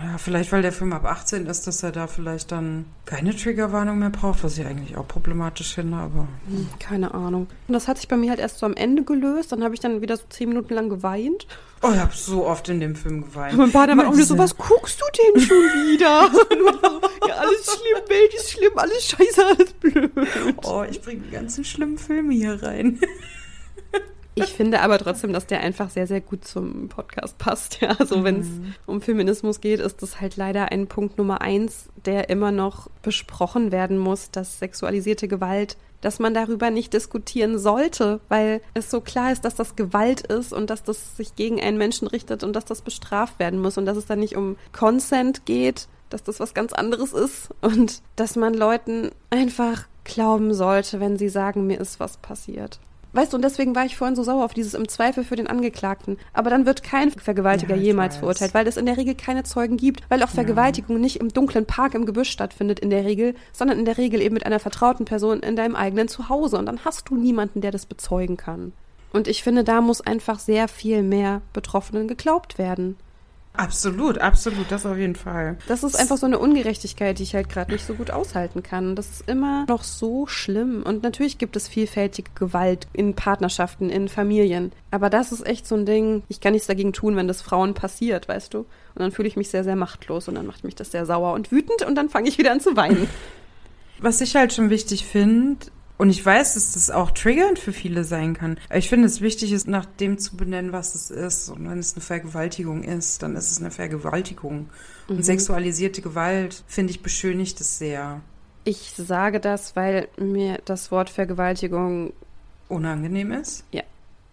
Ja, 0.03 0.17
vielleicht, 0.17 0.51
weil 0.51 0.61
der 0.61 0.71
Film 0.71 0.91
ab 0.93 1.05
18 1.05 1.45
ist, 1.45 1.67
dass 1.67 1.83
er 1.83 1.91
da 1.91 2.07
vielleicht 2.07 2.51
dann 2.51 2.85
keine 3.05 3.35
Triggerwarnung 3.35 3.99
mehr 3.99 4.09
braucht, 4.09 4.43
was 4.43 4.57
ich 4.57 4.65
eigentlich 4.65 4.97
auch 4.97 5.07
problematisch 5.07 5.75
finde, 5.75 5.97
aber. 5.97 6.27
Hm, 6.47 6.67
keine 6.79 7.13
Ahnung. 7.13 7.47
Und 7.67 7.73
das 7.73 7.87
hat 7.87 7.97
sich 7.97 8.07
bei 8.07 8.17
mir 8.17 8.31
halt 8.31 8.39
erst 8.39 8.57
so 8.57 8.65
amEnde 8.65 9.03
gelöst. 9.03 9.51
Dann 9.51 9.63
habe 9.63 9.75
ich 9.75 9.79
dann 9.79 10.01
wieder 10.01 10.17
so 10.17 10.23
zehn 10.29 10.49
Minuten 10.49 10.73
lang 10.73 10.89
geweint. 10.89 11.47
Oh, 11.83 11.91
ich 11.93 11.99
habe 11.99 12.13
so 12.15 12.47
oft 12.47 12.67
in 12.69 12.79
dem 12.79 12.95
Film 12.95 13.21
geweint. 13.21 13.53
Und 13.53 13.73
mein 13.73 13.97
war 13.97 14.07
auch 14.07 14.13
wieder 14.13 14.25
so, 14.25 14.37
was 14.37 14.57
guckst 14.57 14.99
du 14.99 15.05
denn 15.35 15.41
schon 15.41 15.57
wieder? 15.57 16.07
ja, 17.27 17.35
alles 17.35 17.65
schlimm, 17.65 18.09
Welt 18.09 18.33
ist 18.33 18.51
schlimm, 18.51 18.77
alles 18.77 19.05
scheiße, 19.05 19.45
alles 19.45 19.73
blöd. 19.73 20.11
Oh, 20.63 20.83
ich 20.89 21.01
bringe 21.01 21.21
die 21.21 21.31
ganzen 21.31 21.63
schlimmen 21.63 21.97
Filme 21.97 22.33
hier 22.33 22.61
rein. 22.63 22.99
Ich 24.43 24.53
finde 24.53 24.81
aber 24.81 24.97
trotzdem, 24.99 25.33
dass 25.33 25.47
der 25.47 25.61
einfach 25.61 25.89
sehr, 25.89 26.07
sehr 26.07 26.21
gut 26.21 26.45
zum 26.45 26.89
Podcast 26.89 27.37
passt. 27.37 27.81
Ja, 27.81 27.95
also 27.99 28.17
mhm. 28.17 28.23
wenn 28.23 28.39
es 28.39 28.47
um 28.85 29.01
Feminismus 29.01 29.61
geht, 29.61 29.79
ist 29.79 30.01
das 30.01 30.19
halt 30.19 30.35
leider 30.35 30.71
ein 30.71 30.87
Punkt 30.87 31.17
Nummer 31.17 31.41
eins, 31.41 31.89
der 32.05 32.29
immer 32.29 32.51
noch 32.51 32.89
besprochen 33.01 33.71
werden 33.71 33.97
muss, 33.97 34.31
dass 34.31 34.59
sexualisierte 34.59 35.27
Gewalt 35.27 35.77
dass 36.01 36.19
man 36.19 36.33
darüber 36.33 36.69
nicht 36.69 36.93
diskutieren 36.93 37.57
sollte, 37.57 38.19
weil 38.29 38.61
es 38.73 38.91
so 38.91 39.01
klar 39.01 39.31
ist, 39.31 39.43
dass 39.45 39.55
das 39.55 39.75
Gewalt 39.75 40.21
ist 40.21 40.53
und 40.53 40.69
dass 40.69 40.83
das 40.83 41.17
sich 41.17 41.35
gegen 41.35 41.59
einen 41.59 41.77
Menschen 41.77 42.07
richtet 42.07 42.43
und 42.43 42.55
dass 42.55 42.65
das 42.65 42.81
bestraft 42.81 43.39
werden 43.39 43.59
muss 43.59 43.77
und 43.77 43.85
dass 43.85 43.97
es 43.97 44.05
dann 44.05 44.19
nicht 44.19 44.35
um 44.35 44.57
Consent 44.73 45.45
geht, 45.45 45.87
dass 46.09 46.23
das 46.23 46.39
was 46.39 46.53
ganz 46.53 46.73
anderes 46.73 47.13
ist 47.13 47.49
und 47.61 48.01
dass 48.15 48.35
man 48.35 48.53
Leuten 48.53 49.11
einfach 49.29 49.87
glauben 50.03 50.53
sollte, 50.53 50.99
wenn 50.99 51.17
sie 51.17 51.29
sagen, 51.29 51.67
mir 51.67 51.79
ist 51.79 51.99
was 51.99 52.17
passiert. 52.17 52.79
Weißt 53.13 53.33
du, 53.33 53.37
und 53.37 53.43
deswegen 53.43 53.75
war 53.75 53.85
ich 53.85 53.97
vorhin 53.97 54.15
so 54.15 54.23
sauer 54.23 54.43
auf 54.43 54.53
dieses 54.53 54.73
im 54.73 54.87
Zweifel 54.87 55.23
für 55.23 55.35
den 55.35 55.47
Angeklagten. 55.47 56.17
Aber 56.33 56.49
dann 56.49 56.65
wird 56.65 56.83
kein 56.83 57.11
Vergewaltiger 57.11 57.75
Ja, 57.75 57.81
jemals 57.81 58.15
weiß. 58.15 58.19
verurteilt, 58.19 58.53
weil 58.53 58.67
es 58.67 58.77
in 58.77 58.85
der 58.85 58.97
Regel 58.97 59.15
keine 59.15 59.43
Zeugen 59.43 59.77
gibt, 59.77 60.01
weil 60.09 60.21
auch 60.23 60.29
Vergewaltigung 60.29 60.99
nicht 60.99 61.17
im 61.17 61.29
dunklen 61.29 61.65
Park 61.65 61.93
im 61.95 62.05
Gebüsch 62.05 62.29
stattfindet 62.29 62.79
in 62.79 62.89
der 62.89 63.05
Regel, 63.05 63.35
sondern 63.53 63.79
in 63.79 63.85
der 63.85 63.97
Regel 63.97 64.21
eben 64.21 64.33
mit 64.33 64.45
einer 64.45 64.59
vertrauten 64.59 65.05
Person 65.05 65.39
in 65.39 65.55
deinem 65.55 65.75
eigenen 65.75 66.07
Zuhause. 66.07 66.57
Und 66.57 66.65
dann 66.65 66.85
hast 66.85 67.09
du 67.09 67.15
niemanden, 67.15 67.61
der 67.61 67.71
das 67.71 67.85
bezeugen 67.85 68.37
kann. 68.37 68.73
Und 69.13 69.27
ich 69.27 69.41
finde, 69.41 69.63
da 69.63 69.81
muss 69.81 70.01
einfach 70.01 70.37
sehr 70.39 70.67
viel 70.67 71.01
mehr 71.01 71.41
Betroffenen 71.53 72.07
geglaubt 72.07 72.57
werden. 72.57 72.97
Absolut, 73.57 74.19
absolut, 74.19 74.71
das 74.71 74.85
auf 74.85 74.97
jeden 74.97 75.15
Fall. 75.15 75.57
Das 75.67 75.83
ist 75.83 75.95
einfach 75.95 76.17
so 76.17 76.27
eine 76.27 76.37
Ungerechtigkeit, 76.37 77.17
die 77.17 77.23
ich 77.23 77.33
halt 77.33 77.49
gerade 77.49 77.71
nicht 77.71 77.85
so 77.85 77.95
gut 77.95 78.11
aushalten 78.11 78.61
kann. 78.61 78.95
Das 78.95 79.09
ist 79.09 79.27
immer 79.27 79.65
noch 79.67 79.83
so 79.83 80.27
schlimm. 80.27 80.83
Und 80.83 81.01
natürlich 81.01 81.39
gibt 81.39 81.55
es 81.55 81.67
vielfältige 81.67 82.29
Gewalt 82.35 82.87
in 82.93 83.15
Partnerschaften, 83.15 83.89
in 83.89 84.09
Familien. 84.09 84.71
Aber 84.91 85.09
das 85.09 85.31
ist 85.31 85.45
echt 85.45 85.65
so 85.65 85.73
ein 85.73 85.87
Ding, 85.87 86.21
ich 86.29 86.39
kann 86.39 86.53
nichts 86.53 86.67
dagegen 86.67 86.93
tun, 86.93 87.15
wenn 87.15 87.27
das 87.27 87.41
Frauen 87.41 87.73
passiert, 87.73 88.27
weißt 88.27 88.53
du? 88.53 88.59
Und 88.59 88.67
dann 88.99 89.11
fühle 89.11 89.27
ich 89.27 89.37
mich 89.37 89.49
sehr, 89.49 89.63
sehr 89.63 89.75
machtlos 89.75 90.27
und 90.27 90.35
dann 90.35 90.45
macht 90.45 90.63
mich 90.63 90.75
das 90.75 90.91
sehr 90.91 91.07
sauer 91.07 91.33
und 91.33 91.51
wütend 91.51 91.81
und 91.81 91.95
dann 91.95 92.09
fange 92.09 92.29
ich 92.29 92.37
wieder 92.37 92.51
an 92.51 92.59
zu 92.59 92.75
weinen. 92.75 93.09
Was 93.99 94.21
ich 94.21 94.35
halt 94.35 94.53
schon 94.53 94.69
wichtig 94.69 95.03
finde, 95.03 95.65
und 95.97 96.09
ich 96.09 96.23
weiß, 96.23 96.53
dass 96.53 96.73
das 96.73 96.91
auch 96.91 97.11
triggernd 97.11 97.57
für 97.57 97.73
viele 97.73 98.03
sein 98.03 98.35
kann. 98.35 98.59
Aber 98.69 98.77
ich 98.77 98.89
finde, 98.89 99.07
es 99.07 99.21
wichtig 99.21 99.51
ist, 99.51 99.67
nach 99.67 99.85
dem 99.85 100.19
zu 100.19 100.37
benennen, 100.37 100.71
was 100.71 100.93
es 100.93 101.09
ist. 101.09 101.49
Und 101.49 101.69
wenn 101.69 101.79
es 101.79 101.95
eine 101.95 102.01
Vergewaltigung 102.01 102.83
ist, 102.83 103.23
dann 103.23 103.35
ist 103.35 103.51
es 103.51 103.59
eine 103.59 103.71
Vergewaltigung. 103.71 104.69
Und 105.07 105.25
sexualisierte 105.25 106.01
Gewalt, 106.01 106.63
finde 106.67 106.91
ich, 106.91 107.01
beschönigt 107.01 107.59
es 107.61 107.79
sehr. 107.79 108.21
Ich 108.63 108.93
sage 108.97 109.39
das, 109.39 109.75
weil 109.75 110.07
mir 110.17 110.59
das 110.65 110.91
Wort 110.91 111.09
Vergewaltigung, 111.09 112.13
Unangenehm 112.69 113.31
ist? 113.31 113.63
Ja. 113.71 113.83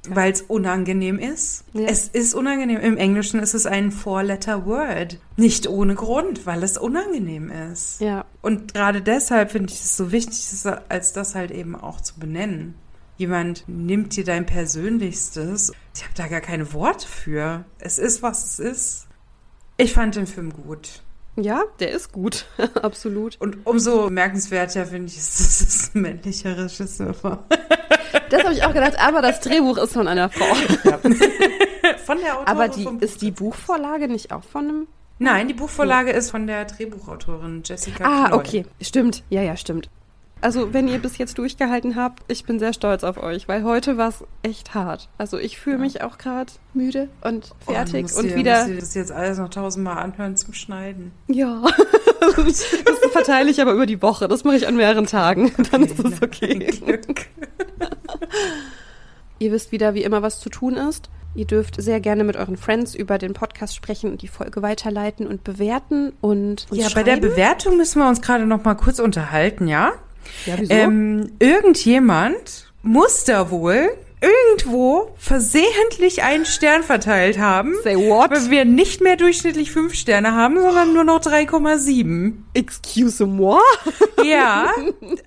Weil 0.09 0.33
es 0.33 0.43
unangenehm 0.43 1.19
ist? 1.19 1.65
Ja. 1.73 1.87
Es 1.87 2.09
ist 2.09 2.35
unangenehm. 2.35 2.81
Im 2.81 2.97
Englischen 2.97 3.41
ist 3.41 3.55
es 3.55 3.67
ein 3.67 3.91
Four-Letter-Word. 3.91 5.19
Nicht 5.37 5.67
ohne 5.67 5.95
Grund, 5.95 6.47
weil 6.47 6.63
es 6.63 6.77
unangenehm 6.77 7.51
ist. 7.51 8.01
ja, 8.01 8.25
Und 8.43 8.75
gerade 8.75 9.01
deshalb 9.01 9.53
finde 9.53 9.73
ich 9.73 9.81
es 9.81 9.97
so 9.97 10.13
wichtig, 10.13 10.47
als 10.89 11.13
das 11.13 11.35
halt 11.35 11.51
eben 11.51 11.75
auch 11.75 12.01
zu 12.01 12.19
benennen. 12.19 12.75
Jemand 13.17 13.65
nimmt 13.69 14.17
dir 14.17 14.25
dein 14.25 14.45
Persönlichstes. 14.45 15.73
Ich 15.95 16.03
habe 16.03 16.15
da 16.17 16.27
gar 16.27 16.41
keine 16.41 16.73
Worte 16.73 17.07
für. 17.07 17.65
Es 17.79 17.99
ist, 17.99 18.23
was 18.23 18.45
es 18.45 18.59
ist. 18.59 19.07
Ich 19.77 19.93
fand 19.93 20.17
den 20.17 20.27
Film 20.27 20.53
gut. 20.53 21.04
Ja, 21.37 21.63
der 21.81 21.91
ist 21.93 22.13
gut, 22.13 22.47
absolut. 22.83 23.41
Und 23.41 23.67
umso 23.67 24.05
bemerkenswerter 24.05 24.87
finde 24.87 25.09
ich 25.09 25.19
es, 25.19 25.37
dass 25.39 25.61
es 25.61 25.95
ein 25.95 26.03
männlicher 26.03 26.57
Regisseur 26.57 27.15
war. 27.23 27.45
Das 28.31 28.45
habe 28.45 28.55
ich 28.55 28.65
auch 28.65 28.73
gedacht, 28.73 28.99
aber 28.99 29.23
das 29.23 29.41
Drehbuch 29.41 29.77
ist 29.79 29.93
von 29.93 30.09
einer 30.09 30.29
Frau. 30.31 30.45
Von 32.07 32.19
der 32.19 32.35
Autorin 32.39 32.47
Aber 32.49 32.69
die, 32.69 32.89
ist 33.01 33.21
die 33.23 33.31
Buch. 33.31 33.55
Buchvorlage 33.55 34.09
nicht 34.09 34.33
auch 34.33 34.43
von 34.45 34.65
einem 34.69 34.87
Nein, 35.19 35.49
die 35.49 35.55
Buchvorlage 35.55 36.11
ist 36.13 36.31
von 36.31 36.47
der 36.47 36.65
Drehbuchautorin 36.65 37.63
Jessica 37.65 38.05
Ah, 38.05 38.27
Knoll. 38.29 38.39
okay. 38.39 38.67
Stimmt. 38.81 39.23
Ja, 39.31 39.43
ja, 39.43 39.57
stimmt. 39.57 39.89
Also, 40.45 40.75
wenn 40.75 40.89
ihr 40.89 40.99
bis 40.99 41.17
jetzt 41.17 41.39
durchgehalten 41.39 41.97
habt, 41.97 42.23
ich 42.29 42.45
bin 42.45 42.59
sehr 42.59 42.75
stolz 42.75 43.03
auf 43.03 43.17
euch, 43.17 43.49
weil 43.49 43.65
heute 43.65 43.97
war 43.97 44.11
es 44.11 44.25
echt 44.43 44.75
hart. 44.75 45.09
Also, 45.17 45.39
ich 45.39 45.59
fühle 45.59 45.79
mich 45.79 46.03
auch 46.03 46.19
gerade 46.19 46.53
müde 46.75 47.09
und 47.23 47.53
Oh, 47.67 47.73
fertig 47.73 48.03
musst 48.03 48.19
und 48.19 48.27
dir, 48.27 48.37
wieder. 48.37 48.67
dir 48.67 48.77
das 48.77 48.93
jetzt 48.93 49.11
alles 49.11 49.39
noch 49.39 49.49
tausendmal 49.49 49.97
anhören 49.97 50.37
zum 50.37 50.53
Schneiden. 50.53 51.13
Ja. 51.29 51.63
das 52.37 52.63
verteile 53.11 53.51
ich 53.51 53.63
aber 53.63 53.73
über 53.73 53.87
die 53.87 54.03
Woche. 54.03 54.29
Das 54.29 54.45
mache 54.45 54.57
ich 54.57 54.69
an 54.69 54.77
mehreren 54.77 55.07
Tagen. 55.07 55.51
Dann 55.73 55.85
ist 55.85 55.99
das 56.05 56.21
okay. 56.21 56.59
Glück. 56.59 57.27
Ihr 59.39 59.51
wisst 59.51 59.73
wieder, 59.73 59.95
wie 59.95 60.03
immer, 60.03 60.21
was 60.21 60.41
zu 60.41 60.51
tun 60.51 60.77
ist. 60.77 61.09
Ihr 61.35 61.47
dürft 61.47 61.81
sehr 61.83 62.01
gerne 62.01 62.23
mit 62.23 62.37
euren 62.37 62.59
Friends 62.59 62.95
über 62.95 63.17
den 63.17 63.33
Podcast 63.33 63.75
sprechen 63.75 64.11
und 64.11 64.21
die 64.21 64.29
Folge 64.29 64.61
weiterleiten 64.61 65.27
und 65.27 65.43
bewerten 65.43 66.13
und 66.21 66.67
uns 66.71 66.81
Ja, 66.81 66.89
bei 66.95 67.03
der 67.03 67.15
schreiben. 67.15 67.31
Bewertung 67.31 67.77
müssen 67.79 67.99
wir 67.99 68.09
uns 68.09 68.21
gerade 68.21 68.47
noch 68.47 68.63
mal 68.63 68.75
kurz 68.75 68.99
unterhalten, 69.01 69.67
ja? 69.69 69.93
Ja, 70.47 70.55
wieso? 70.59 70.73
Ähm, 70.73 71.33
irgendjemand 71.39 72.67
muss 72.83 73.25
da 73.25 73.51
wohl 73.51 73.89
irgendwo 74.21 75.11
versehentlich 75.19 76.23
einen 76.23 76.47
Stern 76.47 76.83
verteilt 76.83 77.39
haben, 77.39 77.75
Say 77.83 77.95
what? 77.97 78.31
weil 78.31 78.51
wir 78.51 78.65
nicht 78.65 79.03
mehr 79.03 79.17
durchschnittlich 79.17 79.71
fünf 79.71 79.93
Sterne 79.93 80.33
haben, 80.33 80.59
sondern 80.59 80.95
nur 80.95 81.05
noch 81.05 81.21
3,7. 81.21 82.33
Excuse 82.55 83.27
moi? 83.27 83.61
Ja, 84.25 84.71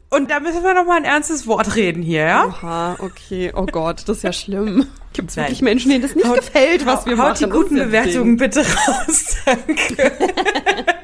und 0.09 0.31
da 0.31 0.39
müssen 0.39 0.63
wir 0.63 0.73
noch 0.73 0.85
mal 0.87 0.97
ein 0.97 1.03
ernstes 1.03 1.45
Wort 1.45 1.75
reden 1.75 2.01
hier, 2.01 2.21
ja? 2.25 2.45
Aha, 2.45 2.95
okay. 2.97 3.51
Oh 3.55 3.67
Gott, 3.67 4.01
das 4.07 4.17
ist 4.17 4.23
ja 4.23 4.33
schlimm. 4.33 4.87
Gibt 5.13 5.29
es 5.29 5.37
wirklich 5.37 5.61
Menschen, 5.61 5.91
denen 5.91 6.01
das 6.01 6.15
nicht 6.15 6.27
Haut- 6.27 6.37
gefällt, 6.37 6.87
was 6.87 7.05
wir 7.05 7.11
haut 7.19 7.39
machen? 7.39 7.43
die 7.43 7.49
guten 7.51 7.75
Bewertungen 7.75 8.37
bitte 8.37 8.61
raus, 8.61 9.35
danke. 9.45 10.11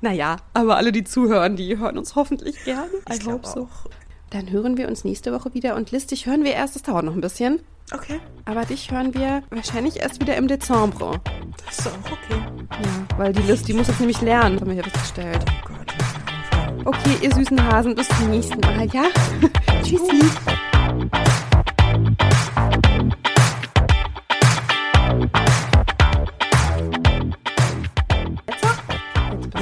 Naja, 0.00 0.36
aber 0.54 0.76
alle, 0.76 0.92
die 0.92 1.04
zuhören, 1.04 1.56
die 1.56 1.76
hören 1.78 1.98
uns 1.98 2.14
hoffentlich 2.16 2.64
gern. 2.64 2.88
Ich 3.12 3.20
glaub 3.20 3.44
hope 3.44 3.48
so. 3.48 3.60
auch. 3.64 3.90
Dann 4.30 4.50
hören 4.50 4.76
wir 4.76 4.88
uns 4.88 5.04
nächste 5.04 5.32
Woche 5.32 5.52
wieder 5.54 5.74
und 5.74 5.90
Liz, 5.90 6.06
dich 6.06 6.26
hören 6.26 6.44
wir 6.44 6.52
erst, 6.52 6.74
das 6.76 6.82
dauert 6.82 7.04
noch 7.04 7.14
ein 7.14 7.20
bisschen. 7.20 7.60
Okay, 7.92 8.20
Aber 8.44 8.64
dich 8.64 8.90
hören 8.92 9.12
wir 9.14 9.42
wahrscheinlich 9.50 9.98
erst 9.98 10.20
wieder 10.20 10.36
im 10.36 10.46
Dezember. 10.46 11.20
das 11.66 11.78
ist 11.80 11.88
auch 11.88 12.12
okay. 12.12 12.40
Ja, 12.70 13.18
weil 13.18 13.32
die 13.32 13.42
Liz, 13.42 13.64
die 13.64 13.72
muss 13.72 13.88
jetzt 13.88 13.98
nämlich 13.98 14.20
lernen, 14.20 14.60
haben 14.60 14.68
wir 14.68 14.74
hier 14.74 14.84
festgestellt. 14.84 15.44
Oh 15.48 15.68
Gott. 15.68 16.86
Okay, 16.86 17.16
ihr 17.20 17.34
süßen 17.34 17.60
Hasen, 17.70 17.96
bis 17.96 18.06
zum 18.08 18.30
nächsten 18.30 18.60
Mal, 18.60 18.86
ja? 18.94 19.02
Tschüssi. 19.82 20.20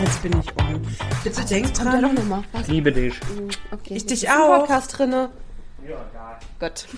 Jetzt 0.03 0.23
bin 0.23 0.33
ich 0.33 0.57
um. 0.57 0.83
Bitte 1.25 1.45
denk 1.45 1.67
Kommt 1.67 1.79
ja 1.79 1.85
doch 1.85 2.01
dran. 2.01 2.15
nochmal. 2.15 2.43
Was? 2.53 2.69
Liebe 2.69 2.93
dich. 2.93 3.15
Okay. 3.71 3.95
Ich 3.95 4.07
dich 4.07 4.25
Ist 4.25 4.31
ein 4.31 4.41
auch. 4.41 4.59
Podcast 4.61 4.99
drinne. 4.99 5.31
Gott. 6.59 6.87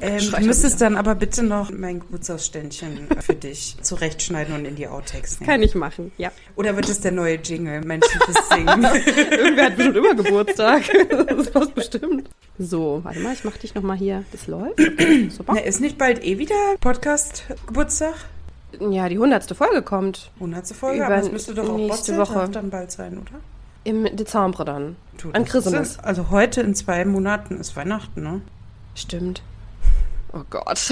Ähm, 0.00 0.18
du 0.18 0.40
müsstest 0.40 0.76
wieder. 0.80 0.86
dann 0.90 0.96
aber 0.96 1.14
bitte 1.14 1.44
noch 1.44 1.70
mein 1.70 2.00
Geburtstagsständchen 2.00 3.06
für 3.20 3.34
dich 3.36 3.76
zurechtschneiden 3.82 4.54
und 4.56 4.64
in 4.64 4.74
die 4.74 4.88
Outtakes 4.88 5.38
nehmen. 5.38 5.50
Kann 5.50 5.62
ich 5.62 5.76
machen, 5.76 6.10
ja. 6.18 6.32
Oder 6.56 6.74
wird 6.74 6.88
es 6.88 7.00
der 7.00 7.12
neue 7.12 7.36
Jingle? 7.36 7.80
Mein 7.84 8.00
schiefes 8.02 8.48
Singen. 8.48 8.84
Irgendwer 9.30 9.66
hat 9.66 9.76
bestimmt 9.76 9.96
immer 9.96 10.14
Geburtstag. 10.16 10.82
Das 11.28 11.50
passt 11.50 11.74
bestimmt. 11.76 12.28
So, 12.58 13.00
warte 13.04 13.20
mal, 13.20 13.34
ich 13.34 13.44
mach 13.44 13.56
dich 13.56 13.74
nochmal 13.76 13.96
hier. 13.96 14.24
Das 14.32 14.48
läuft. 14.48 14.80
Okay, 14.80 15.28
super. 15.36 15.52
Na, 15.54 15.60
ist 15.60 15.80
nicht 15.80 15.96
bald 15.96 16.24
eh 16.24 16.38
wieder 16.38 16.56
Podcast-Geburtstag? 16.80 18.14
Ja, 18.80 19.08
die 19.08 19.18
hundertste 19.18 19.54
Folge 19.54 19.82
kommt. 19.82 20.30
100. 20.36 20.66
Folge, 20.68 20.96
Über 20.98 21.06
aber 21.06 21.16
es 21.16 21.30
müsste 21.30 21.54
doch 21.54 21.68
auch 21.68 21.76
nächste 21.76 22.16
Woche. 22.16 22.48
dann 22.50 22.70
bald 22.70 22.90
sein, 22.90 23.18
oder? 23.18 23.40
Im 23.84 24.04
Dezember 24.16 24.64
dann. 24.64 24.96
Du, 25.18 25.28
An 25.32 25.42
das 25.44 25.52
Christmas. 25.52 25.88
ist- 25.92 26.04
Also 26.04 26.30
heute 26.30 26.60
in 26.62 26.74
zwei 26.74 27.04
Monaten 27.04 27.58
ist 27.58 27.74
Weihnachten, 27.76 28.22
ne? 28.22 28.40
Stimmt. 28.94 29.42
Oh 30.34 30.40
Gott. 30.48 30.90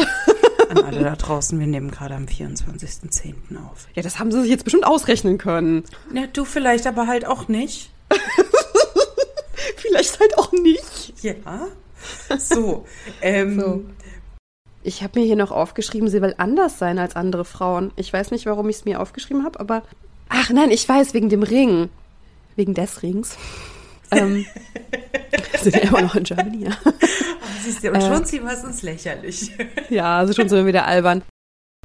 An 0.68 0.78
alle 0.85 1.03
da 1.03 1.16
draußen, 1.18 1.59
wir 1.59 1.66
nehmen 1.66 1.91
gerade 1.91 2.14
am 2.14 2.26
24.10. 2.26 3.33
auf. 3.70 3.87
Ja, 3.95 4.03
das 4.03 4.18
haben 4.18 4.31
sie 4.31 4.43
sich 4.43 4.51
jetzt 4.51 4.64
bestimmt 4.64 4.85
ausrechnen 4.87 5.39
können. 5.39 5.85
Ja, 6.12 6.26
du 6.31 6.45
vielleicht 6.45 6.87
aber 6.87 7.07
halt 7.07 7.26
auch 7.26 7.49
nicht. 7.49 7.91
Vielleicht 9.76 10.20
halt 10.20 10.37
auch 10.39 10.53
nicht. 10.53 11.14
Ja. 11.22 11.35
So. 12.39 12.85
Ähm, 13.22 13.61
So. 13.61 13.85
Ich 14.83 15.03
habe 15.03 15.18
mir 15.20 15.26
hier 15.26 15.37
noch 15.37 15.51
aufgeschrieben, 15.51 16.09
sie 16.09 16.22
will 16.22 16.35
anders 16.39 16.78
sein 16.78 16.99
als 16.99 17.16
andere 17.16 17.45
Frauen. 17.45 17.93
Ich 17.97 18.12
weiß 18.12 18.31
nicht, 18.31 18.47
warum 18.47 18.68
ich 18.68 18.76
es 18.76 18.85
mir 18.85 19.01
aufgeschrieben 19.01 19.45
habe, 19.45 19.61
aber. 19.61 19.83
Ach 20.28 20.51
nein, 20.51 20.70
ich 20.70 20.89
weiß, 20.89 21.12
wegen 21.12 21.28
dem 21.28 21.43
Ring. 21.43 21.91
Wegen 22.57 22.74
des 22.74 23.03
Rings. 23.03 23.37
ähm, 24.11 24.47
wir 25.53 25.59
sind 25.61 25.74
ja 25.76 25.83
immer 25.83 26.03
noch 26.03 26.14
in 26.14 26.24
Germany, 26.24 26.64
ja. 26.64 26.70
Siehst 27.62 27.85
du, 27.85 27.91
und 27.91 27.97
Äh. 27.97 28.01
schon 28.01 28.24
ziehen 28.24 28.45
wir 28.45 28.53
es 28.53 28.64
ins 28.64 28.83
Lächerliche. 28.83 29.53
Ja, 29.91 30.18
also 30.18 30.33
schon 30.33 30.49
sind 30.49 30.59
wir 30.59 30.66
wieder 30.66 30.87
albern. 30.87 31.22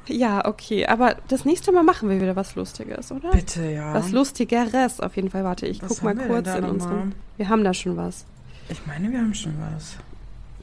Ja, 0.08 0.46
okay, 0.46 0.86
aber 0.86 1.16
das 1.28 1.44
nächste 1.44 1.72
Mal 1.72 1.82
machen 1.82 2.08
wir 2.08 2.20
wieder 2.20 2.36
was 2.36 2.54
Lustiges, 2.54 3.10
oder? 3.12 3.30
Bitte, 3.30 3.64
ja. 3.70 3.92
Was 3.92 4.12
Lustigeres, 4.12 5.00
auf 5.00 5.16
jeden 5.16 5.30
Fall. 5.30 5.44
Warte, 5.44 5.66
ich 5.66 5.82
Was 5.82 5.88
guck 5.88 6.02
mal 6.02 6.16
kurz 6.16 6.48
in 6.48 6.64
unserem. 6.64 7.12
Wir 7.36 7.48
haben 7.48 7.64
da 7.64 7.74
schon 7.74 7.96
was. 7.96 8.24
Ich 8.68 8.86
meine, 8.86 9.10
wir 9.10 9.18
haben 9.18 9.34
schon 9.34 9.54
was. 9.74 9.96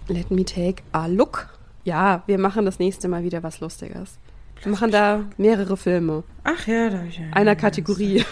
Let 0.08 0.32
me 0.32 0.44
take 0.46 0.82
a 0.94 1.08
look. 1.08 1.50
Ja, 1.84 2.24
wir 2.28 2.38
machen 2.38 2.66
das 2.66 2.80
nächste 2.80 3.08
Mal 3.08 3.24
wieder 3.24 3.44
was 3.44 3.60
Lustiges. 3.60 4.18
Wir 4.62 4.72
machen 4.72 4.92
da 4.92 5.26
mehrere 5.38 5.76
Filme. 5.76 6.24
Ach 6.44 6.68
ja, 6.68 6.90
da 6.90 7.00
habe 7.00 7.08
ich 7.08 7.18
ja. 7.18 7.26
Einer 7.32 7.56
Kategorie. 7.56 8.24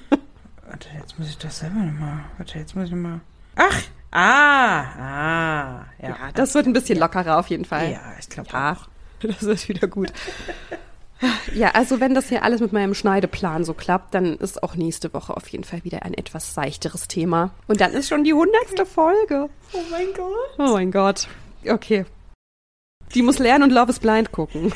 Warte, 0.68 0.88
jetzt 0.98 1.18
muss 1.18 1.28
ich 1.28 1.38
das 1.38 1.58
selber 1.58 1.80
nochmal. 1.80 2.20
Warte, 2.36 2.58
jetzt 2.58 2.76
muss 2.76 2.88
ich 2.88 2.94
mal. 2.94 3.20
Ach! 3.56 3.82
Ah! 4.12 4.80
Ah! 4.80 5.86
Ja, 6.00 6.08
ja 6.08 6.16
das 6.34 6.54
wird 6.54 6.66
ein 6.66 6.72
bisschen 6.72 6.98
lockerer 6.98 7.38
auf 7.38 7.48
jeden 7.48 7.64
Fall. 7.64 7.92
Ja, 7.92 8.00
ich 8.20 8.28
glaube 8.28 8.48
ja, 8.52 8.72
auch. 8.72 8.88
Das 9.20 9.42
ist 9.42 9.68
wieder 9.68 9.88
gut. 9.88 10.12
Ja, 11.54 11.70
also 11.70 12.00
wenn 12.00 12.14
das 12.14 12.28
hier 12.28 12.42
alles 12.42 12.60
mit 12.60 12.72
meinem 12.72 12.94
Schneideplan 12.94 13.64
so 13.64 13.72
klappt, 13.72 14.14
dann 14.14 14.36
ist 14.36 14.62
auch 14.62 14.74
nächste 14.74 15.12
Woche 15.14 15.36
auf 15.36 15.48
jeden 15.48 15.64
Fall 15.64 15.82
wieder 15.84 16.02
ein 16.02 16.14
etwas 16.14 16.52
seichteres 16.52 17.08
Thema. 17.08 17.50
Und 17.66 17.80
dann 17.80 17.92
ist 17.92 18.08
schon 18.08 18.24
die 18.24 18.34
hundertste 18.34 18.84
Folge. 18.84 19.48
Oh 19.72 19.78
mein 19.90 20.12
Gott. 20.14 20.58
Oh 20.58 20.72
mein 20.74 20.92
Gott. 20.92 21.28
Okay. 21.66 22.04
Die 23.14 23.22
muss 23.22 23.38
lernen 23.38 23.64
und 23.64 23.70
Love 23.70 23.90
is 23.90 23.98
Blind 23.98 24.32
gucken. 24.32 24.72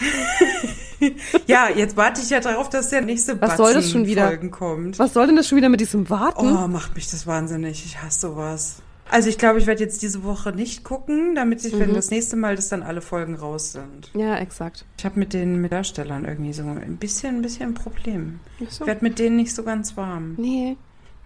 ja, 1.46 1.68
jetzt 1.68 1.96
warte 1.96 2.20
ich 2.20 2.30
ja 2.30 2.40
darauf, 2.40 2.68
dass 2.68 2.90
der 2.90 3.02
nächste 3.02 3.40
Was 3.40 3.56
soll 3.56 3.74
das 3.74 3.90
schon 3.90 4.06
wieder? 4.06 4.26
Folgen 4.26 4.50
kommt. 4.50 4.98
Was 4.98 5.14
soll 5.14 5.26
denn 5.26 5.36
das 5.36 5.48
schon 5.48 5.56
wieder 5.56 5.68
mit 5.68 5.80
diesem 5.80 6.08
Warten? 6.10 6.46
Oh, 6.46 6.68
macht 6.68 6.94
mich 6.94 7.10
das 7.10 7.26
wahnsinnig. 7.26 7.84
Ich 7.84 8.02
hasse 8.02 8.20
sowas. 8.28 8.82
Also 9.10 9.28
ich 9.28 9.38
glaube, 9.38 9.58
ich 9.58 9.66
werde 9.66 9.82
jetzt 9.82 10.02
diese 10.02 10.22
Woche 10.22 10.52
nicht 10.52 10.84
gucken, 10.84 11.34
damit 11.34 11.64
ich, 11.64 11.74
mhm. 11.74 11.80
wenn 11.80 11.94
das 11.94 12.10
nächste 12.10 12.36
Mal, 12.36 12.54
dass 12.54 12.68
dann 12.68 12.82
alle 12.82 13.00
Folgen 13.00 13.34
raus 13.34 13.72
sind. 13.72 14.10
Ja, 14.14 14.36
exakt. 14.38 14.84
Ich 14.98 15.04
habe 15.04 15.18
mit 15.18 15.32
den 15.32 15.60
mit 15.60 15.72
Darstellern 15.72 16.24
irgendwie 16.24 16.52
so 16.52 16.62
ein 16.62 16.96
bisschen, 16.96 17.36
ein 17.36 17.42
bisschen 17.42 17.70
ein 17.70 17.74
Problem. 17.74 18.38
So. 18.68 18.84
Ich 18.84 18.86
werde 18.86 19.04
mit 19.04 19.18
denen 19.18 19.36
nicht 19.36 19.54
so 19.54 19.64
ganz 19.64 19.96
warm. 19.96 20.34
Nee. 20.38 20.76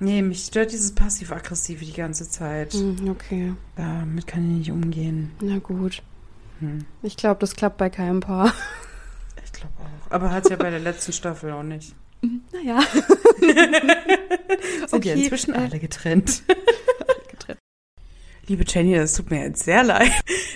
Nee, 0.00 0.22
mich 0.22 0.44
stört 0.44 0.72
dieses 0.72 0.92
Passiv-Aggressive 0.92 1.84
die 1.84 1.92
ganze 1.92 2.28
Zeit. 2.28 2.74
Mhm, 2.74 3.10
okay. 3.10 3.52
Damit 3.76 4.26
kann 4.26 4.50
ich 4.50 4.58
nicht 4.58 4.70
umgehen. 4.70 5.30
Na 5.40 5.58
gut. 5.58 6.02
Hm. 6.64 6.84
Ich 7.02 7.16
glaube, 7.16 7.40
das 7.40 7.56
klappt 7.56 7.78
bei 7.78 7.90
keinem 7.90 8.20
Paar. 8.20 8.52
Ich 9.44 9.52
glaube 9.52 9.74
auch. 9.78 10.10
Aber 10.10 10.30
hat 10.30 10.44
es 10.44 10.50
ja 10.50 10.56
bei 10.56 10.70
der 10.70 10.80
letzten 10.80 11.12
Staffel 11.12 11.52
auch 11.52 11.62
nicht. 11.62 11.94
Mhm, 12.22 12.42
naja. 12.52 12.80
Okay, 14.90 15.08
ja 15.08 15.14
inzwischen 15.14 15.54
äh, 15.54 15.58
alle 15.58 15.78
getrennt. 15.78 16.42
Liebe 18.46 18.64
Jenny, 18.66 18.94
es 18.94 19.14
tut 19.14 19.30
mir 19.30 19.42
jetzt 19.42 19.64
sehr 19.64 19.82
leid, 19.82 20.12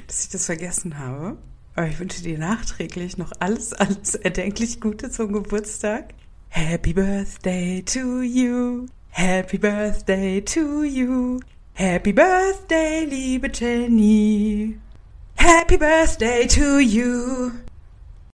dass 0.07 0.25
ich 0.25 0.31
das 0.31 0.47
vergessen 0.47 0.99
habe. 0.99 1.39
Aber 1.75 1.87
ich 1.87 1.99
wünsche 1.99 2.23
dir 2.23 2.39
nachträglich 2.39 3.19
noch 3.19 3.33
alles, 3.39 3.73
alles 3.73 4.15
erdenklich 4.15 4.81
Gute 4.81 5.11
zum 5.11 5.33
Geburtstag. 5.33 6.15
Happy 6.49 6.93
Birthday 6.93 7.83
to 7.83 8.23
you. 8.23 8.87
Happy 9.11 9.59
Birthday 9.59 10.43
to 10.43 10.85
you. 10.85 11.41
Happy 11.75 12.13
Birthday, 12.13 13.05
liebe 13.05 13.51
Jenny. 13.53 14.79
Happy 15.39 15.77
Birthday 15.77 16.49
to 16.49 16.81
you. 16.81 17.68